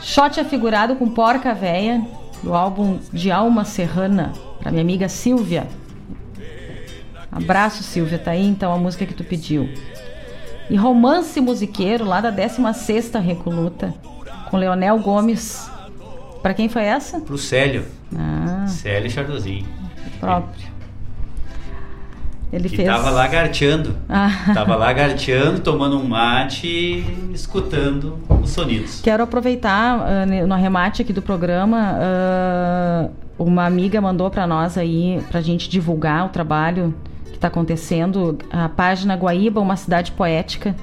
Shot 0.00 0.40
afigurado 0.40 0.96
com 0.96 1.08
Porca 1.08 1.54
Véia, 1.54 2.02
do 2.42 2.54
álbum 2.54 2.98
De 3.12 3.30
Alma 3.30 3.64
Serrana, 3.64 4.32
pra 4.58 4.70
minha 4.70 4.82
amiga 4.82 5.08
Silvia. 5.08 5.66
Abraço, 7.30 7.82
Silvia, 7.82 8.18
tá 8.18 8.30
aí 8.32 8.46
então 8.46 8.72
a 8.72 8.78
música 8.78 9.04
que 9.04 9.14
tu 9.14 9.24
pediu. 9.24 9.68
E 10.70 10.76
Romance 10.76 11.40
Musiqueiro, 11.40 12.04
lá 12.04 12.20
da 12.20 12.32
16ª 12.32 13.20
Recoluta, 13.20 13.94
com 14.50 14.56
Leonel 14.56 14.98
Gomes. 14.98 15.70
Pra 16.42 16.54
quem 16.54 16.68
foi 16.68 16.84
essa? 16.84 17.20
Pro 17.20 17.36
Célio. 17.38 17.84
Ah, 18.16 18.66
Célio 18.66 19.10
Chardozinho. 19.10 19.66
próprio. 20.20 20.67
Ele 22.52 22.68
Que 22.68 22.76
fez. 22.76 22.88
tava 22.88 23.10
lagarteando. 23.10 23.94
Ah. 24.08 24.30
Tava 24.54 24.74
lagarteando, 24.74 25.60
tomando 25.60 25.98
um 25.98 26.04
mate 26.08 26.66
e 26.66 27.30
escutando 27.34 28.18
os 28.42 28.50
sonidos. 28.50 29.00
Quero 29.02 29.22
aproveitar 29.22 30.26
ne- 30.26 30.46
no 30.46 30.54
arremate 30.54 31.02
aqui 31.02 31.12
do 31.12 31.20
programa. 31.22 31.96
ah, 31.98 33.08
uma 33.38 33.64
amiga 33.66 34.00
mandou 34.00 34.28
para 34.30 34.46
nós 34.46 34.76
aí, 34.76 35.20
pra 35.30 35.40
gente 35.40 35.68
divulgar 35.68 36.26
o 36.26 36.28
trabalho 36.30 36.92
que 37.26 37.34
está 37.36 37.46
acontecendo. 37.48 38.36
A 38.50 38.68
página 38.68 39.14
Guaíba, 39.14 39.60
uma 39.60 39.76
cidade 39.76 40.10
poética. 40.12 40.74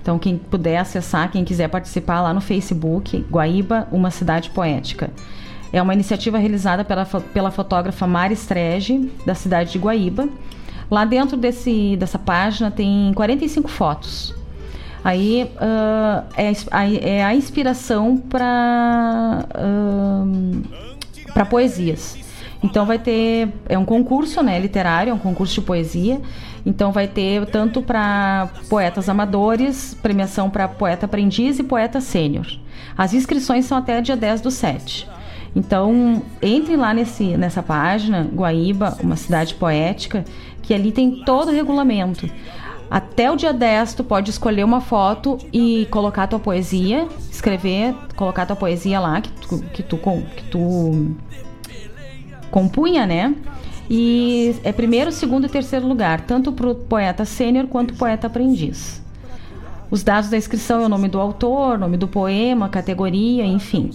Então, 0.00 0.18
quem 0.18 0.38
puder 0.38 0.78
acessar, 0.78 1.30
quem 1.30 1.44
quiser 1.44 1.68
participar 1.68 2.20
lá 2.22 2.32
no 2.32 2.40
Facebook, 2.40 3.26
Guaíba, 3.30 3.88
uma 3.90 4.10
cidade 4.10 4.48
poética. 4.50 5.10
É 5.72 5.82
uma 5.82 5.92
iniciativa 5.92 6.38
realizada 6.38 6.84
pela, 6.84 7.04
pela 7.04 7.50
fotógrafa 7.50 8.06
Mari 8.06 8.34
Strege, 8.34 9.10
da 9.26 9.34
cidade 9.34 9.72
de 9.72 9.78
Guaíba. 9.78 10.28
Lá 10.90 11.04
dentro 11.04 11.36
desse, 11.36 11.96
dessa 11.96 12.18
página 12.18 12.70
tem 12.70 13.12
45 13.14 13.68
fotos. 13.68 14.34
Aí 15.04 15.50
ah, 15.58 16.24
é, 16.36 17.16
é 17.16 17.24
a 17.24 17.34
inspiração 17.34 18.16
para 18.16 19.46
para 21.32 21.44
poesias. 21.46 22.18
Então 22.62 22.84
vai 22.84 22.98
ter 22.98 23.48
é 23.68 23.78
um 23.78 23.84
concurso, 23.84 24.42
né, 24.42 24.58
literário, 24.58 25.10
é 25.10 25.14
um 25.14 25.18
concurso 25.18 25.54
de 25.54 25.60
poesia. 25.60 26.20
Então 26.66 26.90
vai 26.90 27.06
ter 27.06 27.46
tanto 27.46 27.80
para 27.80 28.48
poetas 28.68 29.08
amadores, 29.08 29.96
premiação 30.02 30.50
para 30.50 30.66
poeta 30.66 31.06
aprendiz 31.06 31.58
e 31.58 31.62
poeta 31.62 32.00
sênior. 32.00 32.46
As 32.96 33.14
inscrições 33.14 33.64
são 33.64 33.78
até 33.78 34.00
dia 34.00 34.16
10 34.16 34.40
do 34.40 34.50
7. 34.50 35.08
Então, 35.54 36.22
entre 36.42 36.76
lá 36.76 36.92
nesse, 36.92 37.36
nessa 37.36 37.62
página, 37.62 38.22
Guaíba, 38.22 38.98
uma 39.02 39.16
cidade 39.16 39.54
poética, 39.54 40.24
que 40.68 40.74
ali 40.74 40.92
tem 40.92 41.22
todo 41.24 41.48
o 41.48 41.50
regulamento. 41.50 42.28
Até 42.90 43.30
o 43.30 43.36
dia 43.36 43.54
10, 43.54 43.94
tu 43.94 44.04
pode 44.04 44.28
escolher 44.28 44.64
uma 44.64 44.82
foto 44.82 45.38
e 45.50 45.88
colocar 45.90 46.26
tua 46.26 46.38
poesia, 46.38 47.08
escrever, 47.30 47.94
colocar 48.14 48.44
tua 48.44 48.54
poesia 48.54 49.00
lá, 49.00 49.18
que 49.22 49.30
tu, 49.30 49.58
que 49.72 49.82
tu, 49.82 49.96
que 50.36 50.44
tu 50.50 51.16
compunha, 52.50 53.06
né? 53.06 53.34
E 53.88 54.56
é 54.62 54.70
primeiro, 54.70 55.10
segundo 55.10 55.46
e 55.46 55.48
terceiro 55.48 55.88
lugar, 55.88 56.20
tanto 56.20 56.52
para 56.52 56.68
o 56.68 56.74
poeta 56.74 57.24
sênior 57.24 57.66
quanto 57.66 57.94
poeta 57.94 58.26
aprendiz. 58.26 59.02
Os 59.90 60.02
dados 60.02 60.28
da 60.28 60.36
inscrição 60.36 60.82
é 60.82 60.84
o 60.84 60.88
nome 60.90 61.08
do 61.08 61.18
autor, 61.18 61.78
nome 61.78 61.96
do 61.96 62.06
poema, 62.06 62.68
categoria, 62.68 63.46
enfim. 63.46 63.88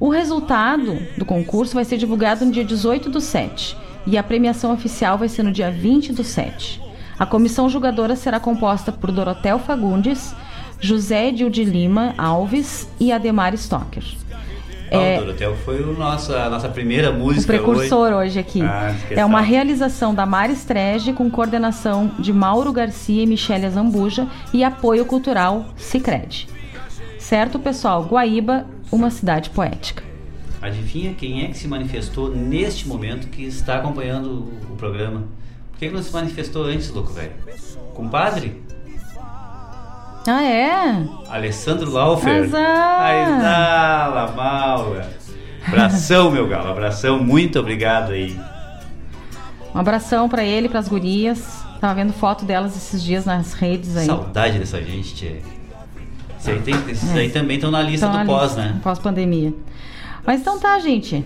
O 0.00 0.08
resultado 0.08 0.96
do 1.18 1.26
concurso 1.26 1.74
vai 1.74 1.84
ser 1.84 1.98
divulgado 1.98 2.46
no 2.46 2.50
dia 2.50 2.64
18 2.64 3.10
do 3.10 3.20
7 3.20 3.87
e 4.08 4.16
a 4.16 4.22
premiação 4.22 4.72
oficial 4.72 5.18
vai 5.18 5.28
ser 5.28 5.42
no 5.42 5.52
dia 5.52 5.70
20 5.70 6.14
do 6.14 6.24
7. 6.24 6.80
A 7.18 7.26
comissão 7.26 7.68
julgadora 7.68 8.16
será 8.16 8.40
composta 8.40 8.90
por 8.90 9.12
Dorotel 9.12 9.58
Fagundes, 9.58 10.34
José 10.80 11.28
Edil 11.28 11.50
de 11.50 11.62
Lima 11.62 12.14
Alves 12.16 12.88
e 12.98 13.12
Ademar 13.12 13.52
Stocker. 13.54 14.02
É, 14.90 15.18
o 15.18 15.24
Dorotel 15.24 15.54
foi 15.56 15.82
o 15.82 15.92
nosso, 15.92 16.34
a 16.34 16.48
nossa 16.48 16.70
primeira 16.70 17.12
música. 17.12 17.52
O 17.52 17.56
precursor 17.58 18.08
hoje, 18.08 18.14
hoje 18.14 18.38
aqui. 18.38 18.62
Ah, 18.62 18.94
é 19.10 19.22
uma 19.26 19.42
realização 19.42 20.14
da 20.14 20.24
Mari 20.24 20.54
Strege 20.54 21.12
com 21.12 21.28
coordenação 21.30 22.10
de 22.18 22.32
Mauro 22.32 22.72
Garcia 22.72 23.22
e 23.22 23.26
Michele 23.26 23.68
Zambuja 23.68 24.26
e 24.54 24.64
apoio 24.64 25.04
cultural 25.04 25.66
Cicred. 25.76 26.48
Certo, 27.18 27.58
pessoal? 27.58 28.04
Guaíba, 28.04 28.64
uma 28.90 29.10
cidade 29.10 29.50
poética. 29.50 30.07
Adivinha 30.60 31.14
quem 31.14 31.44
é 31.44 31.48
que 31.48 31.56
se 31.56 31.68
manifestou 31.68 32.28
neste 32.34 32.88
momento 32.88 33.28
que 33.28 33.44
está 33.44 33.76
acompanhando 33.76 34.50
o 34.70 34.76
programa? 34.76 35.24
Por 35.70 35.78
que, 35.78 35.88
que 35.88 35.94
não 35.94 36.02
se 36.02 36.12
manifestou 36.12 36.64
antes, 36.64 36.90
louco 36.90 37.12
velho? 37.12 37.32
Compadre? 37.94 38.60
Ah, 40.26 40.42
é? 40.42 41.06
Alessandro 41.28 41.90
Laufer. 41.90 42.44
Azar. 42.44 43.00
Aizala, 43.00 44.32
Maura. 44.32 45.10
Abração, 45.66 46.30
meu 46.30 46.48
galo. 46.48 46.70
Abração. 46.70 47.22
Muito 47.22 47.58
obrigado 47.58 48.12
aí. 48.12 48.38
Um 49.74 49.78
abração 49.78 50.28
para 50.28 50.42
ele, 50.42 50.68
para 50.68 50.80
as 50.80 50.88
gurias. 50.88 51.64
Tava 51.80 51.94
vendo 51.94 52.12
foto 52.12 52.44
delas 52.44 52.76
esses 52.76 53.02
dias 53.02 53.24
nas 53.24 53.52
redes 53.52 53.96
aí. 53.96 54.06
Saudade 54.06 54.58
dessa 54.58 54.82
gente, 54.82 55.14
tchê. 55.14 55.36
Esses 56.36 56.48
aí, 56.48 56.60
tem, 56.60 56.74
é. 56.74 57.18
aí 57.20 57.30
também 57.30 57.56
estão 57.56 57.70
na 57.70 57.82
lista 57.82 58.08
do 58.08 58.26
pós, 58.26 58.54
lista, 58.54 58.62
né? 58.62 58.80
Pós-pandemia. 58.82 59.54
Mas 60.28 60.42
então 60.42 60.58
tá, 60.58 60.78
gente. 60.78 61.24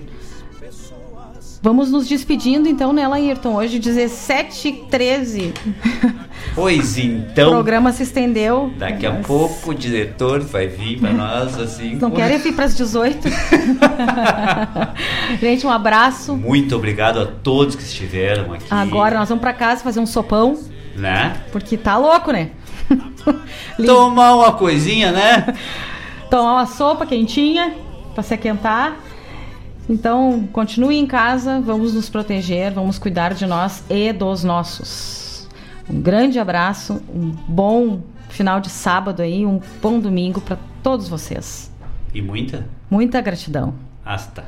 Vamos 1.60 1.90
nos 1.90 2.06
despedindo 2.06 2.68
então, 2.68 2.92
né, 2.92 3.05
Ayrton? 3.05 3.56
Hoje 3.56 3.81
17h13. 3.81 5.52
Pois 6.55 6.97
então. 6.98 7.48
O 7.48 7.52
programa 7.52 7.92
se 7.92 8.05
estendeu. 8.05 8.70
Daqui 8.76 9.05
a 9.05 9.10
pouco 9.14 9.70
o 9.70 9.74
diretor 9.74 10.39
vai 10.40 10.68
vir 10.68 11.00
para 11.00 11.12
nós 11.12 11.58
assim. 11.58 11.97
Não 11.97 12.12
querem 12.12 12.39
vir 12.39 12.55
para 12.55 12.66
as 12.66 12.76
18? 12.76 13.28
Gente, 15.40 15.66
um 15.66 15.70
abraço. 15.70 16.36
Muito 16.36 16.76
obrigado 16.76 17.18
a 17.18 17.26
todos 17.26 17.74
que 17.74 17.82
estiveram 17.82 18.52
aqui. 18.52 18.66
Agora 18.70 19.18
nós 19.18 19.28
vamos 19.28 19.42
para 19.42 19.52
casa 19.52 19.82
fazer 19.82 19.98
um 19.98 20.06
sopão. 20.06 20.56
Né? 20.94 21.40
Porque 21.50 21.76
tá 21.76 21.97
louco, 21.97 22.31
né? 22.31 22.50
Tomar 23.84 24.36
uma 24.36 24.52
coisinha, 24.52 25.10
né? 25.10 25.56
Tomar 26.31 26.52
uma 26.52 26.66
sopa 26.66 27.05
quentinha 27.05 27.74
para 28.12 28.23
se 28.23 28.34
aquentar. 28.34 28.97
Então, 29.89 30.49
continue 30.52 30.97
em 30.97 31.07
casa, 31.07 31.60
vamos 31.60 31.94
nos 31.94 32.08
proteger, 32.08 32.73
vamos 32.73 32.99
cuidar 32.99 33.34
de 33.34 33.47
nós 33.47 33.82
e 33.91 34.12
dos 34.12 34.44
nossos. 34.44 35.49
Um 35.91 36.00
grande 36.00 36.39
abraço, 36.39 37.02
um 37.12 37.31
bom 37.49 38.02
final 38.28 38.60
de 38.60 38.70
sábado 38.70 39.23
aí, 39.23 39.44
um 39.44 39.60
bom 39.81 39.99
domingo 39.99 40.41
para 40.41 40.57
todos 40.82 41.08
vocês. 41.08 41.70
E 42.15 42.23
muita? 42.23 42.66
Muita 42.91 43.20
gratidão. 43.20 43.74
Hasta. 44.05 44.44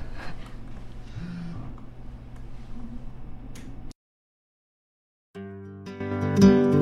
thank 6.41 6.74